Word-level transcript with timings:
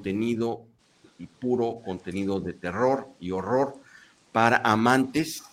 contenido 0.00 0.64
y 1.18 1.26
puro 1.26 1.82
contenido 1.84 2.40
de 2.40 2.54
terror 2.54 3.06
y 3.20 3.32
horror 3.32 3.74
para 4.32 4.56
amantes 4.64 5.44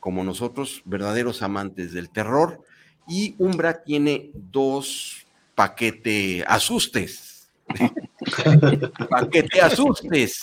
como 0.00 0.24
nosotros, 0.24 0.80
verdaderos 0.86 1.42
amantes 1.42 1.92
del 1.92 2.08
terror. 2.08 2.64
Y 3.06 3.34
Umbra 3.38 3.84
tiene 3.84 4.30
dos 4.32 5.26
paquete 5.54 6.42
asustes. 6.46 7.50
paquete 9.10 9.60
asustes. 9.60 10.40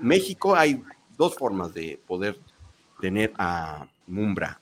México 0.00 0.54
hay 0.54 0.80
dos 1.16 1.34
formas 1.34 1.74
de 1.74 2.00
poder 2.06 2.38
tener 3.00 3.32
a 3.38 3.88
Umbra. 4.06 4.60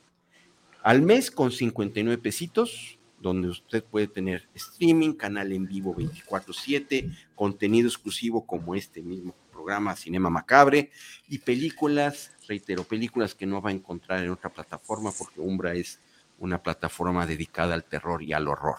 Al 0.82 1.02
mes 1.02 1.30
con 1.30 1.52
59 1.52 2.16
pesitos, 2.22 2.95
donde 3.26 3.48
usted 3.48 3.82
puede 3.82 4.06
tener 4.06 4.48
streaming, 4.54 5.14
canal 5.14 5.52
en 5.52 5.66
vivo 5.66 5.94
24/7, 5.94 7.10
contenido 7.34 7.88
exclusivo 7.88 8.46
como 8.46 8.74
este 8.74 9.02
mismo 9.02 9.34
programa 9.50 9.96
Cinema 9.96 10.30
Macabre 10.30 10.90
y 11.28 11.38
películas, 11.38 12.30
reitero, 12.46 12.84
películas 12.84 13.34
que 13.34 13.46
no 13.46 13.60
va 13.60 13.70
a 13.70 13.72
encontrar 13.72 14.22
en 14.22 14.30
otra 14.30 14.50
plataforma 14.50 15.10
porque 15.10 15.40
Umbra 15.40 15.74
es 15.74 16.00
una 16.38 16.62
plataforma 16.62 17.26
dedicada 17.26 17.74
al 17.74 17.84
terror 17.84 18.22
y 18.22 18.32
al 18.32 18.46
horror. 18.46 18.78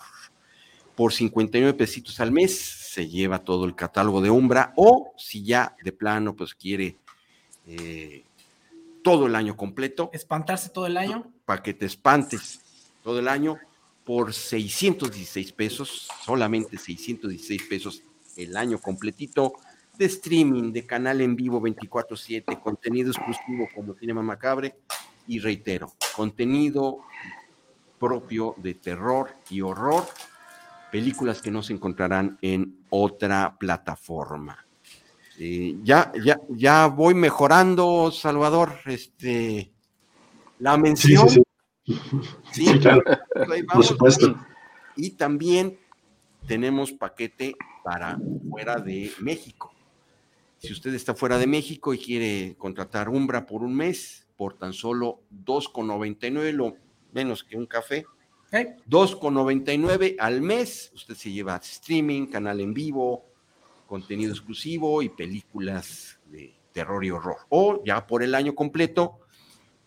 Por 0.95 1.11
59 1.11 1.73
pesitos 1.73 2.19
al 2.21 2.31
mes 2.31 2.57
se 2.57 3.07
lleva 3.07 3.39
todo 3.39 3.65
el 3.65 3.75
catálogo 3.75 4.21
de 4.21 4.29
Umbra 4.29 4.73
o 4.77 5.13
si 5.17 5.43
ya 5.43 5.75
de 5.83 5.91
plano 5.91 6.35
pues 6.35 6.55
quiere 6.55 6.95
eh, 7.67 8.23
todo 9.03 9.27
el 9.27 9.35
año 9.35 9.57
completo. 9.57 10.09
¿Espantarse 10.13 10.69
todo 10.69 10.87
el 10.87 10.95
año? 10.95 11.31
Para 11.45 11.61
que 11.61 11.73
te 11.73 11.85
espantes 11.85 12.61
todo 13.03 13.19
el 13.19 13.27
año 13.27 13.57
por 14.07 14.33
616 14.33 15.51
pesos, 15.51 16.07
solamente 16.23 16.77
616 16.77 17.63
pesos 17.63 18.01
el 18.37 18.55
año 18.55 18.79
completito 18.79 19.55
de 19.97 20.05
streaming, 20.05 20.71
de 20.71 20.85
canal 20.85 21.19
en 21.19 21.35
vivo 21.35 21.59
24/7, 21.59 22.57
contenido 22.61 23.11
exclusivo 23.11 23.67
como 23.75 23.95
Cinema 23.95 24.23
Macabre 24.23 24.77
y 25.27 25.39
reitero, 25.39 25.91
contenido 26.15 26.99
propio 27.99 28.55
de 28.55 28.75
terror 28.75 29.35
y 29.49 29.59
horror, 29.59 30.05
películas 30.89 31.41
que 31.41 31.51
no 31.51 31.61
se 31.61 31.73
encontrarán 31.73 32.37
en 32.41 32.77
otra 32.89 33.57
plataforma. 33.59 34.65
Eh, 35.37 35.75
ya, 35.83 36.13
ya, 36.23 36.39
ya 36.47 36.87
voy 36.87 37.13
mejorando, 37.13 38.09
Salvador, 38.13 38.79
este, 38.85 39.73
la 40.59 40.77
mención. 40.77 41.27
Sí, 41.27 41.35
sí, 41.35 41.46
sí. 42.51 42.79
claro. 42.79 43.03
Por 43.73 43.85
supuesto. 43.85 44.35
Y 44.95 45.11
también 45.11 45.77
tenemos 46.47 46.91
paquete 46.91 47.55
para 47.83 48.19
fuera 48.49 48.77
de 48.77 49.11
México. 49.19 49.73
Si 50.59 50.73
usted 50.73 50.93
está 50.93 51.13
fuera 51.13 51.37
de 51.37 51.47
México 51.47 51.93
y 51.93 51.99
quiere 51.99 52.55
contratar 52.57 53.09
Umbra 53.09 53.45
por 53.45 53.63
un 53.63 53.75
mes, 53.75 54.25
por 54.35 54.53
tan 54.57 54.73
solo 54.73 55.21
2,99, 55.45 56.51
lo 56.51 56.75
menos 57.11 57.43
que 57.43 57.57
un 57.57 57.67
café, 57.67 58.05
2,99 58.51 60.15
al 60.19 60.41
mes, 60.41 60.91
usted 60.95 61.15
se 61.15 61.31
lleva 61.31 61.57
streaming, 61.57 62.27
canal 62.27 62.59
en 62.59 62.73
vivo, 62.73 63.25
contenido 63.85 64.31
exclusivo 64.31 65.01
y 65.01 65.09
películas 65.09 66.19
de 66.25 66.53
terror 66.71 67.03
y 67.03 67.11
horror. 67.11 67.37
O 67.49 67.83
ya 67.83 68.07
por 68.07 68.23
el 68.23 68.35
año 68.35 68.55
completo, 68.55 69.19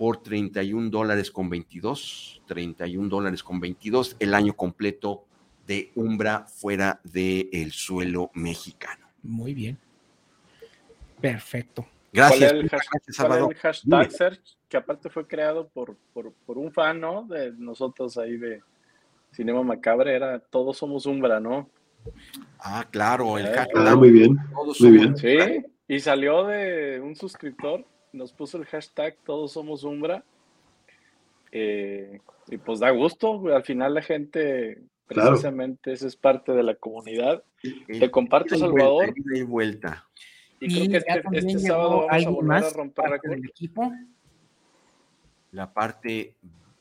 por 0.00 0.22
31 0.22 0.88
dólares 0.88 1.30
con 1.30 1.50
22, 1.50 2.40
31 2.46 3.10
dólares 3.10 3.42
con 3.42 3.60
22, 3.60 4.16
el 4.18 4.32
año 4.32 4.56
completo 4.56 5.26
de 5.66 5.92
Umbra 5.94 6.46
fuera 6.46 7.02
del 7.04 7.70
suelo 7.70 8.30
mexicano. 8.32 9.06
Muy 9.22 9.52
bien. 9.52 9.76
Perfecto. 11.20 11.86
Gracias. 12.14 12.50
¿Cuál 12.50 12.64
es 12.64 12.72
el, 12.72 13.56
hashtag, 13.58 14.10
Search? 14.10 14.56
Que 14.70 14.78
aparte 14.78 15.10
fue 15.10 15.26
creado 15.26 15.68
por, 15.68 15.94
por, 16.14 16.32
por, 16.46 16.56
un 16.56 16.72
fan, 16.72 16.98
¿no? 16.98 17.24
De 17.24 17.52
nosotros 17.52 18.16
ahí 18.16 18.38
de 18.38 18.62
Cinema 19.32 19.62
Macabre, 19.62 20.16
era 20.16 20.38
Todos 20.38 20.78
Somos 20.78 21.04
Umbra, 21.04 21.40
¿no? 21.40 21.68
Ah, 22.58 22.86
claro, 22.90 23.36
el 23.36 23.48
eh, 23.48 23.52
hashtag. 23.54 23.86
Ah, 23.86 23.96
muy 23.96 24.10
bien. 24.12 24.38
muy 24.80 24.90
bien. 24.92 25.14
Sí, 25.14 25.36
y 25.86 26.00
salió 26.00 26.46
de 26.46 27.00
un 27.00 27.14
suscriptor, 27.14 27.84
nos 28.12 28.32
puso 28.32 28.58
el 28.58 28.66
hashtag 28.66 29.16
Todos 29.24 29.52
Somos 29.52 29.84
Umbra. 29.84 30.24
Eh, 31.52 32.20
y 32.48 32.56
pues 32.58 32.80
da 32.80 32.90
gusto, 32.90 33.54
al 33.54 33.62
final 33.62 33.94
la 33.94 34.02
gente, 34.02 34.78
precisamente, 35.06 35.92
eso 35.92 36.06
es 36.06 36.16
parte 36.16 36.52
de 36.52 36.62
la 36.62 36.74
comunidad. 36.74 37.42
Te 37.86 38.10
comparto, 38.10 38.56
Salvador. 38.56 39.12
Y 39.34 39.42
vuelta. 39.42 40.06
Y, 40.60 40.88
creo 40.88 40.90
que 40.90 41.38
este, 41.38 41.38
este 41.38 41.58
sábado 41.60 42.06
vamos 42.06 42.26
a 42.26 42.30
volver 42.30 42.64
a 42.64 42.70
romper 42.70 43.20
el 43.24 43.44
equipo. 43.44 43.92
La 45.52 45.72
parte 45.72 46.34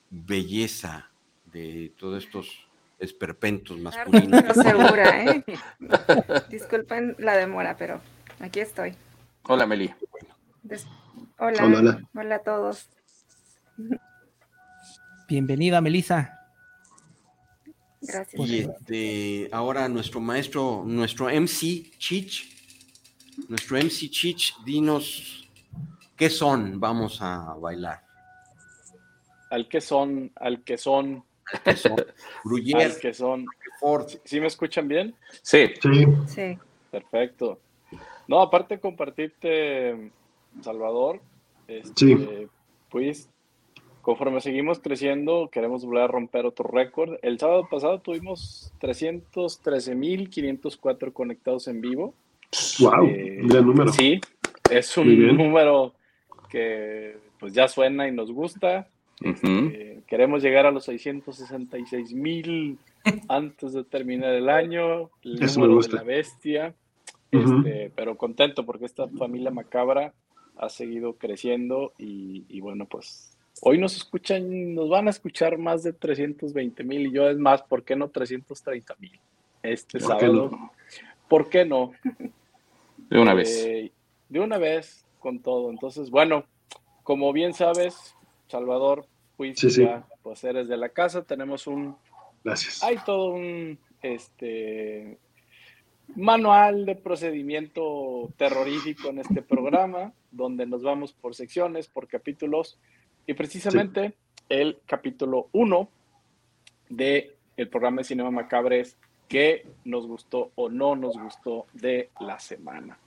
belleza 0.10 1.10
de 1.46 1.94
todos 1.98 2.24
estos 2.24 2.68
esperpentos 3.00 3.78
masculinos. 3.80 4.44
No 4.44 4.54
segura, 4.54 5.24
¿eh? 5.24 5.44
Disculpen 6.50 7.16
la 7.20 7.38
demora, 7.38 7.78
pero 7.78 8.02
aquí 8.40 8.60
estoy. 8.60 8.96
Hola, 9.44 9.66
Meli. 9.66 9.94
Hola, 11.38 11.66
hola, 11.66 12.02
hola, 12.14 12.36
a 12.36 12.40
todos. 12.40 12.90
Bienvenida, 15.28 15.82
Melissa. 15.82 16.40
Gracias. 18.02 18.50
Y 18.50 18.60
este, 18.60 19.50
ahora 19.52 19.88
nuestro 19.88 20.20
maestro, 20.20 20.84
nuestro 20.86 21.28
MC 21.28 21.92
Chich, 21.98 22.50
nuestro 23.48 23.78
MC 23.78 24.10
Chich, 24.10 24.56
dinos 24.66 25.50
qué 26.16 26.30
son, 26.30 26.80
vamos 26.80 27.22
a 27.22 27.56
bailar. 27.60 28.02
Al 29.50 29.68
que 29.68 29.82
son, 29.82 30.32
al 30.36 30.64
que 30.64 30.78
son. 30.78 31.24
Al 31.52 31.64
que 31.64 31.76
son. 31.76 31.96
al 32.76 33.00
que 33.00 33.14
son. 33.14 33.46
¿Sí 34.24 34.40
me 34.40 34.48
escuchan 34.48 34.88
bien? 34.88 35.16
Sí. 35.42 35.72
Sí. 35.82 36.06
Sí. 36.28 36.58
Perfecto. 36.92 37.60
No, 38.28 38.42
aparte 38.42 38.80
compartirte, 38.80 40.12
Salvador, 40.64 41.22
este, 41.68 42.08
Sí. 42.08 42.18
pues 42.90 43.30
conforme 44.02 44.42
seguimos 44.42 44.80
creciendo, 44.80 45.50
queremos 45.52 45.86
volver 45.86 46.04
a 46.04 46.08
romper 46.08 46.46
otro 46.46 46.70
récord. 46.70 47.18
El 47.22 47.38
sábado 47.40 47.68
pasado 47.70 48.00
tuvimos 48.00 48.74
313.504 48.80 51.14
conectados 51.14 51.68
en 51.68 51.82
vivo. 51.82 52.14
Wow, 52.80 53.06
Eh, 53.06 53.40
gran 53.44 53.66
número. 53.66 53.92
Sí, 53.94 54.20
es 54.72 54.98
un 54.98 55.38
número 55.38 55.94
que 56.50 57.18
pues 57.40 57.54
ya 57.54 57.68
suena 57.68 58.08
y 58.08 58.12
nos 58.12 58.32
gusta. 58.32 58.88
Eh, 59.22 60.00
queremos 60.08 60.42
llegar 60.42 60.66
a 60.66 60.72
los 60.72 60.86
666 60.86 62.14
mil 62.14 62.78
antes 63.28 63.74
de 63.74 63.84
terminar 63.84 64.34
el 64.34 64.50
año. 64.50 65.10
El 65.24 65.44
Eso 65.44 65.60
me 65.60 65.66
número 65.68 65.76
gusta. 65.78 65.98
de 65.98 65.98
la 65.98 66.04
bestia. 66.04 66.74
Este, 67.32 67.92
pero 67.96 68.18
contento 68.18 68.66
porque 68.66 68.86
esta 68.86 69.08
familia 69.08 69.52
macabra 69.52 70.14
ha 70.60 70.70
seguido 70.70 71.14
creciendo 71.14 71.94
y, 71.98 72.46
y 72.50 72.60
bueno, 72.60 72.86
pues 72.86 73.36
hoy 73.62 73.78
nos 73.78 73.96
escuchan, 73.96 74.76
nos 74.76 74.90
van 74.90 75.08
a 75.08 75.10
escuchar 75.10 75.58
más 75.58 75.84
de 75.84 75.94
320 75.94 76.84
mil 76.84 77.08
y 77.08 77.12
yo 77.14 77.30
es 77.30 77.38
más, 77.38 77.62
¿por 77.64 77.84
qué 77.84 77.96
no 77.96 78.10
330 78.10 78.96
mil? 79.00 79.20
Este 79.64 80.00
¿Por 80.00 80.18
qué 80.18 80.26
sábado. 80.26 80.50
no? 80.52 80.72
¿Por 81.28 81.50
qué 81.50 81.66
no? 81.66 81.92
De 83.10 83.20
una 83.20 83.34
vez. 83.34 83.66
Eh, 83.66 83.92
de 84.28 84.40
una 84.40 84.58
vez 84.58 85.06
con 85.20 85.40
todo. 85.40 85.70
Entonces, 85.70 86.10
bueno, 86.10 86.44
como 87.04 87.34
bien 87.34 87.54
sabes, 87.54 88.16
Salvador, 88.48 89.06
fuiste 89.38 89.70
Sí, 89.70 89.76
sí. 89.78 89.82
ya, 89.84 90.06
pues 90.24 90.44
eres 90.44 90.68
de 90.68 90.78
la 90.78 90.90
casa, 90.90 91.24
tenemos 91.24 91.68
un, 91.68 91.96
Gracias. 92.44 92.84
hay 92.84 92.98
todo 93.06 93.32
un, 93.32 93.80
este, 94.02 95.18
manual 96.16 96.86
de 96.86 96.96
procedimiento 96.96 98.32
terrorífico 98.38 99.10
en 99.10 99.20
este 99.20 99.42
programa, 99.42 100.14
donde 100.32 100.66
nos 100.66 100.84
vamos 100.84 101.14
por 101.14 101.36
secciones, 101.36 101.88
por 101.88 102.08
capítulos, 102.08 102.80
y 103.28 103.34
precisamente 103.34 104.14
el 104.50 104.80
capítulo 104.86 105.50
1 105.52 105.90
de 106.90 107.36
el 107.58 107.68
programa 107.70 107.98
de 107.98 108.06
Cinema 108.06 108.32
Macabre 108.32 108.80
es 108.80 108.98
qué 109.28 109.68
nos 109.84 110.08
gustó 110.08 110.52
o 110.56 110.70
no 110.70 110.96
nos 110.96 111.18
gustó 111.18 111.68
de 111.74 112.10
la 112.20 112.40
semana. 112.40 112.98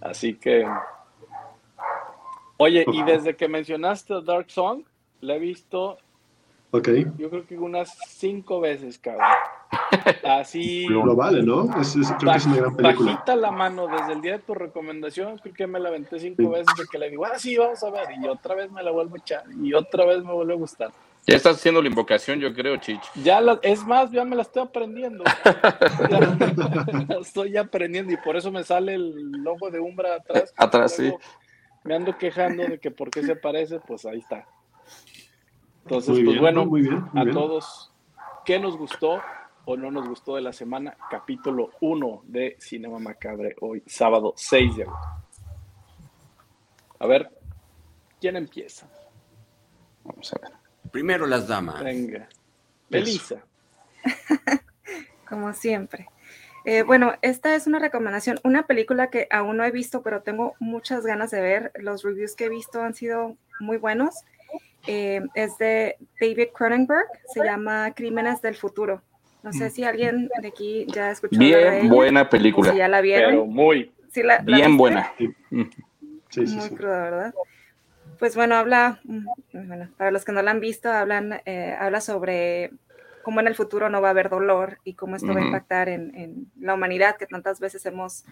Así 0.00 0.34
que, 0.34 0.66
oye, 2.56 2.84
y 2.90 3.02
desde 3.02 3.36
que 3.36 3.48
mencionaste 3.48 4.22
Dark 4.22 4.50
Song, 4.50 4.84
la 5.20 5.36
he 5.36 5.38
visto, 5.38 5.98
Ok. 6.70 6.88
yo 7.18 7.30
creo 7.30 7.46
que 7.46 7.58
unas 7.58 7.96
cinco 8.08 8.60
veces, 8.60 8.98
cabrón. 8.98 9.26
Así, 10.22 10.86
Lo 10.88 11.14
vale, 11.16 11.42
¿no? 11.42 11.64
Es, 11.80 11.96
es- 11.96 12.12
creo 12.18 12.32
que 12.32 12.38
es 12.38 12.46
una 12.46 12.56
gran 12.56 12.76
película. 12.76 13.12
bajita 13.12 13.36
la 13.36 13.50
mano 13.50 13.86
desde 13.88 14.12
el 14.12 14.20
día 14.20 14.32
de 14.32 14.38
tu 14.40 14.54
recomendación, 14.54 15.38
creo 15.38 15.54
que 15.54 15.66
me 15.66 15.80
la 15.80 15.88
aventé 15.88 16.18
cinco 16.18 16.50
veces 16.50 16.74
de 16.76 16.84
que 16.90 16.98
le 16.98 17.10
digo, 17.10 17.24
ah, 17.24 17.38
sí, 17.38 17.56
vamos 17.56 17.82
a 17.82 17.90
ver, 17.90 18.08
y 18.20 18.26
otra 18.28 18.54
vez 18.54 18.70
me 18.70 18.82
la 18.82 18.90
vuelvo 18.90 19.16
a 19.16 19.18
echar, 19.18 19.44
y 19.62 19.72
otra 19.74 20.04
vez 20.04 20.22
me 20.24 20.32
vuelve 20.32 20.54
a 20.54 20.56
gustar. 20.56 20.90
Ya 21.28 21.34
estás 21.34 21.56
haciendo 21.56 21.82
la 21.82 21.88
invocación, 21.88 22.38
yo 22.38 22.54
creo, 22.54 22.76
Chich. 22.76 23.02
Ya 23.16 23.40
la, 23.40 23.58
es 23.62 23.84
más, 23.84 24.12
ya 24.12 24.24
me 24.24 24.36
la 24.36 24.42
estoy 24.42 24.62
aprendiendo. 24.62 25.24
la 26.08 27.18
estoy 27.20 27.56
aprendiendo 27.56 28.12
y 28.12 28.16
por 28.16 28.36
eso 28.36 28.52
me 28.52 28.62
sale 28.62 28.94
el 28.94 29.32
logo 29.42 29.68
de 29.70 29.80
Umbra 29.80 30.14
atrás. 30.14 30.54
Atrás, 30.56 30.94
sí. 30.94 31.12
Me 31.82 31.96
ando 31.96 32.16
quejando 32.16 32.64
de 32.64 32.78
que 32.78 32.92
por 32.92 33.10
qué 33.10 33.24
se 33.24 33.34
parece, 33.34 33.80
pues 33.80 34.06
ahí 34.06 34.18
está. 34.18 34.46
Entonces, 35.84 36.20
pues 36.24 36.38
bueno, 36.40 36.64
muy 36.66 36.82
bien, 36.82 37.04
a 37.14 37.24
todos, 37.30 37.92
¿qué 38.44 38.58
nos 38.58 38.76
gustó 38.76 39.20
o 39.66 39.76
no 39.76 39.90
nos 39.90 40.08
gustó 40.08 40.36
de 40.36 40.42
la 40.42 40.52
semana? 40.52 40.96
Capítulo 41.10 41.72
1 41.80 42.22
de 42.24 42.56
Cinema 42.58 42.98
Macabre, 42.98 43.54
hoy 43.60 43.82
sábado 43.86 44.32
6 44.36 44.76
de 44.76 44.82
agosto. 44.84 45.08
A 46.98 47.06
ver, 47.06 47.30
¿quién 48.20 48.36
empieza? 48.36 48.88
Vamos 50.04 50.32
a 50.32 50.38
ver. 50.40 50.52
Primero 50.90 51.26
las 51.26 51.46
damas. 51.46 51.82
Venga. 51.82 52.28
Belisa. 52.88 53.44
Como 55.28 55.52
siempre. 55.52 56.08
Eh, 56.64 56.82
bueno, 56.82 57.14
esta 57.22 57.54
es 57.54 57.66
una 57.66 57.78
recomendación, 57.78 58.38
una 58.44 58.66
película 58.66 59.10
que 59.10 59.26
aún 59.30 59.56
no 59.56 59.64
he 59.64 59.70
visto, 59.70 60.02
pero 60.02 60.22
tengo 60.22 60.54
muchas 60.60 61.04
ganas 61.04 61.32
de 61.32 61.40
ver. 61.40 61.72
Los 61.74 62.04
reviews 62.04 62.34
que 62.36 62.46
he 62.46 62.48
visto 62.48 62.82
han 62.82 62.94
sido 62.94 63.36
muy 63.58 63.78
buenos. 63.78 64.14
Eh, 64.86 65.22
es 65.34 65.58
de 65.58 65.96
David 66.20 66.48
Cronenberg, 66.54 67.06
se 67.34 67.44
llama 67.44 67.92
Crímenes 67.94 68.40
del 68.42 68.54
Futuro. 68.54 69.02
No 69.46 69.52
sé 69.52 69.70
si 69.70 69.84
alguien 69.84 70.28
de 70.42 70.48
aquí 70.48 70.86
ya 70.88 71.06
ha 71.06 71.10
escuchado. 71.12 71.38
Bien 71.38 71.88
buena 71.88 72.28
película. 72.28 72.72
Si 72.72 72.78
ya 72.78 72.88
la 72.88 73.00
vieron. 73.00 73.30
Pero 73.30 73.46
muy. 73.46 73.92
bien 74.42 74.76
buena. 74.76 75.12
muy 75.20 76.70
cruda, 76.70 77.02
¿verdad? 77.04 77.34
Pues 78.18 78.34
bueno, 78.34 78.56
habla, 78.56 78.98
mm, 79.04 79.26
bueno, 79.52 79.88
para 79.96 80.10
los 80.10 80.24
que 80.24 80.32
no 80.32 80.42
la 80.42 80.50
han 80.50 80.58
visto, 80.58 80.90
hablan, 80.90 81.42
eh, 81.44 81.76
habla 81.78 82.00
sobre 82.00 82.72
cómo 83.22 83.38
en 83.38 83.46
el 83.46 83.54
futuro 83.54 83.88
no 83.88 84.00
va 84.00 84.08
a 84.08 84.10
haber 84.10 84.30
dolor 84.30 84.78
y 84.82 84.94
cómo 84.94 85.14
esto 85.14 85.32
va 85.32 85.40
a 85.40 85.44
impactar 85.44 85.88
en, 85.88 86.50
la 86.58 86.74
humanidad, 86.74 87.16
que 87.16 87.26
tantas 87.26 87.60
veces 87.60 87.86
hemos 87.86 88.24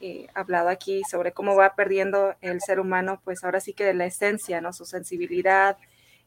eh, 0.00 0.28
hablado 0.34 0.68
aquí 0.68 1.02
sobre 1.10 1.32
cómo 1.32 1.56
va 1.56 1.74
perdiendo 1.74 2.36
el 2.42 2.60
ser 2.60 2.78
humano, 2.78 3.20
pues 3.24 3.42
ahora 3.42 3.58
sí 3.58 3.72
que 3.72 3.92
la 3.92 4.06
esencia, 4.06 4.60
¿no? 4.60 4.72
Su 4.72 4.84
sensibilidad, 4.84 5.78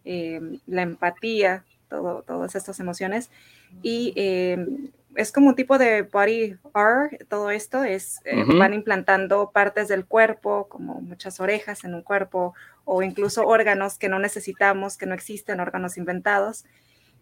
eh, 0.03 0.41
la 0.67 0.81
empatía, 0.81 1.63
todo, 1.87 2.23
todas 2.23 2.55
estas 2.55 2.79
emociones. 2.81 3.29
Y 3.81 4.13
es 5.15 5.31
como 5.31 5.49
un 5.49 5.55
tipo 5.55 5.77
de 5.77 6.03
body 6.03 6.57
art, 6.73 7.13
todo 7.27 7.49
esto 7.51 7.83
es, 7.83 8.19
van 8.57 8.73
implantando 8.73 9.51
partes 9.51 9.87
del 9.87 10.05
cuerpo, 10.05 10.67
como 10.69 11.01
muchas 11.01 11.39
orejas 11.39 11.83
en 11.83 11.93
un 11.93 12.01
cuerpo, 12.01 12.53
o 12.85 13.01
incluso 13.01 13.45
órganos 13.45 13.97
que 13.97 14.09
no 14.09 14.19
necesitamos, 14.19 14.97
que 14.97 15.05
no 15.05 15.13
existen, 15.13 15.59
órganos 15.59 15.97
inventados. 15.97 16.65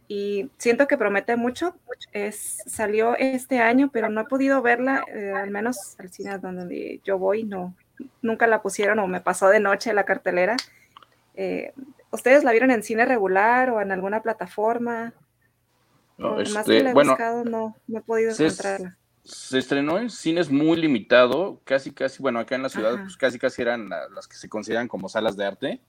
Y 0.08 0.50
siento 0.58 0.88
que 0.88 0.98
promete 0.98 1.38
mucho. 1.38 1.76
Es, 2.12 2.58
salió 2.66 3.16
este 3.18 3.60
año, 3.60 3.90
pero 3.94 4.10
no 4.10 4.22
he 4.22 4.26
podido 4.26 4.62
verla, 4.62 5.06
eh, 5.08 5.32
al 5.34 5.52
menos 5.52 5.96
al 6.00 6.12
cine 6.12 6.38
donde 6.38 7.00
yo 7.06 7.18
voy, 7.18 7.44
no, 7.44 7.76
nunca 8.22 8.48
la 8.48 8.62
pusieron 8.62 9.00
o 9.00 9.08
me 9.08 9.22
pasó 9.22 9.50
de 9.50 9.60
noche 9.60 9.94
la 9.94 10.04
cartelera. 10.04 10.58
Eh, 11.36 11.74
¿Ustedes 12.12 12.44
la 12.44 12.52
vieron 12.52 12.72
en 12.72 12.84
cine 12.84 13.06
regular 13.06 13.70
o 13.70 13.82
en 13.82 13.92
alguna 13.92 14.22
plataforma? 14.22 15.14
No, 16.22 16.40
este, 16.40 16.94
bueno, 16.94 17.18
no, 17.46 17.76
no 17.88 17.98
he 17.98 18.02
podido 18.02 18.32
encontrarla 18.32 18.96
se 19.24 19.60
estrenó 19.60 20.00
en 20.00 20.10
cines 20.10 20.50
muy 20.50 20.78
limitado, 20.78 21.60
casi, 21.64 21.92
casi, 21.92 22.22
bueno, 22.22 22.40
acá 22.40 22.56
en 22.56 22.64
la 22.64 22.70
ciudad, 22.70 23.00
pues 23.02 23.18
casi, 23.18 23.38
casi 23.38 23.62
eran 23.62 23.90
las 23.90 24.28
que 24.28 24.36
se 24.36 24.50
consideran 24.50 24.88
como 24.88 25.10
salas 25.10 25.38
de 25.38 25.46
arte. 25.46 25.80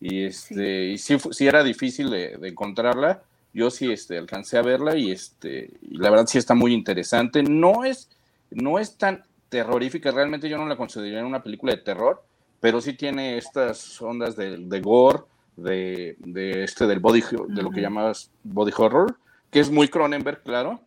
Y 0.00 0.24
este, 0.24 0.86
y 0.88 0.98
sí, 0.98 1.16
sí 1.30 1.46
era 1.46 1.62
difícil 1.62 2.10
de, 2.10 2.38
encontrarla. 2.42 3.22
Yo 3.52 3.70
sí 3.70 3.90
este, 3.90 4.18
alcancé 4.18 4.58
a 4.58 4.62
verla 4.62 4.96
y 4.96 5.10
este, 5.10 5.70
y 5.82 5.96
la 5.96 6.10
verdad 6.10 6.26
sí 6.26 6.38
está 6.38 6.54
muy 6.54 6.72
interesante. 6.72 7.42
No 7.42 7.84
es, 7.84 8.10
no 8.50 8.78
es 8.78 8.96
tan 8.96 9.24
terrorífica, 9.48 10.10
realmente 10.10 10.48
yo 10.48 10.58
no 10.58 10.66
la 10.66 10.76
consideraría 10.76 11.24
una 11.24 11.42
película 11.42 11.74
de 11.74 11.82
terror, 11.82 12.22
pero 12.60 12.80
sí 12.80 12.92
tiene 12.92 13.36
estas 13.36 14.00
ondas 14.00 14.36
de, 14.36 14.58
de 14.58 14.80
gore, 14.80 15.24
de, 15.56 16.16
de, 16.20 16.62
este 16.62 16.86
del 16.86 17.00
body, 17.00 17.24
de 17.48 17.62
lo 17.62 17.70
que 17.70 17.80
llamas 17.80 18.30
body 18.44 18.72
horror, 18.76 19.16
que 19.50 19.60
es 19.60 19.70
muy 19.70 19.88
Cronenberg, 19.88 20.42
claro 20.42 20.80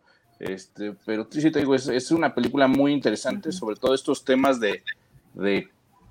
este, 0.43 0.93
pero 1.05 1.27
sí 1.29 1.51
te 1.51 1.59
digo, 1.59 1.73
es, 1.73 2.11
una 2.11 2.35
película 2.35 2.67
muy 2.67 2.91
interesante, 2.91 3.51
sobre 3.51 3.77
todo 3.77 3.93
estos 3.93 4.25
temas 4.25 4.59
de, 4.59 4.83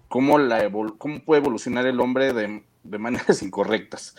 cómo, 0.09 0.39
la 0.39 0.71
cómo 0.99 1.23
puede 1.23 1.41
evolucionar 1.41 1.87
el 1.87 2.01
hombre 2.01 2.33
de, 2.33 2.99
maneras 2.99 3.43
incorrectas. 3.43 4.15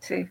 Sí. 0.00 0.28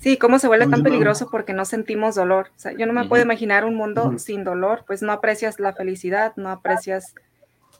Sí, 0.00 0.16
cómo 0.18 0.38
se 0.38 0.48
vuelve 0.48 0.66
tan 0.66 0.82
peligroso 0.82 1.30
porque 1.30 1.52
no 1.52 1.64
sentimos 1.64 2.16
dolor. 2.16 2.50
O 2.54 2.58
sea, 2.58 2.72
yo 2.72 2.86
no 2.86 2.92
me 2.92 3.08
puedo 3.08 3.22
imaginar 3.22 3.64
un 3.64 3.76
mundo 3.76 4.18
sin 4.18 4.44
dolor, 4.44 4.84
pues 4.86 5.02
no 5.02 5.12
aprecias 5.12 5.58
la 5.58 5.72
felicidad, 5.72 6.32
no 6.36 6.50
aprecias 6.50 7.14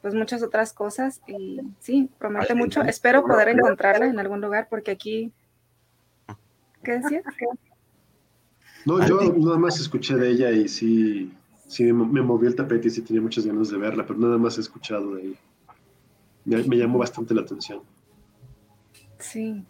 pues 0.01 0.15
muchas 0.15 0.43
otras 0.43 0.73
cosas 0.73 1.21
y 1.27 1.61
sí, 1.81 2.09
promete 2.19 2.55
mucho. 2.55 2.83
Espero 2.83 3.25
poder 3.25 3.49
encontrarla 3.49 4.07
en 4.07 4.19
algún 4.19 4.41
lugar 4.41 4.69
porque 4.71 4.93
aquí 4.93 5.33
No, 8.85 9.05
yo 9.07 9.21
nada 9.37 9.59
más 9.59 9.81
escuché 9.81 10.15
de 10.15 10.31
ella 10.31 10.51
y 10.53 10.69
sí, 10.69 11.33
sí 11.67 11.93
me 11.93 12.23
movió 12.23 12.49
el 12.49 12.55
tapete 12.55 12.89
y 12.89 12.91
sí 12.91 13.03
tenía 13.03 13.21
muchas 13.21 13.45
ganas 13.45 13.69
de 13.71 13.79
verla, 13.79 14.07
pero 14.07 14.19
nada 14.19 14.39
más 14.39 14.59
he 14.59 14.61
escuchado 14.61 15.17
de 15.17 15.23
ella. 15.23 15.39
Me, 16.45 16.77
llamó 16.77 16.99
bastante 16.99 17.35
la 17.35 17.43
atención. 17.43 17.83
Sí, 19.19 19.65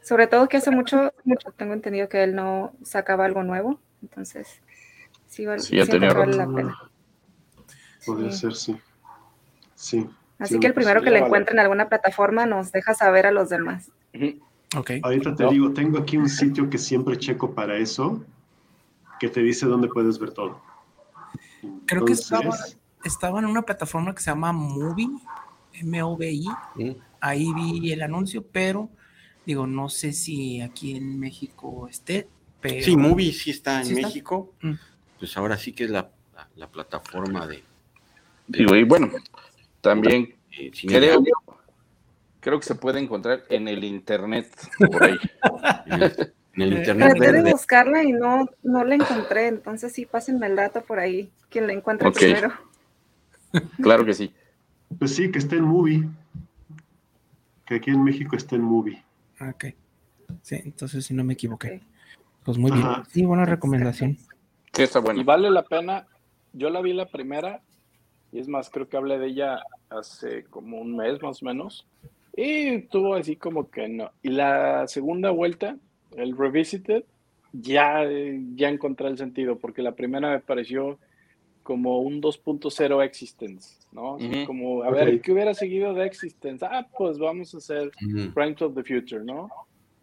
sobre 0.00 0.28
todo 0.28 0.48
que 0.48 0.58
hace 0.58 0.70
mucho, 0.70 1.12
mucho 1.24 1.50
tengo 1.56 1.72
entendido 1.72 2.08
que 2.08 2.22
él 2.22 2.36
no 2.36 2.72
sacaba 2.84 3.24
algo 3.24 3.42
nuevo, 3.42 3.80
entonces 4.02 4.60
sí, 5.26 5.46
vale, 5.46 5.60
sí, 5.60 5.76
ya 5.76 5.86
tenía 5.86 6.12
vale 6.12 6.36
la 6.36 6.46
pena. 6.46 6.78
Podría 8.06 8.30
ser, 8.30 8.54
sí. 8.54 8.76
Sí. 9.74 10.08
Así 10.38 10.60
que 10.60 10.68
el 10.68 10.74
primero 10.74 11.02
que 11.02 11.10
le 11.10 11.18
encuentre 11.18 11.52
en 11.52 11.58
alguna 11.58 11.88
plataforma 11.88 12.46
nos 12.46 12.70
deja 12.70 12.94
saber 12.94 13.26
a 13.26 13.32
los 13.32 13.48
demás. 13.48 13.90
Okay. 14.76 15.00
Ahorita 15.02 15.34
te 15.34 15.48
digo, 15.48 15.72
tengo 15.72 15.98
aquí 15.98 16.16
un 16.16 16.28
sitio 16.28 16.70
que 16.70 16.78
siempre 16.78 17.18
checo 17.18 17.54
para 17.54 17.76
eso, 17.76 18.24
que 19.18 19.28
te 19.28 19.42
dice 19.42 19.66
dónde 19.66 19.88
puedes 19.88 20.18
ver 20.18 20.30
todo. 20.30 20.62
Creo 21.86 22.04
que 22.04 22.12
estaba, 22.12 22.56
estaba, 23.04 23.40
en 23.40 23.46
una 23.46 23.62
plataforma 23.62 24.14
que 24.14 24.22
se 24.22 24.30
llama 24.30 24.52
Movie, 24.52 25.10
M-O-V-I. 25.72 26.46
Ahí 27.20 27.52
vi 27.52 27.92
el 27.92 28.02
anuncio, 28.02 28.46
pero 28.46 28.88
digo, 29.44 29.66
no 29.66 29.88
sé 29.88 30.12
si 30.12 30.60
aquí 30.60 30.96
en 30.96 31.18
México 31.18 31.88
esté. 31.88 32.28
Pero... 32.60 32.84
Sí, 32.84 32.96
Movie 32.96 33.32
sí 33.32 33.50
está 33.50 33.82
en 33.82 33.94
México. 33.94 34.54
Mm. 34.62 34.74
Pues 35.18 35.36
ahora 35.36 35.56
sí 35.58 35.72
que 35.72 35.84
es 35.84 35.90
la, 35.90 36.10
plataforma 36.72 37.46
de, 37.46 37.62
Digo, 38.46 38.74
y 38.74 38.84
bueno, 38.84 39.10
también 39.80 40.34
eh, 40.50 40.70
creo, 40.86 41.22
creo 42.40 42.58
que 42.58 42.66
se 42.66 42.74
puede 42.74 43.00
encontrar 43.00 43.44
en 43.48 43.68
el 43.68 43.84
internet 43.84 44.48
por 44.90 45.04
ahí. 45.04 45.16
En 46.52 46.62
el 46.62 46.78
internet. 46.78 47.14
Traté 47.16 47.32
de 47.32 47.52
buscarla 47.52 48.02
y 48.02 48.12
no, 48.12 48.48
no 48.64 48.84
la 48.84 48.96
encontré, 48.96 49.46
entonces 49.46 49.92
sí, 49.92 50.04
pásenme 50.04 50.48
el 50.48 50.56
dato 50.56 50.82
por 50.82 50.98
ahí, 50.98 51.30
quien 51.48 51.68
la 51.68 51.72
encuentre 51.72 52.10
primero. 52.10 52.52
Claro 53.80 54.04
que 54.04 54.14
sí. 54.14 54.34
Pues 54.98 55.14
sí, 55.14 55.30
que 55.30 55.38
esté 55.38 55.56
en 55.56 55.64
movie. 55.64 56.08
Que 57.64 57.76
aquí 57.76 57.90
en 57.90 58.02
México 58.02 58.34
esté 58.34 58.56
en 58.56 58.62
movie. 58.62 59.00
Ok. 59.40 59.66
Sí, 60.42 60.60
entonces 60.64 61.06
si 61.06 61.14
no 61.14 61.22
me 61.22 61.34
equivoqué. 61.34 61.80
Pues 62.44 62.58
muy 62.58 62.72
bien. 62.72 62.86
Sí, 63.10 63.24
buena 63.24 63.44
recomendación. 63.44 64.18
Sí, 64.72 64.82
está 64.82 64.98
bueno. 64.98 65.20
Y 65.20 65.24
vale 65.24 65.50
la 65.50 65.62
pena. 65.62 66.06
Yo 66.52 66.68
la 66.68 66.80
vi 66.80 66.92
la 66.92 67.06
primera, 67.06 67.62
y 68.32 68.40
es 68.40 68.48
más, 68.48 68.70
creo 68.70 68.88
que 68.88 68.96
hablé 68.96 69.18
de 69.18 69.28
ella 69.28 69.60
hace 69.88 70.44
como 70.44 70.80
un 70.80 70.96
mes 70.96 71.22
más 71.22 71.42
o 71.42 71.46
menos. 71.46 71.86
Y 72.36 72.82
tuvo 72.82 73.14
así 73.14 73.36
como 73.36 73.70
que 73.70 73.88
no. 73.88 74.10
Y 74.22 74.30
la 74.30 74.86
segunda 74.86 75.30
vuelta, 75.30 75.76
el 76.16 76.36
Revisited, 76.36 77.04
ya, 77.52 78.08
ya 78.54 78.68
encontré 78.68 79.08
el 79.08 79.18
sentido, 79.18 79.58
porque 79.58 79.82
la 79.82 79.92
primera 79.92 80.30
me 80.30 80.40
pareció 80.40 80.98
como 81.62 82.00
un 82.00 82.22
2.0 82.22 83.04
Existence, 83.04 83.76
¿no? 83.92 84.18
Como, 84.46 84.82
a 84.82 84.90
ver, 84.90 85.20
¿qué 85.20 85.32
hubiera 85.32 85.54
seguido 85.54 85.94
de 85.94 86.06
Existence? 86.06 86.64
Ah, 86.64 86.88
pues 86.96 87.18
vamos 87.18 87.54
a 87.54 87.58
hacer 87.58 87.90
Crimes 88.34 88.62
of 88.62 88.74
the 88.74 88.82
Future, 88.82 89.24
¿no? 89.24 89.50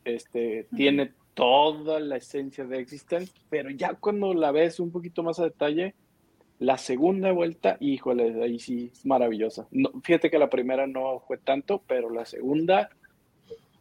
Este, 0.05 0.67
tiene 0.75 1.11
toda 1.33 1.99
la 1.99 2.17
esencia 2.17 2.65
de 2.65 2.79
Existence, 2.79 3.31
pero 3.49 3.69
ya 3.69 3.93
cuando 3.95 4.33
la 4.33 4.51
ves 4.51 4.79
un 4.79 4.91
poquito 4.91 5.23
más 5.23 5.39
a 5.39 5.43
detalle, 5.43 5.93
la 6.59 6.77
segunda 6.77 7.31
vuelta, 7.31 7.77
híjole, 7.79 8.43
ahí 8.43 8.59
sí 8.59 8.89
es 8.91 9.05
maravillosa. 9.05 9.67
No, 9.71 9.91
fíjate 10.03 10.29
que 10.31 10.39
la 10.39 10.49
primera 10.49 10.87
no 10.87 11.19
fue 11.27 11.37
tanto, 11.37 11.83
pero 11.87 12.09
la 12.09 12.25
segunda, 12.25 12.89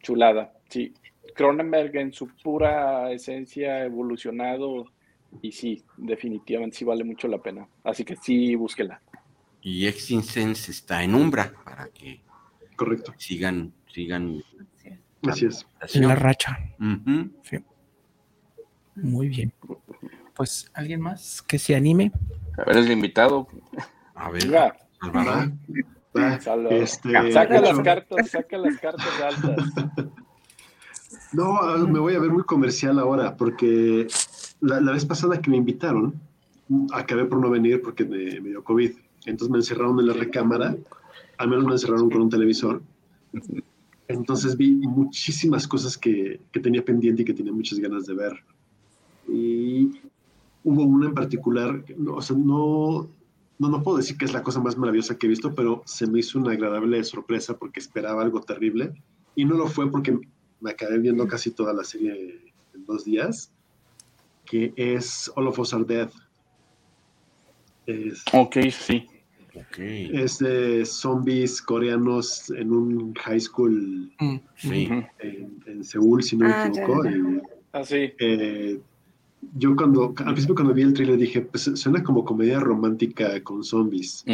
chulada, 0.02 0.52
sí. 0.68 0.92
Cronenberg 1.34 1.96
en 1.96 2.12
su 2.12 2.28
pura 2.28 3.10
esencia 3.12 3.84
evolucionado 3.84 4.86
y 5.42 5.52
sí, 5.52 5.82
definitivamente 5.96 6.78
sí 6.78 6.84
vale 6.84 7.04
mucho 7.04 7.28
la 7.28 7.38
pena. 7.38 7.68
Así 7.84 8.04
que 8.04 8.16
sí, 8.16 8.54
búsquela. 8.54 9.00
Y 9.60 9.86
Extinsense 9.86 10.70
está 10.70 11.02
en 11.02 11.14
Umbra 11.14 11.52
para 11.64 11.88
que 11.88 12.20
Correcto. 12.76 13.12
sigan, 13.18 13.72
sigan 13.92 14.42
Así 15.22 15.46
es. 15.46 15.66
La 15.94 16.14
racha. 16.14 16.58
sí. 17.42 17.58
Muy 18.94 19.28
bien. 19.28 19.52
Pues, 20.34 20.70
¿alguien 20.74 21.00
más 21.00 21.42
que 21.42 21.58
se 21.58 21.74
anime? 21.74 22.12
A 22.58 22.64
ver, 22.64 22.78
es 22.78 22.86
el 22.86 22.92
invitado. 22.92 23.48
A 24.14 24.30
ver. 24.30 24.52
Va, 24.52 24.74
este, 26.70 27.32
saca 27.32 27.60
las 27.60 27.80
cartas, 27.80 28.30
saca 28.30 28.58
las 28.58 28.78
cartas 28.78 29.20
altas. 29.22 29.72
No, 31.32 31.60
me 31.86 31.98
voy 31.98 32.14
a 32.14 32.18
ver 32.18 32.30
muy 32.30 32.44
comercial 32.44 32.98
ahora, 32.98 33.36
porque 33.36 34.06
la, 34.60 34.80
vez 34.80 35.04
pasada 35.04 35.40
que 35.40 35.50
me 35.50 35.56
invitaron, 35.56 36.14
acabé 36.92 37.26
por 37.26 37.40
no 37.40 37.50
venir 37.50 37.82
porque 37.82 38.04
me, 38.04 38.40
me 38.40 38.50
dio 38.50 38.64
COVID. 38.64 38.92
Entonces 39.26 39.50
me 39.50 39.58
encerraron 39.58 39.98
en 40.00 40.06
la 40.06 40.14
recámara, 40.14 40.76
al 41.38 41.48
menos 41.48 41.64
me 41.66 41.72
encerraron 41.72 42.10
con 42.10 42.22
un 42.22 42.30
televisor. 42.30 42.82
Entonces 44.08 44.56
vi 44.56 44.72
muchísimas 44.72 45.66
cosas 45.66 45.98
que, 45.98 46.40
que 46.52 46.60
tenía 46.60 46.84
pendiente 46.84 47.22
y 47.22 47.24
que 47.24 47.34
tenía 47.34 47.52
muchas 47.52 47.78
ganas 47.78 48.06
de 48.06 48.14
ver. 48.14 48.32
Y 49.28 50.00
hubo 50.66 50.82
una 50.82 51.06
en 51.06 51.14
particular, 51.14 51.84
no, 51.96 52.16
o 52.16 52.20
sea, 52.22 52.36
no, 52.36 53.08
no, 53.58 53.68
no 53.68 53.82
puedo 53.84 53.98
decir 53.98 54.18
que 54.18 54.24
es 54.24 54.32
la 54.32 54.42
cosa 54.42 54.60
más 54.60 54.76
maravillosa 54.76 55.16
que 55.16 55.26
he 55.26 55.28
visto, 55.28 55.54
pero 55.54 55.82
se 55.86 56.08
me 56.08 56.18
hizo 56.18 56.40
una 56.40 56.52
agradable 56.52 57.02
sorpresa 57.04 57.56
porque 57.56 57.78
esperaba 57.78 58.22
algo 58.22 58.40
terrible. 58.40 58.92
Y 59.36 59.44
no 59.44 59.54
lo 59.54 59.68
fue 59.68 59.88
porque 59.88 60.18
me 60.60 60.70
acabé 60.70 60.98
viendo 60.98 61.26
casi 61.28 61.52
toda 61.52 61.72
la 61.72 61.84
serie 61.84 62.52
en 62.74 62.84
dos 62.84 63.04
días, 63.04 63.52
que 64.44 64.72
es 64.74 65.30
All 65.36 65.46
of 65.46 65.58
Us 65.60 65.72
Are 65.72 65.84
Dead. 65.84 66.10
ok, 68.32 68.56
sí. 68.72 69.06
Es 69.72 70.38
de 70.40 70.84
zombies 70.84 71.62
coreanos 71.62 72.50
en 72.50 72.72
un 72.72 73.14
high 73.14 73.40
school 73.40 74.12
mm. 74.18 74.36
en, 75.20 75.84
Seúl, 75.84 76.24
si 76.24 76.36
no 76.36 76.48
me 76.48 76.52
ah, 76.52 76.66
equivoco. 76.66 77.02
Ah, 77.72 77.84
sí. 77.84 78.12
Eh, 78.18 78.80
yo 79.54 79.76
cuando, 79.76 80.14
al 80.18 80.32
principio 80.32 80.54
cuando 80.54 80.74
vi 80.74 80.82
el 80.82 80.92
trailer 80.92 81.16
dije, 81.16 81.42
pues 81.42 81.70
suena 81.74 82.02
como 82.02 82.24
comedia 82.24 82.60
romántica 82.60 83.42
con 83.42 83.62
zombies. 83.64 84.24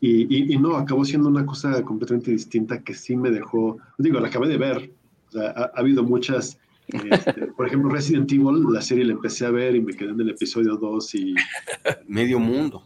y, 0.00 0.54
y, 0.54 0.58
no, 0.58 0.76
acabó 0.76 1.04
siendo 1.04 1.28
una 1.28 1.44
cosa 1.44 1.82
completamente 1.82 2.30
distinta 2.30 2.82
que 2.82 2.94
sí 2.94 3.16
me 3.16 3.30
dejó, 3.30 3.78
digo, 3.98 4.20
la 4.20 4.28
acabé 4.28 4.48
de 4.48 4.58
ver, 4.58 4.92
o 5.28 5.32
sea, 5.32 5.50
ha, 5.50 5.80
habido 5.80 6.02
muchas, 6.02 6.58
este, 6.88 7.32
por 7.56 7.66
ejemplo, 7.66 7.90
Resident 7.90 8.30
Evil, 8.32 8.64
la 8.72 8.80
serie 8.80 9.04
la 9.04 9.12
empecé 9.12 9.46
a 9.46 9.50
ver 9.50 9.74
y 9.76 9.80
me 9.80 9.94
quedé 9.94 10.10
en 10.10 10.20
el 10.20 10.30
episodio 10.30 10.76
2 10.76 11.14
y... 11.14 11.34
Medio 12.06 12.38
mundo. 12.38 12.84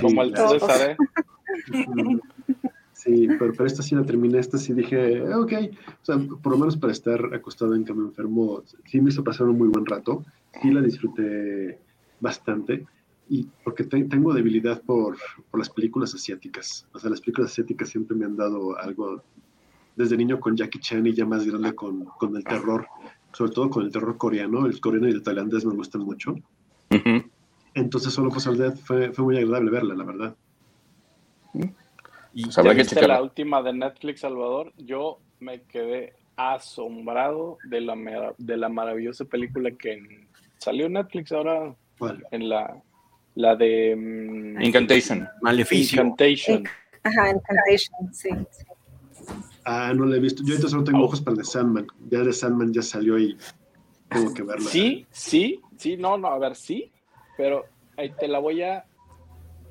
como 0.00 0.22
el 0.22 0.36
César, 0.36 0.90
¿eh? 0.90 0.96
Sí, 3.02 3.26
pero, 3.36 3.52
pero 3.52 3.66
esta 3.66 3.82
sí 3.82 3.96
la 3.96 4.04
terminé, 4.04 4.38
esta 4.38 4.58
sí 4.58 4.74
dije, 4.74 5.24
ah, 5.26 5.40
ok, 5.40 5.52
o 6.02 6.04
sea, 6.04 6.18
por 6.40 6.52
lo 6.52 6.58
menos 6.58 6.76
para 6.76 6.92
estar 6.92 7.34
acostado 7.34 7.74
en 7.74 7.82
cama 7.82 8.04
enfermo, 8.04 8.62
sí 8.84 9.00
me 9.00 9.10
hizo 9.10 9.24
pasar 9.24 9.48
un 9.48 9.58
muy 9.58 9.66
buen 9.66 9.84
rato, 9.84 10.24
sí 10.62 10.70
la 10.70 10.80
disfruté 10.80 11.80
bastante, 12.20 12.86
y 13.28 13.48
porque 13.64 13.82
tengo 13.82 14.32
debilidad 14.32 14.80
por, 14.82 15.16
por, 15.50 15.58
las 15.58 15.68
películas 15.68 16.14
asiáticas, 16.14 16.86
o 16.92 17.00
sea, 17.00 17.10
las 17.10 17.20
películas 17.20 17.50
asiáticas 17.50 17.88
siempre 17.88 18.16
me 18.16 18.24
han 18.24 18.36
dado 18.36 18.78
algo, 18.78 19.20
desde 19.96 20.16
niño 20.16 20.38
con 20.38 20.56
Jackie 20.56 20.78
Chan 20.78 21.04
y 21.04 21.12
ya 21.12 21.26
más 21.26 21.44
grande 21.44 21.74
con, 21.74 22.04
con 22.04 22.36
el 22.36 22.44
terror, 22.44 22.86
sobre 23.32 23.50
todo 23.50 23.68
con 23.68 23.84
el 23.84 23.90
terror 23.90 24.16
coreano, 24.16 24.64
el 24.64 24.80
coreano 24.80 25.08
y 25.08 25.10
el 25.10 25.24
tailandés 25.24 25.64
me 25.64 25.74
gustan 25.74 26.02
mucho. 26.02 26.36
Entonces, 27.74 28.12
solo 28.12 28.30
fue, 28.30 28.70
fue, 28.76 29.12
fue 29.12 29.24
muy 29.24 29.38
agradable 29.38 29.72
verla, 29.72 29.94
la 29.96 30.04
verdad. 30.04 30.36
Y 32.34 32.44
pues 32.44 32.88
que 32.88 33.06
la 33.06 33.22
última 33.22 33.62
de 33.62 33.72
Netflix, 33.72 34.20
Salvador, 34.20 34.72
yo 34.76 35.18
me 35.40 35.62
quedé 35.62 36.14
asombrado 36.36 37.58
de 37.64 37.80
la, 37.80 38.34
de 38.38 38.56
la 38.56 38.68
maravillosa 38.68 39.24
película 39.24 39.70
que 39.72 40.26
salió 40.58 40.86
en 40.86 40.94
Netflix 40.94 41.32
ahora 41.32 41.74
en 42.30 42.48
la, 42.48 42.82
la 43.34 43.56
de 43.56 43.94
mm, 43.96 44.62
Incantation. 44.62 45.28
Maleficio. 45.42 46.02
Incantation. 46.02 46.64
Ajá, 47.02 47.30
Incantation, 47.30 48.14
sí. 48.14 48.28
Ah, 49.64 49.92
no 49.94 50.06
la 50.06 50.16
he 50.16 50.20
visto. 50.20 50.42
Yo 50.44 50.52
ahorita 50.52 50.68
solo 50.68 50.84
tengo 50.84 51.00
oh. 51.00 51.04
ojos 51.04 51.20
para 51.20 51.32
el 51.32 51.38
de 51.38 51.44
Sandman. 51.44 51.86
Ya 52.08 52.20
de 52.20 52.32
Sandman 52.32 52.72
ya 52.72 52.82
salió 52.82 53.18
y 53.18 53.36
tengo 54.08 54.32
que 54.34 54.42
verla. 54.42 54.68
Sí, 54.68 55.06
sí, 55.10 55.60
sí, 55.76 55.96
no, 55.96 56.16
no, 56.18 56.28
a 56.28 56.38
ver, 56.38 56.56
sí, 56.56 56.90
pero 57.36 57.64
ahí 57.96 58.10
te 58.18 58.28
la 58.28 58.38
voy 58.38 58.62
a 58.62 58.84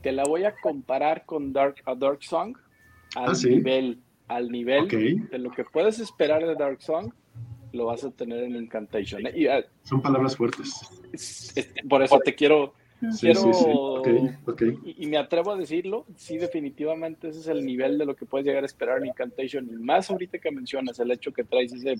te 0.01 0.11
la 0.11 0.23
voy 0.23 0.43
a 0.45 0.55
comparar 0.55 1.25
con 1.25 1.53
Dark, 1.53 1.75
a 1.85 1.95
Dark 1.95 2.23
Song 2.23 2.55
al 3.15 3.31
ah, 3.31 3.33
nivel, 3.43 3.99
al 4.27 4.51
nivel 4.51 4.87
de 5.29 5.37
lo 5.37 5.51
que 5.51 5.63
puedes 5.63 5.99
esperar 5.99 6.45
de 6.45 6.55
Dark 6.55 6.81
Song, 6.81 7.11
lo 7.73 7.85
vas 7.85 8.03
a 8.03 8.11
tener 8.11 8.43
en 8.43 8.55
Incantation. 8.55 9.25
¿eh? 9.27 9.49
Ah, 9.49 9.61
Son 9.83 10.01
palabras 10.01 10.35
fuertes. 10.35 10.81
por 11.89 12.03
eso 12.03 12.19
te 12.19 12.33
quiero, 12.33 12.73
quiero 13.19 14.01
Y, 14.85 15.05
me 15.07 15.17
atrevo 15.17 15.51
a 15.51 15.57
decirlo, 15.57 16.05
sí, 16.15 16.37
definitivamente 16.37 17.29
ese 17.29 17.39
es 17.39 17.47
el 17.47 17.65
nivel 17.65 17.97
de 17.97 18.05
lo 18.05 18.15
que 18.15 18.25
puedes 18.25 18.45
llegar 18.45 18.63
a 18.63 18.67
esperar 18.67 18.99
en 18.99 19.07
Incantation. 19.07 19.67
Y 19.69 19.75
más 19.75 20.09
ahorita 20.09 20.39
que 20.39 20.51
mencionas 20.51 20.99
el 20.99 21.11
hecho 21.11 21.33
que 21.33 21.43
traes 21.43 21.73
ese, 21.73 21.95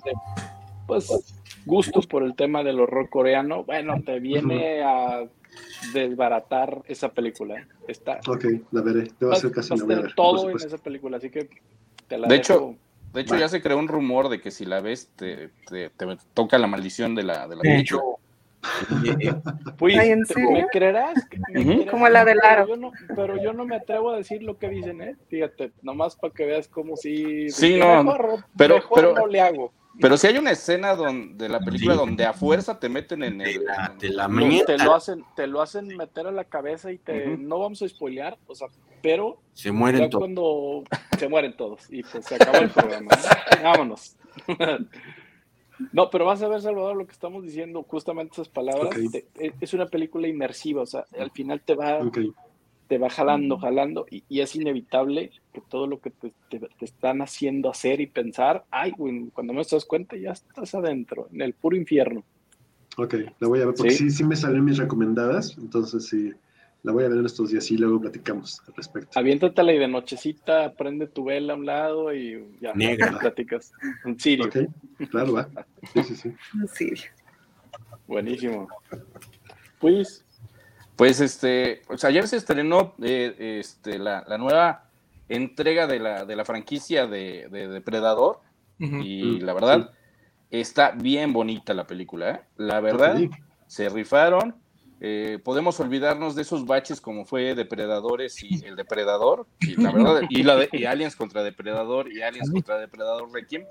pues, 0.88 1.36
gustos 1.65 2.08
por 2.08 2.24
el 2.24 2.36
tema 2.36 2.63
del 2.63 2.79
horror 2.79 3.10
coreano, 3.10 3.63
bueno, 3.63 4.01
te 4.05 4.20
viene 4.20 4.81
a 4.81 5.27
desbaratar 5.93 6.81
esa 6.86 7.10
película. 7.10 7.67
Está, 7.88 8.20
ok, 8.27 8.46
la 8.72 8.81
veré. 8.81 9.08
Te 9.17 9.25
va 9.25 9.34
a 9.34 9.38
hacer 9.38 9.51
casi 9.51 9.75
todo 10.15 10.50
en 10.50 10.55
esa 10.58 10.77
película, 10.77 11.17
así 11.17 11.29
que 11.29 11.50
te 12.08 12.17
la 12.17 12.27
De 12.27 12.36
hecho, 12.36 12.75
de 13.13 13.22
hecho 13.22 13.38
ya 13.38 13.50
se 13.50 13.62
creó 13.62 13.77
un 13.77 13.88
rumor 13.88 14.29
de 14.29 14.41
que 14.41 14.51
si 14.51 14.65
la 14.65 14.81
ves 14.81 15.10
te, 15.15 15.50
te, 15.67 15.91
toca 16.34 16.58
la 16.58 16.67
maldición 16.67 17.15
de 17.15 17.24
la 17.24 17.48
de 17.48 17.55
la 17.55 17.62
de 17.62 17.77
hecho. 17.77 18.01
Pues, 19.77 19.96
¿me 20.36 20.67
creerás? 20.72 21.27
Como 21.89 22.08
la 22.10 22.24
del 22.24 22.39
aro. 22.43 22.67
Pero 23.15 23.41
yo, 23.41 23.53
no, 23.53 23.65
me 23.65 23.75
atrevo 23.75 24.12
a 24.12 24.17
decir 24.17 24.43
lo 24.43 24.58
que 24.58 24.70
dicen, 24.70 25.01
¿eh? 25.01 25.15
Fíjate, 25.29 25.72
nomás 25.81 26.15
para 26.15 26.34
que 26.34 26.46
veas 26.46 26.67
como 26.67 26.96
si... 26.96 27.50
Sí, 27.50 27.77
no, 27.77 28.05
pero, 28.55 28.79
pero, 28.93 29.13
no 29.13 29.25
le 29.25 29.41
hago. 29.41 29.74
Pero 30.00 30.18
si 30.18 30.28
hay 30.28 30.38
una 30.38 30.52
escena 30.52 30.96
donde, 30.96 31.36
de 31.36 31.50
la 31.50 31.60
película 31.60 31.96
donde 31.96 32.26
a 32.26 32.34
fuerza 32.34 32.80
te 32.80 32.90
meten 32.90 33.24
en 33.24 33.42
el. 33.42 33.60
De 34.00 34.10
la, 34.10 34.30
te 34.66 34.78
lo 34.78 34.96
hacen, 34.96 35.26
te 35.36 35.48
lo 35.48 35.62
hacen 35.62 35.88
meter 35.98 36.28
a 36.28 36.32
la 36.32 36.46
cabeza 36.46 36.92
y 36.92 36.98
te 36.98 37.38
no 37.38 37.60
vamos 37.60 37.82
a 37.82 37.90
spoilear, 37.90 38.38
o 38.48 38.56
sea, 38.56 38.68
pero 39.02 39.40
se 39.54 39.72
mueren 39.72 40.10
todos. 40.10 40.22
cuando 40.22 40.84
se 41.18 41.28
mueren 41.28 41.56
todos 41.58 41.92
y 41.92 42.04
pues 42.04 42.26
se 42.26 42.36
acaba 42.36 42.60
el 42.60 42.70
programa. 42.70 43.12
Vámonos. 43.64 44.16
no, 45.92 46.10
pero 46.10 46.26
vas 46.26 46.42
a 46.42 46.48
ver, 46.48 46.62
Salvador, 46.62 46.96
lo 46.96 47.06
que 47.06 47.14
estamos 47.14 47.44
diciendo, 47.44 47.84
justamente 47.84 48.34
esas 48.34 48.50
palabras. 48.50 48.96
E, 48.96 49.54
es 49.60 49.74
una 49.74 49.88
película 49.88 50.28
inmersiva, 50.28 50.84
o 50.84 50.86
sea, 50.86 51.06
al 51.20 51.32
final 51.32 51.62
te 51.62 51.76
va 51.76 52.00
te 52.92 52.98
va 52.98 53.10
jalando, 53.10 53.58
jalando, 53.58 54.06
y, 54.12 54.42
es 54.42 54.54
inevitable 54.54 55.32
que 55.54 55.62
todo 55.62 55.88
lo 55.88 56.02
que 56.02 56.10
te, 56.10 56.34
están 56.82 57.22
haciendo 57.22 57.70
hacer 57.70 58.02
y 58.02 58.08
pensar, 58.08 58.66
ay, 58.70 58.92
cuando 59.32 59.54
me 59.54 59.64
das 59.64 59.86
cuenta 59.86 60.18
ya 60.18 60.32
estás 60.32 60.76
adentro, 60.76 61.30
en 61.32 61.42
el 61.42 61.54
puro 61.54 61.78
infierno. 61.78 62.26
Ok, 62.98 63.14
la 63.40 63.48
voy 63.48 63.62
a 63.62 63.68
ver, 63.68 63.76
porque 63.76 63.92
¿Sí? 63.92 64.12
sí, 64.12 64.26
me 64.26 64.36
salen 64.36 64.66
mis 64.66 64.78
recomendadas, 64.78 65.58
entonces 65.58 66.06
sí, 66.06 66.34
la 66.84 66.92
voy 66.92 67.06
a 67.06 67.08
ver 67.08 67.20
en 67.20 67.26
estos 67.26 67.52
días 67.52 67.72
y 67.72 67.78
luego 67.78 68.02
platicamos 68.02 68.62
al 68.68 68.74
respecto. 68.74 69.18
Aviéntatela 69.18 69.72
y 69.72 69.80
de 69.80 69.88
nochecita 69.88 70.74
prende 70.74 71.08
tu 71.08 71.24
vela 71.24 71.54
a 71.54 71.56
un 71.56 71.66
lado 71.66 72.14
y 72.14 72.46
ya 72.60 72.74
Negra. 72.74 73.18
platicas. 73.20 73.72
Un 74.04 74.20
sirio. 74.20 74.48
Ok, 74.48 74.58
claro, 75.10 75.32
va. 75.32 75.48
Sí, 75.94 76.04
sí, 76.04 76.16
sí. 76.18 76.34
Un 76.56 76.68
sirio. 76.68 77.04
Buenísimo. 78.06 78.68
Pues 79.80 80.26
pues 81.01 81.20
este, 81.20 81.81
pues 81.88 82.03
ayer 82.03 82.27
se 82.27 82.38
estrenó 82.38 82.93
eh, 83.01 83.58
este, 83.60 83.98
la, 83.98 84.24
nueva 84.38 84.84
entrega 85.29 85.88
de 85.88 85.98
la, 85.98 86.25
de 86.25 86.36
la 86.36 86.46
franquicia 86.46 87.08
de, 87.08 87.48
Depredador. 87.50 88.41
Y 88.77 89.39
la 89.39 89.55
verdad 89.55 89.89
está 90.51 90.91
bien 90.91 91.34
bonita 91.34 91.74
la 91.74 91.88
película, 91.88 92.29
¿eh? 92.29 92.41
la 92.55 92.81
verdad 92.81 93.20
se 93.65 93.89
rifaron, 93.89 94.53
eh, 95.00 95.39
podemos 95.43 95.79
olvidarnos 95.79 96.36
de 96.36 96.43
esos 96.43 96.67
baches 96.67 97.01
como 97.01 97.25
fue 97.25 97.55
Depredadores 97.55 98.43
y 98.43 98.63
el 98.63 98.75
Depredador 98.75 99.48
y 99.60 99.81
la 99.81 99.91
verdad 99.91 100.22
y, 100.29 100.43
la 100.43 100.67
y 100.72 100.86
Aliens 100.86 101.15
contra 101.15 101.41
Depredador 101.41 102.13
y 102.13 102.22
Aliens 102.22 102.51
contra 102.51 102.77
Depredador 102.77 103.34
Requiem, 103.34 103.65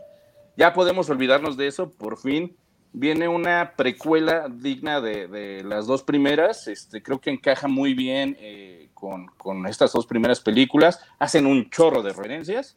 ya 0.56 0.72
podemos 0.72 1.08
olvidarnos 1.08 1.56
de 1.56 1.68
eso, 1.68 1.92
por 1.92 2.18
fin 2.18 2.56
viene 2.92 3.28
una 3.28 3.74
precuela 3.76 4.48
digna 4.48 5.00
de, 5.00 5.62
las 5.64 5.86
dos 5.86 6.02
primeras. 6.02 6.68
Este, 6.68 7.02
creo 7.02 7.20
que 7.20 7.30
encaja 7.30 7.68
muy 7.68 7.94
bien 7.94 8.36
eh, 8.40 8.88
con, 8.94 9.66
estas 9.66 9.92
dos 9.92 10.06
primeras 10.06 10.40
películas. 10.40 11.00
Hacen 11.18 11.46
un 11.46 11.70
chorro 11.70 12.02
de 12.02 12.10
referencias. 12.10 12.76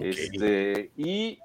Este, 0.00 0.90
y 0.96 1.38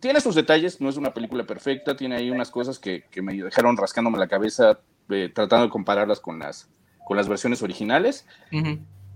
tiene 0.00 0.20
sus 0.20 0.34
detalles, 0.34 0.80
no 0.80 0.88
es 0.88 0.96
una 0.96 1.12
película 1.12 1.44
perfecta, 1.44 1.96
tiene 1.96 2.16
ahí 2.16 2.30
unas 2.30 2.50
cosas 2.50 2.78
que, 2.78 3.04
me 3.22 3.34
dejaron 3.34 3.76
rascándome 3.76 4.18
la 4.18 4.28
cabeza 4.28 4.80
eh, 5.10 5.30
tratando 5.34 5.66
de 5.66 5.70
compararlas 5.70 6.20
con 6.20 6.38
las, 6.38 6.68
con 7.04 7.16
las 7.16 7.28
versiones 7.28 7.62
originales. 7.62 8.26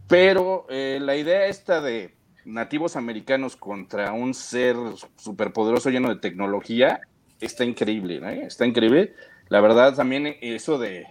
Pero 0.09 0.67
eh, 0.69 0.99
la 1.01 1.17
idea 1.17 1.47
esta 1.47 1.81
de, 1.81 2.15
nativos 2.45 2.97
americanos 2.97 3.57
contra 3.57 4.13
un 4.13 4.35
ser 4.35 4.77
superpoderoso 5.17 5.91
lleno 5.91 6.09
de 6.09 6.17
tecnología 6.17 7.01
está 7.41 7.65
increíble, 7.65 8.21
¿eh? 8.23 8.45
está 8.47 8.67
increíble. 8.67 9.15
La 9.49 9.61
verdad, 9.61 9.95
también 9.95 10.37
eso 10.41 10.79
de, 10.79 11.07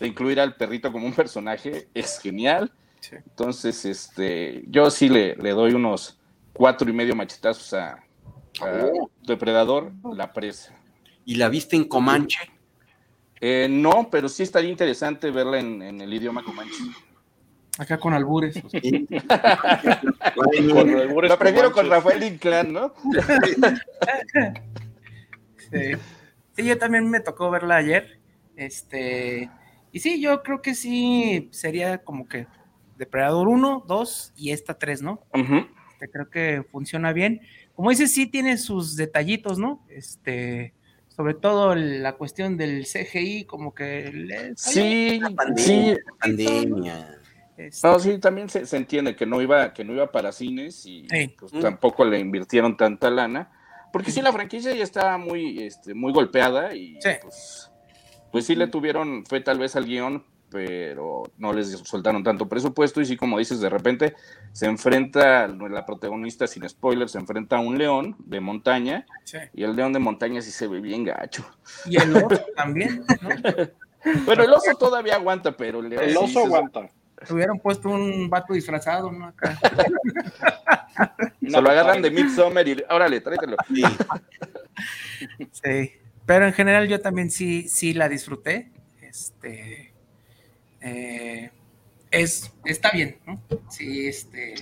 incluir 0.00 0.40
al 0.40 0.56
perrito 0.56 0.92
como 0.92 1.06
un 1.06 1.14
personaje 1.14 1.88
es 1.94 2.18
genial. 2.20 2.72
Entonces, 3.10 3.84
este, 3.84 4.64
yo 4.68 4.90
sí 4.90 5.08
le, 5.08 5.34
le, 5.36 5.50
doy 5.50 5.74
unos 5.74 6.18
cuatro 6.52 6.88
y 6.88 6.92
medio 6.92 7.16
machetazos 7.16 7.74
a, 7.74 8.04
oh. 8.60 9.10
Depredador, 9.26 9.92
la 10.14 10.32
presa. 10.32 10.74
¿Y 11.24 11.34
la 11.34 11.48
viste 11.48 11.76
en 11.76 11.84
Comanche? 11.84 12.38
Eh, 13.40 13.66
no, 13.68 14.08
pero 14.10 14.28
sí 14.28 14.44
estaría 14.44 14.70
interesante 14.70 15.30
verla 15.32 15.58
en, 15.58 15.82
en 15.82 16.00
el 16.00 16.14
idioma 16.14 16.44
Comanche. 16.44 16.84
Acá 17.78 17.98
con 17.98 18.12
albures. 18.12 18.54
Lo 20.62 21.38
prefiero 21.38 21.72
con 21.72 21.88
Rafael 21.88 22.22
Inclán, 22.22 22.72
¿no? 22.72 22.94
sí. 25.72 25.92
sí, 26.56 26.64
yo 26.64 26.78
también 26.78 27.08
me 27.08 27.20
tocó 27.20 27.50
verla 27.50 27.76
ayer. 27.76 28.20
Este, 28.56 29.50
y 29.90 30.00
sí, 30.00 30.20
yo 30.20 30.42
creo 30.42 30.62
que 30.62 30.74
sí 30.74 31.48
sería 31.52 31.98
como 31.98 32.28
que 32.28 32.46
Depredador 32.96 33.48
1, 33.48 33.84
2 33.86 34.32
y 34.36 34.50
esta 34.50 34.78
3, 34.78 35.02
¿no? 35.02 35.20
Este, 35.32 36.08
creo 36.10 36.30
que 36.30 36.64
funciona 36.70 37.12
bien. 37.12 37.40
Como 37.74 37.90
dices, 37.90 38.12
sí 38.12 38.26
tiene 38.26 38.58
sus 38.58 38.96
detallitos, 38.96 39.58
¿no? 39.58 39.84
Este, 39.88 40.74
sobre 41.08 41.34
todo 41.34 41.74
la 41.74 42.14
cuestión 42.14 42.56
del 42.56 42.84
CGI, 42.84 43.44
como 43.44 43.74
que... 43.74 44.52
sí, 44.56 45.20
sí, 45.56 45.96
pandemia. 46.18 47.18
Este, 47.56 47.86
no, 47.86 47.98
sí, 47.98 48.18
también 48.18 48.48
se, 48.48 48.76
entiende 48.76 49.14
que 49.14 49.26
no 49.26 49.40
iba, 49.42 49.72
que 49.72 49.84
no 49.84 49.92
iba 49.92 50.10
para 50.10 50.32
cines 50.32 50.86
y 50.86 51.06
pues, 51.38 51.52
tampoco 51.60 52.04
le 52.04 52.18
invirtieron 52.18 52.76
tanta 52.76 53.10
lana, 53.10 53.52
porque 53.92 54.10
sí 54.10 54.22
la 54.22 54.32
franquicia 54.32 54.74
ya 54.74 54.84
estaba 54.84 55.18
muy, 55.18 55.62
este, 55.62 55.94
muy 55.94 56.12
golpeada 56.12 56.74
y 56.74 56.98
pues, 57.22 57.70
pues, 58.30 58.46
sí 58.46 58.54
le 58.54 58.66
tuvieron, 58.66 59.24
fue 59.26 59.40
tal 59.40 59.58
vez 59.58 59.76
al 59.76 59.84
guion, 59.84 60.24
pero 60.50 61.24
no 61.38 61.52
les 61.52 61.70
soltaron 61.70 62.22
tanto 62.22 62.48
presupuesto 62.48 63.00
y 63.00 63.06
sí, 63.06 63.16
como 63.16 63.38
dices, 63.38 63.60
de 63.60 63.70
repente 63.70 64.14
se 64.52 64.66
enfrenta, 64.66 65.48
la 65.48 65.86
protagonista 65.86 66.46
sin 66.46 66.68
spoiler, 66.68 67.08
se 67.08 67.18
enfrenta 67.18 67.56
a 67.56 67.60
un 67.60 67.78
león 67.78 68.16
de 68.18 68.40
montaña 68.40 69.06
y 69.54 69.62
el 69.62 69.76
león 69.76 69.92
de 69.92 69.98
montaña 69.98 70.42
sí 70.42 70.50
se 70.50 70.66
ve 70.66 70.80
bien 70.80 71.04
gacho. 71.04 71.44
Y 71.86 71.96
el 71.96 72.16
oso 72.16 72.44
también, 72.56 73.04
Bueno, 74.24 74.42
el 74.42 74.52
oso 74.52 74.74
todavía 74.76 75.14
aguanta, 75.14 75.56
pero 75.56 75.80
el, 75.80 76.16
oso 76.16 76.40
aguanta 76.40 76.90
hubieran 77.30 77.58
puesto 77.58 77.88
un 77.88 78.28
vato 78.28 78.54
disfrazado, 78.54 79.10
¿no? 79.12 79.26
Acá. 79.26 79.58
Se 81.40 81.60
lo 81.60 81.70
agarran 81.70 82.02
de 82.02 82.10
Midsommar 82.10 82.66
y 82.68 82.84
órale, 82.88 83.20
tráetelo. 83.20 83.56
Sí. 85.52 85.92
Pero 86.26 86.46
en 86.46 86.52
general 86.52 86.88
yo 86.88 87.00
también 87.00 87.30
sí, 87.30 87.68
sí 87.68 87.94
la 87.94 88.08
disfruté. 88.08 88.70
Este 89.00 89.92
eh, 90.80 91.50
es, 92.10 92.52
está 92.64 92.90
bien, 92.90 93.18
¿no? 93.26 93.40
Sí, 93.68 94.06
este 94.06 94.54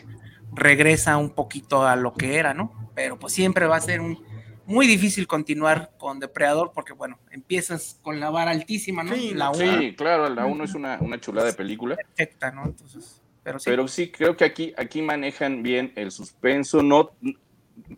regresa 0.53 1.17
un 1.17 1.31
poquito 1.31 1.87
a 1.87 1.97
lo 1.97 2.15
que 2.15 2.37
era, 2.37 2.55
¿no? 2.55 2.91
Pero 2.95 3.19
pues 3.19 3.33
siempre 3.33 3.67
va 3.67 3.77
a 3.77 3.81
ser 3.81 4.01
un 4.01 4.25
muy 4.71 4.87
difícil 4.87 5.27
continuar 5.27 5.91
con 5.99 6.21
Depredador 6.21 6.71
porque, 6.73 6.93
bueno, 6.93 7.19
empiezas 7.31 7.99
con 8.03 8.21
la 8.21 8.31
vara 8.31 8.53
altísima, 8.53 9.03
¿no? 9.03 9.15
Sí, 9.15 9.35
la 9.35 9.53
sí 9.53 9.95
claro, 9.97 10.29
la 10.29 10.47
1 10.47 10.65
es 10.65 10.75
una, 10.75 10.99
una 11.01 11.21
chulada 11.21 11.49
de 11.49 11.55
película. 11.55 11.97
Perfecta, 11.97 12.53
¿no? 12.53 12.65
Entonces, 12.65 13.21
pero 13.43 13.59
sí. 13.59 13.69
Pero 13.69 13.89
sí, 13.89 14.11
creo 14.11 14.37
que 14.37 14.45
aquí, 14.45 14.73
aquí 14.77 15.03
manejan 15.03 15.63
bien 15.63 15.93
el 15.97 16.13
suspenso. 16.13 16.83
No, 16.83 17.11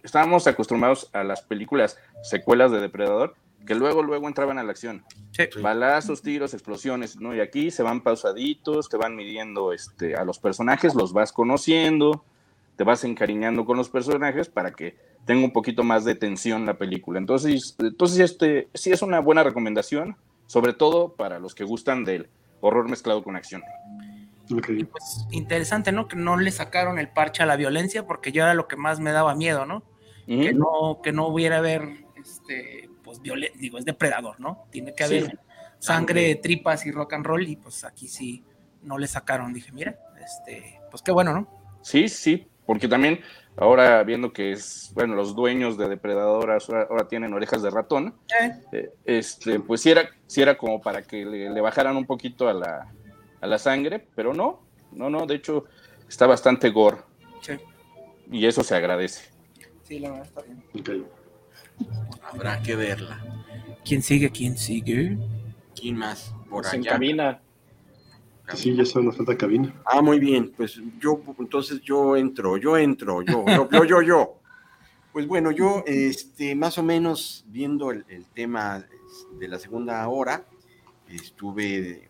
estábamos 0.03 0.47
acostumbrados 0.47 1.11
a 1.13 1.23
las 1.25 1.43
películas 1.43 1.99
secuelas 2.23 2.71
de 2.73 2.81
Depredador 2.81 3.37
que 3.67 3.75
luego, 3.75 4.03
luego 4.03 4.27
entraban 4.27 4.59
a 4.59 4.63
la 4.63 4.73
acción. 4.73 5.05
Sí. 5.33 5.45
Balazos, 5.61 6.23
tiros, 6.23 6.55
explosiones, 6.55 7.21
¿no? 7.21 7.35
Y 7.35 7.41
aquí 7.41 7.71
se 7.71 7.83
van 7.83 8.01
pausaditos, 8.01 8.89
te 8.89 8.97
van 8.97 9.15
midiendo 9.15 9.73
este, 9.73 10.17
a 10.17 10.25
los 10.25 10.39
personajes, 10.39 10.95
los 10.95 11.13
vas 11.13 11.33
conociendo, 11.33 12.25
te 12.77 12.85
vas 12.85 13.05
encariñando 13.05 13.65
con 13.65 13.77
los 13.77 13.89
personajes 13.89 14.49
para 14.49 14.73
que 14.73 14.97
tenga 15.25 15.45
un 15.45 15.53
poquito 15.53 15.85
más 15.85 16.05
de 16.05 16.15
tensión 16.15 16.67
la 16.67 16.79
película. 16.79 17.19
Entonces, 17.19 17.77
entonces 17.79 18.19
este 18.19 18.69
sí 18.75 18.91
es 18.91 19.03
una 19.03 19.21
buena 19.21 19.43
recomendación, 19.43 20.17
sobre 20.47 20.73
todo 20.73 21.15
para 21.15 21.39
los 21.39 21.55
que 21.55 21.65
gustan 21.65 22.05
del 22.05 22.29
horror 22.61 22.89
mezclado 22.89 23.23
con 23.23 23.37
acción. 23.37 23.63
pues 24.49 25.27
interesante, 25.31 25.93
¿no? 25.93 26.09
Que 26.09 26.17
no 26.17 26.37
le 26.37 26.51
sacaron 26.51 26.99
el 26.99 27.09
parche 27.09 27.43
a 27.43 27.47
la 27.47 27.57
violencia, 27.57 28.07
porque 28.07 28.33
yo 28.33 28.43
era 28.43 28.55
lo 28.55 28.69
que 28.69 28.77
más 28.77 29.01
me 29.01 29.13
daba 29.13 29.35
miedo, 29.35 29.67
¿no? 29.67 29.83
Que 30.27 30.55
no, 30.55 31.01
que 31.03 31.13
no 31.13 31.27
hubiera 31.27 31.61
ver, 31.61 32.07
este, 32.17 32.89
pues 33.03 33.21
violencia, 33.21 33.59
digo, 33.61 33.77
es 33.79 33.85
depredador, 33.85 34.41
¿no? 34.41 34.67
Tiene 34.71 34.95
que 34.95 35.05
haber 35.05 35.39
sangre, 35.79 36.37
tripas 36.37 36.87
y 36.87 36.93
rock 36.93 37.15
and 37.15 37.27
roll, 37.27 37.47
y 37.47 37.57
pues 37.57 37.85
aquí 37.85 38.09
sí 38.09 38.45
no 38.83 38.99
le 38.99 39.09
sacaron. 39.09 39.53
Dije, 39.53 39.73
mira, 39.73 39.99
este, 40.25 40.81
pues 40.91 41.03
qué 41.03 41.11
bueno, 41.11 41.35
¿no? 41.35 41.49
Sí, 41.83 42.09
sí, 42.09 42.47
porque 42.67 42.89
también 42.89 43.21
ahora 43.57 44.03
viendo 44.03 44.33
que 44.33 44.53
es, 44.53 44.91
bueno, 44.95 45.15
los 45.15 45.35
dueños 45.35 45.77
de 45.77 45.89
depredadoras 45.89 46.69
ahora, 46.71 47.09
tienen 47.09 47.33
orejas 47.35 47.63
de 47.63 47.71
ratón, 47.71 48.15
eh, 48.73 48.91
este, 49.05 49.61
pues 49.61 49.83
sí 49.83 49.91
era, 49.91 50.11
si 50.27 50.43
era 50.43 50.57
como 50.57 50.81
para 50.81 51.03
que 51.03 51.25
le, 51.25 51.61
bajaran 51.61 51.97
un 51.97 52.07
poquito 52.07 52.49
a 52.49 52.55
la, 52.55 52.93
a 53.41 53.47
la, 53.47 53.59
sangre, 53.59 54.07
pero 54.15 54.33
no, 54.33 54.61
no, 54.93 55.11
no, 55.11 55.27
de 55.27 55.37
hecho 55.37 55.65
está 56.09 56.27
bastante 56.27 56.71
gore. 56.71 56.99
Sí. 57.41 57.53
Y 58.31 58.47
eso 58.47 58.63
se 58.63 58.75
agradece. 58.75 59.31
Sí, 59.83 59.99
la 59.99 60.11
verdad 60.11 60.27
está 60.27 60.43
bien. 60.43 61.07
Habrá 62.23 62.63
que 62.63 62.77
verla. 62.77 63.21
¿Quién 63.85 64.03
sigue? 64.03 64.31
¿Quién 64.31 64.57
sigue? 64.57 65.19
¿Quién 65.75 65.97
más? 65.97 66.35
Por 66.49 66.65
Se 66.65 66.81
Sí, 68.55 68.75
ya 68.75 68.85
solo 68.85 69.13
falta 69.13 69.37
cabina. 69.37 69.75
Ah, 69.85 70.03
muy 70.03 70.19
bien. 70.19 70.53
Pues 70.57 70.81
yo, 70.99 71.21
entonces 71.39 71.81
yo 71.81 72.17
entro, 72.17 72.57
yo 72.57 72.77
entro, 72.77 73.23
yo, 73.23 73.45
yo, 73.47 73.85
yo, 73.85 74.03
yo, 74.03 74.41
Pues 75.13 75.27
bueno, 75.27 75.51
yo, 75.51 75.83
este, 75.87 76.55
más 76.55 76.79
o 76.79 76.83
menos 76.83 77.45
viendo 77.49 77.91
el, 77.91 78.27
tema 78.35 78.85
de 79.39 79.49
la 79.49 79.59
segunda 79.59 80.07
hora, 80.09 80.45
estuve 81.09 81.77
eh, 81.79 82.09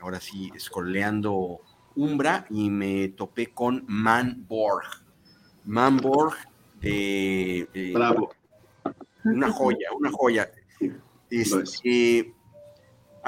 ahora 0.00 0.20
sí 0.20 0.50
escoleando 0.54 1.60
Umbra 1.94 2.46
y 2.50 2.70
me 2.70 3.08
topé 3.08 3.48
con 3.48 3.84
Manborg. 3.86 4.86
Manborg, 5.64 6.36
de 6.80 7.92
Bravo. 7.94 8.30
Una 9.24 9.50
joya, 9.50 9.88
una 9.98 10.10
joya. 10.10 10.50
Este, 11.30 12.32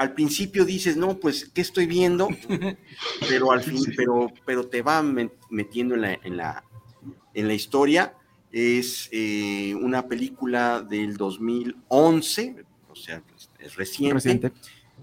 al 0.01 0.13
principio 0.13 0.65
dices, 0.65 0.97
no, 0.97 1.19
pues, 1.19 1.51
¿qué 1.53 1.61
estoy 1.61 1.85
viendo? 1.85 2.27
Pero 3.29 3.51
al 3.51 3.61
fin, 3.61 3.83
pero, 3.95 4.31
pero 4.47 4.67
te 4.67 4.81
va 4.81 5.03
metiendo 5.03 5.93
en 5.93 6.01
la, 6.01 6.13
en 6.23 6.37
la, 6.37 6.63
en 7.35 7.47
la 7.47 7.53
historia. 7.53 8.15
Es 8.51 9.09
eh, 9.11 9.75
una 9.75 10.07
película 10.07 10.81
del 10.81 11.17
2011, 11.17 12.65
o 12.89 12.95
sea, 12.95 13.21
es 13.59 13.75
reciente. 13.75 14.51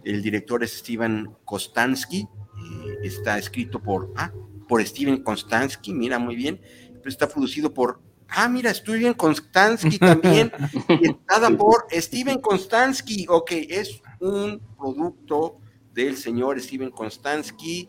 El 0.03 0.21
director 0.21 0.65
es 0.65 0.79
Steven 0.79 1.31
Kostansky, 1.45 2.23
eh, 2.23 2.99
está 3.05 3.39
escrito 3.39 3.81
por, 3.81 4.13
ah, 4.17 4.33
por 4.67 4.85
Steven 4.85 5.23
Kostansky, 5.23 5.93
mira 5.93 6.19
muy 6.19 6.35
bien, 6.35 6.61
pero 6.95 7.09
está 7.09 7.29
producido 7.29 7.73
por 7.73 8.01
Ah, 8.31 8.47
mira, 8.47 8.75
Steven 8.75 9.15
Konstansky 9.15 9.99
también, 9.99 10.53
y 11.01 11.09
por 11.57 11.87
Steven 11.91 12.39
Konstansky, 12.43 13.25
ok, 13.27 13.53
es 13.53 14.03
un 14.21 14.61
producto 14.77 15.59
del 15.93 16.17
señor 16.17 16.61
Steven 16.61 16.91
Konstansky. 16.91 17.89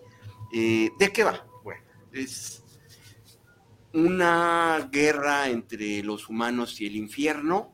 Eh, 0.53 0.89
¿De 0.97 1.11
qué 1.11 1.23
va? 1.23 1.45
Bueno, 1.63 1.81
es 2.11 2.63
una 3.93 4.89
guerra 4.91 5.49
entre 5.49 6.03
los 6.03 6.29
humanos 6.29 6.79
y 6.81 6.87
el 6.87 6.95
infierno 6.95 7.73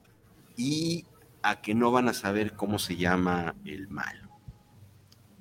y 0.55 1.05
a 1.41 1.61
que 1.61 1.75
no 1.75 1.91
van 1.91 2.09
a 2.09 2.13
saber 2.13 2.55
cómo 2.55 2.79
se 2.79 2.95
llama 2.95 3.55
el 3.65 3.87
malo. 3.87 4.29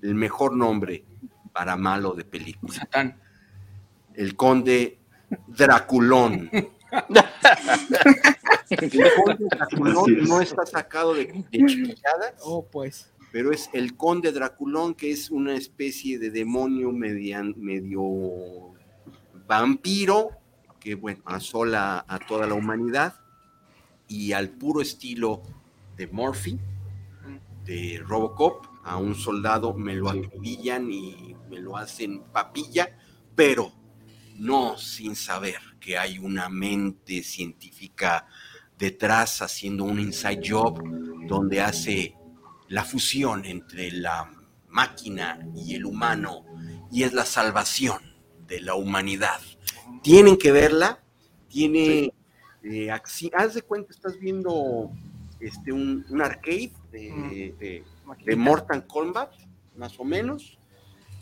El 0.03 0.15
mejor 0.15 0.55
nombre 0.55 1.05
para 1.53 1.77
malo 1.77 2.13
de 2.13 2.25
película. 2.25 2.75
Satán. 2.75 3.21
El 4.15 4.37
conde 4.37 4.99
Draculón. 5.49 6.51
no, 10.29 10.41
está 10.41 10.67
sacado 10.67 11.15
de, 11.15 11.27
de 11.51 11.97
Oh, 12.43 12.65
pues. 12.65 13.11
Pero 13.33 13.53
es 13.53 13.69
el 13.73 13.97
conde 13.97 14.31
Draculón, 14.33 14.95
que 14.95 15.11
es 15.11 15.31
una 15.31 15.55
especie 15.55 16.19
de 16.19 16.31
demonio 16.31 16.93
medio 16.93 18.75
vampiro, 19.47 20.31
que 20.79 20.95
bueno, 20.95 21.21
asola 21.25 22.05
a 22.07 22.19
toda 22.21 22.47
la 22.47 22.55
humanidad. 22.55 23.17
Y 24.07 24.33
al 24.33 24.51
puro 24.51 24.81
estilo 24.81 25.43
de 25.97 26.07
Murphy, 26.07 26.59
de 27.65 28.01
Robocop, 28.07 28.67
a 28.85 28.99
un 28.99 29.15
soldado 29.15 29.73
me 29.75 29.95
lo 29.95 30.11
acribillan 30.11 30.93
y 30.93 31.35
me 31.51 31.59
lo 31.59 31.77
hacen 31.77 32.23
papilla, 32.33 32.97
pero 33.35 33.73
no 34.37 34.77
sin 34.77 35.17
saber 35.17 35.74
que 35.85 35.99
hay 35.99 36.19
una 36.19 36.49
mente 36.49 37.23
científica 37.23 38.27
detrás 38.79 39.43
haciendo 39.43 39.85
un 39.85 40.01
inside 40.01 40.41
job 40.43 40.83
donde 41.29 41.61
hace 41.61 42.15
la 42.69 42.85
fusión 42.85 43.45
entre 43.45 43.91
la 43.93 44.33
máquina 44.69 45.47
y 45.55 45.75
el 45.75 45.85
humano 45.85 46.47
y 46.91 47.03
es 47.03 47.13
la 47.13 47.27
salvación 47.27 48.01
de 48.47 48.63
la 48.63 48.75
humanidad. 48.75 49.41
Tienen 50.03 50.39
que 50.39 50.53
verla, 50.53 51.05
tiene 51.49 52.15
eh, 52.63 52.91
haz 52.91 53.55
de 53.55 53.61
cuenta, 53.61 53.93
estás 53.93 54.19
viendo 54.19 54.91
este, 55.39 55.71
un, 55.71 56.07
arcade 56.23 56.73
de, 56.93 57.85
Mortal 58.39 58.87
Kombat, 58.87 59.35
más 59.77 60.01
o 60.01 60.05
menos, 60.05 60.59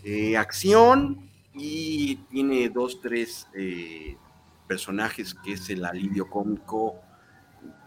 eh, 0.05 0.37
acción 0.37 1.29
y 1.53 2.17
tiene 2.31 2.69
dos, 2.69 3.01
tres 3.01 3.49
eh, 3.55 4.17
personajes 4.73 5.35
que 5.35 5.53
es 5.53 5.69
el 5.69 5.85
alivio 5.85 6.31
cómico 6.31 6.95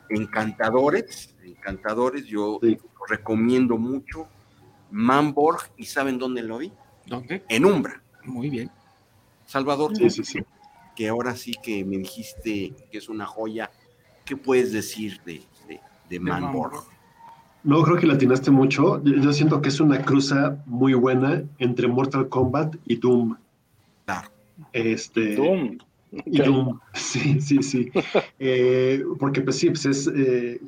encantadores, 0.08 1.36
encantadores, 1.43 2.28
yo 2.28 2.60
recomiendo 3.10 3.76
mucho 3.76 4.28
Manborg 4.91 5.62
y 5.78 5.86
¿saben 5.86 6.19
dónde 6.19 6.43
lo 6.43 6.60
vi? 6.60 6.71
¿Dónde? 7.08 7.43
En 7.50 7.65
Umbra. 7.65 8.04
Muy 8.24 8.52
bien. 8.52 8.69
Salvador, 9.48 9.98
sí, 9.98 10.12
sí, 10.12 10.24
sí. 10.24 10.39
que 10.95 11.10
ahora 11.10 11.36
sí 11.36 11.54
que 11.63 11.84
me 11.84 11.98
dijiste 11.98 12.76
que 12.91 13.00
es 13.00 13.10
una 13.10 13.26
joya, 13.26 13.71
¿qué 14.24 14.38
puedes 14.38 14.71
decir 14.71 15.19
de, 15.26 15.41
de, 16.08 16.19
Manborg? 16.19 16.84
No, 17.63 17.82
creo 17.82 17.98
que 17.98 18.06
la 18.06 18.13
atinaste 18.13 18.52
mucho. 18.52 19.04
Yo 19.04 19.34
siento 19.34 19.60
que 19.60 19.69
es 19.69 19.80
una 19.80 20.04
cruza 20.04 20.63
muy 20.67 20.93
buena 20.93 21.43
entre 21.58 21.88
Mortal 21.88 22.30
Kombat 22.30 22.76
y 22.86 22.98
Doom. 22.98 23.36
Claro. 24.06 24.30
Este, 24.71 25.36
Doom. 25.36 25.80
Y 26.25 26.39
Doom, 26.39 26.80
sí, 26.93 27.41
sí, 27.41 27.62
sí. 27.62 27.91
Eh, 28.39 29.04
porque 29.19 29.41
pues 29.41 29.58
sí, 29.58 29.67
pues 29.67 29.86
es 29.86 30.08
eh, 30.08 30.60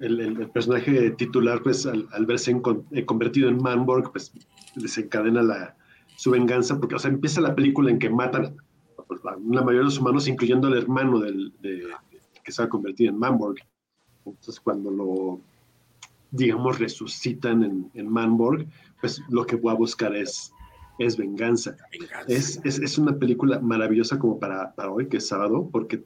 el, 0.00 0.50
personaje 0.50 1.10
titular, 1.12 1.62
pues 1.62 1.86
al, 1.86 2.26
verse 2.26 2.54
eh, 2.92 3.04
convertido 3.04 3.48
en 3.48 3.62
Manborg, 3.62 4.12
pues 4.12 4.32
desencadena 4.74 5.42
la, 5.42 5.76
su 6.16 6.30
venganza, 6.30 6.78
porque, 6.78 6.96
o 6.96 6.98
sea, 6.98 7.10
empieza 7.10 7.40
la 7.40 7.54
película 7.54 7.90
en 7.90 7.98
que 7.98 8.10
matan 8.10 8.56
pues, 9.06 9.24
a 9.24 9.32
la 9.32 9.62
mayoría 9.62 9.80
de 9.80 9.84
los 9.84 9.98
humanos, 9.98 10.28
incluyendo 10.28 10.68
al 10.68 10.76
hermano 10.76 11.20
del, 11.20 11.52
de, 11.60 11.84
que 12.44 12.52
se 12.52 12.62
ha 12.62 12.68
convertido 12.68 13.10
en 13.10 13.18
Manborg. 13.18 13.58
Entonces, 14.24 14.60
cuando 14.60 14.90
lo, 14.90 15.40
digamos, 16.30 16.78
resucitan 16.78 17.62
en, 17.62 17.90
en 17.94 18.08
Manborg, 18.08 18.66
pues 19.00 19.22
lo 19.28 19.46
que 19.46 19.56
voy 19.56 19.72
a 19.72 19.76
buscar 19.76 20.14
es 20.14 20.52
es 20.98 21.16
venganza. 21.16 21.76
Es, 22.26 22.60
es, 22.64 22.78
es, 22.78 22.98
una 22.98 23.16
película 23.16 23.60
maravillosa 23.60 24.18
como 24.18 24.38
para, 24.38 24.74
para, 24.74 24.90
hoy, 24.90 25.08
que 25.08 25.18
es 25.18 25.28
sábado, 25.28 25.68
porque 25.70 26.04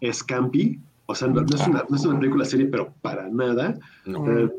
es 0.00 0.22
campi, 0.22 0.78
o 1.06 1.14
sea, 1.14 1.28
no, 1.28 1.40
es, 1.40 1.66
una, 1.66 1.84
no 1.88 1.96
es, 1.96 2.04
una, 2.04 2.18
película 2.18 2.44
serie, 2.44 2.66
pero 2.66 2.94
para 3.02 3.28
nada. 3.28 3.78
Eh, 4.06 4.50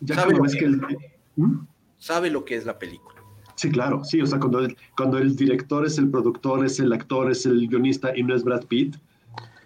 ya 0.00 0.14
¿Sabe, 0.14 0.34
lo 0.34 0.42
que, 0.42 0.64
el, 0.64 0.80
¿Mm? 1.36 1.66
sabe 1.98 2.30
lo 2.30 2.44
que 2.44 2.56
es 2.56 2.66
la 2.66 2.78
película. 2.78 3.16
Sí, 3.54 3.70
claro, 3.70 4.04
sí, 4.04 4.20
o 4.20 4.26
sea, 4.26 4.38
cuando 4.38 4.60
el, 4.60 4.76
cuando 4.96 5.18
el 5.18 5.34
director 5.34 5.86
es 5.86 5.96
el 5.98 6.10
productor, 6.10 6.64
es 6.64 6.78
el 6.78 6.92
actor, 6.92 7.30
es 7.30 7.46
el 7.46 7.66
guionista 7.68 8.16
y 8.16 8.22
no 8.22 8.34
es 8.34 8.44
Brad 8.44 8.66
Pitt, 8.66 8.96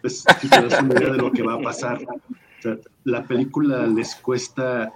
pues 0.01 0.25
si 0.41 0.49
te 0.49 0.63
das 0.63 0.81
una 0.81 0.95
idea 0.95 1.13
de 1.13 1.19
lo 1.19 1.33
que 1.33 1.43
va 1.43 1.55
a 1.55 1.61
pasar. 1.61 2.01
O 2.03 2.63
sea, 2.63 2.79
la 3.05 3.25
película 3.25 3.87
les 3.87 4.15
cuesta 4.17 4.93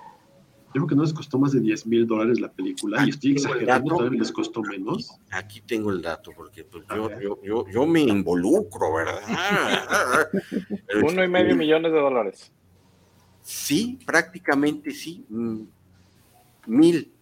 creo 0.74 0.88
que 0.88 0.96
no 0.96 1.02
les 1.02 1.12
costó 1.12 1.38
más 1.38 1.52
de 1.52 1.60
10 1.60 1.87
mil 1.87 2.04
dólares 2.04 2.40
la 2.40 2.50
película, 2.50 3.06
y 3.06 3.10
estoy 3.10 3.32
exagerando, 3.32 3.94
todavía 3.94 4.18
les 4.18 4.32
costó 4.32 4.60
menos. 4.60 5.08
Aquí 5.30 5.60
tengo 5.60 5.92
el 5.92 6.02
dato, 6.02 6.32
porque 6.37 6.64
pues, 6.64 6.84
yo, 6.92 7.08
yo, 7.20 7.40
yo, 7.44 7.64
yo, 7.68 7.87
me 7.87 8.00
involucro, 8.00 8.92
¿verdad? 8.92 9.20
Uno 11.08 11.22
y 11.22 11.28
medio 11.28 11.54
millones 11.54 11.92
de 11.92 11.98
dólares. 12.00 12.52
Sí, 13.40 14.00
prácticamente 14.04 14.90
sí. 14.90 15.24
Mm, 15.28 15.62
mil, 16.66 17.12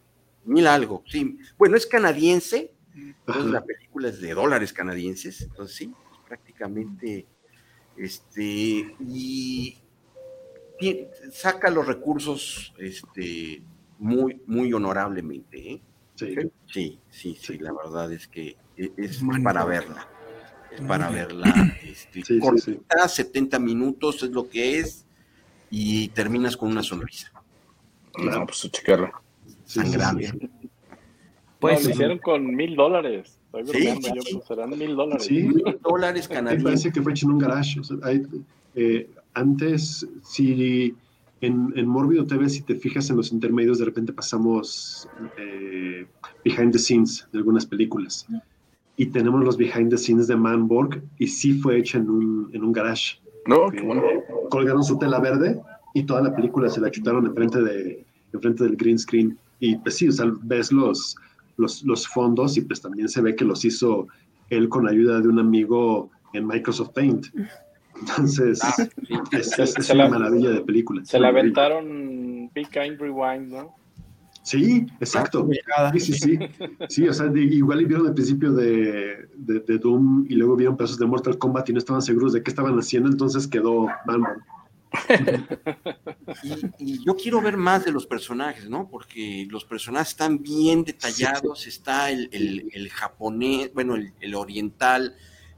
mil 0.45 0.67
algo, 0.67 1.05
sí. 1.07 1.39
Bueno, 1.59 1.77
es 1.77 1.87
canadiense, 1.87 2.73
entonces 2.95 3.53
la 3.53 3.63
película 3.63 4.09
es 4.09 4.19
de 4.23 4.33
dólares 4.33 4.73
canadienses, 4.73 5.43
entonces 5.43 5.77
sí, 5.77 5.93
prácticamente, 6.27 7.27
este, 7.99 8.97
y 8.99 9.77
saca 11.33 11.71
los 11.71 11.87
recursos 11.87 12.75
este, 12.79 13.63
muy, 13.99 14.41
muy 14.47 14.73
honorablemente. 14.73 15.73
¿eh? 15.73 15.83
Sí. 16.67 16.99
sí. 17.11 17.37
sí, 17.41 17.59
la 17.59 17.73
verdad 17.73 18.13
es 18.13 18.29
que 18.29 18.57
e, 18.77 18.93
es, 18.97 19.21
para 19.43 19.65
verla. 19.65 20.09
Es 20.71 20.81
para 20.83 21.11
verla. 21.11 21.53
Este, 21.93 22.23
70 22.25 23.59
minutos 23.59 24.23
es 24.23 24.31
lo 24.31 24.49
que 24.49 24.79
es 24.79 25.05
y 25.71 26.09
terminas 26.09 26.57
con 26.57 26.71
una 26.71 26.83
sonrisa. 26.83 27.31
No, 28.19 28.47
pues 28.47 28.71
checarla. 28.71 29.13
Sangrante. 29.65 30.51
Pues 31.59 31.85
lo 31.85 31.91
hicieron 31.91 32.19
con 32.19 32.55
mil 32.55 32.75
dólares. 32.75 33.39
Sí, 33.71 33.89
pues, 34.01 34.45
serán 34.49 34.71
mil 34.71 34.97
dólares. 34.97 35.27
Sí, 35.27 35.43
mil 35.43 35.79
dólares 35.83 36.27
canadienses. 36.27 36.65
Parece 36.65 36.93
que 36.93 37.03
fue 37.03 37.13
hecho 37.13 37.27
en 37.27 37.33
un 37.33 37.39
garage. 37.39 37.81
O 37.81 37.85
sea, 37.85 37.97
hay, 38.03 38.23
eh, 38.75 39.09
antes, 39.35 40.07
si 40.23 40.95
en, 41.41 41.73
en 41.77 41.87
Mórbido 41.87 42.25
TV, 42.25 42.49
si 42.49 42.63
te 42.63 42.75
fijas 42.77 43.11
en 43.11 43.17
los 43.17 43.33
intermedios, 43.33 43.79
de 43.79 43.85
repente 43.85 44.13
pasamos 44.13 45.09
eh, 45.39 46.07
behind 46.45 46.73
the 46.73 46.79
scenes 46.79 47.27
de 47.33 47.39
algunas 47.39 47.67
películas. 47.67 48.27
Y 48.97 49.07
tenemos 49.07 49.43
los 49.43 49.57
behind 49.57 49.91
the 49.91 49.99
scenes 49.99 50.29
de 50.29 50.37
Manborg, 50.37 51.03
y 51.19 51.27
sí 51.27 51.55
fue 51.55 51.79
hecha 51.79 51.99
en 51.99 52.11
un, 52.11 52.51
en 52.53 52.63
un 52.63 52.73
garage. 52.73 53.19
No, 53.47 53.69
qué 53.71 53.81
bueno. 53.81 54.03
Colgaron 54.51 54.85
su 54.85 54.99
tela 54.99 55.19
verde 55.19 55.61
y 55.95 56.05
toda 56.05 56.23
la 56.23 56.35
película 56.35 56.69
se 56.69 56.81
la 56.81 56.91
chutaron 56.91 57.27
enfrente, 57.27 57.61
de, 57.61 58.05
enfrente 58.33 58.65
del 58.65 58.77
green 58.77 58.99
screen. 58.99 59.37
Y 59.59 59.77
pues 59.79 59.97
sí, 59.97 60.09
o 60.09 60.13
sea, 60.13 60.33
ves 60.43 60.71
los, 60.71 61.17
los, 61.57 61.83
los 61.85 62.07
fondos 62.07 62.57
y 62.57 62.61
pues 62.61 62.81
también 62.81 63.09
se 63.09 63.21
ve 63.21 63.35
que 63.35 63.45
los 63.45 63.65
hizo 63.65 64.07
él 64.51 64.69
con 64.69 64.87
ayuda 64.87 65.21
de 65.21 65.29
un 65.29 65.39
amigo 65.39 66.11
en 66.35 66.47
Microsoft 66.47 66.91
Paint. 66.91 67.27
Entonces, 68.03 68.61
ah, 68.63 68.75
es, 69.33 69.91
una 69.91 70.09
maravilla 70.09 70.51
de 70.51 70.61
película. 70.61 71.05
Se 71.05 71.19
la 71.19 71.29
aventaron 71.29 72.51
Big 72.53 72.69
Kind 72.69 73.01
Rewind, 73.01 73.53
¿no? 73.53 73.75
Sí, 74.43 74.87
exacto. 75.01 75.49
Sí, 75.93 76.01
sí, 76.01 76.13
sí. 76.15 76.39
Sí, 76.89 77.09
o 77.09 77.13
sea, 77.13 77.31
igual 77.35 77.87
vieron 77.87 78.09
el 78.09 78.15
principio 78.15 78.53
de, 78.53 79.29
de, 79.37 79.79
Doom 79.79 80.27
y 80.29 80.35
luego 80.35 80.57
vieron 80.57 80.77
pedazos 80.77 80.99
de 80.99 81.07
Mortal 81.07 81.39
Kombat 81.39 81.69
y 81.69 81.73
no 81.73 81.79
estaban 81.79 82.03
seguros 82.03 82.33
de 82.33 82.43
qué 82.43 82.51
estaban 82.51 82.77
haciendo, 82.77 83.09
entonces 83.09 83.47
quedó 83.47 83.87
Manman. 84.05 84.43
y, 86.79 87.05
yo 87.05 87.15
quiero 87.15 87.41
ver 87.41 87.57
más 87.57 87.85
de 87.85 87.93
los 87.93 88.05
personajes, 88.05 88.69
¿no? 88.69 88.89
Porque 88.91 89.47
los 89.49 89.65
personajes 89.65 90.09
están 90.09 90.43
bien 90.43 90.83
detallados, 90.83 91.69
está 91.69 92.11
el, 92.11 92.29
el, 92.33 92.89
japonés, 92.91 93.73
bueno, 93.73 93.95
el, 93.95 94.13
el 94.21 94.35
oriental, 94.35 95.15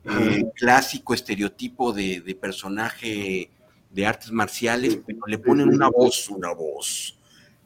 eh, 0.06 0.44
clásico 0.54 1.14
estereotipo 1.14 1.92
de, 1.92 2.36
personaje 2.40 3.50
de 3.90 4.06
artes 4.06 4.30
marciales, 4.30 4.98
pero 5.06 5.20
le 5.26 5.38
ponen 5.38 5.68
una 5.68 5.88
voz, 5.88 6.28
una 6.28 6.52
voz, 6.52 7.18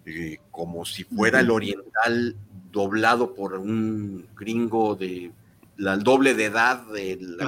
eh, 0.06 0.38
como 0.50 0.84
si 0.84 1.04
fuera 1.04 1.40
el 1.40 1.50
oriental 1.50 2.36
doblado 2.70 3.34
por 3.34 3.54
un 3.54 4.26
gringo 4.36 4.94
de 4.94 5.32
la 5.76 5.96
doble 5.96 6.34
de 6.34 6.44
edad 6.44 6.86
del 6.92 7.38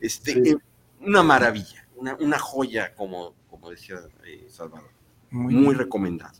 Este, 0.00 0.56
una 1.00 1.22
maravilla, 1.22 1.86
una, 1.96 2.38
joya, 2.38 2.94
como, 2.94 3.34
como 3.48 3.70
decía 3.70 3.96
eh, 4.24 4.46
Salvador. 4.48 4.90
Muy, 5.30 5.74
recomendado. 5.74 6.38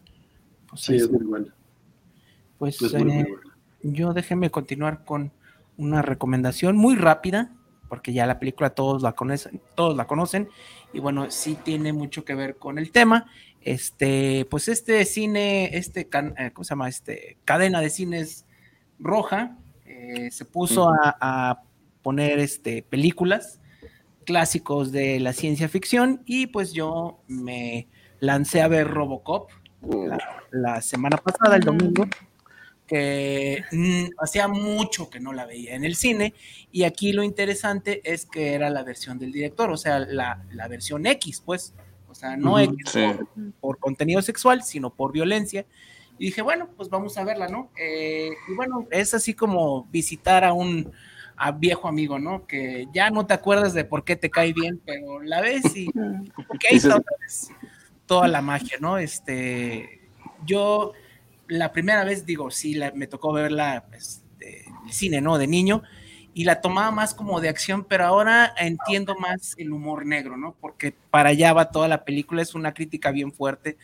Pues 0.68 0.82
sí, 0.82 0.96
es 0.96 1.10
muy 1.10 1.24
buena. 1.24 1.54
Pues, 2.58 2.78
yo 3.82 4.12
déjeme 4.12 4.50
continuar 4.50 5.04
con 5.04 5.32
una 5.76 6.02
recomendación 6.02 6.76
muy 6.76 6.96
rápida, 6.96 7.52
porque 7.88 8.12
ya 8.12 8.26
la 8.26 8.38
película 8.38 8.70
todos 8.70 9.02
la 9.02 9.12
conocen, 9.12 9.60
todos 9.74 9.96
la 9.96 10.06
conocen, 10.06 10.48
y 10.92 11.00
bueno, 11.00 11.30
sí 11.30 11.56
tiene 11.62 11.92
mucho 11.92 12.24
que 12.24 12.34
ver 12.34 12.56
con 12.56 12.78
el 12.78 12.90
tema. 12.90 13.26
Este, 13.60 14.46
pues 14.50 14.68
este 14.68 15.04
cine, 15.04 15.76
este, 15.76 16.08
eh, 16.12 16.50
¿cómo 16.52 16.64
se 16.64 16.70
llama? 16.70 16.88
Este, 16.88 17.38
cadena 17.44 17.80
de 17.80 17.90
cines 17.90 18.46
roja, 18.98 19.56
eh, 19.84 20.30
se 20.30 20.44
puso 20.44 20.90
a, 20.90 21.62
poner 22.02 22.38
este, 22.38 22.84
películas 22.84 23.60
clásicos 24.24 24.92
de 24.92 25.18
la 25.18 25.32
ciencia 25.32 25.68
ficción, 25.68 26.22
y 26.24 26.46
pues 26.46 26.72
yo 26.72 27.20
me 27.26 27.88
lancé 28.20 28.62
a 28.62 28.68
ver 28.68 28.88
Robocop 28.88 29.50
la 30.50 30.80
semana 30.80 31.16
pasada, 31.16 31.56
el 31.56 31.62
domingo 31.62 32.06
que 32.86 33.64
mm, 33.72 34.20
hacía 34.22 34.48
mucho 34.48 35.10
que 35.10 35.20
no 35.20 35.32
la 35.32 35.44
veía 35.44 35.74
en 35.74 35.84
el 35.84 35.96
cine 35.96 36.34
y 36.70 36.84
aquí 36.84 37.12
lo 37.12 37.22
interesante 37.22 38.00
es 38.04 38.26
que 38.26 38.54
era 38.54 38.70
la 38.70 38.82
versión 38.82 39.18
del 39.18 39.32
director, 39.32 39.70
o 39.70 39.76
sea, 39.76 39.98
la, 39.98 40.44
versión 40.68 41.06
X, 41.06 41.42
pues, 41.44 41.74
o 42.08 42.14
sea, 42.14 42.36
no 42.36 42.58
X 42.58 42.94
por, 43.60 43.78
contenido 43.78 44.22
sexual, 44.22 44.62
sino 44.62 44.90
por 44.90 45.12
violencia. 45.12 45.66
Y 46.18 46.26
dije, 46.26 46.42
bueno, 46.42 46.68
pues 46.76 46.88
vamos 46.88 47.18
a 47.18 47.24
verla, 47.24 47.48
¿no? 47.48 47.70
Eh, 47.78 48.30
y 48.48 48.54
bueno, 48.54 48.86
es 48.90 49.12
así 49.12 49.34
como 49.34 49.84
visitar 49.90 50.44
a 50.44 50.52
un, 50.52 50.92
a 51.36 51.52
viejo 51.52 51.88
amigo, 51.88 52.18
¿no? 52.18 52.46
Que 52.46 52.88
ya 52.92 53.10
no 53.10 53.26
te 53.26 53.34
acuerdas 53.34 53.74
de 53.74 53.84
por 53.84 54.04
qué 54.04 54.16
te 54.16 54.30
cae 54.30 54.52
bien, 54.52 54.80
pero 54.84 55.20
la 55.20 55.40
ves 55.40 55.76
y 55.76 55.88
ahí 55.96 56.76
está 56.76 57.02
toda 58.06 58.28
la 58.28 58.40
magia, 58.40 58.78
¿no? 58.80 58.98
Este, 58.98 60.08
yo 60.44 60.92
la 61.48 61.72
primera 61.72 62.04
vez, 62.04 62.26
digo, 62.26 62.50
sí, 62.50 62.78
me 62.94 63.06
tocó 63.06 63.32
verla 63.32 63.86
pues, 63.88 64.22
el 64.40 64.92
cine, 64.92 65.20
¿no? 65.20 65.38
De 65.38 65.46
niño, 65.46 65.82
y 66.34 66.44
la 66.44 66.60
tomaba 66.60 66.90
más 66.90 67.14
como 67.14 67.40
de 67.40 67.48
acción, 67.48 67.84
pero 67.84 68.04
ahora 68.04 68.52
entiendo 68.58 69.16
más 69.16 69.54
el 69.56 69.72
humor 69.72 70.04
negro, 70.04 70.36
¿no? 70.36 70.54
Porque 70.60 70.94
para 71.10 71.30
allá 71.30 71.52
va 71.54 71.70
toda 71.70 71.88
la 71.88 72.04
película, 72.04 72.42
es 72.42 72.54
una 72.54 72.74
crítica 72.74 73.10
bien 73.10 73.32
fuerte 73.32 73.78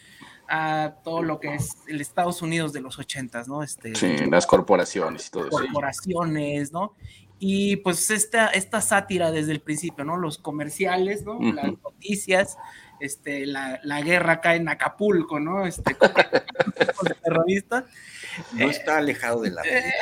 a 0.49 0.97
todo 1.03 1.23
lo 1.23 1.41
que 1.41 1.55
es 1.55 1.71
el 1.89 2.03
Estados 2.03 2.43
Unidos 2.43 2.75
de 2.75 2.83
los 2.83 2.99
ochentas, 2.99 3.49
¿no? 3.49 3.63
Este, 3.63 3.95
sí, 3.95 4.19
las 4.31 4.47
corporaciones 4.47 5.29
y 5.29 5.31
todo 5.31 5.49
eso. 5.49 5.51
Corporaciones, 5.51 6.73
¿no? 6.73 6.95
Y 7.39 7.77
pues 7.77 8.11
esta, 8.11 8.49
esta 8.49 8.83
sátira 8.83 9.31
desde 9.31 9.53
el 9.53 9.61
principio, 9.61 10.05
¿no? 10.05 10.19
Los 10.19 10.37
comerciales, 10.37 11.25
¿no? 11.25 11.41
Las 11.41 11.73
noticias, 11.83 12.59
este, 13.03 13.47
la, 13.47 13.81
la, 13.83 14.01
guerra 14.01 14.35
acá 14.35 14.55
en 14.55 14.69
Acapulco, 14.69 15.41
¿no? 15.41 15.67
Este, 15.67 15.97
con, 15.97 16.11
terroristas. 17.25 17.85
No 18.53 18.71
está 18.71 18.99
alejado 18.99 19.43
de 19.43 19.51
la. 19.51 19.63
Eh, 19.63 19.93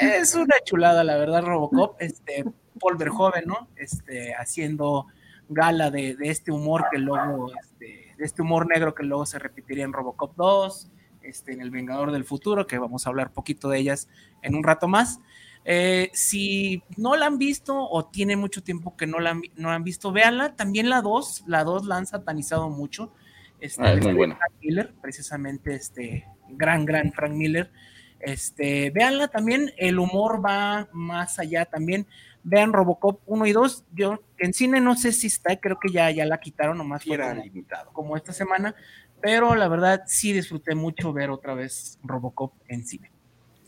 es 0.00 0.34
una 0.34 0.54
chulada, 0.64 1.04
la 1.04 1.18
verdad, 1.18 1.44
Robocop. 1.44 2.00
Este, 2.00 2.44
Paul 2.80 2.96
Verhoeven, 2.96 3.44
¿no? 3.46 3.68
Este, 3.76 4.34
haciendo 4.34 5.06
gala 5.50 5.90
de, 5.90 6.16
de 6.16 6.30
este 6.30 6.50
humor 6.50 6.86
que 6.90 6.98
luego, 6.98 7.52
este, 7.60 8.14
de 8.16 8.24
este 8.24 8.40
humor 8.40 8.66
negro 8.66 8.94
que 8.94 9.04
luego 9.04 9.26
se 9.26 9.38
repetiría 9.38 9.84
en 9.84 9.92
Robocop 9.92 10.34
2, 10.36 10.90
este, 11.22 11.52
en 11.52 11.60
El 11.60 11.70
Vengador 11.70 12.10
del 12.10 12.24
Futuro, 12.24 12.66
que 12.66 12.78
vamos 12.78 13.06
a 13.06 13.10
hablar 13.10 13.32
poquito 13.32 13.68
de 13.68 13.78
ellas 13.78 14.08
en 14.40 14.54
un 14.54 14.64
rato 14.64 14.88
más. 14.88 15.20
Eh, 15.68 16.10
si 16.12 16.84
no 16.96 17.16
la 17.16 17.26
han 17.26 17.38
visto 17.38 17.76
o 17.76 18.06
tiene 18.06 18.36
mucho 18.36 18.62
tiempo 18.62 18.96
que 18.96 19.08
no 19.08 19.18
la 19.18 19.30
han, 19.30 19.42
no 19.56 19.70
han 19.70 19.82
visto, 19.82 20.12
véanla. 20.12 20.54
También 20.54 20.88
la 20.88 21.02
2, 21.02 21.44
la 21.48 21.64
2 21.64 21.86
la 21.86 21.96
han 21.96 22.06
satanizado 22.06 22.70
mucho. 22.70 23.12
Este, 23.58 23.82
ah, 23.82 23.92
es 23.92 24.04
muy 24.04 24.14
buena. 24.14 24.36
Frank 24.36 24.52
Miller, 24.62 24.94
precisamente 25.02 25.74
este 25.74 26.24
gran, 26.48 26.84
gran 26.84 27.12
Frank 27.12 27.32
Miller. 27.32 27.72
Este, 28.20 28.90
véanla 28.90 29.26
también, 29.26 29.72
el 29.76 29.98
humor 29.98 30.44
va 30.44 30.88
más 30.92 31.40
allá 31.40 31.64
también. 31.64 32.06
Vean 32.44 32.72
Robocop 32.72 33.20
1 33.26 33.46
y 33.46 33.52
2. 33.52 33.86
Yo 33.92 34.20
en 34.38 34.52
cine 34.52 34.80
no 34.80 34.94
sé 34.94 35.10
si 35.10 35.26
está, 35.26 35.56
creo 35.56 35.80
que 35.80 35.90
ya, 35.90 36.12
ya 36.12 36.24
la 36.26 36.38
quitaron, 36.38 36.78
nomás 36.78 37.04
era 37.08 37.34
limitado. 37.34 37.92
Como 37.92 38.16
esta 38.16 38.32
semana, 38.32 38.76
pero 39.20 39.56
la 39.56 39.66
verdad 39.66 40.04
sí 40.06 40.32
disfruté 40.32 40.76
mucho 40.76 41.12
ver 41.12 41.30
otra 41.30 41.54
vez 41.54 41.98
Robocop 42.04 42.52
en 42.68 42.86
cine. 42.86 43.10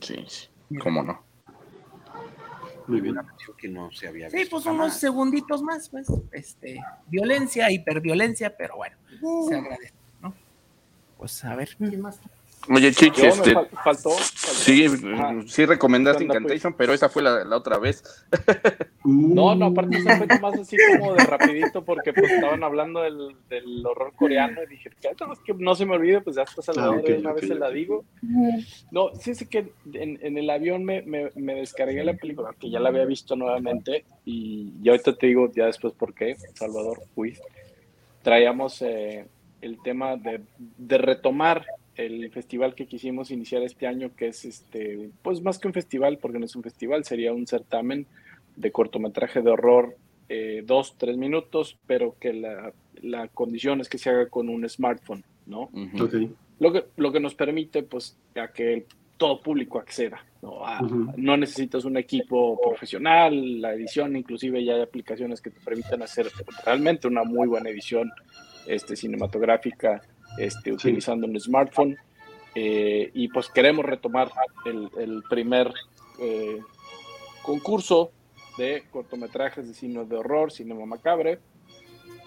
Sí, 0.01 0.25
sí. 0.29 0.49
cómo 0.81 1.03
no. 1.03 1.28
Muy 2.89 3.01
bien. 3.01 3.17
Que 3.57 3.69
no 3.69 3.93
se 3.93 4.09
había 4.09 4.31
sí, 4.31 4.47
pues 4.51 4.67
unos 4.67 4.95
segunditos 4.95 5.63
más, 5.63 5.89
pues, 5.89 6.09
este, 6.33 6.81
violencia, 7.07 7.71
hiperviolencia, 7.71 8.57
pero 8.57 8.77
bueno, 8.77 8.97
se 9.49 9.55
agradece, 9.55 9.95
¿no? 10.23 10.35
Pues 11.19 11.45
a 11.45 11.55
ver, 11.55 11.77
¿quién 11.77 12.01
más? 12.01 12.21
Oye, 12.71 12.93
Chichi, 12.93 13.27
este, 13.27 13.55
faltó, 13.83 14.11
Sí, 14.11 14.87
sí 15.47 15.65
recomendaste 15.65 16.25
Incantation, 16.25 16.75
pero 16.75 16.93
esa 16.93 17.09
fue 17.09 17.23
la, 17.23 17.45
la 17.45 17.57
otra 17.57 17.79
vez. 17.79 18.03
no, 19.05 19.55
no, 19.55 19.67
aparte 19.67 20.03
se 20.03 20.17
fue 20.17 20.27
más 20.41 20.59
así 20.59 20.77
como 20.99 21.15
de 21.15 21.25
rapidito 21.25 21.85
porque 21.85 22.13
pues 22.13 22.31
estaban 22.31 22.63
hablando 22.63 23.01
del, 23.01 23.37
del 23.49 23.85
horror 23.87 24.13
coreano 24.15 24.63
y 24.63 24.67
dije, 24.67 24.91
¿qué 25.01 25.09
es 25.09 25.39
que 25.41 25.55
no 25.55 25.75
se 25.75 25.87
me 25.87 25.97
olvide, 25.97 26.21
pues 26.21 26.37
ya 26.37 26.43
está 26.43 26.63
salvador 26.63 27.03
ah, 27.09 27.13
una 27.19 27.33
vez 27.33 27.49
se 27.49 27.55
la 27.55 27.71
digo. 27.71 28.05
No, 28.91 29.15
sí, 29.15 29.35
sí 29.35 29.47
que 29.47 29.73
en, 29.93 30.19
en 30.23 30.37
el 30.39 30.51
avión 30.51 30.85
me, 30.85 31.03
me, 31.03 31.31
me, 31.35 31.55
descargué 31.55 32.05
la 32.05 32.15
película, 32.15 32.55
que 32.59 32.71
ya 32.71 32.81
la 32.81 32.91
había 32.91 33.05
visto 33.05 33.37
nuevamente 33.37 34.05
y, 34.25 34.73
y 34.83 34.89
ahorita 34.89 35.17
te 35.17 35.29
digo 35.29 35.51
ya 35.53 35.67
después 35.67 35.95
por 35.95 36.15
qué, 36.15 36.37
Salvador, 36.55 37.03
fui. 37.15 37.37
Traíamos 38.23 38.83
eh, 38.83 39.27
el 39.61 39.81
tema 39.83 40.17
de, 40.17 40.43
de 40.59 40.99
retomar 40.99 41.65
el 41.99 42.31
festival 42.31 42.75
que 42.77 42.87
quisimos 42.87 43.33
iniciar 43.33 43.63
este 43.63 43.87
año, 43.87 44.15
que 44.17 44.29
es 44.29 44.45
este, 44.45 45.11
pues 45.21 45.43
más 45.43 45.59
que 45.59 45.67
un 45.67 45.75
festival, 45.75 46.19
porque 46.19 46.39
no 46.39 46.47
es 46.47 46.55
un 46.55 46.63
festival, 46.63 47.05
sería 47.05 47.33
un 47.33 47.47
certamen 47.47 48.07
de 48.55 48.71
cortometraje 48.71 49.43
de 49.43 49.51
horror, 49.51 49.97
eh, 50.29 50.63
dos, 50.65 50.95
tres 50.97 51.17
minutos, 51.17 51.77
pero 51.89 52.15
que 52.21 52.33
la, 52.33 52.73
la, 53.03 53.27
condición 53.29 53.81
es 53.81 53.89
que 53.89 53.99
se 53.99 54.11
haga 54.11 54.29
con 54.29 54.49
un 54.49 54.69
smartphone, 54.69 55.25
¿no? 55.47 55.71
lo, 56.61 56.73
que, 56.73 56.85
lo 56.97 57.11
que 57.11 57.21
nos 57.21 57.35
permite, 57.35 57.83
pues, 57.83 58.17
a 58.37 58.53
que 58.53 58.87
todo 59.17 59.41
público 59.41 59.81
acceda, 59.81 60.25
¿no? 60.41 60.61
no 61.17 61.37
necesitas 61.37 61.85
un 61.85 61.97
equipo 61.97 62.61
profesional, 62.61 63.61
la 63.61 63.75
edición, 63.75 64.15
inclusive 64.15 64.65
ya 64.65 64.75
hay 64.75 64.83
aplicaciones 64.83 65.41
que 65.41 65.51
te 65.51 65.59
permiten 65.59 66.01
hacer 66.03 66.29
realmente 66.65 67.09
una 67.09 67.25
muy 67.25 67.49
buena 67.49 67.71
edición 67.71 68.13
este, 68.69 68.95
cinematográfica 68.95 70.01
este, 70.37 70.73
utilizando 70.73 71.27
un 71.27 71.39
smartphone. 71.41 71.97
Eh, 72.55 73.11
y 73.15 73.29
pues 73.29 73.49
queremos 73.49 73.85
retomar 73.85 74.31
el, 74.65 75.23
primer 75.29 75.73
eh, 76.21 76.61
concurso 77.43 78.11
de 78.57 78.85
cortometrajes 78.91 79.69
de 79.69 79.75
cine 79.75 80.05
de 80.05 80.17
horror, 80.17 80.51
cinema 80.53 80.85
macabre. 80.87 81.39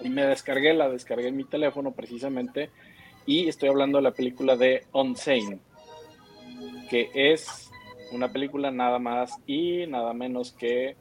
Y 0.01 0.09
me 0.09 0.25
descargué, 0.25 0.73
la 0.73 0.89
descargué 0.89 1.27
en 1.27 1.37
mi 1.37 1.43
teléfono 1.43 1.91
precisamente. 1.91 2.69
Y 3.25 3.47
estoy 3.47 3.69
hablando 3.69 3.97
de 3.97 4.03
la 4.03 4.11
película 4.11 4.55
de 4.55 4.85
Unsane, 4.93 5.59
que 6.89 7.11
es 7.13 7.69
una 8.11 8.31
película 8.31 8.71
nada 8.71 8.99
más 8.99 9.31
y 9.45 9.85
nada 9.87 10.13
menos 10.13 10.51
que 10.51 10.95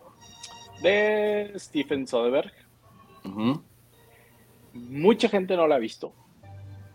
de 0.83 1.53
Stephen 1.57 2.07
Soderbergh. 2.07 2.53
Mucha 4.73 5.29
gente 5.29 5.57
no 5.57 5.67
la 5.67 5.77
ha 5.77 5.79
visto 5.79 6.15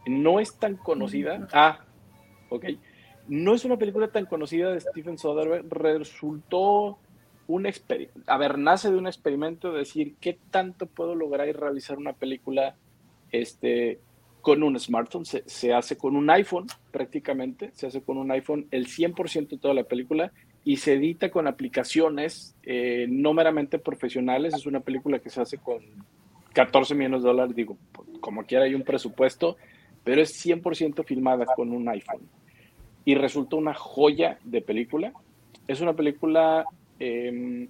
no 0.06 0.40
es 0.40 0.56
tan 0.58 0.76
conocida. 0.76 1.48
Ah, 1.54 1.80
ok. 2.50 2.66
No 3.28 3.56
es 3.56 3.66
una 3.66 3.78
película 3.78 4.10
tan 4.10 4.26
conocida 4.26 4.72
de 4.72 4.80
Stephen 4.80 5.18
Soderbergh. 5.18 5.72
Resultó 5.72 7.00
un 7.48 7.66
experimento. 7.66 8.20
A 8.28 8.38
ver, 8.38 8.58
nace 8.58 8.92
de 8.92 8.98
un 8.98 9.08
experimento 9.08 9.72
de 9.72 9.80
decir 9.80 10.16
qué 10.20 10.38
tanto 10.52 10.86
puedo 10.86 11.16
lograr 11.16 11.48
y 11.48 11.52
realizar 11.54 11.98
una 11.98 12.14
película 12.14 12.76
este, 13.32 14.00
con 14.42 14.64
un 14.64 14.80
smartphone. 14.80 15.26
Se, 15.26 15.74
hace 15.74 15.98
con 15.98 16.16
un 16.16 16.30
iPhone 16.30 16.68
prácticamente. 16.92 17.72
Se 17.74 17.88
hace 17.88 18.02
con 18.02 18.18
un 18.18 18.32
iPhone 18.32 18.68
el 18.72 18.88
100% 18.88 19.50
de 19.50 19.58
toda 19.58 19.74
la 19.74 19.84
película 19.84 20.32
y 20.64 20.78
se 20.78 20.94
edita 20.94 21.30
con 21.30 21.48
aplicaciones 21.48 22.56
eh, 22.64 23.08
no 23.10 23.34
meramente 23.34 23.80
profesionales. 23.80 24.54
Es 24.54 24.66
una 24.66 24.80
película 24.80 25.20
que 25.20 25.30
se 25.30 25.42
hace 25.42 25.58
con 25.58 25.80
14 26.54 26.96
millones 26.96 27.24
de 27.24 27.30
dólares. 27.30 27.56
Digo, 27.56 27.78
como 28.22 28.44
quiera 28.46 28.66
hay 28.66 28.76
un 28.76 28.84
presupuesto 28.84 29.58
pero 30.06 30.22
es 30.22 30.46
100% 30.46 31.04
filmada 31.04 31.46
con 31.46 31.72
un 31.74 31.90
iPhone. 31.90 32.22
Y 33.04 33.16
resultó 33.16 33.58
una 33.58 33.74
joya 33.74 34.40
de 34.46 34.62
película. 34.62 35.12
Es 35.68 35.82
una 35.82 35.94
película 35.94 36.64
em, 37.00 37.68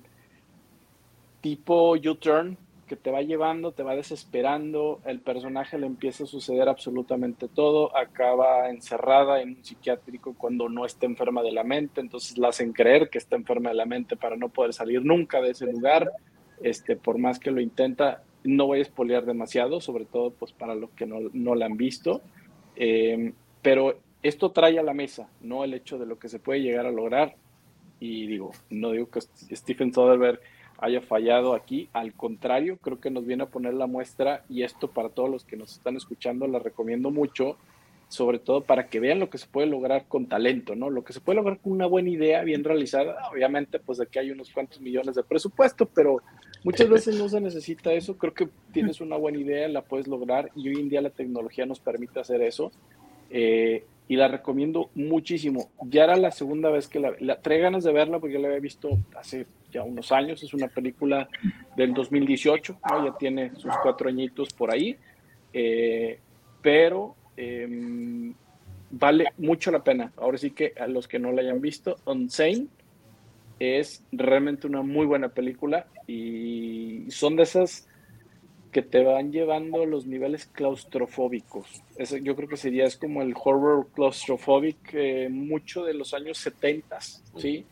tipo 1.42 1.94
U-Turn, 1.94 2.58
que 2.88 2.96
te 2.96 3.10
va 3.10 3.22
llevando, 3.22 3.72
te 3.72 3.84
va 3.84 3.96
desesperando, 3.96 5.02
el 5.06 5.20
personaje 5.20 5.80
le 5.80 5.88
empieza 5.88 6.26
a 6.26 6.28
suceder 6.28 6.70
absolutamente 6.70 7.48
todo, 7.48 7.96
acaba 7.98 8.70
encerrada 8.70 9.42
en 9.42 9.56
un 9.58 9.64
psiquiátrico 9.64 10.36
cuando 10.38 10.70
no 10.70 10.86
está 10.86 11.06
enferma 11.06 11.42
de 11.42 11.52
la 11.52 11.64
mente, 11.64 12.00
entonces 12.00 12.38
la 12.38 12.50
hacen 12.50 12.74
creer 12.74 13.10
que 13.10 13.18
está 13.18 13.38
enferma 13.38 13.70
de 13.70 13.76
la 13.76 13.86
mente 13.86 14.16
para 14.16 14.36
no 14.36 14.50
poder 14.50 14.74
salir 14.74 15.04
nunca 15.04 15.42
de 15.42 15.52
ese 15.52 15.66
lugar, 15.66 16.12
este, 16.62 16.96
por 16.96 17.18
más 17.18 17.40
que 17.40 17.50
lo 17.50 17.60
intenta, 17.60 18.24
no 18.46 18.68
voy 18.68 18.80
a 18.80 18.84
espolear 18.84 19.26
demasiado, 19.26 19.82
sobre 19.82 20.06
todo 20.06 20.32
pues 20.32 20.52
para 20.54 20.76
los 20.76 20.92
que 20.92 21.06
no, 21.06 21.18
no 21.34 21.56
la 21.56 21.66
han 21.66 21.78
visto, 21.78 22.22
eh, 22.76 23.34
pero 23.62 23.98
esto 24.24 24.52
trae 24.52 24.80
a 24.80 24.84
la 24.84 24.94
mesa, 24.94 25.30
¿no? 25.42 25.64
El 25.64 25.74
hecho 25.74 25.98
de 25.98 26.06
lo 26.06 26.18
que 26.18 26.30
se 26.30 26.40
puede 26.40 26.62
llegar 26.62 26.86
a 26.86 26.92
lograr. 26.92 27.36
Y 28.00 28.28
digo, 28.28 28.52
no 28.70 28.92
digo 28.92 29.10
que 29.10 29.22
Stephen 29.22 29.94
Soderbergh 29.94 30.40
haya 30.80 31.02
fallado 31.02 31.54
aquí, 31.54 31.90
al 31.94 32.14
contrario, 32.14 32.78
creo 32.78 33.00
que 33.00 33.10
nos 33.10 33.26
viene 33.26 33.44
a 33.44 33.50
poner 33.50 33.74
la 33.74 33.88
muestra 33.88 34.44
y 34.50 34.64
esto 34.64 34.90
para 34.90 35.10
todos 35.10 35.30
los 35.30 35.46
que 35.46 35.56
nos 35.56 35.74
están 35.74 35.96
escuchando, 35.96 36.48
la 36.48 36.60
recomiendo 36.60 37.12
mucho, 37.12 37.58
sobre 38.08 38.40
todo 38.40 38.62
para 38.62 38.88
que 38.88 39.00
vean 39.00 39.20
lo 39.20 39.30
que 39.30 39.38
se 39.38 39.48
puede 39.48 39.68
lograr 39.68 40.06
con 40.08 40.28
talento, 40.28 40.76
¿no? 40.76 40.90
Lo 40.90 41.04
que 41.04 41.14
se 41.14 41.22
puede 41.22 41.38
lograr 41.38 41.60
con 41.60 41.72
una 41.72 41.86
buena 41.86 42.10
idea 42.10 42.44
bien 42.44 42.64
realizada, 42.64 43.30
obviamente 43.32 43.80
pues 43.80 44.02
aquí 44.02 44.20
hay 44.20 44.32
unos 44.32 44.52
cuantos 44.52 44.82
millones 44.82 45.16
de 45.16 45.24
presupuesto, 45.24 45.86
pero 45.86 46.22
muchas 46.66 46.90
veces 46.90 47.18
no 47.18 47.30
se 47.30 47.40
necesita 47.40 47.94
eso, 47.94 48.18
creo 48.18 48.34
que 48.34 48.50
tienes 48.74 49.00
una 49.00 49.16
buena 49.16 49.38
idea, 49.38 49.70
la 49.70 49.84
puedes 49.84 50.08
lograr 50.08 50.52
y 50.54 50.68
hoy 50.68 50.82
en 50.82 50.90
día 50.90 51.02
la 51.02 51.12
tecnología 51.12 51.66
nos 51.66 51.80
permite 51.80 52.20
hacer 52.20 52.42
eso. 52.42 52.74
Eh, 53.30 53.86
y 54.08 54.18
la 54.18 54.28
recomiendo 54.28 54.92
muchísimo. 54.94 55.72
Ya 55.82 56.04
era 56.04 56.16
la 56.16 56.30
segunda 56.30 56.70
vez 56.70 56.88
que 56.88 57.00
la, 57.00 57.14
la 57.22 57.42
trae 57.42 57.60
ganas 57.60 57.84
de 57.84 57.94
verla 57.94 58.20
porque 58.20 58.34
ya 58.34 58.40
la 58.40 58.50
había 58.50 58.60
visto 58.60 59.00
hace 59.16 59.48
ya 59.72 59.82
unos 59.82 60.12
años. 60.12 60.44
Es 60.44 60.54
una 60.54 60.68
película 60.68 61.28
del 61.76 61.94
2018, 61.94 62.78
ya 63.04 63.18
tiene 63.18 63.56
sus 63.56 63.74
cuatro 63.82 64.10
añitos 64.10 64.54
por 64.54 64.72
ahí. 64.72 64.96
Eh, 65.54 66.20
pero 66.62 67.16
Em, 67.38 68.34
vale 68.92 69.26
mucho 69.38 69.72
la 69.72 69.84
pena. 69.84 70.12
Ahora 70.18 70.38
sí 70.38 70.52
que 70.52 70.74
a 70.80 70.88
los 70.88 71.08
que 71.08 71.20
no 71.20 71.32
la 71.32 71.42
hayan 71.42 71.62
visto, 71.62 71.98
Unsane, 72.06 72.68
es 73.60 74.04
realmente 74.12 74.68
una 74.68 74.82
muy 74.82 75.06
buena 75.06 75.30
película 75.30 75.88
y 76.08 77.06
son 77.10 77.36
de 77.36 77.44
esas 77.44 77.88
que 78.72 78.82
te 78.82 79.04
van 79.04 79.32
llevando 79.32 79.86
los 79.86 80.06
niveles 80.06 80.48
claustrofóbicos. 80.48 81.82
yo 82.22 82.36
creo 82.36 82.50
que 82.50 82.58
sería 82.58 82.86
es 82.86 82.98
como 82.98 83.22
el 83.22 83.34
horror 83.42 83.88
claustrophobic 83.96 84.94
eh, 84.94 85.30
mucho 85.32 85.86
de 85.86 85.94
los 85.94 86.14
años 86.14 86.38
70, 86.40 87.00
¿sí? 87.00 87.66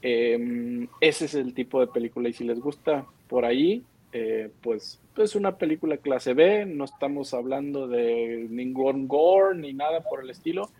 Em, 0.00 0.88
ese 1.00 1.26
es 1.26 1.34
el 1.34 1.52
tipo 1.52 1.78
de 1.80 1.88
película 1.88 2.30
y 2.30 2.32
si 2.32 2.44
les 2.44 2.58
gusta 2.58 3.04
por 3.28 3.44
ahí, 3.44 3.84
eh, 4.12 4.50
pues 4.62 4.98
es 5.18 5.34
una 5.34 5.58
película 5.58 5.98
clase 5.98 6.32
B, 6.32 6.64
no 6.64 6.84
estamos 6.84 7.34
hablando 7.34 7.86
de 7.86 8.46
ningún 8.48 9.06
gore 9.06 9.58
ni 9.58 9.74
nada 9.74 10.00
por 10.00 10.22
el 10.22 10.30
estilo, 10.30 10.70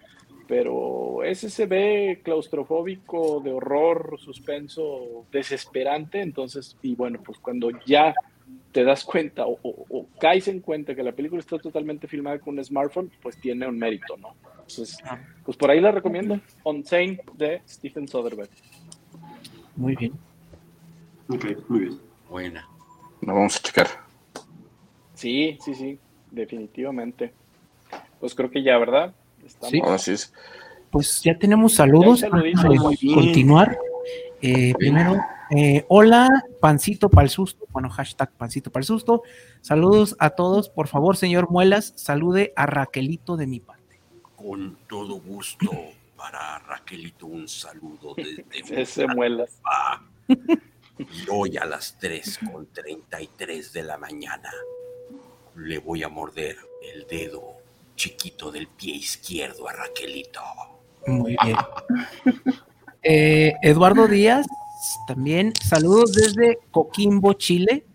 pero 0.51 1.23
ese 1.23 1.49
se 1.49 1.67
ve 1.67 2.23
claustrofóbico, 2.25 3.39
de 3.39 3.53
horror, 3.53 4.19
suspenso, 4.19 5.25
desesperante, 5.31 6.21
entonces, 6.21 6.77
y 6.83 6.97
bueno, 6.97 7.21
pues 7.25 7.39
cuando 7.39 7.71
ya 7.87 8.13
te 8.73 8.83
das 8.83 9.05
cuenta 9.05 9.45
o, 9.47 10.07
caes 10.19 10.49
en 10.49 10.59
cuenta 10.59 10.97
que 10.97 11.05
la 11.05 11.13
película 11.13 11.39
está 11.39 11.57
totalmente 11.57 12.09
filmada 12.09 12.41
con 12.41 12.59
un 12.59 12.65
smartphone, 12.65 13.13
pues 13.23 13.41
tiene 13.41 13.69
un 13.69 13.79
mérito, 13.79 14.17
¿no? 14.17 14.35
Entonces, 14.43 14.99
ah. 15.05 15.21
pues 15.45 15.57
por 15.57 15.71
ahí 15.71 15.81
la 15.81 15.93
recomiendo, 15.93 16.41
On 16.65 16.85
Sane 16.85 17.21
de 17.35 17.63
Stephen 17.69 18.09
Soderbergh. 18.09 18.51
Muy 19.77 19.95
bien. 19.95 20.15
Ok, 21.29 21.45
muy 21.69 21.81
bien. 21.83 22.01
Buena. 22.29 22.69
La 23.21 23.35
vamos 23.35 23.55
a 23.55 23.61
checar. 23.61 23.87
Sí, 25.15 25.57
sí, 25.61 25.77
sí, 25.77 25.97
definitivamente. 26.33 27.33
Pues 28.19 28.35
creo 28.35 28.51
que 28.51 28.65
ya, 28.65 28.77
¿verdad? 28.79 29.15
Sí. 29.69 29.83
Pues 30.91 31.23
ya 31.23 31.39
tenemos 31.39 31.75
saludos. 31.75 32.25
continuar. 33.15 33.79
Eh, 34.43 34.73
primero, 34.79 35.21
eh, 35.51 35.85
hola, 35.89 36.29
pancito 36.61 37.09
para 37.09 37.25
el 37.25 37.31
susto. 37.31 37.67
Bueno, 37.71 37.91
hashtag 37.91 38.33
pancito 38.33 38.71
para 38.71 38.83
el 38.83 38.87
susto. 38.87 39.23
Saludos 39.61 40.17
a 40.19 40.31
todos. 40.31 40.69
Por 40.69 40.89
favor, 40.89 41.17
señor 41.17 41.51
Muelas, 41.51 41.93
salude 41.97 42.53
a 42.57 42.67
Raquelito 42.67 43.37
de 43.37 43.47
mi 43.47 43.61
parte. 43.61 44.01
Con 44.37 44.79
todo 44.89 45.21
gusto 45.21 45.71
para 46.17 46.59
Raquelito 46.61 47.27
un 47.27 47.49
saludo 47.49 48.15
desde 48.17 48.83
Ese 48.83 49.07
Muelas. 49.07 49.61
Y 50.99 51.29
hoy 51.31 51.57
a 51.57 51.65
las 51.65 51.99
3 51.99 52.41
con 52.53 52.67
33 52.67 53.73
de 53.73 53.83
la 53.83 53.97
mañana 53.97 54.51
le 55.57 55.79
voy 55.79 56.03
a 56.03 56.09
morder 56.09 56.57
el 56.95 57.07
dedo 57.07 57.60
chiquito 58.01 58.51
del 58.51 58.67
pie 58.67 58.95
izquierdo 58.95 59.69
a 59.69 59.75
Raquelito. 59.75 60.41
Muy 61.07 61.37
bien. 61.43 61.57
Eh, 63.03 63.55
Eduardo 63.63 64.07
Díaz, 64.07 64.47
también 65.09 65.55
saludos 65.67 66.13
desde 66.13 66.59
Coquimbo, 66.71 67.33
Chile. 67.33 67.87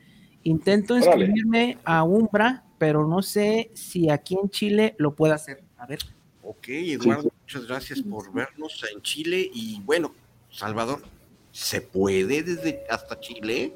Intento 0.41 0.97
inscribirme 0.97 1.77
a 1.85 2.03
Umbra, 2.03 2.63
pero 2.79 3.07
no 3.07 3.21
sé 3.21 3.69
si 3.75 4.09
aquí 4.09 4.35
en 4.41 4.49
Chile 4.49 4.95
lo 4.97 5.13
pueda 5.13 5.35
hacer. 5.35 5.63
A 5.77 5.85
ver. 5.85 5.99
Ok, 6.41 6.69
Eduardo, 6.69 7.31
muchas 7.39 7.67
gracias 7.67 8.01
por 8.01 8.33
vernos 8.33 8.83
en 8.91 8.99
Chile. 9.03 9.47
Y 9.53 9.79
bueno, 9.81 10.11
Salvador, 10.49 11.03
¿se 11.51 11.81
puede 11.81 12.41
desde 12.41 12.81
hasta 12.89 13.19
Chile? 13.19 13.75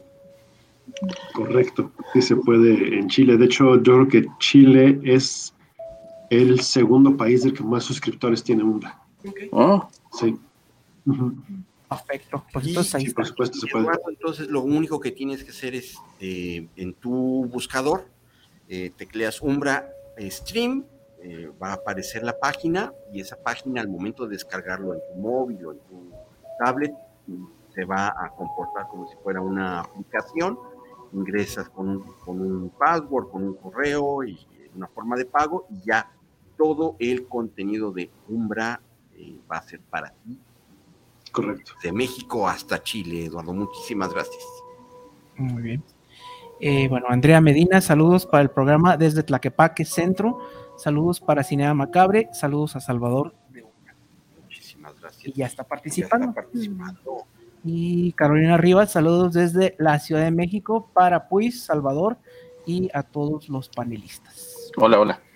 Correcto, 1.36 1.92
sí 2.12 2.24
se 2.24 2.36
puede 2.38 2.98
en 2.98 3.08
Chile. 3.08 3.38
De 3.38 3.46
hecho, 3.46 3.76
yo 3.84 3.94
creo 3.94 4.08
que 4.08 4.26
Chile 4.40 5.00
es 5.04 5.54
el 6.30 6.62
segundo 6.62 7.16
país 7.18 7.44
del 7.44 7.54
que 7.54 7.64
más 7.64 7.84
suscriptores 7.84 8.44
tiene 8.44 8.64
Umbra. 8.64 9.02
Oh. 9.52 9.88
Sí. 10.12 10.38
Perfecto. 11.90 12.46
Pues 12.54 12.68
entonces, 12.68 13.14
por 13.14 13.26
supuesto 13.26 13.58
se 13.58 13.68
puede. 13.68 13.88
entonces 14.10 14.48
lo 14.48 14.62
único 14.62 15.00
que 15.00 15.12
tienes 15.12 15.44
que 15.44 15.50
hacer 15.50 15.74
es 15.74 15.98
eh, 16.20 16.68
en 16.76 16.94
tu 16.94 17.46
buscador 17.52 18.08
eh, 18.68 18.92
tecleas 18.96 19.42
Umbra 19.42 19.90
Stream, 20.20 20.86
eh, 21.24 21.52
va 21.62 21.72
a 21.72 21.74
aparecer 21.74 22.24
la 22.24 22.38
página 22.38 22.94
y 23.12 23.22
esa 23.22 23.36
página 23.38 23.82
al 23.82 23.88
momento 23.88 24.26
de 24.26 24.34
descargarlo 24.34 24.94
en 24.94 25.00
tu 25.00 25.20
móvil 25.20 25.66
o 25.66 25.72
en 25.72 25.80
tu 25.80 26.12
tablet 26.64 26.94
se 27.74 27.86
va 27.86 28.08
a 28.08 28.30
comportar 28.30 28.88
como 28.88 29.08
si 29.08 29.16
fuera 29.24 29.42
una 29.42 29.82
aplicación. 29.82 30.60
Ingresas 31.12 31.70
con 31.70 31.90
un, 31.90 32.04
con 32.24 32.40
un 32.40 32.70
password, 32.70 33.30
con 33.30 33.44
un 33.44 33.56
correo 33.56 34.24
y 34.24 34.38
una 34.76 34.88
forma 34.88 35.16
de 35.16 35.26
pago 35.26 35.66
y 35.72 35.88
ya 35.88 36.08
todo 36.60 36.98
el 37.00 37.26
contenido 37.26 37.94
de 37.94 38.12
Umbra 38.28 38.82
eh, 39.16 39.38
va 39.50 39.58
a 39.58 39.62
ser 39.62 39.80
para 39.80 40.10
ti. 40.10 40.38
Correcto. 41.32 41.72
De 41.82 41.94
México 41.94 42.50
hasta 42.50 42.84
Chile, 42.84 43.26
Eduardo. 43.26 43.54
Muchísimas 43.54 44.14
gracias. 44.14 44.44
Muy 45.38 45.64
bien. 45.64 45.84
Eh, 46.60 46.90
bueno, 46.90 47.08
Andrea 47.10 47.40
Medina, 47.40 47.80
saludos 47.80 48.26
para 48.26 48.44
el 48.44 48.50
programa 48.50 48.98
desde 48.98 49.24
Tlaquepaque 49.24 49.86
Centro. 49.86 50.40
Saludos 50.76 51.22
para 51.22 51.44
Cinea 51.44 51.74
Macabre. 51.74 52.28
Saludos 52.34 52.76
a 52.76 52.82
Salvador 52.82 53.34
de 53.52 53.64
Umbra. 53.64 53.96
Muchísimas 54.44 55.00
gracias. 55.00 55.28
Y 55.28 55.32
ya 55.32 55.46
está 55.46 55.64
participando. 55.64 56.34
Y 57.64 58.12
Carolina 58.14 58.58
Rivas, 58.58 58.92
saludos 58.92 59.34
desde 59.34 59.76
la 59.78 59.98
Ciudad 60.00 60.24
de 60.24 60.32
México 60.32 60.90
para 60.94 61.30
Puis, 61.30 61.64
Salvador 61.64 62.18
y 62.66 62.90
a 62.94 63.04
todos 63.04 63.48
los 63.48 63.70
panelistas. 63.70 64.72
Hola, 64.76 65.00
hola. 65.00 65.29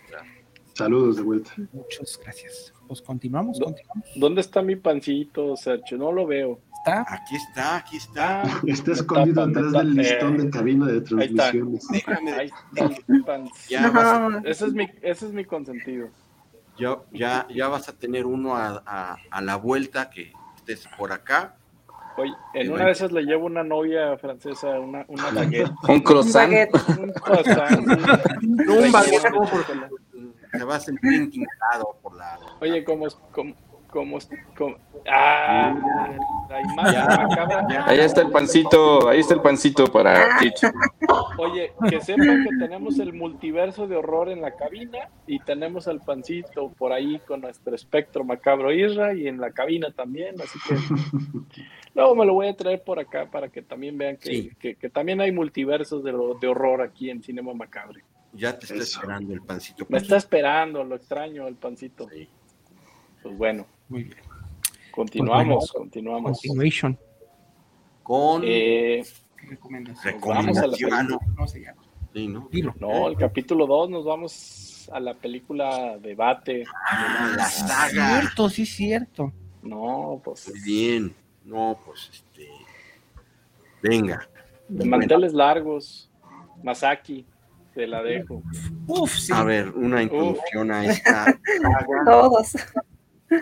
Saludos 0.74 1.18
de 1.18 1.22
vuelta. 1.22 1.52
Muchas 1.72 2.20
gracias. 2.22 2.74
Pues 2.88 3.02
continuamos, 3.02 3.60
continuamos. 3.60 4.10
¿Dónde 4.16 4.42
está 4.42 4.62
mi 4.62 4.76
pancito, 4.76 5.56
Sergio? 5.56 5.98
No 5.98 6.12
lo 6.12 6.26
veo. 6.26 6.60
¿Está? 6.80 7.06
Aquí 7.08 7.36
está, 7.36 7.78
aquí 7.78 7.98
está. 7.98 8.42
Ah, 8.42 8.62
está 8.68 8.92
escondido 8.92 9.44
atrás 9.44 9.72
del 9.72 9.94
listón 9.94 10.38
de 10.38 10.50
cabina 10.50 10.88
de 10.88 11.02
transmisiones. 11.02 11.88
Ahí 12.38 12.52
está. 12.76 13.44
ese, 14.44 14.66
es 14.66 14.74
mi, 14.74 14.90
ese 15.02 15.28
es 15.28 15.32
mi 15.32 15.46
consentido. 15.46 16.10
Ya, 16.78 16.98
ya, 17.12 17.48
ya 17.54 17.68
vas 17.68 17.88
a 17.88 17.98
tener 17.98 18.26
uno 18.26 18.56
a, 18.56 19.18
a 19.30 19.42
la 19.42 19.56
vuelta 19.58 20.10
que 20.10 20.34
estés 20.58 20.88
por 20.98 21.12
acá 21.12 21.56
Oye, 22.16 22.34
en 22.54 22.72
una 22.72 22.86
de 22.86 22.92
esas 22.92 23.12
le 23.12 23.24
llevo 23.24 23.48
una 23.48 23.64
novia 23.64 24.16
francesa, 24.18 24.80
una, 24.80 25.04
una 25.08 25.32
baguette. 25.32 25.72
Un 25.88 26.00
croissant. 26.02 26.52
Un 27.00 27.12
croissant. 27.12 27.80
un 27.80 28.92
baguette 28.92 29.32
se 30.54 30.64
va 30.64 30.76
a 30.76 30.80
sentir 30.80 31.14
intimidado 31.14 31.98
por 32.02 32.16
la. 32.16 32.38
Oye, 32.62 32.84
como, 32.84 33.08
como, 33.32 33.56
como, 33.90 34.20
como 34.56 34.76
ah, 35.10 35.76
Ahí 37.86 38.00
está 38.00 38.22
el 38.22 38.32
pancito, 38.32 39.10
ahí 39.10 39.20
está 39.20 39.34
el 39.34 39.42
pancito 39.42 39.86
para. 39.92 40.38
Oye, 41.38 41.74
que 41.90 42.02
sepan 42.02 42.44
que 42.44 42.58
tenemos 42.60 43.00
el 43.00 43.14
multiverso 43.14 43.88
de 43.88 43.96
horror 43.96 44.30
en 44.30 44.42
la 44.42 44.56
cabina 44.56 45.10
y 45.26 45.40
tenemos 45.40 45.88
al 45.88 46.02
pancito 46.02 46.72
por 46.78 46.94
ahí 46.94 47.20
con 47.28 47.42
nuestro 47.42 47.74
espectro 47.76 48.24
macabro 48.24 48.72
Isra 48.72 49.14
y 49.14 49.28
en 49.28 49.40
la 49.40 49.52
cabina 49.52 49.92
también, 49.92 50.36
así 50.42 50.60
que 50.68 50.76
luego 51.96 52.16
me 52.16 52.26
lo 52.26 52.34
voy 52.34 52.48
a 52.48 52.56
traer 52.56 52.84
por 52.84 53.00
acá 53.00 53.28
para 53.32 53.50
que 53.50 53.62
también 53.62 53.98
vean 53.98 54.18
que, 54.18 54.52
que, 54.60 54.90
también 54.90 55.22
hay 55.22 55.32
multiversos 55.32 56.04
de, 56.04 56.12
de 56.12 56.48
horror 56.48 56.82
aquí 56.82 57.10
en 57.10 57.24
Cinema 57.24 57.54
Macabre. 57.54 58.04
Ya 58.34 58.58
te 58.58 58.66
está 58.66 58.84
esperando 58.84 59.34
el 59.34 59.42
pancito. 59.42 59.86
Me 59.90 60.00
está 60.00 60.18
esperando, 60.18 60.84
lo 60.84 60.96
extraño, 60.96 61.48
el 61.48 61.56
pancito. 61.56 62.10
Pues 63.22 63.38
bueno. 63.38 63.66
Muy 63.90 64.04
bien. 64.04 64.18
Continuamos, 64.92 65.72
pues 65.72 65.72
continuamos. 65.72 66.40
Continuation. 66.40 67.00
Con 68.02 68.44
eh, 68.46 69.04
recomendación. 69.38 70.20
No, 71.38 71.48
se 71.48 71.62
llama. 71.62 71.82
Sí, 72.14 72.28
¿no? 72.28 72.48
no, 72.80 73.08
el 73.08 73.18
capítulo 73.18 73.66
2 73.66 73.90
nos 73.90 74.06
vamos 74.06 74.88
a 74.92 75.00
la 75.00 75.16
película 75.16 75.98
Debate. 75.98 76.64
Ah, 76.88 77.34
la 77.36 77.46
saga. 77.46 78.20
Cierto, 78.20 78.50
sí, 78.50 78.66
cierto. 78.66 79.34
No, 79.64 80.22
pues. 80.24 80.50
Muy 80.50 80.62
bien. 80.62 81.16
No, 81.44 81.80
pues 81.86 82.10
este. 82.12 82.50
Venga. 83.82 84.28
De 84.68 84.86
manteles 84.86 85.34
largos. 85.34 86.12
Masaki. 86.64 87.26
Te 87.74 87.88
la 87.88 88.04
dejo. 88.04 88.44
Uf, 88.88 89.12
sí. 89.12 89.34
A 89.34 89.44
ver, 89.44 89.70
una 89.70 90.04
introducción 90.04 90.72
a 90.72 90.86
esta 90.86 91.40
Todos. 92.06 92.56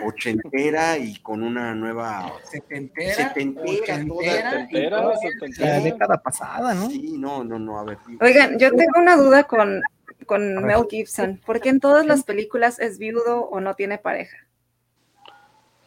ochentera 0.04 0.96
y 0.96 1.16
con 1.16 1.42
una 1.42 1.74
nueva 1.74 2.32
setentera, 2.44 3.14
setentera, 3.14 3.96
setentera, 3.96 5.12
la 5.58 5.80
década 5.80 6.16
pasada, 6.22 6.72
¿no? 6.72 6.88
Sí, 6.88 7.16
no, 7.18 7.44
no, 7.44 7.58
no, 7.58 7.78
a 7.78 7.84
ver. 7.84 7.98
Oigan, 8.20 8.58
yo 8.58 8.70
tengo 8.70 8.98
una 8.98 9.16
duda 9.16 9.44
con, 9.44 9.82
con 10.24 10.64
Mel 10.64 10.86
Gibson. 10.88 11.38
¿Por 11.44 11.60
qué 11.60 11.68
en 11.68 11.80
todas 11.80 12.06
las 12.06 12.24
películas 12.24 12.78
es 12.78 12.98
viudo 12.98 13.44
o 13.44 13.60
no 13.60 13.74
tiene 13.74 13.98
pareja? 13.98 14.38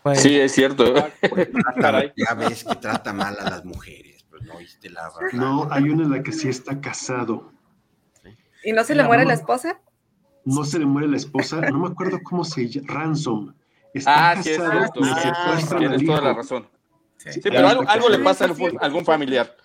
Pues, 0.04 0.22
sí, 0.22 0.40
es 0.40 0.52
cierto. 0.52 0.94
Ah, 0.98 2.04
ya 2.16 2.36
ves 2.36 2.64
que 2.64 2.76
trata 2.76 3.12
mal 3.12 3.36
a 3.40 3.50
las 3.50 3.66
mujeres, 3.66 4.24
pues 4.30 4.44
no 4.44 4.54
la 4.92 5.12
No, 5.34 5.68
hay 5.72 5.90
una 5.90 6.04
en 6.04 6.12
la 6.12 6.22
que 6.22 6.32
sí 6.32 6.48
está 6.48 6.80
casado. 6.80 7.55
¿Y 8.66 8.74
no 8.74 8.84
se 8.84 8.96
le 8.96 9.04
muere 9.04 9.26
la 9.26 9.34
esposa? 9.34 9.80
No 10.44 10.64
se 10.64 10.80
le 10.80 10.86
muere 10.86 11.08
la 11.08 11.18
esposa, 11.18 11.62
no 11.62 11.80
me 11.80 11.88
acuerdo 11.88 12.20
cómo 12.24 12.44
se 12.44 12.68
llama, 12.68 12.88
Ransom. 12.88 13.54
Está 13.94 14.32
ah, 14.32 14.44
sí, 14.44 14.50
es 14.50 14.58
cierto. 14.58 15.00
Ah, 15.04 15.58
tienes 15.78 16.06
toda 16.06 16.22
la 16.22 16.34
razón. 16.34 16.68
Sí, 17.18 17.40
pero 17.42 17.68
algo, 17.68 18.10
le 18.10 18.20
pasa 18.20 18.46
a 18.46 18.86
algún 18.86 19.06
familiar. 19.06 19.56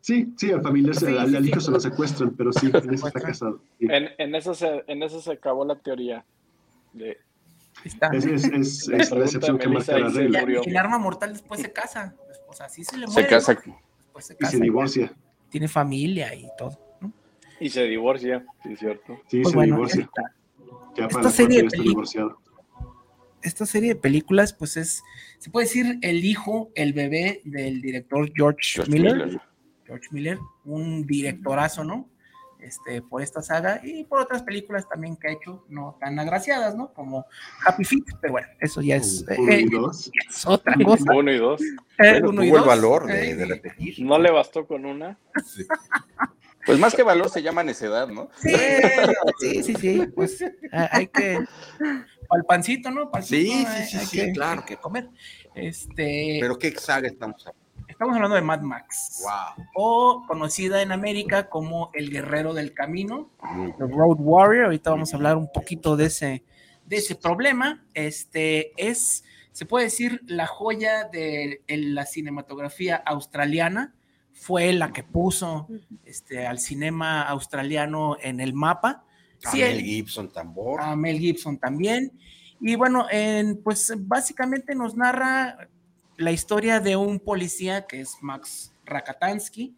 Sí, 0.00 0.32
sí, 0.36 0.50
al 0.50 0.62
familiar, 0.62 0.96
al, 1.18 1.46
hijo 1.46 1.60
se 1.60 1.70
lo 1.70 1.78
secuestran, 1.78 2.30
pero 2.30 2.52
sí, 2.52 2.70
en 2.72 2.94
eso 2.94 3.08
está 3.08 3.20
casado. 3.20 3.60
En, 3.78 4.08
en, 4.16 4.34
eso 4.34 4.54
se, 4.54 4.84
en 4.86 5.02
eso 5.02 5.20
se 5.20 5.32
acabó 5.32 5.64
la 5.64 5.76
teoría 5.76 6.24
de... 6.92 7.18
Está. 7.84 8.08
Es, 8.08 8.24
es, 8.24 8.88
es, 8.88 9.10
la 9.10 9.24
excepción 9.24 9.58
que 9.58 9.68
marca 9.68 9.98
la 9.98 10.08
regla. 10.08 10.40
El 10.64 10.76
arma 10.76 10.98
mortal 10.98 11.32
después 11.32 11.60
se 11.60 11.72
casa, 11.72 12.16
o 12.48 12.52
sea, 12.52 12.68
sí 12.68 12.82
se 12.82 12.96
le 12.96 13.06
muere. 13.06 13.22
Se 13.22 13.28
casa. 13.28 13.54
Después 13.54 14.26
se 14.26 14.36
casa. 14.36 14.56
Y 14.56 14.58
se 14.58 14.64
divorcia. 14.64 15.12
Tiene 15.50 15.68
familia 15.68 16.34
y 16.34 16.48
todo. 16.56 16.87
Y 17.60 17.70
se 17.70 17.84
divorcia, 17.84 18.44
sí, 18.62 18.72
es 18.72 18.78
cierto. 18.78 19.20
Sí, 19.26 19.40
pues 19.42 19.50
se 19.50 19.56
bueno, 19.56 19.76
divorcia. 19.76 20.10
Ya 20.96 21.06
esta 21.06 21.30
serie 21.30 21.62
de 21.62 21.82
divorciado 21.82 22.38
esta 23.42 23.66
serie 23.66 23.94
de 23.94 24.00
películas, 24.00 24.52
pues 24.52 24.76
es, 24.76 25.02
se 25.38 25.50
puede 25.50 25.66
decir, 25.66 25.98
el 26.02 26.24
hijo, 26.24 26.70
el 26.74 26.92
bebé 26.92 27.40
del 27.44 27.80
director 27.80 28.30
George, 28.34 28.82
Miller. 28.88 29.40
George 29.86 30.08
Miller, 30.10 30.38
un 30.64 31.06
directorazo, 31.06 31.84
¿no? 31.84 32.08
Este, 32.60 33.02
por 33.02 33.22
esta 33.22 33.40
saga 33.40 33.80
y 33.84 34.02
por 34.02 34.20
otras 34.20 34.42
películas 34.42 34.88
también 34.88 35.16
que 35.16 35.28
ha 35.28 35.32
hecho, 35.32 35.64
no 35.68 35.96
tan 36.00 36.18
agraciadas, 36.18 36.74
¿no? 36.74 36.92
Como 36.92 37.24
Happy 37.64 37.84
Feet, 37.84 38.04
pero 38.20 38.32
bueno, 38.32 38.48
eso 38.58 38.82
ya 38.82 38.96
es, 38.96 39.24
uno 39.38 39.52
y 39.52 39.62
eh, 39.62 39.68
dos. 39.70 40.10
es 40.28 40.44
otra 40.44 40.74
cosa. 40.84 41.14
Uno 41.14 41.32
y 41.32 41.38
dos. 41.38 41.62
Eh, 41.98 42.20
uno 42.20 42.42
y 42.42 42.50
dos. 42.50 42.62
el 42.62 42.66
valor 42.66 43.06
de, 43.06 43.36
de, 43.36 43.44
repetir. 43.46 44.00
No 44.00 44.18
le 44.18 44.32
bastó 44.32 44.66
con 44.66 44.84
una. 44.84 45.16
Sí. 45.46 45.64
Pues 46.68 46.78
más 46.78 46.94
que 46.94 47.02
valor 47.02 47.30
se 47.30 47.42
llama 47.42 47.64
necedad, 47.64 48.08
¿no? 48.08 48.28
Sí, 48.42 48.52
sí, 49.40 49.62
sí, 49.62 49.74
sí. 49.74 50.06
Pues 50.14 50.44
hay 50.70 51.06
que. 51.06 51.42
Al 52.28 52.44
pancito, 52.44 52.90
¿no? 52.90 53.10
sí, 53.22 53.64
sí, 53.86 53.98
sí, 54.00 54.18
que, 54.18 54.32
claro. 54.32 54.62
que 54.66 54.76
comer. 54.76 55.08
Este. 55.54 56.36
Pero 56.38 56.58
¿qué 56.58 56.72
saga 56.72 57.08
estamos 57.08 57.46
hablando? 57.46 57.86
Estamos 57.88 58.14
hablando 58.14 58.36
de 58.36 58.42
Mad 58.42 58.60
Max. 58.60 59.22
Wow. 59.22 59.66
O 59.76 60.24
conocida 60.28 60.82
en 60.82 60.92
América 60.92 61.48
como 61.48 61.90
El 61.94 62.10
Guerrero 62.10 62.52
del 62.52 62.74
Camino, 62.74 63.30
The 63.78 63.86
Road 63.86 64.18
Warrior. 64.18 64.66
Ahorita 64.66 64.90
vamos 64.90 65.14
a 65.14 65.16
hablar 65.16 65.38
un 65.38 65.50
poquito 65.50 65.96
de 65.96 66.04
ese, 66.04 66.44
de 66.84 66.96
ese 66.96 67.14
problema. 67.14 67.82
Este 67.94 68.72
es, 68.76 69.24
se 69.52 69.64
puede 69.64 69.86
decir, 69.86 70.20
la 70.26 70.46
joya 70.46 71.04
de 71.04 71.62
la 71.66 72.04
cinematografía 72.04 72.96
australiana 72.96 73.94
fue 74.40 74.72
la 74.72 74.92
que 74.92 75.02
puso 75.02 75.68
este, 76.04 76.46
al 76.46 76.58
cinema 76.58 77.22
australiano 77.22 78.16
en 78.20 78.40
el 78.40 78.54
mapa. 78.54 79.04
A 79.44 79.52
Mel 79.54 79.82
Gibson 79.82 80.32
tambor. 80.32 80.80
A 80.80 80.96
Mel 80.96 81.18
Gibson 81.18 81.58
también. 81.58 82.12
Y 82.60 82.76
bueno, 82.76 83.06
pues 83.62 83.92
básicamente 83.96 84.74
nos 84.74 84.96
narra 84.96 85.68
la 86.16 86.32
historia 86.32 86.80
de 86.80 86.96
un 86.96 87.20
policía 87.20 87.86
que 87.86 88.00
es 88.00 88.16
Max 88.20 88.72
Rakatansky, 88.84 89.76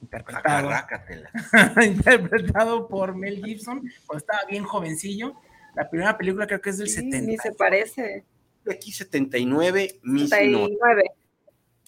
interpretado, 0.00 0.70
interpretado, 1.84 2.88
por 2.88 3.14
Mel 3.14 3.42
Gibson, 3.44 3.82
pues 4.06 4.22
estaba 4.22 4.40
bien 4.48 4.64
jovencillo. 4.64 5.34
La 5.74 5.88
primera 5.88 6.18
película 6.18 6.46
creo 6.46 6.60
que 6.60 6.70
es 6.70 6.78
del 6.78 6.88
sí, 6.88 6.96
70. 6.96 7.20
Ni 7.20 7.38
se 7.38 7.52
parece. 7.52 8.24
Aquí 8.68 8.90
79, 8.90 10.00
79. 10.02 11.04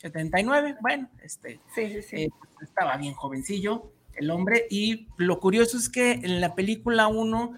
79, 0.01 0.77
bueno, 0.81 1.09
este, 1.23 1.61
sí, 1.75 2.03
sí, 2.03 2.17
eh, 2.17 2.31
estaba 2.63 2.97
bien 2.97 3.15
jovencillo 3.15 3.93
el 4.15 4.31
hombre 4.31 4.67
y 4.71 5.09
lo 5.17 5.41
curioso 5.41 5.77
es 5.77 5.89
que 5.89 6.13
en 6.13 6.41
la 6.41 6.55
película 6.55 7.09
1 7.09 7.53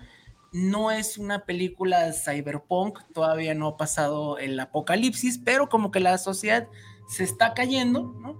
no 0.53 0.91
es 0.91 1.19
una 1.19 1.45
película 1.45 2.13
cyberpunk, 2.13 3.01
todavía 3.13 3.55
no 3.55 3.69
ha 3.69 3.77
pasado 3.77 4.39
el 4.39 4.59
apocalipsis, 4.61 5.39
pero 5.39 5.69
como 5.69 5.91
que 5.91 6.01
la 6.01 6.19
sociedad 6.19 6.69
se 7.09 7.25
está 7.25 7.55
cayendo, 7.55 8.15
¿no? 8.21 8.39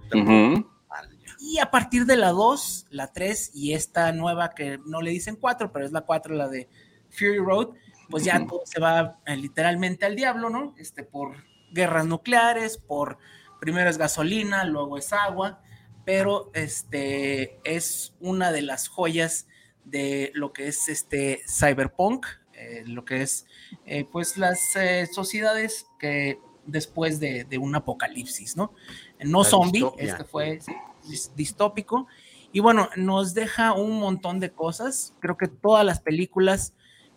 Y 1.39 1.59
a 1.59 1.71
partir 1.71 2.05
de 2.05 2.15
la 2.15 2.29
2, 2.29 2.87
la 2.91 3.11
3 3.11 3.51
y 3.53 3.73
esta 3.73 4.11
nueva 4.13 4.51
que 4.51 4.79
no 4.85 5.01
le 5.01 5.11
dicen 5.11 5.35
4, 5.35 5.71
pero 5.73 5.85
es 5.85 5.91
la 5.91 6.01
4, 6.01 6.35
la 6.35 6.47
de 6.47 6.69
Fury 7.09 7.39
Road, 7.39 7.69
pues 8.09 8.23
ya 8.23 8.45
todo 8.45 8.61
se 8.65 8.79
va 8.79 9.19
eh, 9.25 9.35
literalmente 9.35 10.05
al 10.05 10.15
diablo, 10.15 10.49
¿no? 10.49 10.73
Este, 10.77 11.03
por 11.03 11.35
guerras 11.73 12.05
nucleares, 12.05 12.77
por 12.77 13.17
primero 13.63 13.89
es 13.89 13.97
gasolina, 13.97 14.65
luego 14.65 14.97
es 14.97 15.13
agua, 15.13 15.61
pero 16.03 16.51
este 16.53 17.61
es 17.63 18.13
una 18.19 18.51
de 18.51 18.61
las 18.61 18.89
joyas 18.89 19.47
de 19.85 20.33
lo 20.33 20.51
que 20.51 20.67
es 20.67 20.89
este 20.89 21.39
cyberpunk, 21.47 22.25
eh, 22.55 22.83
lo 22.85 23.05
que 23.05 23.21
es 23.21 23.45
eh, 23.85 24.03
pues 24.03 24.35
las 24.35 24.75
eh, 24.75 25.07
sociedades 25.09 25.87
que 25.97 26.39
después 26.65 27.21
de, 27.21 27.47
un 27.57 27.73
apocalipsis, 27.73 28.57
¿no? 28.57 28.73
No 29.21 29.45
zombie, 29.45 29.89
este 29.97 30.25
fue 30.25 30.59
distópico. 31.33 32.07
Y 32.51 32.59
bueno, 32.59 32.89
nos 32.97 33.33
deja 33.33 33.71
un 33.71 33.97
montón 33.97 34.41
de 34.41 34.51
cosas. 34.51 35.13
Creo 35.21 35.37
que 35.37 35.47
todas 35.47 35.85
las 35.85 36.01
películas 36.01 36.73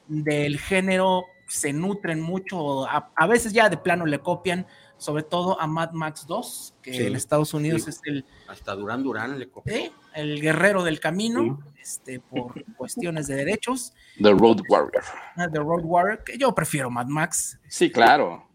del 0.06 0.60
género 0.60 1.24
se 1.48 1.72
nutren 1.72 2.20
mucho, 2.20 2.86
a 2.88 3.26
veces 3.26 3.52
ya 3.52 3.68
de 3.68 3.76
plano 3.76 4.06
le 4.06 4.20
copian 4.20 4.66
sobre 4.98 5.22
todo 5.22 5.60
a 5.60 5.66
Mad 5.66 5.92
Max 5.92 6.26
2, 6.26 6.76
que 6.82 7.06
en 7.06 7.16
Estados 7.16 7.52
Unidos 7.54 7.86
es 7.88 8.00
el... 8.04 8.24
Hasta 8.48 8.74
Durán 8.74 9.02
Durán 9.02 9.38
le 9.38 9.48
copió. 9.48 9.74
El 10.14 10.40
guerrero 10.40 10.82
del 10.84 11.00
camino, 11.00 11.60
este, 11.80 12.20
por 12.20 12.64
cuestiones 12.76 13.26
de 13.26 13.36
derechos. 13.36 13.92
The 14.20 14.30
Road 14.30 14.60
Warrior. 14.68 15.04
Ah, 15.36 15.48
The 15.52 15.58
Road 15.58 15.84
Warrior, 15.84 16.24
que 16.24 16.38
yo 16.38 16.54
prefiero 16.54 16.90
Mad 16.90 17.06
Max. 17.06 17.58
Sí, 17.68 17.90
claro. 17.90 18.46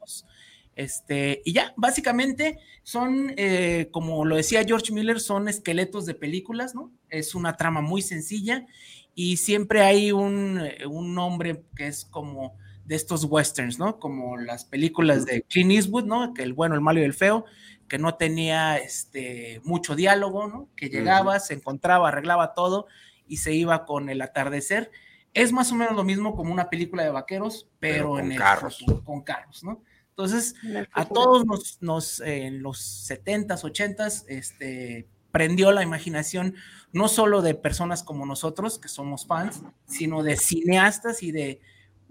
Este, 0.75 1.41
y 1.45 1.53
ya, 1.53 1.73
básicamente 1.75 2.57
son, 2.81 3.33
eh, 3.37 3.89
como 3.91 4.25
lo 4.25 4.35
decía 4.35 4.63
George 4.63 4.93
Miller, 4.93 5.19
son 5.19 5.47
esqueletos 5.47 6.05
de 6.05 6.15
películas, 6.15 6.73
¿no? 6.73 6.91
Es 7.09 7.35
una 7.35 7.57
trama 7.57 7.81
muy 7.81 8.01
sencilla 8.01 8.65
y 9.13 9.37
siempre 9.37 9.81
hay 9.81 10.11
un, 10.11 10.59
eh, 10.59 10.87
un 10.87 11.13
nombre 11.13 11.65
que 11.75 11.87
es 11.87 12.05
como 12.05 12.57
de 12.91 12.97
estos 12.97 13.23
westerns, 13.23 13.79
¿no? 13.79 13.99
Como 13.99 14.35
las 14.35 14.65
películas 14.65 15.25
de 15.25 15.43
Clint 15.43 15.71
Eastwood, 15.71 16.03
¿no? 16.03 16.33
Que 16.33 16.43
el 16.43 16.51
bueno, 16.51 16.75
el 16.75 16.81
malo 16.81 16.99
y 16.99 17.03
el 17.03 17.13
feo, 17.13 17.45
que 17.87 17.97
no 17.97 18.15
tenía 18.15 18.75
este, 18.75 19.61
mucho 19.63 19.95
diálogo, 19.95 20.49
¿no? 20.49 20.67
Que 20.75 20.89
llegaba, 20.89 21.39
se 21.39 21.53
encontraba, 21.53 22.09
arreglaba 22.09 22.53
todo 22.53 22.87
y 23.29 23.37
se 23.37 23.53
iba 23.53 23.85
con 23.85 24.09
el 24.09 24.21
atardecer. 24.21 24.91
Es 25.33 25.53
más 25.53 25.71
o 25.71 25.75
menos 25.75 25.95
lo 25.95 26.03
mismo 26.03 26.35
como 26.35 26.51
una 26.51 26.69
película 26.69 27.03
de 27.03 27.11
vaqueros, 27.11 27.69
pero, 27.79 28.19
en 28.19 28.35
carros. 28.35 28.83
con 29.05 29.21
carros, 29.21 29.63
¿no? 29.63 29.81
Entonces, 30.09 30.55
a 30.91 31.05
todos 31.05 31.45
nos, 31.45 31.81
nos 31.81 32.19
en 32.19 32.61
los 32.61 33.09
70s, 33.09 33.61
80s, 33.61 34.25
este, 34.27 35.07
prendió 35.31 35.71
la 35.71 35.81
imaginación 35.81 36.55
no 36.91 37.07
solo 37.07 37.41
de 37.41 37.55
personas 37.55 38.03
como 38.03 38.25
nosotros, 38.25 38.79
que 38.79 38.89
somos 38.89 39.25
fans, 39.25 39.63
sino 39.85 40.23
de 40.23 40.35
cineastas 40.35 41.23
y 41.23 41.31
de 41.31 41.61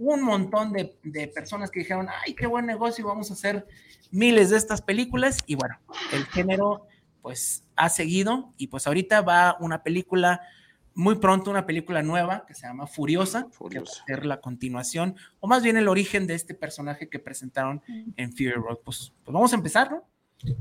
un 0.00 0.22
montón 0.22 0.72
de, 0.72 1.28
personas 1.28 1.70
que 1.70 1.80
dijeron, 1.80 2.08
ay, 2.24 2.34
qué 2.34 2.46
buen 2.46 2.64
negocio, 2.64 3.06
vamos 3.06 3.30
a 3.30 3.34
hacer 3.34 3.66
miles 4.10 4.48
de 4.48 4.56
estas 4.56 4.80
películas. 4.80 5.36
Y 5.46 5.56
bueno, 5.56 5.78
el 6.12 6.24
género 6.24 6.86
pues 7.20 7.64
ha 7.76 7.90
seguido 7.90 8.54
y 8.56 8.68
pues 8.68 8.86
ahorita 8.86 9.20
va 9.20 9.58
una 9.60 9.82
película, 9.82 10.40
muy 10.94 11.16
pronto 11.16 11.50
una 11.50 11.66
película 11.66 12.02
nueva 12.02 12.46
que 12.46 12.54
se 12.54 12.66
llama 12.66 12.86
Furiosa, 12.86 13.48
que 13.70 13.78
va 13.78 13.84
a 13.84 14.06
ser 14.06 14.24
la 14.24 14.40
continuación, 14.40 15.16
o 15.38 15.46
más 15.46 15.62
bien 15.62 15.76
el 15.76 15.86
origen 15.86 16.26
de 16.26 16.34
este 16.34 16.54
personaje 16.54 17.10
que 17.10 17.18
presentaron 17.18 17.82
en 18.16 18.32
Fury 18.32 18.52
Road. 18.52 18.78
Pues, 18.82 19.12
pues 19.22 19.34
vamos 19.34 19.52
a 19.52 19.56
empezar, 19.56 19.90
¿no? 19.90 20.04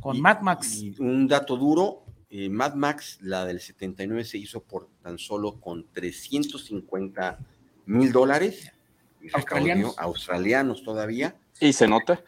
Con 0.02 0.20
Mad 0.20 0.42
Max. 0.42 0.84
un 1.00 1.30
dato 1.30 1.56
duro, 1.56 2.04
eh, 2.30 2.50
Mad 2.50 2.74
Max, 2.74 3.20
la 3.22 3.46
del 3.46 3.62
79, 3.62 4.26
se 4.26 4.38
hizo 4.38 4.62
por 4.62 4.90
tan 5.02 5.18
solo 5.18 5.62
con 5.62 5.90
350 5.94 7.40
mil 7.86 8.12
dólares 8.12 8.74
australianos. 9.34 9.97
australianos 9.97 10.84
todavía. 10.84 11.36
Y 11.59 11.74
se 11.74 11.88
nota. 11.88 12.22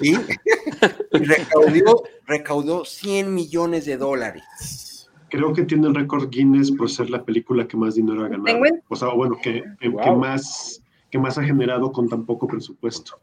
Y 0.00 0.16
recaudó, 1.12 2.02
recaudó 2.26 2.84
100 2.84 3.32
millones 3.32 3.84
de 3.84 3.96
dólares. 3.96 5.08
Creo 5.28 5.52
que 5.52 5.64
tiene 5.64 5.88
el 5.88 5.94
récord 5.94 6.28
Guinness 6.30 6.72
por 6.72 6.90
ser 6.90 7.10
la 7.10 7.24
película 7.24 7.66
que 7.66 7.76
más 7.76 7.94
dinero 7.94 8.24
ha 8.24 8.28
ganado. 8.28 8.58
O 8.88 8.96
sea, 8.96 9.08
bueno, 9.08 9.38
que, 9.42 9.62
que, 9.80 9.88
más, 9.88 10.82
que 11.10 11.18
más 11.18 11.38
ha 11.38 11.42
generado 11.42 11.92
con 11.92 12.08
tan 12.08 12.24
poco 12.24 12.46
presupuesto. 12.46 13.20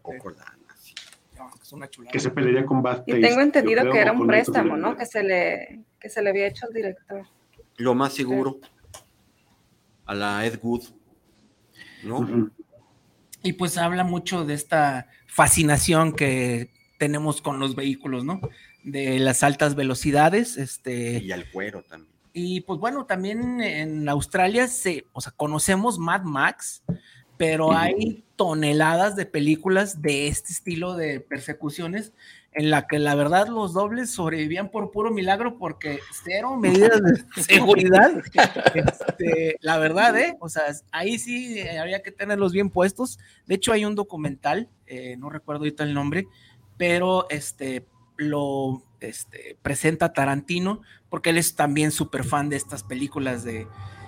Que 2.12 2.20
se 2.20 2.30
pelearía 2.30 2.66
con 2.66 2.82
Bad 2.82 3.04
Y 3.08 3.20
tengo 3.20 3.42
entendido 3.42 3.90
que 3.92 4.00
era 4.00 4.12
un 4.12 4.28
préstamo, 4.28 4.78
¿no? 4.78 4.96
Que 4.96 5.06
se, 5.06 5.24
le, 5.24 5.84
que 6.00 6.10
se 6.10 6.22
le 6.22 6.30
había 6.30 6.48
hecho 6.48 6.68
al 6.68 6.74
director. 6.74 7.26
Lo 7.78 7.96
más 7.96 8.14
seguro. 8.14 8.60
A 10.06 10.14
la 10.14 10.46
Ed 10.46 10.60
Wood. 10.62 10.84
¿No? 12.04 12.52
Y 13.44 13.54
pues 13.54 13.78
habla 13.78 14.04
mucho 14.04 14.46
de 14.46 14.54
esta 14.54 15.08
fascinación 15.28 16.14
que 16.14 16.70
tenemos 16.98 17.42
con 17.42 17.60
los 17.60 17.76
vehículos, 17.76 18.24
¿no? 18.24 18.40
De 18.84 19.20
las 19.20 19.44
altas 19.44 19.76
velocidades, 19.76 20.58
este... 20.58 21.20
Y 21.20 21.32
al 21.32 21.52
cuero 21.52 21.84
también. 21.84 22.12
Y 22.34 22.62
pues 22.62 22.80
bueno, 22.80 23.06
también 23.06 23.62
en 23.62 24.10
Australia 24.10 24.68
se, 24.68 25.06
o 25.14 25.22
sea, 25.22 25.32
conocemos 25.34 26.00
Mad 26.00 26.24
Max, 26.24 26.82
pero 27.38 27.74
hay 27.74 28.24
toneladas 28.36 29.16
de 29.16 29.26
películas 29.26 30.02
de 30.02 30.28
este 30.28 30.54
estilo 30.54 30.96
de 30.96 31.20
persecuciones 31.20 32.14
en 32.56 32.70
la 32.70 32.88
que 32.88 33.00
la 33.00 33.16
verdad 33.16 33.48
los 33.48 33.74
dobles 33.74 34.12
sobrevivían 34.12 34.70
por 34.70 34.92
puro 34.92 35.12
milagro 35.12 35.58
porque 35.58 36.00
cero 36.24 36.56
medidas 36.58 37.02
de 37.02 37.44
seguridad. 37.44 38.12
Este, 38.74 39.58
la 39.62 39.78
verdad, 39.78 40.18
¿eh? 40.18 40.38
O 40.40 40.50
sea, 40.50 40.64
ahí 40.92 41.20
sí 41.20 41.62
había 41.62 42.02
que 42.02 42.12
tenerlos 42.12 42.52
bien 42.52 42.70
puestos. 42.70 43.20
De 43.46 43.56
hecho, 43.56 43.74
hay 43.74 43.86
un 43.86 43.96
documental, 43.96 44.70
eh, 44.88 45.16
no 45.18 45.30
recuerdo 45.30 45.62
ahorita 45.62 45.84
el 45.84 45.94
nombre, 45.94 46.28
pero 46.78 47.28
este 47.30 47.86
lo 48.16 48.84
este, 49.00 49.58
presenta 49.62 50.14
Tarantino 50.14 50.82
porque 51.10 51.32
él 51.32 51.38
es 51.38 51.56
también 51.56 51.92
súper 51.92 52.24
fan 52.24 52.50
de 52.50 52.56
estas 52.56 52.84
películas 52.84 53.44
de 53.44 53.68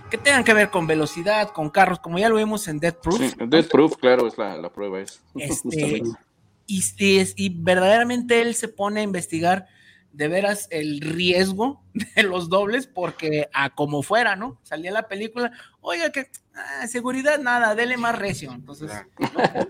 que 0.10 0.18
tengan 0.18 0.44
que 0.44 0.54
ver 0.54 0.70
con 0.70 0.88
velocidad, 0.88 1.50
con 1.50 1.70
carros, 1.70 2.00
como 2.00 2.20
ya 2.20 2.30
lo 2.30 2.36
vimos 2.36 2.68
en 2.68 2.80
Death 2.80 2.98
Proof. 3.02 3.20
Sí, 3.20 3.34
Death 3.48 3.70
Proof, 3.70 3.98
claro, 3.98 4.28
es 4.28 4.38
la, 4.38 4.70
prueba. 4.70 5.02
Es, 5.02 5.22
este, 5.36 6.04
y, 6.68 6.84
y, 6.98 7.50
verdaderamente 7.50 8.42
él 8.42 8.56
se 8.56 8.68
pone 8.68 9.02
a 9.02 9.04
investigar 9.04 9.68
de 10.12 10.28
veras 10.28 10.68
el 10.72 11.02
riesgo 11.02 11.84
de 12.16 12.24
los 12.24 12.50
dobles, 12.50 12.88
porque 12.88 13.50
a 13.54 13.76
como 13.76 14.02
fuera, 14.02 14.36
¿no? 14.36 14.60
Salía 14.64 14.92
la 14.92 15.08
película, 15.08 15.52
oiga 15.82 16.12
que 16.12 16.30
ah, 16.56 16.88
seguridad 16.88 17.40
nada, 17.40 17.76
dele 17.76 17.98
más 17.98 18.18
recio. 18.18 18.52
Entonces, 18.52 18.92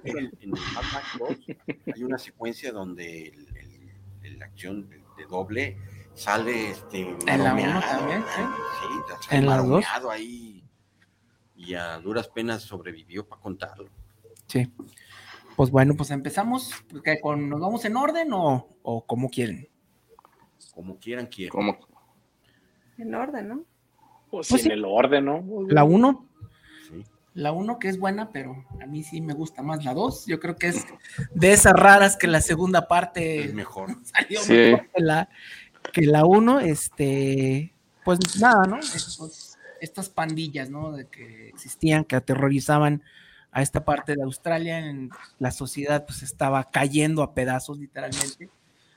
en, 0.03 0.31
hay 1.93 2.03
una 2.03 2.17
secuencia 2.17 2.71
donde 2.71 3.33
la 4.37 4.45
acción 4.45 4.89
de 4.89 5.25
doble 5.25 5.77
sale 6.13 6.71
este 6.71 7.01
en 7.01 7.43
la 7.43 7.53
uno 7.53 7.81
también, 7.81 8.23
sí, 8.23 9.35
en 9.35 9.45
la 9.45 9.57
dos 9.57 9.85
ahí 10.09 10.63
y 11.55 11.73
a 11.73 11.97
duras 11.99 12.27
penas 12.27 12.63
sobrevivió 12.63 13.27
para 13.27 13.41
contarlo. 13.41 13.89
Sí. 14.47 14.71
Pues 15.55 15.71
bueno, 15.71 15.95
pues 15.95 16.11
empezamos. 16.11 16.71
con, 17.21 17.49
¿Nos 17.49 17.61
vamos 17.61 17.85
en 17.85 17.95
orden 17.95 18.33
o, 18.33 18.67
o 18.83 19.05
como 19.05 19.29
quieren? 19.29 19.69
Como 20.73 20.97
quieran, 20.99 21.27
quieran. 21.27 21.51
Como... 21.51 21.77
En 22.97 23.15
orden, 23.15 23.47
¿no? 23.47 23.63
Pues, 24.29 24.49
pues 24.49 24.65
en 24.65 24.71
el 24.73 24.85
orden, 24.85 25.25
¿no? 25.25 25.43
La 25.69 25.83
1. 25.83 26.27
Sí. 26.89 27.03
La 27.33 27.51
1 27.51 27.79
que 27.79 27.87
es 27.87 27.97
buena, 27.97 28.31
pero 28.31 28.65
a 28.81 28.85
mí 28.85 29.03
sí 29.03 29.21
me 29.21 29.33
gusta 29.33 29.61
más 29.61 29.83
la 29.85 29.93
2. 29.93 30.25
Yo 30.25 30.39
creo 30.39 30.55
que 30.55 30.67
es 30.67 30.85
de 31.33 31.53
esas 31.53 31.73
raras 31.73 32.17
que 32.17 32.27
la 32.27 32.41
segunda 32.41 32.87
parte 32.87 33.45
es 33.45 33.53
mejor. 33.53 33.89
Salió 34.03 34.39
mejor 34.47 34.89
que 34.93 35.01
la, 35.01 35.29
que 35.93 36.01
la 36.01 36.25
1. 36.25 36.59
Este, 36.61 37.73
pues 38.03 38.19
nada, 38.39 38.65
¿no? 38.65 38.79
estas 39.81 40.09
pandillas, 40.09 40.69
¿no? 40.69 40.93
De 40.93 41.07
que 41.07 41.49
existían, 41.49 42.03
que 42.03 42.15
aterrorizaban 42.15 43.03
a 43.55 43.61
esta 43.61 43.85
parte 43.85 44.15
de 44.15 44.21
Australia, 44.21 44.79
en 44.79 45.09
la 45.39 45.49
sociedad 45.49 46.05
pues 46.05 46.23
estaba 46.23 46.65
cayendo 46.65 47.23
a 47.23 47.33
pedazos 47.33 47.79
literalmente. 47.79 48.49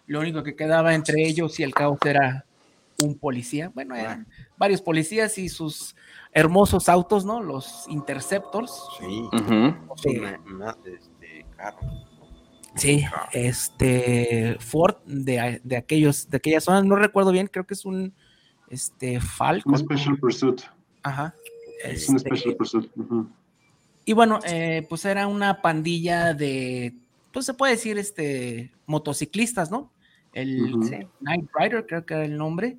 Lo 0.09 0.19
único 0.19 0.43
que 0.43 0.57
quedaba 0.57 0.97
entre 0.97 1.25
ellos 1.25 1.61
y 1.61 1.63
el 1.63 1.73
caos 1.73 2.01
era 2.05 2.45
un 3.01 3.17
policía. 3.17 3.71
Bueno, 3.73 3.95
eran 3.95 4.27
varios 4.57 4.83
policías 4.83 5.39
y 5.39 5.49
sus 5.49 5.95
hermosos 6.33 6.89
autos, 6.89 7.25
¿no? 7.25 7.41
Los 7.41 7.87
Interceptors. 7.89 8.73
Sí. 9.01 9.29
Sí, 12.75 13.05
este 13.33 14.57
Ford 14.59 14.97
de, 15.07 15.61
de, 15.63 15.77
aquellos, 15.77 16.29
de 16.29 16.37
aquellas 16.39 16.65
zonas, 16.65 16.85
no 16.85 16.97
recuerdo 16.97 17.31
bien, 17.31 17.47
creo 17.47 17.65
que 17.65 17.75
es 17.75 17.85
un 17.85 18.13
este 18.71 19.21
Falcon. 19.21 19.73
Un 19.73 19.79
Special 19.79 20.19
Pursuit. 20.19 20.63
Ajá. 21.05 21.33
Es 21.85 22.09
un 22.09 22.19
Special 22.19 22.57
Pursuit. 22.57 22.91
Y 24.09 24.15
bueno, 24.15 24.41
eh, 24.47 24.87
pues 24.89 25.05
era 25.05 25.27
una 25.27 25.61
pandilla 25.61 26.33
de, 26.33 26.95
pues 27.31 27.45
se 27.45 27.53
puede 27.53 27.75
decir, 27.75 27.99
este, 27.99 28.73
motociclistas, 28.87 29.71
¿no? 29.71 29.93
El 30.33 30.81
Night 31.21 31.51
Rider, 31.53 31.85
creo 31.85 32.07
que 32.07 32.15
era 32.15 32.25
el 32.25 32.39
nombre, 32.39 32.79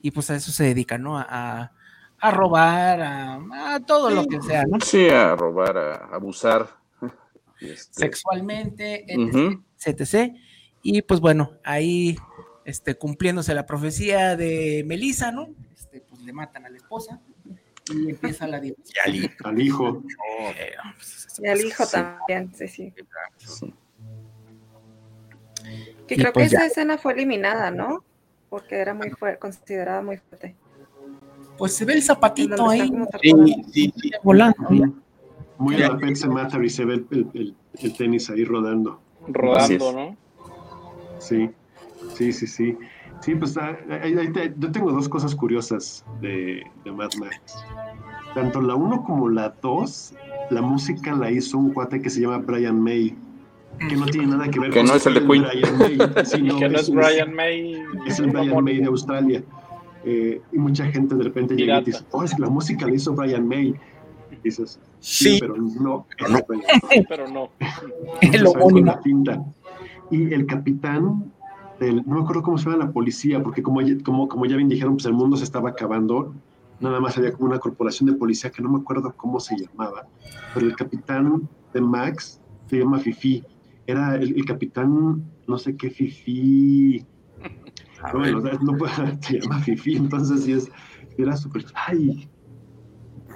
y 0.00 0.10
pues 0.10 0.30
a 0.30 0.36
eso 0.36 0.50
se 0.50 0.64
dedica, 0.64 0.96
¿no? 0.96 1.18
A, 1.18 1.70
robar, 2.32 2.98
a, 3.02 3.80
todo 3.86 4.08
lo 4.08 4.24
que 4.24 4.40
sea, 4.40 4.64
¿no? 4.64 4.80
Sí, 4.80 5.06
a 5.10 5.36
robar, 5.36 5.76
a 5.76 5.94
abusar. 6.14 6.66
Este, 7.60 8.00
Sexualmente, 8.00 9.04
etc, 9.06 10.32
Y 10.82 11.02
pues 11.02 11.20
bueno, 11.20 11.58
ahí 11.62 12.16
este, 12.64 12.94
cumpliéndose 12.94 13.52
la 13.52 13.66
profecía 13.66 14.34
de 14.34 14.82
Melissa, 14.86 15.30
¿no? 15.30 15.50
Este, 15.74 16.00
pues 16.00 16.22
le 16.22 16.32
matan 16.32 16.64
a 16.64 16.70
la 16.70 16.78
esposa 16.78 17.20
y 17.90 18.10
empieza 18.10 18.46
la 18.46 18.64
Y 18.64 18.74
al, 19.04 19.14
hijo. 19.60 20.02
y 21.38 21.46
al 21.46 21.60
hijo 21.60 21.86
también, 21.86 22.52
sí, 22.54 22.68
sí. 22.68 22.92
Que 26.06 26.16
creo 26.16 26.32
que 26.32 26.40
pues 26.40 26.52
esa 26.52 26.66
escena 26.66 26.98
fue 26.98 27.12
eliminada, 27.12 27.70
¿no? 27.70 28.04
Porque 28.48 28.76
era 28.76 28.94
muy 28.94 29.10
fuerte, 29.10 29.38
considerada 29.38 30.02
muy 30.02 30.16
fuerte. 30.16 30.56
Pues 31.56 31.74
se 31.74 31.84
ve 31.84 31.94
el 31.94 32.02
zapatito 32.02 32.68
ahí. 32.68 32.90
Sí, 33.22 33.32
sí, 33.72 33.94
sí. 33.96 34.10
Volando. 34.22 34.68
Muy 35.58 35.82
a 35.82 35.90
la 35.90 36.16
se 36.16 36.26
mata 36.26 36.64
y 36.64 36.70
se 36.70 36.84
ve 36.86 37.04
el, 37.10 37.54
el, 37.74 37.96
tenis 37.96 38.30
ahí 38.30 38.44
rodando. 38.44 39.00
Rodando, 39.28 39.92
¿no? 39.92 40.16
Sí, 41.18 41.50
sí, 42.14 42.32
sí, 42.32 42.46
sí. 42.46 42.78
Sí, 43.20 43.34
pues 43.34 43.56
ah, 43.58 43.76
yo 44.56 44.72
tengo 44.72 44.92
dos 44.92 45.08
cosas 45.08 45.34
curiosas 45.34 46.04
de, 46.20 46.64
de 46.84 46.92
Mad 46.92 47.10
Max. 47.18 47.64
Tanto 48.34 48.60
la 48.60 48.74
1 48.74 49.04
como 49.04 49.28
la 49.28 49.54
2, 49.60 50.14
la 50.50 50.62
música 50.62 51.14
la 51.14 51.30
hizo 51.30 51.58
un 51.58 51.72
cuate 51.72 52.00
que 52.00 52.08
se 52.08 52.22
llama 52.22 52.38
Brian 52.38 52.80
May, 52.80 53.14
que 53.88 53.96
no 53.96 54.06
tiene 54.06 54.28
nada 54.28 54.48
que 54.48 54.60
ver 54.60 54.70
que 54.70 54.78
con 54.78 54.86
no 54.86 54.94
es 54.94 55.06
el 55.06 55.14
de 55.14 55.26
Queen. 55.26 55.42
Brian 55.42 55.78
May, 55.78 55.98
sino 56.24 56.58
que 56.58 56.68
no 56.68 56.78
es, 56.78 56.90
Brian 56.90 57.34
May. 57.34 57.82
Es 58.06 58.18
el 58.20 58.30
Brian 58.30 58.64
May 58.64 58.78
de 58.78 58.86
Australia. 58.86 59.42
Eh, 60.04 60.40
y 60.52 60.58
mucha 60.58 60.86
gente 60.86 61.14
de 61.14 61.24
repente 61.24 61.54
llega 61.54 61.80
y 61.80 61.84
dice, 61.84 62.04
oh, 62.12 62.24
es 62.24 62.34
que 62.34 62.40
la 62.40 62.48
música 62.48 62.86
la 62.86 62.94
hizo 62.94 63.12
Brian 63.14 63.46
May. 63.46 63.74
Y 64.30 64.36
dices, 64.42 64.80
sí, 65.00 65.38
pero 65.40 65.56
no. 65.56 66.06
Pero 66.16 66.30
no. 66.30 66.40
pero 67.08 67.28
no. 67.28 67.50
es 68.20 68.40
lo 68.40 68.52
único. 68.52 68.98
Y 70.12 70.34
el 70.34 70.44
capitán 70.44 71.32
no 71.80 72.02
me 72.16 72.20
acuerdo 72.20 72.42
cómo 72.42 72.58
se 72.58 72.64
llama 72.68 72.84
la 72.84 72.92
policía, 72.92 73.42
porque 73.42 73.62
como, 73.62 73.80
como, 74.04 74.28
como 74.28 74.46
ya 74.46 74.56
bien 74.56 74.68
dijeron, 74.68 74.94
pues 74.94 75.06
el 75.06 75.14
mundo 75.14 75.36
se 75.36 75.44
estaba 75.44 75.70
acabando, 75.70 76.34
nada 76.78 77.00
más 77.00 77.16
había 77.16 77.32
como 77.32 77.48
una 77.48 77.58
corporación 77.58 78.10
de 78.10 78.16
policía 78.16 78.50
que 78.50 78.62
no 78.62 78.70
me 78.70 78.80
acuerdo 78.80 79.14
cómo 79.16 79.40
se 79.40 79.56
llamaba, 79.56 80.06
pero 80.52 80.66
el 80.66 80.76
capitán 80.76 81.48
de 81.72 81.80
Max 81.80 82.40
se 82.66 82.78
llama 82.78 82.98
Fifi, 82.98 83.42
era 83.86 84.16
el, 84.16 84.44
capitán, 84.44 85.24
no 85.46 85.58
sé 85.58 85.74
qué 85.76 85.90
Fifi, 85.90 87.04
bueno, 88.12 88.40
no, 88.40 88.76
se 89.22 89.40
llama 89.40 89.60
Fifi, 89.60 89.96
entonces 89.96 90.44
sí 90.44 90.52
es, 90.52 90.70
era 91.16 91.36
súper, 91.36 91.64
ay. 91.74 92.28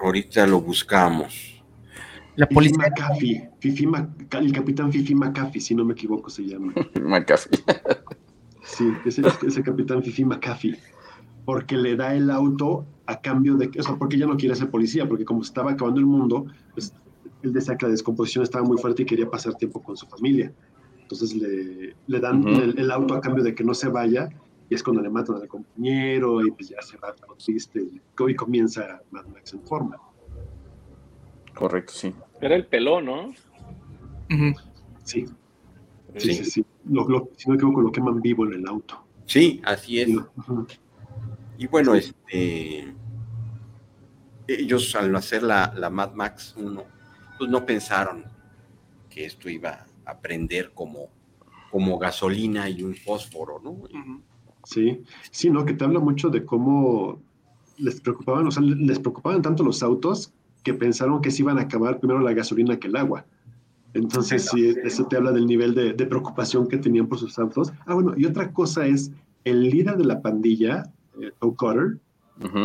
Ahorita 0.01 0.45
lo 0.45 0.61
buscamos. 0.61 1.63
La 2.35 2.47
policía. 2.47 2.77
McAfee, 2.77 3.49
Fifi 3.59 3.87
el 4.39 4.51
capitán 4.51 4.91
Fifi 4.91 5.15
McAfee, 5.15 5.61
si 5.61 5.73
no 5.73 5.85
me 5.85 5.93
equivoco, 5.93 6.29
se 6.29 6.43
llama. 6.43 6.73
McAfee. 7.01 7.63
Sí, 8.65 8.91
ese, 9.05 9.21
ese 9.45 9.63
capitán 9.63 10.03
Fifi 10.03 10.25
McAfee, 10.25 10.77
porque 11.45 11.77
le 11.77 11.95
da 11.95 12.13
el 12.15 12.29
auto 12.29 12.85
a 13.05 13.21
cambio 13.21 13.55
de, 13.55 13.69
o 13.79 13.83
sea, 13.83 13.95
porque 13.95 14.17
ya 14.17 14.25
no 14.25 14.35
quiere 14.35 14.55
ser 14.55 14.69
policía, 14.69 15.07
porque 15.07 15.23
como 15.23 15.41
estaba 15.41 15.71
acabando 15.71 15.99
el 15.99 16.07
mundo, 16.07 16.45
pues 16.73 16.93
él 17.43 17.53
decía 17.53 17.77
que 17.77 17.85
la 17.85 17.91
descomposición 17.91 18.43
estaba 18.43 18.65
muy 18.65 18.77
fuerte 18.77 19.03
y 19.03 19.05
quería 19.05 19.29
pasar 19.29 19.53
tiempo 19.55 19.81
con 19.81 19.95
su 19.95 20.07
familia. 20.07 20.51
Entonces 20.99 21.35
le, 21.35 21.95
le 22.07 22.19
dan 22.19 22.45
el, 22.47 22.91
auto 22.91 23.13
a 23.13 23.21
cambio 23.21 23.43
de 23.43 23.53
que 23.53 23.63
no 23.63 23.75
se 23.75 23.89
vaya, 23.89 24.29
y 24.67 24.73
es 24.73 24.81
cuando 24.81 25.03
le 25.03 25.09
matan 25.09 25.35
al 25.35 25.47
compañero, 25.47 26.43
y 26.43 26.49
pues 26.49 26.69
ya 26.69 26.81
se 26.81 26.97
va 26.97 27.13
todo 27.13 27.35
triste, 27.35 27.79
y 27.79 28.01
hoy 28.19 28.35
comienza 28.35 29.01
Mad 29.11 29.27
Max 29.27 29.53
en 29.53 29.61
forma. 29.61 29.97
Correcto, 31.53 31.93
sí. 31.93 32.13
Era 32.41 32.55
el 32.55 32.65
pelón, 32.65 33.05
¿no? 33.05 33.33
Sí. 35.03 35.25
Sí, 36.17 36.33
sí, 36.33 36.45
sí. 36.45 36.65
Lo, 36.89 37.07
lo, 37.07 37.29
si 37.35 37.47
no 37.47 37.53
me 37.53 37.57
equivoco, 37.57 37.81
lo 37.81 37.91
queman 37.91 38.21
vivo 38.21 38.45
en 38.45 38.53
el 38.53 38.67
auto. 38.67 39.03
Sí, 39.25 39.61
así 39.65 39.99
es. 39.99 40.09
Y 41.57 41.67
bueno, 41.67 41.95
este 41.95 42.93
ellos 44.47 44.95
al 44.95 45.15
hacer 45.15 45.43
la, 45.43 45.73
la, 45.75 45.89
Mad 45.89 46.13
Max 46.13 46.55
1, 46.57 46.83
pues 47.37 47.49
no 47.49 47.65
pensaron 47.65 48.23
que 49.09 49.25
esto 49.25 49.49
iba 49.49 49.85
a 50.05 50.19
prender 50.19 50.71
como, 50.73 51.09
como 51.71 51.97
gasolina 51.97 52.69
y 52.69 52.83
un 52.83 52.95
fósforo, 52.95 53.59
¿no? 53.63 53.75
Sí, 54.63 55.03
sí, 55.31 55.49
no, 55.49 55.65
que 55.65 55.73
te 55.73 55.83
habla 55.83 55.99
mucho 55.99 56.29
de 56.29 56.45
cómo 56.45 57.21
les 57.77 58.01
preocupaban, 58.01 58.47
o 58.47 58.51
sea, 58.51 58.63
les 58.63 58.99
preocupaban 58.99 59.41
tanto 59.41 59.63
los 59.63 59.83
autos 59.83 60.33
que 60.63 60.73
pensaron 60.73 61.21
que 61.21 61.31
se 61.31 61.43
iban 61.43 61.59
a 61.59 61.63
acabar 61.63 61.99
primero 61.99 62.19
la 62.19 62.33
gasolina 62.33 62.79
que 62.79 62.87
el 62.87 62.95
agua. 62.95 63.25
Entonces, 63.95 64.49
sí, 64.51 64.75
eso 64.83 65.07
te 65.07 65.15
habla 65.15 65.31
del 65.31 65.47
nivel 65.47 65.73
de, 65.73 65.93
preocupación 66.05 66.67
que 66.67 66.77
tenían 66.77 67.07
por 67.07 67.17
sus 67.17 67.39
autos. 67.39 67.71
Ah, 67.85 67.93
bueno, 67.93 68.13
y 68.17 68.25
otra 68.25 68.51
cosa 68.51 68.85
es, 68.85 69.11
el 69.45 69.69
líder 69.69 69.95
de 69.95 70.05
la 70.05 70.21
pandilla, 70.21 70.83
eh, 71.21 71.31
Cutter, 71.39 71.97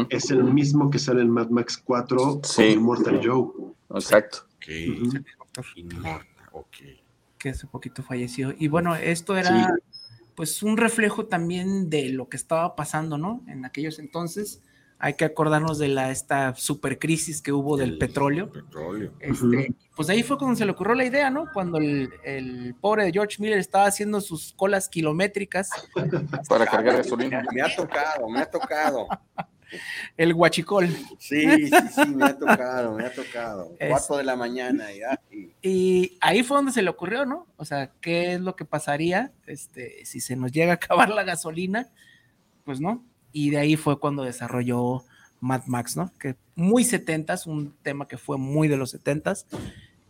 es 0.09 0.31
el 0.33 0.43
mismo 0.43 0.91
que 0.91 0.99
sale 0.99 1.22
en 1.22 1.31
Mad 1.31 1.51
Max 1.51 1.81
4 1.85 2.41
sí. 2.43 2.74
con 2.74 2.83
Mortal 2.83 3.20
Joe. 3.24 3.49
Exacto. 3.95 4.39
Que 7.39 7.49
hace 7.49 7.66
poquito 7.68 8.03
falleció. 8.03 8.53
Y 8.59 8.66
bueno, 8.66 8.97
esto 8.97 9.37
era 9.37 9.74
pues 10.35 10.62
un 10.64 10.76
reflejo 10.76 11.26
también 11.26 11.89
de 11.89 12.09
lo 12.09 12.28
que 12.28 12.37
estaba 12.37 12.74
pasando, 12.74 13.18
¿no? 13.18 13.45
En 13.47 13.64
aquellos 13.64 14.01
entonces. 14.01 14.62
Hay 15.03 15.14
que 15.14 15.24
acordarnos 15.24 15.78
de 15.78 15.88
la, 15.88 16.11
esta 16.11 16.55
supercrisis 16.55 17.40
que 17.40 17.53
hubo 17.53 17.78
del 17.78 17.96
petróleo. 17.96 18.53
Este, 19.18 19.74
pues 19.96 20.11
ahí 20.11 20.22
fue 20.22 20.36
cuando 20.36 20.57
se 20.57 20.66
le 20.66 20.72
ocurrió 20.72 20.94
la 20.94 21.07
idea, 21.07 21.30
¿no? 21.30 21.46
Cuando 21.55 21.78
el, 21.78 22.11
el 22.22 22.74
pobre 22.78 23.11
George 23.11 23.36
Miller 23.38 23.59
estaba 23.59 23.86
haciendo 23.86 24.20
sus 24.20 24.53
colas 24.53 24.90
kilométricas. 24.90 25.70
Para 26.48 26.66
cargar 26.66 26.98
gasolina. 26.98 27.42
Me 27.51 27.62
ha 27.62 27.74
tocado, 27.74 28.28
me 28.28 28.40
ha 28.40 28.51
tocado. 28.51 29.09
el 30.18 30.34
guachicol. 30.34 30.88
Sí, 31.18 31.68
sí, 31.68 31.70
sí, 31.94 32.07
me 32.14 32.26
ha 32.26 32.38
tocado, 32.38 32.94
me 32.94 33.07
ha 33.07 33.12
tocado. 33.12 33.74
Cuatro 33.88 34.18
de 34.18 34.24
la 34.24 34.36
mañana 34.36 34.92
ya. 34.92 35.18
Y 35.62 36.18
ahí 36.20 36.42
fue 36.42 36.59
donde 36.59 36.72
se 36.72 36.82
le 36.82 36.90
ocurrió, 36.90 37.24
¿no? 37.24 37.46
O 37.57 37.64
sea, 37.64 37.90
¿qué 38.03 38.34
es 38.34 38.40
lo 38.40 38.55
que 38.55 38.66
pasaría 38.66 39.32
este, 39.46 40.05
si 40.05 40.20
se 40.20 40.36
nos 40.36 40.53
llega 40.53 40.72
a 40.72 40.74
acabar 40.74 41.09
la 41.09 41.24
gasolina? 41.24 41.88
Pues 42.64 42.80
no. 42.80 43.05
Y 43.33 43.51
de 43.51 43.59
ahí 43.59 43.76
fue 43.76 43.99
cuando 43.99 44.22
desarrolló 44.22 45.05
Mad 45.41 45.66
Max, 45.66 45.97
¿no? 45.97 46.12
Que 46.18 46.37
muy 46.55 46.85
setentas, 46.85 47.47
un 47.47 47.74
tema 47.83 48.09
que 48.09 48.18
fue 48.18 48.39
muy 48.39 48.68
de 48.68 48.76
los 48.76 48.91
setentas, 48.91 49.47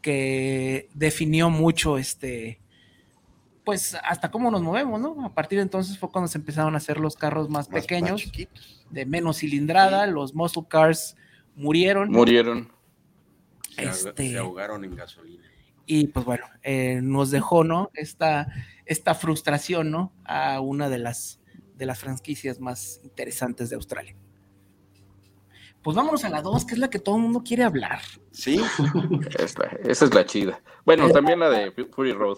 que 0.02 0.88
definió 0.94 1.50
mucho 1.50 1.98
este, 1.98 2.60
pues 3.64 3.96
hasta 4.02 4.30
cómo 4.30 4.50
nos 4.50 4.62
movemos, 4.62 5.00
¿no? 5.00 5.24
A 5.24 5.34
partir 5.34 5.58
de 5.58 5.62
entonces 5.62 5.98
fue 5.98 6.10
cuando 6.10 6.28
se 6.28 6.38
empezaron 6.38 6.74
a 6.74 6.78
hacer 6.78 6.98
los 6.98 7.16
carros 7.16 7.48
más, 7.48 7.68
pequeños, 7.68 8.30
de 8.90 9.06
menos 9.06 9.38
cilindrada, 9.38 10.06
los 10.06 10.34
muscle 10.34 10.64
cars 10.68 11.16
murieron. 11.54 12.10
Murieron. 12.10 12.72
Se, 13.76 13.84
este, 13.84 14.38
ahogaron 14.38 14.84
en 14.84 14.96
gasolina. 14.96 15.44
Y 15.86 16.08
pues 16.08 16.24
bueno, 16.24 16.46
eh, 16.62 17.00
nos 17.02 17.30
dejó, 17.30 17.64
¿no? 17.64 17.90
Esta, 17.94 18.52
esta 18.86 19.14
frustración, 19.14 19.90
¿no? 19.90 20.12
A 20.24 20.60
una 20.60 20.88
de 20.88 20.98
las, 20.98 21.39
de 21.80 21.86
las 21.86 21.98
franquicias 21.98 22.60
más 22.60 23.00
interesantes 23.02 23.70
de 23.70 23.76
Australia. 23.76 24.14
Pues 25.82 25.96
vámonos 25.96 26.22
a 26.24 26.28
la 26.28 26.42
2, 26.42 26.66
que 26.66 26.74
es 26.74 26.78
la 26.78 26.90
que 26.90 26.98
todo 26.98 27.16
el 27.16 27.22
mundo 27.22 27.42
quiere 27.42 27.64
hablar. 27.64 28.02
Sí. 28.30 28.60
esa 29.88 30.04
es 30.04 30.14
la 30.14 30.26
chida. 30.26 30.62
Bueno, 30.84 31.10
también 31.10 31.40
la 31.40 31.48
de 31.48 31.72
Fury 31.72 32.12
Road. 32.12 32.36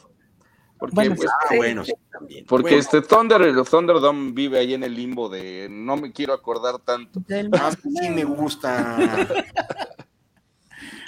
Porque, 0.79 0.95
bueno, 0.95 1.17
pues, 1.17 1.29
ah, 1.29 1.57
bueno, 1.57 1.85
sí, 1.85 1.93
también. 2.11 2.47
Porque 2.47 2.79
este 2.79 3.03
Thunder, 3.03 3.43
el 3.43 3.65
Thunderdome 3.65 4.31
vive 4.33 4.59
ahí 4.59 4.75
en 4.75 4.85
el 4.85 4.95
limbo 4.95 5.29
de 5.29 5.67
no 5.69 5.97
me 5.97 6.13
quiero 6.13 6.35
acordar 6.35 6.79
tanto. 6.79 7.21
Ah, 7.53 7.73
sí 7.73 8.11
me 8.11 8.25
gusta. 8.25 8.97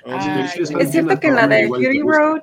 es 0.80 0.90
cierto 0.90 1.20
que 1.20 1.28
en 1.28 1.34
la 1.36 1.46
de 1.46 1.68
Fury 1.68 2.02
Road 2.02 2.42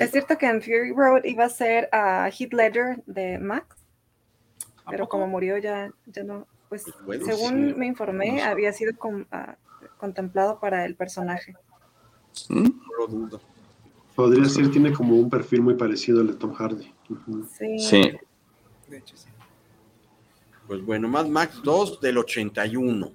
es 0.00 0.12
cierto 0.12 0.38
que 0.38 0.46
en 0.46 0.62
Fury 0.62 0.92
Road 0.96 1.24
iba 1.24 1.44
a 1.44 1.48
ser 1.48 1.88
a 1.92 2.30
Heath 2.30 2.54
Ledger 2.54 3.02
de 3.04 3.38
Max, 3.38 3.79
pero 4.90 5.08
como 5.08 5.26
murió 5.26 5.58
ya, 5.58 5.92
ya 6.06 6.24
no, 6.24 6.46
pues, 6.68 6.84
pues 7.04 7.24
según 7.24 7.78
me 7.78 7.86
informé, 7.86 8.42
había 8.42 8.72
sido 8.72 8.92
ah, 9.32 9.56
contemplado 9.98 10.60
para 10.60 10.84
el 10.84 10.94
personaje. 10.94 11.54
¿Mm? 12.48 12.62
No 12.62 12.96
lo 12.98 13.06
dudo. 13.06 13.40
Podría 14.14 14.44
ser, 14.48 14.70
tiene 14.70 14.92
como 14.92 15.16
un 15.16 15.30
perfil 15.30 15.62
muy 15.62 15.74
parecido 15.74 16.20
al 16.20 16.28
de 16.28 16.34
Tom 16.34 16.52
Hardy. 16.52 16.92
Sí. 17.78 18.12
De 18.88 18.98
hecho, 18.98 19.16
sí. 19.16 19.28
Pues 20.66 20.84
bueno, 20.84 21.08
Mad 21.08 21.26
Max 21.26 21.60
2 21.64 22.00
del 22.00 22.18
81. 22.18 23.12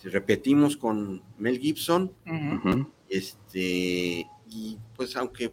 Si 0.00 0.08
repetimos 0.08 0.76
con 0.76 1.22
Mel 1.36 1.58
Gibson, 1.58 2.12
este, 3.08 4.26
y 4.48 4.78
pues 4.96 5.16
aunque 5.16 5.52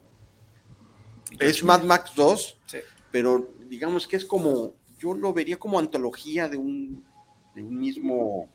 es 1.39 1.64
Mad 1.64 1.84
Max 1.84 2.12
2, 2.16 2.58
pero 3.14 3.53
digamos 3.70 4.07
que 4.07 4.16
es 4.16 4.26
como, 4.26 4.74
yo 4.97 5.14
lo 5.14 5.32
vería 5.34 5.59
como 5.59 5.78
antología 5.78 6.49
de 6.49 6.57
un, 6.57 7.05
de 7.53 7.61
un 7.61 7.78
mismo 7.78 8.49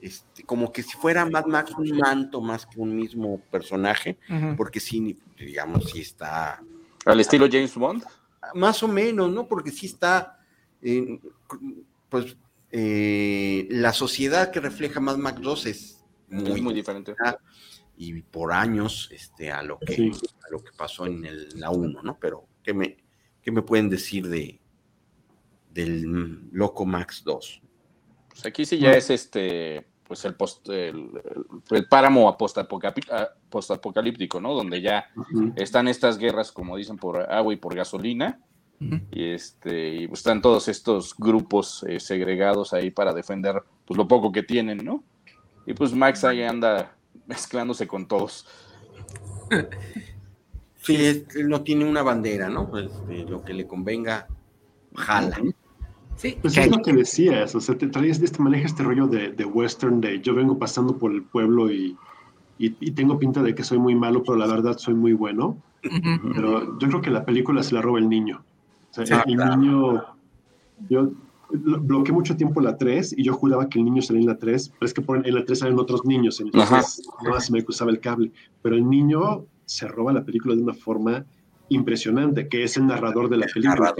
este, 0.00 0.42
como 0.42 0.72
que 0.72 0.82
si 0.82 0.96
fuera 0.96 1.24
Mad 1.24 1.46
Max 1.46 1.70
un 1.78 1.96
manto 1.96 2.40
más 2.40 2.66
que 2.66 2.80
un 2.80 2.96
mismo 2.96 3.40
personaje, 3.52 4.18
porque 4.56 4.80
sí, 4.80 5.16
digamos, 5.38 5.90
sí 5.92 6.00
está... 6.00 6.60
¿Al 7.04 7.20
estilo 7.20 7.46
James 7.48 7.76
Bond? 7.76 8.02
Más 8.54 8.82
o 8.82 8.88
menos, 8.88 9.30
¿no? 9.30 9.46
Porque 9.46 9.70
sí 9.70 9.86
está, 9.86 10.40
pues, 12.08 12.36
eh, 12.72 13.68
la 13.70 13.92
sociedad 13.92 14.50
que 14.50 14.58
refleja 14.58 14.98
Mad 14.98 15.18
Max 15.18 15.40
2 15.40 15.66
es 15.66 16.04
muy, 16.28 16.60
muy 16.60 16.74
diferente. 16.74 17.14
Y 17.96 18.22
por 18.22 18.52
años 18.52 19.08
este, 19.12 19.52
a, 19.52 19.62
lo 19.62 19.78
que, 19.78 20.10
a 20.10 20.50
lo 20.50 20.64
que 20.64 20.70
pasó 20.76 21.06
en 21.06 21.24
el, 21.24 21.48
la 21.60 21.70
1, 21.70 22.02
¿no? 22.02 22.18
Pero, 22.18 22.44
¿qué 22.64 22.74
me, 22.74 22.96
qué 23.48 23.52
me 23.52 23.62
pueden 23.62 23.88
decir 23.88 24.28
de 24.28 24.60
del 25.70 26.50
Loco 26.52 26.84
Max 26.84 27.22
2? 27.24 27.62
Pues 28.28 28.44
aquí 28.44 28.66
sí 28.66 28.78
ya 28.78 28.92
es 28.92 29.08
este, 29.08 29.86
pues 30.06 30.22
el, 30.26 30.34
post, 30.34 30.68
el, 30.68 31.08
páramo 31.88 32.36
postapocalíptico, 32.36 34.38
¿no? 34.38 34.52
Donde 34.52 34.82
ya 34.82 35.06
están 35.56 35.88
estas 35.88 36.18
guerras, 36.18 36.52
como 36.52 36.76
dicen, 36.76 36.98
por 36.98 37.22
agua 37.32 37.54
y 37.54 37.56
por 37.56 37.74
gasolina. 37.74 38.38
Y 39.10 39.30
este, 39.30 39.94
y 39.94 40.08
pues 40.08 40.20
están 40.20 40.42
todos 40.42 40.68
estos 40.68 41.16
grupos 41.16 41.86
eh, 41.88 42.00
segregados 42.00 42.74
ahí 42.74 42.90
para 42.90 43.14
defender 43.14 43.62
pues 43.86 43.96
lo 43.96 44.06
poco 44.06 44.30
que 44.30 44.42
tienen, 44.42 44.84
¿no? 44.84 45.02
Y 45.64 45.72
pues 45.72 45.94
Max 45.94 46.22
ahí 46.22 46.42
anda 46.42 46.94
mezclándose 47.26 47.88
con 47.88 48.06
todos. 48.06 48.46
Sí, 50.78 50.96
él 50.96 51.48
no 51.48 51.62
tiene 51.62 51.84
una 51.84 52.02
bandera, 52.02 52.48
¿no? 52.48 52.70
Este, 52.78 53.24
lo 53.24 53.42
que 53.44 53.52
le 53.52 53.66
convenga, 53.66 54.26
jala. 54.94 55.40
Sí, 56.16 56.36
pues 56.40 56.56
es 56.56 56.70
lo 56.70 56.82
que 56.82 56.92
decías, 56.92 57.54
o 57.54 57.60
sea, 57.60 57.78
te 57.78 57.86
traes, 57.86 58.20
este, 58.20 58.42
maneja 58.42 58.66
este 58.66 58.82
rollo 58.82 59.06
de, 59.06 59.30
de, 59.30 59.44
western, 59.44 60.00
de 60.00 60.20
yo 60.20 60.34
vengo 60.34 60.58
pasando 60.58 60.98
por 60.98 61.12
el 61.12 61.22
pueblo 61.22 61.70
y, 61.70 61.96
y, 62.58 62.90
tengo 62.90 63.20
pinta 63.20 63.40
de 63.40 63.54
que 63.54 63.62
soy 63.62 63.78
muy 63.78 63.94
malo, 63.94 64.24
pero 64.24 64.36
la 64.36 64.46
verdad 64.46 64.76
soy 64.78 64.94
muy 64.94 65.12
bueno. 65.12 65.56
Pero 65.80 66.76
yo 66.78 66.88
creo 66.88 67.00
que 67.00 67.10
la 67.10 67.24
película 67.24 67.62
se 67.62 67.74
la 67.74 67.82
roba 67.82 68.00
el 68.00 68.08
niño. 68.08 68.42
O 68.90 69.04
sea, 69.04 69.22
el, 69.22 69.36
niño, 69.36 70.04
yo 70.88 71.12
bloqueé 71.50 72.12
mucho 72.12 72.36
tiempo 72.36 72.60
la 72.60 72.76
3 72.76 73.14
y 73.16 73.22
yo 73.22 73.34
juraba 73.34 73.68
que 73.68 73.78
el 73.78 73.84
niño 73.84 74.02
salía 74.02 74.22
en 74.22 74.26
la 74.26 74.38
3, 74.38 74.72
pero 74.76 74.86
es 74.86 74.94
que 74.94 75.04
en 75.06 75.34
la 75.34 75.44
3 75.44 75.58
salen 75.58 75.78
otros 75.78 76.04
niños, 76.04 76.40
entonces 76.40 77.02
no 77.22 77.30
más 77.30 77.50
me 77.52 77.64
cruzaba 77.64 77.92
el 77.92 78.00
cable. 78.00 78.32
Pero 78.60 78.74
el 78.74 78.90
niño 78.90 79.44
se 79.68 79.86
roba 79.86 80.14
la 80.14 80.24
película 80.24 80.56
de 80.56 80.62
una 80.62 80.72
forma 80.72 81.26
impresionante, 81.68 82.48
que 82.48 82.64
es 82.64 82.78
el 82.78 82.86
narrador 82.86 83.28
de 83.28 83.36
la 83.36 83.46
película. 83.46 83.94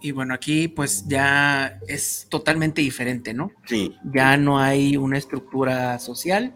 Y 0.00 0.12
bueno, 0.12 0.32
aquí 0.32 0.68
pues 0.68 1.06
ya 1.06 1.78
es 1.86 2.26
totalmente 2.30 2.80
diferente, 2.80 3.34
¿no? 3.34 3.52
Sí. 3.66 3.94
Ya 4.04 4.38
no 4.38 4.58
hay 4.58 4.96
una 4.96 5.18
estructura 5.18 5.98
social, 5.98 6.54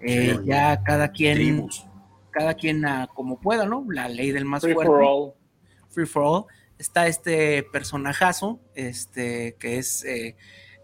eh, 0.00 0.38
ya 0.44 0.80
cada 0.84 1.10
quien, 1.10 1.66
cada 2.30 2.54
quien 2.54 2.84
como 3.12 3.40
pueda, 3.40 3.66
¿no? 3.66 3.84
La 3.90 4.08
ley 4.08 4.30
del 4.30 4.44
más 4.44 4.62
fuerte. 4.62 4.78
Free 4.78 4.86
for 4.86 5.02
all. 5.02 5.32
Free 5.88 6.06
for 6.06 6.22
all. 6.22 6.44
Está 6.78 7.08
este 7.08 7.64
personajazo, 7.64 8.60
este, 8.76 9.56
que 9.58 9.78
es 9.78 10.04
eh, 10.04 10.36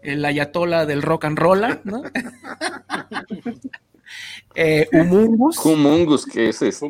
el 0.03 0.25
ayatola 0.25 0.85
del 0.85 1.01
rock 1.01 1.25
and 1.25 1.39
roll, 1.39 1.61
¿no? 1.83 2.03
eh, 4.55 4.87
Humungus. 4.91 5.65
Humungus, 5.65 6.25
que 6.25 6.49
es 6.49 6.61
este. 6.61 6.87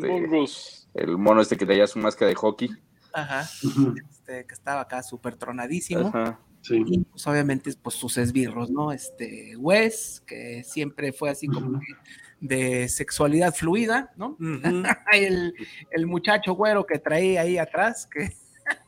El 0.93 1.17
mono 1.17 1.41
este 1.41 1.57
que 1.57 1.65
traía 1.65 1.87
su 1.87 1.99
máscara 1.99 2.29
de 2.29 2.35
hockey. 2.35 2.69
Ajá. 3.13 3.47
Este, 4.09 4.45
que 4.45 4.53
estaba 4.53 4.81
acá 4.81 5.03
súper 5.03 5.35
tronadísimo. 5.35 6.11
Y 6.69 6.99
pues 6.99 7.27
obviamente 7.27 7.73
pues 7.81 7.95
sus 7.95 8.17
esbirros, 8.17 8.69
¿no? 8.69 8.91
Este 8.91 9.55
Wes, 9.57 10.23
que 10.25 10.63
siempre 10.63 11.11
fue 11.11 11.29
así 11.29 11.47
como 11.47 11.81
de 12.39 12.87
sexualidad 12.89 13.53
fluida, 13.53 14.13
¿no? 14.15 14.37
el, 15.13 15.53
el, 15.91 16.07
muchacho 16.07 16.53
güero 16.53 16.85
que 16.85 16.99
traía 16.99 17.41
ahí 17.41 17.57
atrás, 17.57 18.07
que 18.07 18.33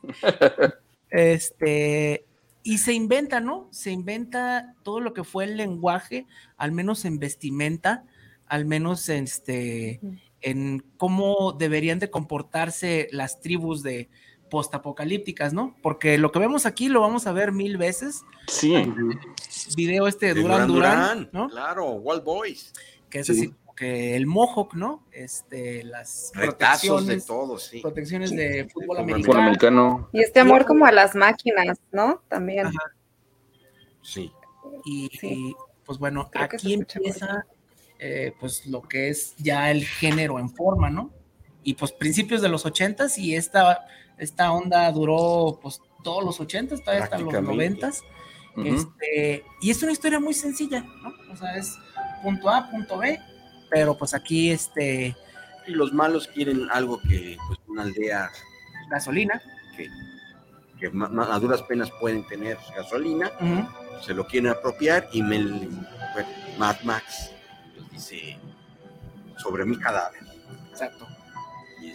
este, 1.10 2.25
y 2.66 2.78
se 2.78 2.92
inventa, 2.92 3.38
¿no? 3.38 3.68
Se 3.70 3.92
inventa 3.92 4.74
todo 4.82 4.98
lo 4.98 5.14
que 5.14 5.22
fue 5.22 5.44
el 5.44 5.56
lenguaje, 5.56 6.26
al 6.56 6.72
menos 6.72 7.04
en 7.04 7.20
vestimenta, 7.20 8.02
al 8.48 8.64
menos 8.64 9.08
este, 9.08 10.00
en 10.40 10.84
cómo 10.96 11.52
deberían 11.52 12.00
de 12.00 12.10
comportarse 12.10 13.06
las 13.12 13.40
tribus 13.40 13.84
de 13.84 14.08
postapocalípticas, 14.50 15.52
¿no? 15.52 15.76
Porque 15.80 16.18
lo 16.18 16.32
que 16.32 16.40
vemos 16.40 16.66
aquí 16.66 16.88
lo 16.88 17.02
vamos 17.02 17.28
a 17.28 17.32
ver 17.32 17.52
mil 17.52 17.76
veces. 17.76 18.24
Sí. 18.48 18.74
Video 19.76 20.08
este 20.08 20.34
de 20.34 20.42
Duran 20.42 20.66
Duran, 20.66 21.28
¿no? 21.30 21.48
Claro, 21.48 21.92
Wild 21.92 22.24
Boys. 22.24 22.72
Que 23.08 23.20
es 23.20 23.30
así 23.30 23.54
que 23.76 24.16
el 24.16 24.26
Mohawk, 24.26 24.74
¿no? 24.74 25.04
Este, 25.12 25.84
las 25.84 26.32
Retazos 26.34 27.06
de 27.06 27.20
todo, 27.20 27.58
sí. 27.58 27.80
Protecciones 27.80 28.30
de 28.30 28.68
fútbol, 28.72 28.98
americano. 28.98 30.08
Y 30.12 30.20
este 30.20 30.40
amor 30.40 30.64
como 30.64 30.86
a 30.86 30.92
las 30.92 31.14
máquinas, 31.14 31.78
¿no? 31.92 32.22
También. 32.28 32.68
Sí. 34.02 34.32
Y, 34.84 35.54
pues 35.84 35.98
bueno, 35.98 36.30
aquí 36.34 36.74
empieza 36.74 37.46
eh, 37.98 38.32
pues 38.40 38.66
lo 38.66 38.82
que 38.82 39.10
es 39.10 39.36
ya 39.36 39.70
el 39.70 39.84
género 39.84 40.38
en 40.38 40.48
forma, 40.48 40.90
¿no? 40.90 41.10
Y 41.62 41.74
pues 41.74 41.92
principios 41.92 42.40
de 42.40 42.48
los 42.48 42.64
ochentas 42.64 43.18
y 43.18 43.34
esta, 43.34 43.86
esta 44.18 44.52
onda 44.52 44.90
duró 44.90 45.58
pues 45.60 45.80
todos 46.02 46.24
los 46.24 46.40
ochentas, 46.40 46.80
todavía 46.80 47.04
hasta 47.04 47.18
los 47.18 47.42
noventas. 47.42 48.02
este, 48.64 49.44
y 49.60 49.70
es 49.70 49.82
una 49.82 49.92
historia 49.92 50.18
muy 50.18 50.32
sencilla, 50.32 50.80
¿no? 51.02 51.12
O 51.32 51.36
sea, 51.36 51.56
es 51.56 51.76
punto 52.22 52.48
A, 52.48 52.70
punto 52.70 52.98
B, 52.98 53.18
pero 53.70 53.96
pues 53.96 54.14
aquí 54.14 54.50
este... 54.50 55.16
Y 55.66 55.72
los 55.72 55.92
malos 55.92 56.28
quieren 56.28 56.68
algo 56.70 57.00
que, 57.00 57.36
pues 57.46 57.58
una 57.66 57.82
aldea... 57.82 58.30
Gasolina. 58.90 59.42
Que, 59.76 59.88
que 60.78 60.86
a 60.86 61.38
duras 61.38 61.62
penas 61.62 61.90
pueden 62.00 62.24
tener 62.26 62.56
gasolina, 62.76 63.32
se 64.02 64.14
lo 64.14 64.26
quieren 64.26 64.50
apropiar 64.50 65.08
y 65.12 65.22
me, 65.22 65.68
Mad 66.58 66.76
Max 66.84 67.32
dice 67.90 68.38
sobre 69.38 69.64
mi 69.64 69.78
cadáver. 69.78 70.22
Exacto. 70.70 71.06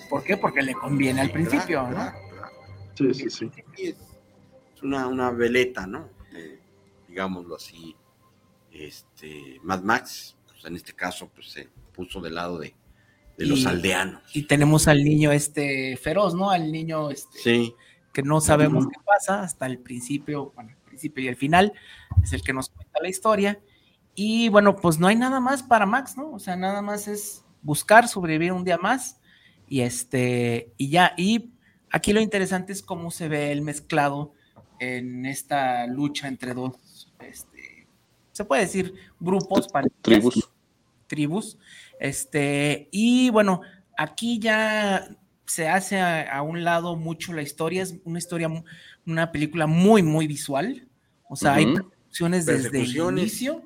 ¿Por 0.09 0.24
qué? 0.24 0.36
Porque 0.36 0.61
le 0.61 0.74
conviene 0.74 1.22
al 1.22 1.32
principio, 1.32 1.88
¿no? 1.88 2.11
Sí, 2.95 3.13
sí, 3.13 3.30
sí. 3.30 3.51
Es 3.78 4.84
una, 4.84 5.07
una 5.07 5.32
veleta, 5.32 5.88
¿no? 5.88 6.09
digámoslo 7.07 7.55
así. 7.55 7.95
Este, 8.72 9.59
Mad 9.63 9.82
Max, 9.82 10.38
pues 10.62 10.70
en 10.70 10.76
este 10.76 10.93
caso, 10.93 11.30
pues 11.34 11.49
se 11.49 11.70
puso 11.93 12.22
del 12.22 12.36
lado 12.36 12.59
de, 12.59 12.76
los 13.38 13.66
aldeanos. 13.66 14.22
Y 14.36 14.43
tenemos 14.43 14.88
al 14.88 15.03
niño 15.03 15.32
este 15.32 15.97
feroz, 15.97 16.36
¿no? 16.36 16.51
Al 16.51 16.72
niño 16.72 17.09
este, 17.09 17.74
que 18.14 18.22
no 18.22 18.39
sabemos 18.39 18.86
qué 18.86 18.99
pasa 19.03 19.41
hasta 19.41 19.66
el 19.66 19.80
principio, 19.80 20.51
bueno, 20.53 20.70
el 20.70 20.78
principio 20.86 21.24
y 21.24 21.28
el 21.28 21.36
final, 21.36 21.74
es 22.24 22.34
el 22.34 22.43
que 22.43 22.53
nos 22.53 22.70
cuenta 22.70 22.99
la 23.01 23.09
historia. 23.09 23.59
Y 24.14 24.49
bueno, 24.49 24.76
pues 24.76 24.99
no 24.99 25.07
hay 25.07 25.16
nada 25.16 25.39
más 25.39 25.64
para 25.64 25.88
Max, 25.88 26.18
¿no? 26.18 26.32
O 26.32 26.39
sea, 26.39 26.55
nada 26.55 26.84
más 26.84 27.07
es 27.07 27.43
buscar 27.64 28.07
sobrevivir 28.07 28.51
un 28.51 28.64
día 28.64 28.78
más 28.78 29.20
y 29.68 29.82
este, 29.82 30.74
y 30.78 30.89
ya, 30.89 31.14
y 31.18 31.53
aquí 31.89 32.14
lo 32.14 32.22
interesante 32.22 32.74
es 32.74 32.84
cómo 32.84 33.09
se 33.09 33.28
ve 33.28 33.51
el 33.51 33.62
mezclado 33.62 34.34
en 34.80 35.26
esta 35.26 35.88
lucha 35.88 36.28
entre 36.28 36.53
dos, 36.53 37.12
este, 37.22 37.50
se 38.32 38.45
puede 38.45 38.63
decir 38.63 38.93
grupos, 39.19 39.67
tribus, 40.01 40.49
tribus, 41.07 41.57
este, 41.99 42.88
y 42.91 43.29
bueno, 43.29 43.61
aquí 43.97 44.39
ya 44.39 45.09
se 45.45 45.67
hace 45.67 45.99
a, 45.99 46.41
un 46.41 46.63
lado 46.63 46.95
mucho 46.95 47.34
la 47.34 47.41
historia, 47.41 47.84
es 47.84 47.95
una 48.05 48.19
historia, 48.19 48.49
una 49.05 49.32
película 49.32 49.67
muy, 49.67 50.01
muy 50.01 50.27
visual, 50.27 50.88
o 51.27 51.36
sea, 51.36 51.55
hay 51.55 51.73
producciones 51.73 52.45
desde 52.45 52.82
el 52.82 52.95
inicio 52.95 53.63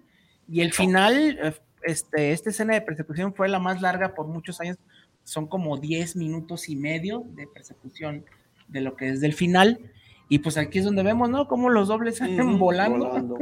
y 0.48 0.62
el 0.62 0.74
final, 0.74 1.38
eh, 1.42 1.54
este, 1.84 2.32
esta 2.32 2.50
escena 2.50 2.74
de 2.74 2.82
persecución 2.82 3.34
fue 3.34 3.50
la 3.50 3.60
más 3.60 3.82
larga 3.82 4.14
por 4.14 4.28
muchos 4.28 4.60
años. 4.62 4.78
Son 5.24 5.48
como 5.48 5.78
10 5.78 6.16
minutos 6.16 6.70
y 6.70 6.76
medio 6.76 7.24
de 7.30 7.48
persecución 7.48 8.26
de 8.68 8.82
lo 8.82 8.96
que 8.96 9.10
es 9.10 9.22
del 9.22 9.34
final. 9.34 9.92
Y 10.28 10.40
pues 10.40 10.58
aquí 10.58 10.80
es 10.80 10.86
donde 10.86 11.04
vemos, 11.04 11.30
¿no? 11.30 11.48
Cómo 11.48 11.70
los 11.70 11.88
dobles 11.88 12.18
salen 12.18 12.58
volando. 12.58 13.38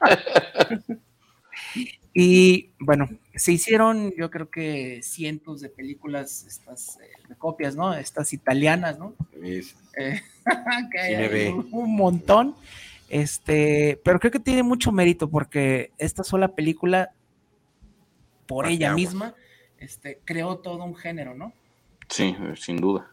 y 2.14 2.70
bueno, 2.78 3.08
se 3.34 3.52
hicieron, 3.52 4.12
yo 4.16 4.30
creo 4.30 4.50
que 4.50 5.00
cientos 5.02 5.60
de 5.60 5.70
películas, 5.70 6.44
estas 6.46 6.98
eh, 7.00 7.34
copias, 7.38 7.76
¿no? 7.76 7.94
Estas 7.94 8.32
italianas, 8.34 8.98
¿no? 8.98 9.14
Eh, 9.42 9.64
un 11.70 11.96
montón. 11.96 12.54
Este, 13.08 14.00
pero 14.04 14.18
creo 14.18 14.30
que 14.30 14.40
tiene 14.40 14.62
mucho 14.62 14.90
mérito 14.90 15.28
porque 15.28 15.92
esta 15.98 16.24
sola 16.24 16.48
película, 16.48 17.12
por 18.46 18.66
ella 18.66 18.94
misma, 18.94 19.34
este, 19.78 20.18
creó 20.24 20.58
todo 20.58 20.84
un 20.84 20.94
género, 20.94 21.34
¿no? 21.34 21.52
Sí, 22.08 22.36
sin 22.56 22.76
duda. 22.76 23.10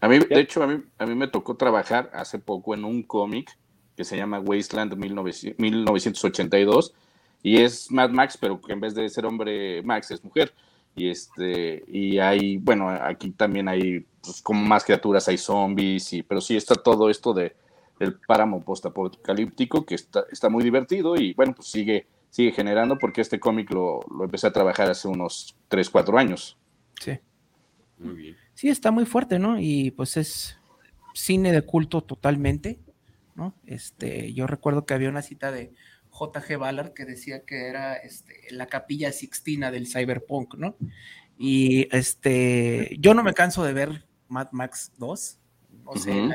A 0.00 0.08
mí, 0.08 0.18
de 0.18 0.40
hecho, 0.40 0.62
a 0.62 0.66
mí, 0.66 0.82
a 0.98 1.06
mí 1.06 1.14
me 1.14 1.28
tocó 1.28 1.56
trabajar 1.56 2.10
hace 2.14 2.38
poco 2.38 2.74
en 2.74 2.84
un 2.84 3.02
cómic 3.02 3.56
que 3.96 4.04
se 4.04 4.16
llama 4.16 4.38
Wasteland 4.38 4.94
1982 4.96 6.94
y 7.42 7.58
es 7.62 7.90
Mad 7.90 8.10
Max, 8.10 8.38
pero 8.40 8.60
que 8.60 8.72
en 8.72 8.80
vez 8.80 8.94
de 8.94 9.08
ser 9.08 9.26
hombre 9.26 9.82
Max 9.82 10.10
es 10.10 10.22
mujer. 10.22 10.52
Y 10.94 11.10
este, 11.10 11.84
y 11.86 12.18
hay, 12.18 12.58
bueno, 12.58 12.88
aquí 12.88 13.30
también 13.30 13.68
hay 13.68 14.06
pues, 14.20 14.42
como 14.42 14.64
más 14.64 14.84
criaturas, 14.84 15.28
hay 15.28 15.38
zombies, 15.38 16.12
y, 16.12 16.22
pero 16.22 16.40
sí 16.40 16.56
está 16.56 16.74
todo 16.74 17.08
esto 17.08 17.32
de, 17.32 17.54
el 18.00 18.18
páramo 18.20 18.62
postapocalíptico, 18.64 19.84
que 19.84 19.94
está, 19.94 20.24
está 20.30 20.48
muy 20.48 20.64
divertido 20.64 21.16
y 21.16 21.34
bueno, 21.34 21.54
pues 21.54 21.68
sigue, 21.68 22.06
sigue 22.30 22.52
generando 22.52 22.98
porque 22.98 23.20
este 23.20 23.40
cómic 23.40 23.70
lo, 23.70 24.00
lo 24.16 24.24
empecé 24.24 24.46
a 24.46 24.52
trabajar 24.52 24.90
hace 24.90 25.08
unos 25.08 25.56
3, 25.68 25.90
4 25.90 26.18
años. 26.18 26.56
Sí. 27.00 27.18
Muy 27.98 28.14
bien. 28.14 28.36
Sí, 28.58 28.68
está 28.70 28.90
muy 28.90 29.06
fuerte, 29.06 29.38
¿no? 29.38 29.60
Y 29.60 29.92
pues 29.92 30.16
es 30.16 30.58
cine 31.14 31.52
de 31.52 31.62
culto 31.62 32.02
totalmente, 32.02 32.80
¿no? 33.36 33.54
Este, 33.66 34.32
yo 34.32 34.48
recuerdo 34.48 34.84
que 34.84 34.94
había 34.94 35.10
una 35.10 35.22
cita 35.22 35.52
de 35.52 35.72
J.G. 36.10 36.58
Ballard 36.58 36.92
que 36.92 37.04
decía 37.04 37.44
que 37.44 37.68
era 37.68 37.94
este, 37.94 38.34
la 38.50 38.66
capilla 38.66 39.12
sixtina 39.12 39.70
del 39.70 39.86
cyberpunk, 39.86 40.56
¿no? 40.56 40.74
Y 41.38 41.86
este, 41.96 42.96
yo 42.98 43.14
no 43.14 43.22
me 43.22 43.32
canso 43.32 43.62
de 43.62 43.74
ver 43.74 44.06
Mad 44.26 44.48
Max 44.50 44.90
2, 44.98 45.38
o 45.84 45.96
sea, 45.96 46.28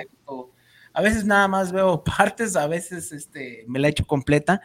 a 0.93 1.01
veces 1.01 1.26
nada 1.26 1.49
más 1.49 1.74
veo 1.74 2.03
partes, 2.17 2.55
a 2.55 2.67
veces 2.67 3.11
este, 3.11 3.65
me 3.67 3.80
la 3.80 3.89
hecho 3.89 4.07
completa, 4.07 4.61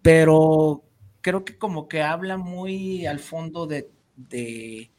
pero 0.00 0.84
creo 1.22 1.44
que 1.44 1.58
como 1.58 1.88
que 1.88 2.02
habla 2.02 2.36
muy 2.36 3.04
al 3.04 3.18
fondo 3.18 3.66
de, 3.66 3.90
de, 4.14 4.92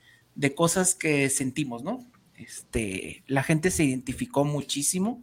cosas 0.56 0.96
que 0.96 1.30
sentimos, 1.30 1.84
¿no? 1.84 2.06
Este, 2.36 3.24
la 3.28 3.44
gente 3.44 3.70
se 3.70 3.84
identificó 3.84 4.44
muchísimo. 4.44 5.22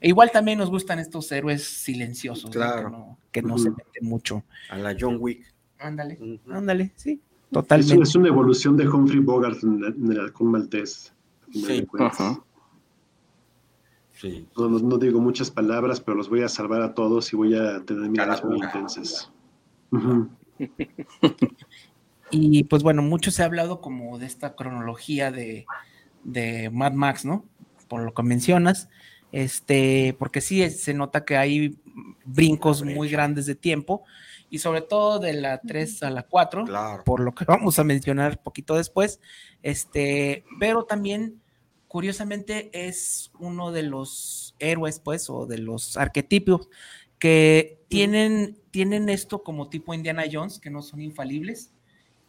E 0.00 0.08
igual 0.08 0.30
también 0.32 0.58
nos 0.58 0.70
gustan 0.70 0.98
estos 0.98 1.30
héroes 1.32 1.62
silenciosos, 1.64 2.50
claro. 2.50 3.16
que, 3.30 3.42
no, 3.42 3.58
se 3.58 3.70
meten 3.70 4.04
mucho. 4.04 4.44
A 4.70 4.78
la 4.78 4.96
John 4.98 5.18
Wick. 5.20 5.54
Ándale, 5.78 6.18
ándale, 6.50 6.92
sí, 6.96 7.20
totalmente. 7.50 8.02
Es, 8.02 8.14
una 8.14 8.28
evolución 8.28 8.76
de 8.76 8.88
Humphrey 8.88 9.20
Bogart 9.20 9.62
en, 9.62 10.10
el 10.10 10.20
Halcón 10.20 10.50
Maltés. 10.50 11.12
Sí, 11.52 11.86
ajá. 11.98 12.42
No, 14.56 14.98
digo 14.98 15.20
muchas 15.20 15.50
palabras, 15.50 16.00
pero 16.00 16.16
los 16.16 16.28
voy 16.30 16.42
a 16.42 16.48
salvar 16.48 16.82
a 16.82 16.94
todos 16.94 17.32
y 17.32 17.36
voy 17.36 17.54
a 17.54 17.84
tener 17.84 18.08
miradas 18.08 18.44
muy 18.44 18.58
intensas. 18.58 19.30
Y 22.36 22.64
pues 22.64 22.82
bueno, 22.82 23.00
mucho 23.00 23.30
se 23.30 23.42
ha 23.42 23.46
hablado 23.46 23.80
como 23.80 24.18
de 24.18 24.26
esta 24.26 24.56
cronología 24.56 25.30
de, 25.30 25.66
Mad 26.72 26.92
Max, 26.92 27.24
¿no? 27.24 27.44
Por 27.88 28.02
lo 28.02 28.12
que 28.12 28.22
mencionas. 28.22 28.88
Este, 29.30 30.14
porque 30.18 30.40
sí 30.40 30.68
se 30.70 30.94
nota 30.94 31.24
que 31.24 31.36
hay 31.36 31.76
brincos 32.24 32.82
muy 32.84 33.08
grandes 33.08 33.46
de 33.46 33.56
tiempo 33.56 34.04
y 34.48 34.58
sobre 34.58 34.80
todo 34.80 35.18
de 35.18 35.32
la 35.32 35.60
3 35.60 36.04
a 36.04 36.10
la 36.10 36.22
4, 36.22 36.66
por 37.04 37.18
lo 37.20 37.34
que 37.34 37.44
vamos 37.48 37.78
a 37.78 37.84
mencionar 37.84 38.40
poquito 38.40 38.76
después. 38.76 39.20
Este, 39.62 40.44
pero 40.60 40.84
también 40.84 41.40
curiosamente 41.88 42.70
es 42.72 43.30
uno 43.38 43.70
de 43.70 43.84
los 43.84 44.54
héroes, 44.58 44.98
pues, 44.98 45.30
o 45.30 45.46
de 45.46 45.58
los 45.58 45.96
arquetipos 45.96 46.68
que 47.18 47.80
tienen, 47.88 48.58
tienen 48.70 49.08
esto 49.08 49.42
como 49.42 49.68
tipo 49.68 49.94
Indiana 49.94 50.24
Jones, 50.30 50.58
que 50.58 50.70
no 50.70 50.82
son 50.82 51.00
infalibles, 51.00 51.72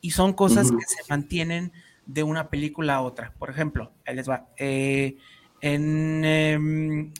y 0.02 0.12
son 0.12 0.34
cosas 0.34 0.72
que 0.72 0.86
se 0.86 1.04
mantienen 1.10 1.72
de 2.06 2.24
una 2.24 2.50
película 2.50 2.96
a 2.96 3.02
otra. 3.02 3.34
Por 3.40 3.50
ejemplo, 3.50 3.92
ahí 4.06 4.16
les 4.16 4.30
va. 4.30 4.48
Eh, 4.58 5.18
en, 5.62 6.24
em, 6.24 7.12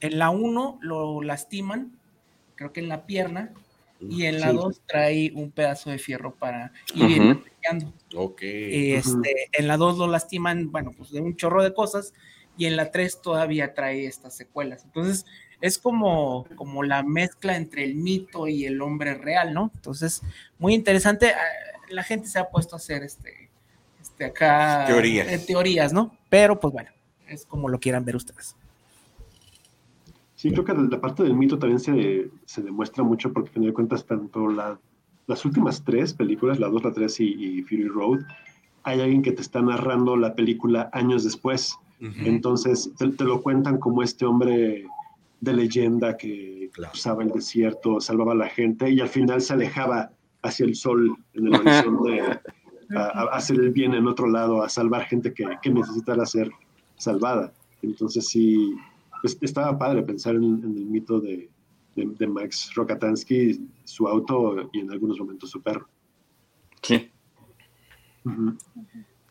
en 0.00 0.18
la 0.18 0.30
1 0.30 0.78
lo 0.80 1.22
lastiman, 1.22 1.92
creo 2.54 2.72
que 2.72 2.80
en 2.80 2.88
la 2.88 3.06
pierna, 3.06 3.52
y 4.08 4.24
en 4.24 4.40
la 4.40 4.52
2 4.52 4.80
trae 4.86 5.30
un 5.34 5.52
pedazo 5.52 5.90
de 5.90 5.98
fierro 5.98 6.34
para 6.34 6.72
ir 6.94 7.38
Ok. 8.16 8.40
Este, 8.42 9.48
En 9.52 9.68
la 9.68 9.76
2 9.76 9.98
lo 9.98 10.08
lastiman, 10.08 10.72
bueno, 10.72 10.92
pues 10.96 11.10
de 11.12 11.20
un 11.20 11.36
chorro 11.36 11.62
de 11.62 11.72
cosas, 11.72 12.12
y 12.56 12.66
en 12.66 12.76
la 12.76 12.90
3 12.90 13.22
todavía 13.22 13.74
trae 13.74 14.06
estas 14.06 14.36
secuelas. 14.36 14.84
Entonces, 14.84 15.24
es 15.62 15.78
como, 15.78 16.46
como 16.56 16.82
la 16.82 17.02
mezcla 17.02 17.56
entre 17.56 17.84
el 17.84 17.94
mito 17.94 18.48
y 18.48 18.66
el 18.66 18.82
hombre 18.82 19.14
real, 19.14 19.54
¿no? 19.54 19.70
Entonces, 19.74 20.20
muy 20.58 20.74
interesante. 20.74 21.30
Ah, 21.30 21.78
la 21.88 22.02
gente 22.02 22.28
se 22.28 22.38
ha 22.38 22.50
puesto 22.50 22.74
a 22.74 22.78
hacer 22.78 23.02
este, 23.04 23.48
este 24.00 24.26
acá 24.26 24.84
teorías. 24.86 25.28
Eh, 25.28 25.38
teorías, 25.46 25.92
¿no? 25.92 26.14
Pero 26.28 26.58
pues 26.58 26.72
bueno, 26.72 26.90
es 27.28 27.46
como 27.46 27.68
lo 27.68 27.78
quieran 27.78 28.04
ver 28.04 28.16
ustedes. 28.16 28.56
Sí, 30.34 30.50
creo 30.50 30.64
que 30.64 30.74
la 30.74 31.00
parte 31.00 31.22
del 31.22 31.34
mito 31.34 31.56
también 31.58 31.78
se, 31.78 32.28
se 32.44 32.62
demuestra 32.62 33.04
mucho 33.04 33.32
porque, 33.32 33.50
a 33.50 33.52
fin 33.52 33.62
de 33.62 33.72
cuentas, 33.72 34.04
tanto 34.04 34.48
la, 34.48 34.80
las 35.28 35.44
últimas 35.44 35.84
tres 35.84 36.12
películas, 36.12 36.58
la 36.58 36.68
2, 36.68 36.82
la 36.82 36.92
3 36.92 37.20
y, 37.20 37.62
Fury 37.62 37.86
Road, 37.86 38.20
hay 38.82 39.00
alguien 39.00 39.22
que 39.22 39.30
te 39.30 39.42
está 39.42 39.62
narrando 39.62 40.16
la 40.16 40.34
película 40.34 40.90
años 40.92 41.22
después. 41.22 41.76
Entonces, 42.00 42.90
te, 42.98 43.24
lo 43.24 43.42
cuentan 43.42 43.78
como 43.78 44.02
este 44.02 44.24
hombre 44.26 44.86
de 45.42 45.52
leyenda 45.52 46.16
que 46.16 46.70
cruzaba 46.72 47.24
el 47.24 47.30
desierto, 47.30 48.00
salvaba 48.00 48.30
a 48.30 48.36
la 48.36 48.48
gente 48.48 48.88
y 48.88 49.00
al 49.00 49.08
final 49.08 49.42
se 49.42 49.52
alejaba 49.52 50.12
hacia 50.40 50.64
el 50.64 50.76
sol 50.76 51.16
en 51.34 51.48
el 51.48 51.54
horizonte, 51.56 52.20
a, 52.96 53.22
hacer 53.32 53.58
el 53.58 53.70
bien 53.70 53.92
en 53.94 54.06
otro 54.06 54.28
lado, 54.28 54.62
a 54.62 54.68
salvar 54.68 55.04
gente 55.06 55.34
que, 55.34 55.44
que 55.60 55.70
necesitara 55.70 56.24
ser 56.26 56.48
salvada. 56.96 57.52
Entonces 57.82 58.28
sí, 58.28 58.76
pues, 59.20 59.36
estaba 59.40 59.76
padre 59.76 60.04
pensar 60.04 60.36
en, 60.36 60.62
el 60.62 60.86
mito 60.86 61.20
de, 61.20 61.50
de, 61.96 62.26
Max 62.28 62.72
Rokatansky, 62.76 63.68
su 63.82 64.06
auto 64.06 64.70
y 64.72 64.78
en 64.78 64.92
algunos 64.92 65.18
momentos 65.18 65.50
su 65.50 65.60
perro. 65.60 65.88
Sí. 66.82 67.10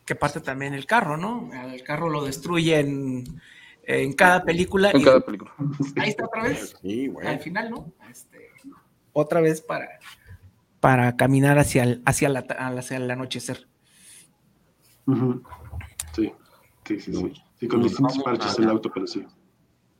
Que 0.04 0.14
parte 0.14 0.40
también 0.40 0.74
el 0.74 0.84
carro, 0.84 1.16
¿no? 1.16 1.48
El 1.72 1.82
carro 1.82 2.10
lo 2.10 2.22
destruyen 2.22 3.24
en 3.84 4.12
cada 4.12 4.44
película. 4.44 4.90
En 4.90 5.02
cada 5.02 5.20
película. 5.20 5.52
Ahí 5.96 6.10
está 6.10 6.26
otra 6.26 6.42
vez. 6.44 6.74
Al 7.24 7.40
final, 7.40 7.70
¿no? 7.70 7.92
Este, 8.10 8.50
otra 9.12 9.40
vez 9.40 9.60
para, 9.60 9.88
para 10.80 11.16
caminar 11.16 11.58
hacia 11.58 11.84
el, 11.84 12.02
hacia, 12.04 12.28
la, 12.28 12.40
hacia 12.40 12.96
el 12.96 13.10
anochecer. 13.10 13.66
Sí, 16.14 16.32
sí, 16.84 17.00
sí, 17.00 17.14
sí. 17.14 17.32
Sí, 17.58 17.68
con 17.68 17.82
distintos 17.82 18.18
parches 18.22 18.58
el 18.58 18.68
auto, 18.68 18.90
pero 18.92 19.06
sí. 19.06 19.24